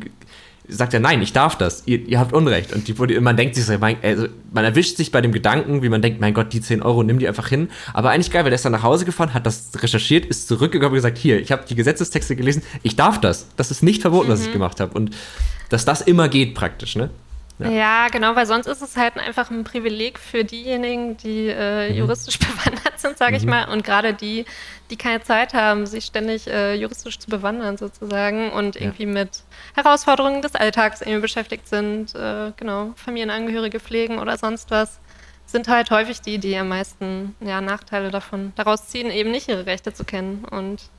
sagt 0.70 0.94
er, 0.94 1.02
nein, 1.02 1.22
ich 1.22 1.34
darf 1.34 1.58
das, 1.58 1.84
ihr, 1.86 2.00
ihr 2.08 2.18
habt 2.18 2.32
Unrecht. 2.34 2.74
Und 2.74 2.88
die, 2.88 3.20
man 3.20 3.36
denkt 3.36 3.56
sich 3.56 3.66
so, 3.66 3.78
man, 3.78 3.98
also, 4.02 4.28
man 4.52 4.64
erwischt 4.64 4.96
sich 4.98 5.12
bei 5.12 5.20
dem 5.20 5.34
Gedanken, 5.34 5.84
wie 5.84 5.90
man 5.90 6.02
denkt, 6.02 6.22
mein 6.22 6.34
Gott, 6.34 6.54
die 6.54 6.62
10 6.62 6.82
Euro, 6.82 7.04
nimm 7.04 7.20
die 7.20 7.28
einfach 7.28 7.50
hin. 7.50 7.70
Aber 7.94 8.10
eigentlich 8.12 8.32
geil, 8.32 8.44
weil 8.44 8.52
der 8.52 8.56
ist 8.56 8.64
dann 8.64 8.72
nach 8.72 8.84
Hause 8.84 9.04
gefahren, 9.04 9.34
hat 9.34 9.46
das 9.46 9.72
recherchiert, 9.76 10.26
ist 10.26 10.48
zurückgekommen 10.48 10.92
und 10.92 10.96
gesagt, 10.96 11.18
hier, 11.18 11.40
ich 11.42 11.52
habe 11.52 11.66
die 11.70 11.76
Gesetzestexte 11.76 12.38
gelesen, 12.38 12.64
ich 12.84 12.96
darf 12.96 13.20
das. 13.20 13.48
Das 13.58 13.70
ist 13.70 13.84
nicht 13.84 14.02
verboten, 14.02 14.28
mhm. 14.28 14.32
was 14.32 14.42
ich 14.42 14.48
mhm. 14.48 14.54
gemacht 14.54 14.80
habe. 14.80 14.94
Und 14.94 15.12
dass 15.70 15.84
das 15.84 16.02
immer 16.02 16.30
geht 16.30 16.56
praktisch, 16.56 16.96
ne? 16.96 17.10
Ja. 17.60 17.70
ja. 17.70 18.08
genau, 18.10 18.36
weil 18.36 18.46
sonst 18.46 18.68
ist 18.68 18.82
es 18.82 18.98
halt 18.98 19.18
einfach 19.18 19.50
ein 19.50 19.64
Privileg 19.64 20.20
für 20.20 20.44
diejenigen, 20.44 21.18
die 21.18 21.48
äh, 21.48 21.90
mhm. 21.90 21.98
juristisch 21.98 22.40
bewandert 22.40 23.00
sind, 23.00 23.18
sage 23.18 23.32
mhm. 23.32 23.38
ich 23.38 23.46
mal, 23.46 23.70
und 23.70 23.84
gerade 23.84 24.14
die, 24.14 24.46
die 24.90 24.98
keine 24.98 25.22
Zeit 25.24 25.54
haben, 25.54 25.86
sich 25.86 26.06
ständig 26.06 26.48
äh, 26.48 26.76
juristisch 26.76 27.20
zu 27.20 27.30
bewandern 27.30 27.78
sozusagen 27.78 28.52
und 28.52 28.76
ja. 28.76 28.82
irgendwie 28.82 29.06
mit 29.06 29.44
Herausforderungen 29.76 30.42
des 30.42 30.56
Alltags 30.56 31.02
irgendwie 31.02 31.22
beschäftigt 31.22 31.68
sind, 31.68 32.16
äh, 32.16 32.52
genau, 32.58 32.94
Familienangehörige 32.96 33.80
pflegen 33.80 34.20
oder 34.20 34.38
sonst 34.38 34.72
was, 34.72 35.00
sind 35.48 35.68
halt 35.70 35.92
häufig 35.92 36.22
die, 36.22 36.38
die 36.38 36.56
am 36.58 36.68
meisten 36.68 37.36
ja, 37.40 37.62
Nachteile 37.62 38.12
davon 38.12 38.52
daraus 38.56 38.88
ziehen, 38.88 39.10
eben 39.10 39.32
nicht 39.32 39.48
ihre 39.48 39.66
Rechte 39.66 39.94
zu 39.94 40.04
kennen. 40.04 40.46
Und 40.46 40.90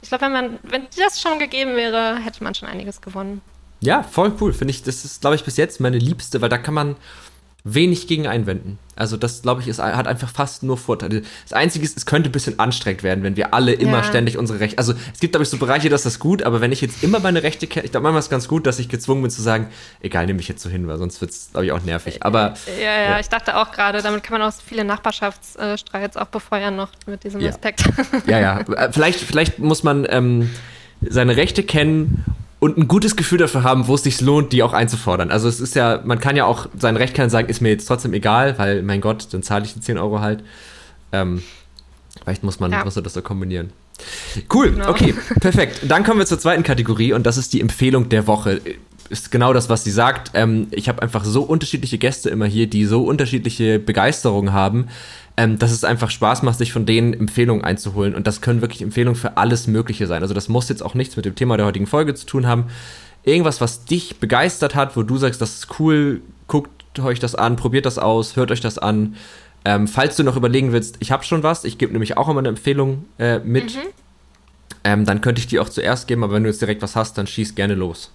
ich 0.00 0.08
glaube, 0.08 0.26
wenn 0.26 0.32
man, 0.32 0.58
wenn 0.62 0.86
das 0.96 1.20
schon 1.20 1.38
gegeben 1.38 1.74
wäre, 1.74 2.16
hätte 2.16 2.44
man 2.44 2.54
schon 2.54 2.68
einiges 2.68 3.00
gewonnen. 3.00 3.42
Ja, 3.80 4.02
voll 4.02 4.32
cool. 4.40 4.52
Finde 4.52 4.70
ich, 4.72 4.82
das 4.82 5.04
ist, 5.04 5.20
glaube 5.20 5.36
ich, 5.36 5.44
bis 5.44 5.56
jetzt 5.56 5.80
meine 5.80 5.98
liebste, 5.98 6.40
weil 6.40 6.48
da 6.48 6.58
kann 6.58 6.74
man 6.74 6.96
wenig 7.64 8.06
gegen 8.06 8.26
einwenden. 8.26 8.78
Also 8.96 9.16
das, 9.16 9.42
glaube 9.42 9.60
ich, 9.60 9.68
ist, 9.68 9.80
hat 9.80 10.06
einfach 10.06 10.30
fast 10.30 10.62
nur 10.62 10.78
Vorteile. 10.78 11.22
Das 11.42 11.52
Einzige 11.52 11.84
ist, 11.84 11.96
es 11.96 12.06
könnte 12.06 12.30
ein 12.30 12.32
bisschen 12.32 12.58
anstrengend 12.58 13.02
werden, 13.02 13.24
wenn 13.24 13.36
wir 13.36 13.52
alle 13.52 13.72
immer 13.72 13.98
ja. 13.98 14.04
ständig 14.04 14.38
unsere 14.38 14.60
Rechte. 14.60 14.78
Also 14.78 14.94
es 15.12 15.20
gibt, 15.20 15.32
glaube 15.32 15.42
ich, 15.42 15.50
so 15.50 15.58
Bereiche, 15.58 15.88
dass 15.88 16.04
das 16.04 16.18
gut, 16.18 16.42
aber 16.42 16.60
wenn 16.60 16.72
ich 16.72 16.80
jetzt 16.80 17.02
immer 17.02 17.20
meine 17.20 17.42
Rechte 17.42 17.66
kenne, 17.66 17.84
ich 17.84 17.90
glaube, 17.90 18.04
manchmal 18.04 18.20
ist 18.20 18.26
es 18.26 18.30
ganz 18.30 18.48
gut, 18.48 18.66
dass 18.66 18.78
ich 18.78 18.88
gezwungen 18.88 19.22
bin 19.22 19.30
zu 19.30 19.42
sagen, 19.42 19.68
egal, 20.00 20.26
nehme 20.26 20.40
ich 20.40 20.48
jetzt 20.48 20.62
so 20.62 20.70
hin, 20.70 20.86
weil 20.88 20.98
sonst 20.98 21.20
wird 21.20 21.32
es, 21.32 21.50
glaube 21.50 21.66
ich, 21.66 21.72
auch 21.72 21.82
nervig. 21.82 22.22
Aber 22.22 22.54
ja, 22.78 22.84
ja, 22.84 23.10
ja, 23.10 23.20
ich 23.20 23.28
dachte 23.28 23.56
auch 23.56 23.70
gerade, 23.72 24.02
damit 24.02 24.22
kann 24.22 24.38
man 24.38 24.48
auch 24.48 24.54
viele 24.64 24.84
Nachbarschaftsstreits 24.84 26.16
auch 26.16 26.28
befeuern 26.28 26.76
noch 26.76 26.90
mit 27.06 27.24
diesem 27.24 27.40
ja. 27.40 27.50
Aspekt. 27.50 27.84
Ja, 28.26 28.40
ja. 28.40 28.60
Äh, 28.60 28.92
vielleicht, 28.92 29.20
vielleicht 29.20 29.58
muss 29.58 29.82
man 29.82 30.06
ähm, 30.08 30.50
seine 31.00 31.36
Rechte 31.36 31.62
kennen 31.62 32.24
und 32.60 32.76
ein 32.76 32.88
gutes 32.88 33.16
Gefühl 33.16 33.38
dafür 33.38 33.62
haben, 33.62 33.86
wo 33.86 33.94
es 33.94 34.02
sich 34.02 34.20
lohnt, 34.20 34.52
die 34.52 34.62
auch 34.62 34.72
einzufordern. 34.72 35.30
Also 35.30 35.48
es 35.48 35.60
ist 35.60 35.74
ja, 35.74 36.00
man 36.04 36.18
kann 36.18 36.36
ja 36.36 36.44
auch 36.44 36.68
sein 36.76 36.96
Recht 36.96 37.14
kennen 37.14 37.30
sagen, 37.30 37.48
ist 37.48 37.60
mir 37.60 37.70
jetzt 37.70 37.86
trotzdem 37.86 38.12
egal, 38.14 38.58
weil, 38.58 38.82
mein 38.82 39.00
Gott, 39.00 39.28
dann 39.32 39.42
zahle 39.42 39.64
ich 39.64 39.74
die 39.74 39.80
10 39.80 39.98
Euro 39.98 40.20
halt. 40.20 40.42
Ähm, 41.12 41.42
vielleicht 42.22 42.42
muss 42.42 42.58
man, 42.58 42.72
ja. 42.72 42.84
muss 42.84 42.96
man 42.96 43.04
das 43.04 43.14
so 43.14 43.22
kombinieren. 43.22 43.70
Cool, 44.52 44.72
genau. 44.72 44.90
okay, 44.90 45.14
perfekt. 45.40 45.80
Dann 45.84 46.04
kommen 46.04 46.18
wir 46.18 46.26
zur 46.26 46.38
zweiten 46.38 46.62
Kategorie 46.62 47.12
und 47.12 47.26
das 47.26 47.36
ist 47.36 47.52
die 47.52 47.60
Empfehlung 47.60 48.08
der 48.08 48.26
Woche. 48.26 48.60
Ist 49.08 49.30
genau 49.30 49.52
das, 49.52 49.68
was 49.68 49.84
sie 49.84 49.90
sagt. 49.90 50.32
Ähm, 50.34 50.66
ich 50.70 50.88
habe 50.88 51.00
einfach 51.02 51.24
so 51.24 51.42
unterschiedliche 51.42 51.98
Gäste 51.98 52.28
immer 52.28 52.46
hier, 52.46 52.66
die 52.66 52.84
so 52.84 53.04
unterschiedliche 53.04 53.78
Begeisterungen 53.78 54.52
haben, 54.52 54.88
ähm, 55.38 55.56
dass 55.56 55.70
es 55.70 55.84
einfach 55.84 56.10
Spaß 56.10 56.42
macht, 56.42 56.58
sich 56.58 56.72
von 56.72 56.84
denen 56.84 57.14
Empfehlungen 57.14 57.62
einzuholen. 57.62 58.16
Und 58.16 58.26
das 58.26 58.40
können 58.40 58.60
wirklich 58.60 58.82
Empfehlungen 58.82 59.14
für 59.14 59.36
alles 59.36 59.68
Mögliche 59.68 60.08
sein. 60.08 60.22
Also 60.22 60.34
das 60.34 60.48
muss 60.48 60.68
jetzt 60.68 60.82
auch 60.82 60.94
nichts 60.94 61.14
mit 61.14 61.26
dem 61.26 61.36
Thema 61.36 61.56
der 61.56 61.64
heutigen 61.64 61.86
Folge 61.86 62.12
zu 62.16 62.26
tun 62.26 62.48
haben. 62.48 62.64
Irgendwas, 63.22 63.60
was 63.60 63.84
dich 63.84 64.18
begeistert 64.18 64.74
hat, 64.74 64.96
wo 64.96 65.04
du 65.04 65.16
sagst, 65.16 65.40
das 65.40 65.54
ist 65.54 65.78
cool, 65.78 66.22
guckt 66.48 66.98
euch 66.98 67.20
das 67.20 67.36
an, 67.36 67.54
probiert 67.54 67.86
das 67.86 67.98
aus, 67.98 68.34
hört 68.34 68.50
euch 68.50 68.60
das 68.60 68.78
an. 68.78 69.14
Ähm, 69.64 69.86
falls 69.86 70.16
du 70.16 70.24
noch 70.24 70.34
überlegen 70.34 70.72
willst, 70.72 70.96
ich 70.98 71.12
habe 71.12 71.22
schon 71.22 71.44
was, 71.44 71.62
ich 71.62 71.78
gebe 71.78 71.92
nämlich 71.92 72.16
auch 72.16 72.28
immer 72.28 72.40
eine 72.40 72.48
Empfehlung 72.48 73.04
äh, 73.20 73.38
mit, 73.38 73.76
mhm. 73.76 73.80
ähm, 74.82 75.04
dann 75.04 75.20
könnte 75.20 75.38
ich 75.38 75.46
die 75.46 75.60
auch 75.60 75.68
zuerst 75.68 76.08
geben, 76.08 76.24
aber 76.24 76.32
wenn 76.32 76.42
du 76.42 76.48
jetzt 76.48 76.62
direkt 76.62 76.82
was 76.82 76.96
hast, 76.96 77.16
dann 77.16 77.28
schieß 77.28 77.54
gerne 77.54 77.76
los. 77.76 78.10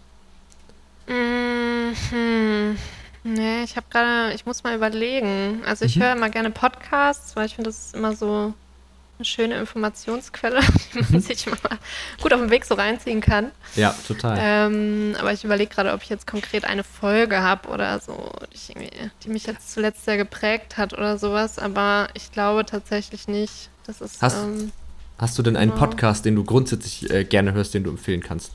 Mhm. 1.07 2.75
Nee, 3.23 3.63
ich 3.63 3.77
habe 3.77 3.85
gerade, 3.89 4.33
ich 4.33 4.45
muss 4.45 4.63
mal 4.63 4.75
überlegen. 4.75 5.61
Also 5.65 5.85
ich 5.85 5.95
mhm. 5.95 6.03
höre 6.03 6.11
immer 6.13 6.29
gerne 6.29 6.51
Podcasts, 6.51 7.35
weil 7.35 7.45
ich 7.45 7.55
finde, 7.55 7.69
das 7.69 7.85
ist 7.85 7.95
immer 7.95 8.15
so 8.15 8.53
eine 9.17 9.25
schöne 9.25 9.55
Informationsquelle, 9.55 10.59
die 10.93 10.99
man 10.99 11.11
mhm. 11.11 11.19
sich 11.21 11.45
mal 11.45 11.57
gut 12.21 12.33
auf 12.33 12.39
dem 12.39 12.49
Weg 12.49 12.65
so 12.65 12.75
reinziehen 12.75 13.21
kann. 13.21 13.51
Ja, 13.75 13.95
total. 14.07 14.37
Ähm, 14.41 15.15
aber 15.19 15.31
ich 15.31 15.43
überlege 15.43 15.73
gerade, 15.73 15.93
ob 15.93 16.03
ich 16.03 16.09
jetzt 16.09 16.27
konkret 16.27 16.65
eine 16.65 16.83
Folge 16.83 17.41
habe 17.41 17.69
oder 17.69 17.99
so, 17.99 18.31
die, 18.53 18.89
die, 19.23 19.29
mich 19.29 19.45
jetzt 19.45 19.71
zuletzt 19.71 20.03
sehr 20.03 20.17
geprägt 20.17 20.77
hat 20.77 20.93
oder 20.93 21.17
sowas. 21.17 21.59
Aber 21.59 22.09
ich 22.15 22.31
glaube 22.31 22.65
tatsächlich 22.65 23.27
nicht. 23.27 23.69
Das 23.85 24.01
ist. 24.01 24.21
Hast, 24.21 24.43
ähm, 24.43 24.71
hast 25.17 25.37
du 25.37 25.43
denn 25.43 25.55
einen 25.55 25.71
genau. 25.71 25.85
Podcast, 25.85 26.25
den 26.25 26.35
du 26.35 26.43
grundsätzlich 26.43 27.09
äh, 27.09 27.23
gerne 27.23 27.53
hörst, 27.53 27.73
den 27.73 27.83
du 27.83 27.89
empfehlen 27.89 28.21
kannst? 28.21 28.51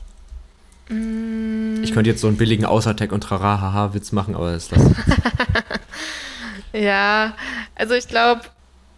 Mm. 0.89 1.83
Ich 1.83 1.93
könnte 1.93 2.09
jetzt 2.09 2.21
so 2.21 2.27
einen 2.27 2.37
billigen 2.37 2.65
Außertech 2.65 3.11
und 3.11 3.21
Trara-Haha-Witz 3.21 4.11
machen, 4.11 4.35
aber 4.35 4.53
ist 4.53 4.71
das. 4.71 4.81
ja, 6.73 7.33
also 7.75 7.93
ich 7.93 8.07
glaube, 8.07 8.41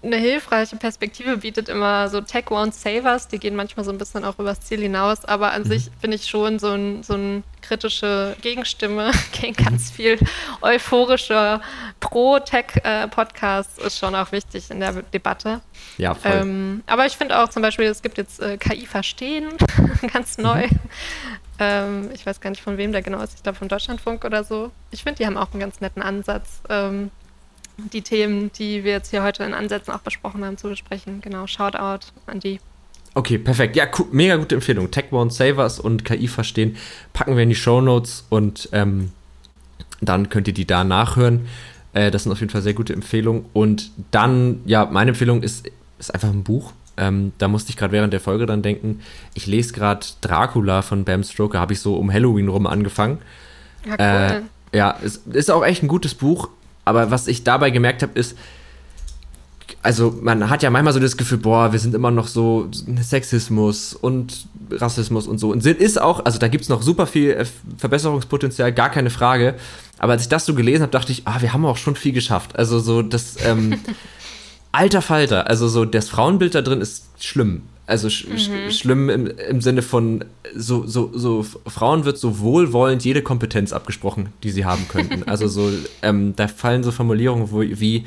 eine 0.04 0.18
hilfreiche 0.18 0.78
Perspektive 0.78 1.38
bietet 1.38 1.70
immer 1.70 2.10
so 2.10 2.22
Tech 2.22 2.46
Won't 2.46 2.74
Save 2.74 3.04
Us. 3.04 3.28
Die 3.28 3.38
gehen 3.38 3.56
manchmal 3.56 3.86
so 3.86 3.92
ein 3.92 4.00
bisschen 4.00 4.26
auch 4.26 4.40
übers 4.40 4.62
Ziel 4.62 4.82
hinaus, 4.82 5.26
aber 5.26 5.54
an 5.54 5.64
mhm. 5.64 5.68
sich 5.68 5.92
bin 6.02 6.12
ich 6.12 6.26
schon 6.26 6.58
so 6.58 6.72
ein, 6.72 7.04
so 7.04 7.14
ein 7.14 7.44
kritische 7.62 8.36
Gegenstimme 8.42 9.12
gegen 9.32 9.54
ganz 9.54 9.92
mhm. 9.92 9.96
viel 9.96 10.20
euphorischer 10.62 11.62
Pro-Tech-Podcast 12.00 13.80
ist 13.80 14.00
schon 14.00 14.16
auch 14.16 14.32
wichtig 14.32 14.72
in 14.72 14.80
der 14.80 14.94
Debatte. 15.04 15.62
Ja, 15.98 16.16
voll. 16.16 16.32
Ähm, 16.34 16.84
aber 16.88 17.06
ich 17.06 17.16
finde 17.16 17.40
auch 17.40 17.50
zum 17.50 17.62
Beispiel, 17.62 17.86
es 17.86 18.02
gibt 18.02 18.18
jetzt 18.18 18.42
äh, 18.42 18.58
KI 18.58 18.88
Verstehen, 18.88 19.50
ganz 20.14 20.40
neu. 20.40 20.66
Mhm. 20.66 20.80
Ähm, 21.62 22.10
ich 22.12 22.26
weiß 22.26 22.42
gar 22.42 22.50
nicht, 22.50 22.64
von 22.64 22.78
wem 22.78 22.92
der 22.92 23.04
genau 23.04 23.22
ist. 23.22 23.36
Ich 23.36 23.44
glaube, 23.44 23.60
von 23.60 23.68
Deutschlandfunk 23.68 24.26
oder 24.26 24.44
so. 24.44 24.72
Ich 24.90 25.04
finde, 25.04 25.20
die 25.20 25.28
haben 25.28 25.38
auch 25.38 25.52
einen 25.52 25.60
ganz 25.60 25.80
netten 25.80 26.02
Ansatz, 26.02 26.62
ähm, 26.70 27.12
die 27.94 28.02
Themen, 28.02 28.52
die 28.58 28.84
wir 28.84 28.94
jetzt 28.94 29.12
hier 29.12 29.22
heute 29.22 29.44
in 29.44 29.54
Ansätzen 29.54 29.94
auch 29.94 30.00
besprochen 30.00 30.44
haben, 30.44 30.58
zu 30.58 30.70
besprechen. 30.70 31.22
Genau, 31.22 31.46
Shoutout 31.46 32.08
an 32.26 32.40
die. 32.40 32.60
Okay, 33.14 33.38
perfekt. 33.38 33.76
Ja, 33.76 33.86
cool, 34.00 34.08
mega 34.12 34.38
gute 34.38 34.56
Empfehlung. 34.56 34.90
TechOne 34.90 35.30
Savers 35.30 35.80
und 35.80 36.04
KI 36.04 36.28
verstehen 36.28 36.78
packen 37.14 37.36
wir 37.36 37.44
in 37.44 37.50
die 37.50 37.56
Show 37.56 37.80
Notes 37.80 38.26
und 38.30 38.68
ähm, 38.72 39.12
dann 40.00 40.30
könnt 40.30 40.48
ihr 40.48 40.56
die 40.56 40.66
da 40.66 40.84
nachhören. 40.84 41.48
Äh, 41.94 42.10
das 42.10 42.24
sind 42.24 42.32
auf 42.32 42.40
jeden 42.40 42.52
Fall 42.52 42.64
sehr 42.64 42.74
gute 42.74 42.94
Empfehlungen. 42.94 43.46
Und 43.54 43.92
dann, 44.10 44.62
ja, 44.66 44.86
meine 44.86 45.12
Empfehlung 45.12 45.44
ist, 45.44 45.70
ist 46.00 46.12
einfach 46.12 46.30
ein 46.30 46.44
Buch. 46.44 46.74
Ähm, 46.98 47.32
da 47.38 47.48
musste 47.48 47.70
ich 47.70 47.78
gerade 47.78 47.94
während 47.94 48.14
der 48.14 48.20
Folge 48.20 48.46
dran 48.46 48.62
denken. 48.62 49.02
Ich 49.34 49.48
lese 49.48 49.74
gerade 49.74 50.06
Dracula 50.22 50.82
von 50.82 51.04
Bam 51.04 51.24
Stoker, 51.24 51.60
habe 51.60 51.74
ich 51.74 51.80
so 51.80 51.96
um 51.96 52.12
Halloween 52.12 52.48
rum 52.48 52.68
angefangen. 52.68 53.20
Ja, 53.86 53.94
cool. 53.94 54.44
Äh, 54.74 54.78
ja, 54.78 54.98
es 55.04 55.18
ist 55.32 55.52
auch 55.52 55.66
echt 55.66 55.84
ein 55.84 55.88
gutes 55.88 56.14
Buch, 56.14 56.50
aber 56.86 57.12
was 57.12 57.28
ich 57.28 57.44
dabei 57.44 57.72
gemerkt 57.72 58.04
habe, 58.04 58.18
ist, 58.18 58.38
also 59.84 60.18
man 60.22 60.50
hat 60.50 60.64
ja 60.64 60.70
manchmal 60.70 60.94
so 60.94 61.00
das 61.00 61.18
Gefühl, 61.18 61.40
boah, 61.40 61.72
wir 61.72 61.80
sind 61.80 61.96
immer 61.96 62.12
noch 62.12 62.28
so 62.28 62.70
Sexismus 63.02 63.94
und 63.94 64.48
Rassismus 64.70 65.28
und 65.28 65.40
so. 65.40 65.52
Und 65.52 65.66
ist 65.66 66.00
auch, 66.00 66.24
also 66.26 66.40
da 66.40 66.48
gibt 66.48 66.64
es 66.64 66.70
noch 66.70 66.82
super 66.82 67.08
viel 67.08 67.32
äh, 67.32 67.46
Verbesserungspotenzial, 67.78 68.72
gar 68.74 68.90
keine 68.90 69.10
Frage. 69.10 69.56
Aber 69.98 70.14
als 70.14 70.24
ich 70.24 70.30
das 70.30 70.46
so 70.46 70.54
gelesen 70.54 70.84
habe, 70.84 70.92
dachte 70.92 71.12
ich, 71.12 71.24
ah, 71.26 71.42
wir 71.42 71.54
haben 71.54 71.66
auch 71.66 71.78
schon 71.78 71.96
viel 71.96 72.12
geschafft. 72.12 72.58
Also 72.58 72.80
so 72.80 73.02
das, 73.02 73.38
ähm, 73.44 73.80
alter 74.72 75.02
Falter. 75.02 75.48
Also 75.48 75.68
so 75.68 75.86
das 75.86 76.10
Frauenbild 76.10 76.56
da 76.56 76.62
drin 76.62 76.82
ist 76.82 77.10
schlimm. 77.20 77.64
Also 77.88 78.10
sch 78.10 78.28
mhm. 78.28 78.72
schlimm 78.72 79.10
im, 79.10 79.28
im 79.28 79.62
Sinne 79.62 79.82
von 79.82 80.24
so, 80.56 80.88
so, 80.88 81.12
so 81.14 81.46
Frauen 81.68 82.06
wird 82.06 82.18
so 82.18 82.40
wohlwollend 82.40 83.04
jede 83.04 83.22
Kompetenz 83.22 83.74
abgesprochen, 83.74 84.32
die 84.44 84.52
sie 84.52 84.64
haben 84.66 84.88
könnten. 84.88 85.24
Also 85.28 85.48
so, 85.48 85.72
ähm, 86.02 86.36
da 86.36 86.48
fallen 86.48 86.84
so 86.84 86.92
Formulierungen 86.92 87.52
wo, 87.52 87.62
wie 87.62 88.06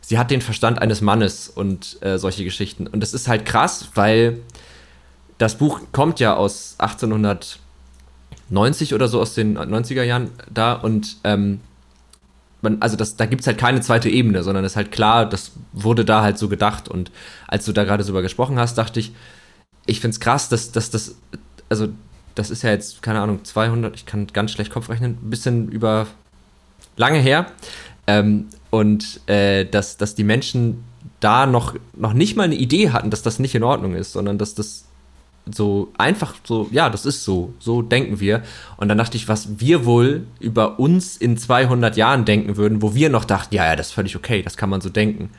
sie 0.00 0.18
hat 0.18 0.30
den 0.30 0.40
Verstand 0.40 0.80
eines 0.80 1.00
Mannes 1.00 1.48
und 1.48 2.02
äh, 2.02 2.18
solche 2.18 2.44
Geschichten. 2.44 2.88
Und 2.88 3.00
das 3.00 3.14
ist 3.14 3.28
halt 3.28 3.46
krass, 3.46 3.90
weil 3.94 4.38
das 5.38 5.56
Buch 5.56 5.80
kommt 5.92 6.20
ja 6.20 6.34
aus 6.34 6.74
1890 6.78 8.94
oder 8.94 9.08
so, 9.08 9.20
aus 9.20 9.34
den 9.34 9.56
90er 9.56 10.02
Jahren 10.02 10.30
da 10.52 10.74
und 10.74 11.16
ähm, 11.24 11.60
man, 12.62 12.80
also 12.80 12.96
das, 12.96 13.16
da 13.16 13.26
gibt 13.26 13.42
es 13.42 13.46
halt 13.46 13.58
keine 13.58 13.80
zweite 13.80 14.08
Ebene, 14.08 14.42
sondern 14.42 14.64
es 14.64 14.72
ist 14.72 14.76
halt 14.76 14.92
klar, 14.92 15.28
das 15.28 15.52
wurde 15.72 16.04
da 16.04 16.22
halt 16.22 16.38
so 16.38 16.48
gedacht. 16.48 16.88
Und 16.88 17.10
als 17.48 17.64
du 17.64 17.72
da 17.72 17.84
gerade 17.84 18.04
so 18.04 18.12
gesprochen 18.14 18.58
hast, 18.58 18.78
dachte 18.78 19.00
ich, 19.00 19.12
ich 19.84 20.00
finde 20.00 20.14
es 20.14 20.20
krass, 20.20 20.48
dass, 20.48 20.72
dass 20.72 20.90
das, 20.90 21.16
also 21.68 21.88
das 22.34 22.50
ist 22.50 22.62
ja 22.62 22.70
jetzt, 22.70 23.02
keine 23.02 23.20
Ahnung, 23.20 23.44
200, 23.44 23.94
ich 23.96 24.06
kann 24.06 24.26
ganz 24.28 24.52
schlecht 24.52 24.72
Kopf 24.72 24.88
rechnen, 24.88 25.18
ein 25.22 25.30
bisschen 25.30 25.68
über 25.70 26.06
lange 26.96 27.18
her. 27.18 27.46
Ähm, 28.06 28.46
und 28.70 29.20
äh, 29.28 29.64
dass, 29.64 29.96
dass 29.96 30.14
die 30.14 30.24
Menschen 30.24 30.84
da 31.20 31.46
noch, 31.46 31.74
noch 31.94 32.14
nicht 32.14 32.36
mal 32.36 32.44
eine 32.44 32.54
Idee 32.54 32.90
hatten, 32.90 33.10
dass 33.10 33.22
das 33.22 33.38
nicht 33.38 33.54
in 33.54 33.62
Ordnung 33.62 33.94
ist, 33.94 34.12
sondern 34.12 34.38
dass 34.38 34.54
das 34.54 34.86
so 35.50 35.92
einfach 35.98 36.34
so, 36.44 36.68
ja, 36.70 36.88
das 36.88 37.04
ist 37.04 37.24
so, 37.24 37.52
so 37.58 37.82
denken 37.82 38.20
wir. 38.20 38.42
Und 38.76 38.88
dann 38.88 38.98
dachte 38.98 39.16
ich, 39.16 39.28
was 39.28 39.60
wir 39.60 39.84
wohl 39.84 40.26
über 40.40 40.78
uns 40.78 41.16
in 41.16 41.36
200 41.36 41.96
Jahren 41.96 42.24
denken 42.24 42.56
würden, 42.56 42.82
wo 42.82 42.94
wir 42.94 43.08
noch 43.08 43.24
dachten, 43.24 43.54
ja, 43.54 43.66
ja, 43.66 43.76
das 43.76 43.88
ist 43.88 43.92
völlig 43.92 44.16
okay, 44.16 44.42
das 44.42 44.56
kann 44.56 44.70
man 44.70 44.80
so 44.80 44.88
denken. 44.88 45.30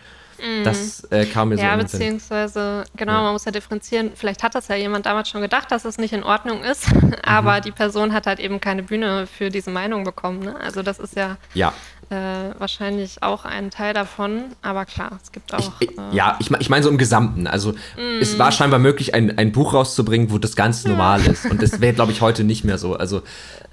Mm. 0.43 0.63
Das 0.63 1.05
äh, 1.05 1.25
kam 1.25 1.49
mir 1.49 1.55
ja, 1.55 1.61
so 1.61 1.67
Ja, 1.67 1.75
beziehungsweise, 1.77 2.83
genau, 2.97 3.13
ja. 3.13 3.21
man 3.23 3.33
muss 3.33 3.45
ja 3.45 3.51
differenzieren. 3.51 4.11
Vielleicht 4.15 4.43
hat 4.43 4.55
das 4.55 4.67
ja 4.67 4.75
jemand 4.75 5.05
damals 5.05 5.29
schon 5.29 5.41
gedacht, 5.41 5.71
dass 5.71 5.85
es 5.85 5.97
nicht 5.97 6.13
in 6.13 6.23
Ordnung 6.23 6.63
ist, 6.63 6.87
aber 7.23 7.57
mhm. 7.57 7.61
die 7.61 7.71
Person 7.71 8.13
hat 8.13 8.27
halt 8.27 8.39
eben 8.39 8.59
keine 8.59 8.83
Bühne 8.83 9.25
für 9.25 9.49
diese 9.49 9.71
Meinung 9.71 10.03
bekommen. 10.03 10.39
Ne? 10.39 10.59
Also 10.59 10.83
das 10.83 10.99
ist 10.99 11.15
ja, 11.15 11.37
ja. 11.53 11.73
Äh, 12.09 12.59
wahrscheinlich 12.59 13.23
auch 13.23 13.45
ein 13.45 13.71
Teil 13.71 13.93
davon. 13.93 14.45
Aber 14.61 14.85
klar, 14.85 15.19
es 15.21 15.31
gibt 15.31 15.53
auch. 15.53 15.73
Ich, 15.79 15.97
äh, 15.97 16.01
ja, 16.11 16.37
ich, 16.39 16.51
ich 16.51 16.69
meine 16.69 16.83
so 16.83 16.89
im 16.89 16.97
Gesamten. 16.97 17.47
Also 17.47 17.71
mm. 17.71 18.21
es 18.21 18.37
war 18.37 18.51
scheinbar 18.51 18.79
möglich, 18.79 19.13
ein, 19.13 19.37
ein 19.37 19.51
Buch 19.51 19.73
rauszubringen, 19.73 20.31
wo 20.31 20.37
das 20.37 20.55
ganz 20.55 20.85
normal 20.85 21.25
ist. 21.25 21.45
Und 21.45 21.61
das 21.61 21.81
wäre, 21.81 21.93
glaube 21.93 22.11
ich, 22.11 22.21
heute 22.21 22.43
nicht 22.43 22.63
mehr 22.63 22.77
so. 22.77 22.95
Also 22.95 23.21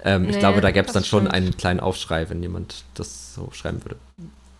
ähm, 0.03 0.23
nee, 0.23 0.31
ich 0.31 0.39
glaube, 0.39 0.61
da 0.61 0.71
gäbe 0.71 0.87
es 0.87 0.93
dann 0.93 1.03
schon 1.03 1.21
stimmt. 1.21 1.33
einen 1.33 1.57
kleinen 1.57 1.79
Aufschrei, 1.79 2.29
wenn 2.29 2.41
jemand 2.41 2.83
das 2.95 3.35
so 3.35 3.49
schreiben 3.51 3.83
würde. 3.83 3.97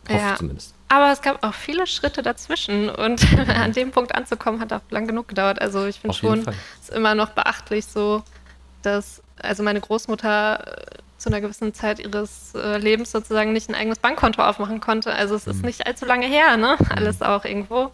Hoffe 0.07 0.19
ja. 0.19 0.35
zumindest. 0.35 0.73
Aber 0.89 1.11
es 1.11 1.21
gab 1.21 1.43
auch 1.43 1.53
viele 1.53 1.87
Schritte 1.87 2.21
dazwischen 2.21 2.89
und 2.89 3.25
an 3.49 3.71
dem 3.73 3.91
Punkt 3.91 4.13
anzukommen, 4.13 4.59
hat 4.59 4.73
auch 4.73 4.81
lang 4.89 5.07
genug 5.07 5.27
gedauert. 5.29 5.61
Also 5.61 5.85
ich 5.85 5.99
finde 5.99 6.17
schon, 6.17 6.39
es 6.39 6.89
ist 6.89 6.89
immer 6.89 7.15
noch 7.15 7.29
beachtlich 7.29 7.85
so, 7.85 8.23
dass 8.81 9.21
also 9.41 9.63
meine 9.63 9.79
Großmutter 9.79 10.75
zu 11.21 11.29
einer 11.29 11.41
gewissen 11.41 11.73
Zeit 11.73 11.99
ihres 11.99 12.53
äh, 12.55 12.77
Lebens 12.77 13.11
sozusagen 13.11 13.53
nicht 13.53 13.69
ein 13.69 13.75
eigenes 13.75 13.99
Bankkonto 13.99 14.41
aufmachen 14.41 14.79
konnte. 14.79 15.13
Also 15.13 15.35
es 15.35 15.45
mhm. 15.45 15.51
ist 15.51 15.63
nicht 15.63 15.87
allzu 15.87 16.05
lange 16.05 16.27
her, 16.27 16.57
ne? 16.57 16.77
Mhm. 16.79 16.85
Alles 16.89 17.21
auch 17.21 17.45
irgendwo. 17.45 17.91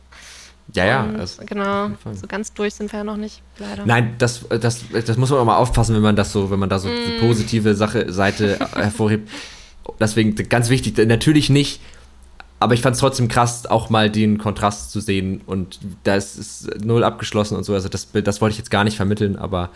Ja, 0.74 0.86
ja. 0.86 1.10
Also 1.18 1.44
genau, 1.46 1.92
so 2.14 2.28
ganz 2.28 2.54
durch 2.54 2.74
sind 2.74 2.92
wir 2.92 3.00
ja 3.00 3.04
noch 3.06 3.16
nicht, 3.16 3.42
leider. 3.58 3.86
Nein, 3.86 4.16
das, 4.18 4.46
das, 4.50 4.84
das 4.92 5.16
muss 5.16 5.30
man 5.30 5.40
auch 5.40 5.46
mal 5.46 5.56
aufpassen, 5.56 5.96
wenn 5.96 6.02
man 6.02 6.18
das 6.18 6.34
so, 6.34 6.52
wenn 6.52 6.60
man 6.60 6.68
da 6.68 6.78
so 6.78 6.90
mm. 6.90 6.92
die 6.92 7.26
positive 7.26 7.74
Sache, 7.74 8.12
Seite 8.12 8.60
hervorhebt. 8.76 9.30
Deswegen 9.98 10.36
ganz 10.50 10.70
wichtig, 10.70 10.98
natürlich 11.08 11.50
nicht 11.50 11.80
aber 12.60 12.74
ich 12.74 12.82
fand 12.82 12.96
es 12.96 13.00
trotzdem 13.00 13.28
krass, 13.28 13.68
auch 13.68 13.90
mal 13.90 14.10
den 14.10 14.40
Kontrast 14.40 14.92
zu 14.92 15.00
sehen. 15.00 15.42
Und 15.46 15.80
da 16.04 16.16
ist 16.16 16.70
null 16.84 17.04
abgeschlossen 17.04 17.56
und 17.56 17.64
so. 17.64 17.74
Also 17.74 17.88
das, 17.88 18.08
das 18.12 18.42
wollte 18.42 18.54
ich 18.54 18.58
jetzt 18.58 18.72
gar 18.72 18.84
nicht 18.84 18.98
vermitteln, 18.98 19.36
aber 19.36 19.70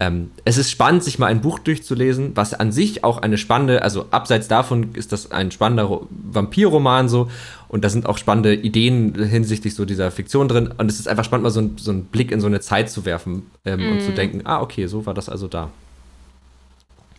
ähm, 0.00 0.30
es 0.44 0.58
ist 0.58 0.70
spannend, 0.70 1.02
sich 1.02 1.18
mal 1.18 1.26
ein 1.26 1.40
Buch 1.40 1.58
durchzulesen, 1.58 2.36
was 2.36 2.54
an 2.54 2.70
sich 2.70 3.02
auch 3.02 3.18
eine 3.18 3.36
spannende, 3.36 3.82
also 3.82 4.06
abseits 4.10 4.46
davon 4.46 4.94
ist 4.94 5.12
das 5.12 5.32
ein 5.32 5.50
spannender 5.50 6.02
Vampirroman 6.10 7.08
so. 7.08 7.28
Und 7.68 7.84
da 7.84 7.90
sind 7.90 8.06
auch 8.06 8.16
spannende 8.16 8.54
Ideen 8.54 9.14
hinsichtlich 9.14 9.74
so 9.74 9.84
dieser 9.84 10.10
Fiktion 10.10 10.48
drin. 10.48 10.72
Und 10.78 10.88
es 10.88 11.00
ist 11.00 11.08
einfach 11.08 11.24
spannend, 11.24 11.42
mal 11.42 11.50
so, 11.50 11.60
ein, 11.60 11.76
so 11.78 11.90
einen 11.90 12.04
Blick 12.04 12.30
in 12.30 12.40
so 12.40 12.46
eine 12.46 12.60
Zeit 12.60 12.90
zu 12.90 13.04
werfen 13.04 13.50
ähm, 13.64 13.80
mm. 13.80 13.92
und 13.92 14.00
zu 14.02 14.10
mhm. 14.10 14.14
denken, 14.14 14.40
ah, 14.44 14.62
okay, 14.62 14.86
so 14.86 15.04
war 15.04 15.14
das 15.14 15.28
also 15.28 15.48
da. 15.48 15.70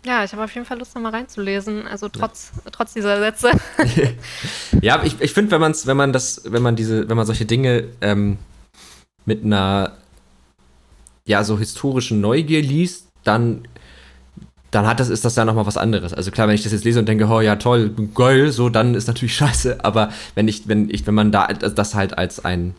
Ja, 0.06 0.24
ich 0.24 0.32
habe 0.32 0.44
auf 0.46 0.54
jeden 0.56 0.66
Fall 0.66 0.80
Lust, 0.80 0.96
nochmal 0.96 1.12
reinzulesen. 1.12 1.86
Also 1.86 2.08
trotz, 2.08 2.52
ja. 2.64 2.72
trotz 2.72 2.94
dieser 2.94 3.20
Sätze. 3.20 3.52
ja, 4.82 5.04
ich, 5.04 5.20
ich 5.20 5.34
finde, 5.34 5.52
wenn 5.52 5.62
man 5.62 5.74
wenn 5.84 5.98
man 5.98 6.14
das, 6.14 6.42
wenn 6.46 6.64
man 6.64 6.78
diese, 6.78 7.10
wenn 7.10 7.18
man 7.18 7.26
solche 7.26 7.46
Dinge 7.46 7.90
ähm, 8.02 8.38
mit 9.26 9.44
einer 9.44 9.98
ja 11.30 11.44
so 11.44 11.58
historischen 11.58 12.20
Neugier 12.20 12.62
liest, 12.62 13.06
dann 13.24 13.62
dann 14.72 14.86
hat 14.86 15.00
das, 15.00 15.10
ist 15.10 15.26
das 15.26 15.36
ja 15.36 15.46
nochmal 15.46 15.66
was 15.66 15.78
anderes. 15.78 16.14
Also 16.14 16.30
klar, 16.30 16.48
wenn 16.48 16.54
ich 16.54 16.62
das 16.62 16.72
jetzt 16.72 16.86
lese 16.86 17.00
und 17.00 17.08
denke, 17.08 17.28
oh 17.28 17.42
ja, 17.42 17.56
toll, 17.56 17.92
geil, 18.14 18.52
so, 18.52 18.70
dann 18.70 18.94
ist 18.94 19.08
natürlich 19.08 19.36
scheiße. 19.36 19.84
Aber 19.84 20.10
wenn 20.36 20.48
ich, 20.48 20.68
wenn 20.68 20.90
ich, 20.90 21.08
wenn 21.08 21.16
man 21.16 21.32
da 21.32 21.48
das 21.48 21.96
halt 21.96 22.18
als 22.18 22.44
ein 22.46 22.76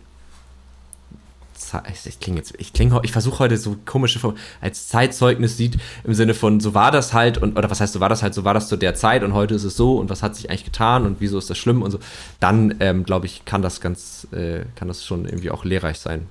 ich 2.05 2.19
klinge 2.19 2.39
jetzt, 2.39 2.55
ich 2.59 2.73
klinge, 2.73 2.99
ich 3.05 3.13
versuche 3.13 3.39
heute 3.39 3.57
so 3.57 3.77
komische 3.87 4.19
Form, 4.19 4.37
als 4.61 4.89
Zeitzeugnis 4.89 5.57
sieht 5.57 5.79
im 6.03 6.15
Sinne 6.15 6.35
von 6.35 6.59
so 6.59 6.75
war 6.75 6.91
das 6.91 7.13
halt 7.13 7.39
und 7.39 7.57
oder 7.57 7.71
was 7.71 7.81
heißt 7.81 7.93
so 7.93 8.01
war 8.01 8.09
das 8.09 8.25
halt, 8.25 8.35
so 8.35 8.45
war 8.45 8.55
das 8.55 8.67
zu 8.67 8.77
der 8.77 8.97
Zeit 8.97 9.23
und 9.23 9.35
heute 9.35 9.55
ist 9.55 9.63
es 9.63 9.77
so 9.77 9.97
und 9.99 10.11
was 10.11 10.23
hat 10.25 10.35
sich 10.35 10.51
eigentlich 10.51 10.65
getan 10.65 11.07
und 11.07 11.21
wieso 11.21 11.39
ist 11.39 11.49
das 11.49 11.59
schlimm 11.59 11.83
und 11.83 11.93
so, 11.93 12.01
dann 12.41 12.75
ähm, 12.81 13.05
glaube 13.05 13.27
ich 13.27 13.45
kann 13.45 13.63
das 13.63 13.81
ganz, 13.81 14.27
äh, 14.33 14.63
kann 14.75 14.89
das 14.89 15.07
schon 15.07 15.27
irgendwie 15.27 15.53
auch 15.53 15.65
lehrreich 15.65 16.01
sein. 16.01 16.27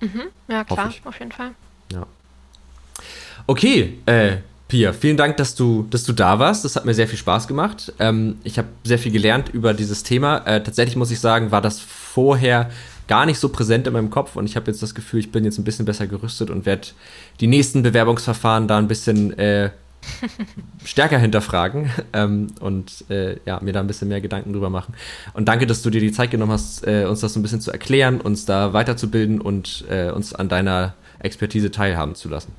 Mhm. 0.00 0.22
Ja 0.48 0.64
klar, 0.64 0.92
auf 1.04 1.18
jeden 1.18 1.32
Fall. 1.32 1.52
Ja. 1.92 2.06
Okay, 3.46 3.98
äh, 4.06 4.38
Pia, 4.68 4.92
vielen 4.92 5.16
Dank, 5.16 5.36
dass 5.36 5.54
du, 5.54 5.86
dass 5.90 6.02
du 6.02 6.12
da 6.12 6.38
warst. 6.38 6.64
Das 6.64 6.74
hat 6.74 6.84
mir 6.84 6.94
sehr 6.94 7.06
viel 7.06 7.18
Spaß 7.18 7.46
gemacht. 7.46 7.92
Ähm, 7.98 8.38
ich 8.42 8.58
habe 8.58 8.68
sehr 8.82 8.98
viel 8.98 9.12
gelernt 9.12 9.48
über 9.50 9.74
dieses 9.74 10.02
Thema. 10.02 10.38
Äh, 10.38 10.62
tatsächlich 10.62 10.96
muss 10.96 11.10
ich 11.12 11.20
sagen, 11.20 11.52
war 11.52 11.62
das 11.62 11.78
vorher 11.80 12.70
gar 13.06 13.26
nicht 13.26 13.38
so 13.38 13.48
präsent 13.48 13.86
in 13.86 13.92
meinem 13.92 14.10
Kopf 14.10 14.34
und 14.34 14.46
ich 14.46 14.56
habe 14.56 14.68
jetzt 14.68 14.82
das 14.82 14.94
Gefühl, 14.94 15.20
ich 15.20 15.30
bin 15.30 15.44
jetzt 15.44 15.58
ein 15.58 15.64
bisschen 15.64 15.84
besser 15.84 16.08
gerüstet 16.08 16.50
und 16.50 16.66
werde 16.66 16.88
die 17.38 17.46
nächsten 17.46 17.82
Bewerbungsverfahren 17.82 18.66
da 18.66 18.78
ein 18.78 18.88
bisschen 18.88 19.38
äh, 19.38 19.70
stärker 20.84 21.18
hinterfragen 21.18 21.90
ähm, 22.12 22.48
und 22.60 23.04
äh, 23.10 23.38
ja, 23.44 23.60
mir 23.60 23.72
da 23.72 23.80
ein 23.80 23.86
bisschen 23.86 24.08
mehr 24.08 24.20
Gedanken 24.20 24.52
drüber 24.52 24.70
machen. 24.70 24.94
Und 25.34 25.46
danke, 25.46 25.66
dass 25.66 25.82
du 25.82 25.90
dir 25.90 26.00
die 26.00 26.12
Zeit 26.12 26.30
genommen 26.30 26.52
hast, 26.52 26.86
äh, 26.86 27.06
uns 27.06 27.20
das 27.20 27.32
so 27.32 27.40
ein 27.40 27.42
bisschen 27.42 27.60
zu 27.60 27.70
erklären, 27.70 28.20
uns 28.20 28.44
da 28.44 28.72
weiterzubilden 28.72 29.40
und 29.40 29.84
äh, 29.88 30.10
uns 30.10 30.34
an 30.34 30.48
deiner 30.48 30.94
Expertise 31.18 31.70
teilhaben 31.70 32.14
zu 32.14 32.28
lassen. 32.28 32.52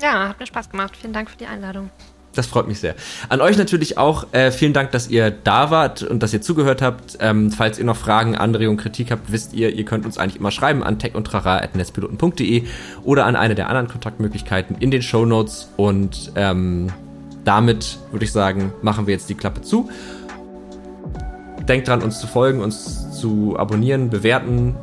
Ja, 0.00 0.28
hat 0.28 0.40
mir 0.40 0.46
Spaß 0.46 0.70
gemacht. 0.70 0.96
Vielen 0.96 1.12
Dank 1.12 1.30
für 1.30 1.36
die 1.36 1.46
Einladung. 1.46 1.90
Das 2.34 2.46
freut 2.46 2.66
mich 2.66 2.80
sehr. 2.80 2.94
An 3.28 3.40
euch 3.40 3.56
natürlich 3.56 3.96
auch 3.96 4.26
äh, 4.32 4.50
vielen 4.50 4.72
Dank, 4.72 4.90
dass 4.90 5.08
ihr 5.08 5.30
da 5.30 5.70
wart 5.70 6.02
und 6.02 6.22
dass 6.22 6.32
ihr 6.32 6.42
zugehört 6.42 6.82
habt. 6.82 7.16
Ähm, 7.20 7.50
falls 7.52 7.78
ihr 7.78 7.84
noch 7.84 7.96
Fragen, 7.96 8.36
Anregungen, 8.36 8.78
Kritik 8.78 9.10
habt, 9.10 9.30
wisst 9.30 9.54
ihr, 9.54 9.72
ihr 9.72 9.84
könnt 9.84 10.04
uns 10.04 10.18
eigentlich 10.18 10.36
immer 10.36 10.50
schreiben 10.50 10.82
an 10.82 10.98
techundtrara.netzpiloten.de 10.98 12.64
oder 13.04 13.26
an 13.26 13.36
eine 13.36 13.54
der 13.54 13.68
anderen 13.68 13.88
Kontaktmöglichkeiten 13.88 14.76
in 14.78 14.90
den 14.90 15.02
Show 15.02 15.24
Notes. 15.24 15.68
Und 15.76 16.32
ähm, 16.34 16.92
damit 17.44 17.98
würde 18.10 18.24
ich 18.24 18.32
sagen, 18.32 18.72
machen 18.82 19.06
wir 19.06 19.14
jetzt 19.14 19.28
die 19.28 19.34
Klappe 19.34 19.62
zu. 19.62 19.88
Denkt 21.68 21.88
dran, 21.88 22.02
uns 22.02 22.18
zu 22.18 22.26
folgen, 22.26 22.60
uns 22.60 23.18
zu 23.18 23.56
abonnieren, 23.56 24.10
bewerten, 24.10 24.74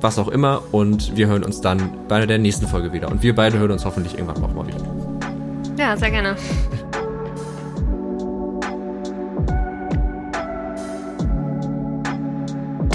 was 0.00 0.18
auch 0.18 0.28
immer. 0.28 0.62
Und 0.72 1.16
wir 1.16 1.28
hören 1.28 1.44
uns 1.44 1.60
dann 1.60 1.90
bei 2.08 2.26
der 2.26 2.38
nächsten 2.38 2.66
Folge 2.66 2.92
wieder. 2.92 3.10
Und 3.10 3.22
wir 3.22 3.34
beide 3.34 3.58
hören 3.58 3.70
uns 3.70 3.84
hoffentlich 3.84 4.14
irgendwann 4.14 4.42
auch 4.42 4.52
mal 4.52 4.66
wieder. 4.66 4.78
Ja, 5.78 5.96
sehr 5.96 6.10
gerne. 6.10 6.36